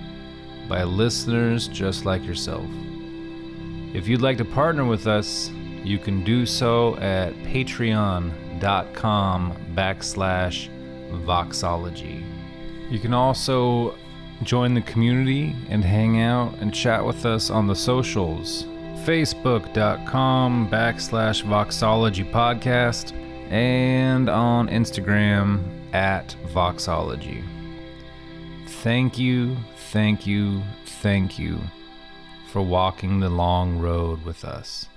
by 0.70 0.84
listeners 0.84 1.68
just 1.68 2.06
like 2.06 2.24
yourself. 2.24 2.66
If 3.94 4.08
you'd 4.08 4.22
like 4.22 4.38
to 4.38 4.46
partner 4.46 4.86
with 4.86 5.06
us, 5.06 5.52
you 5.84 5.98
can 5.98 6.24
do 6.24 6.46
so 6.46 6.96
at 6.98 7.34
patreon.com 7.44 8.34
backslash 9.74 10.70
voxology. 11.26 12.24
You 12.92 13.00
can 13.00 13.14
also 13.14 13.96
join 14.44 14.74
the 14.74 14.82
community 14.82 15.56
and 15.70 15.84
hang 15.84 16.22
out 16.22 16.54
and 16.60 16.74
chat 16.74 17.06
with 17.06 17.26
us 17.26 17.50
on 17.50 17.68
the 17.68 17.76
socials. 17.76 18.66
Facebook.com 19.06 20.70
backslash 20.70 21.44
voxology 21.44 22.30
podcast 22.32 23.14
and 23.52 24.30
on 24.30 24.68
instagram 24.68 25.64
at 25.94 26.36
voxology. 26.54 27.44
Thank 28.68 29.18
you 29.18 29.58
thank 29.92 30.28
you 30.28 30.62
thank 31.02 31.40
you 31.40 31.60
for 32.52 32.62
walking 32.62 33.20
the 33.20 33.30
long 33.30 33.80
road 33.80 34.24
with 34.24 34.46
us 34.46 34.88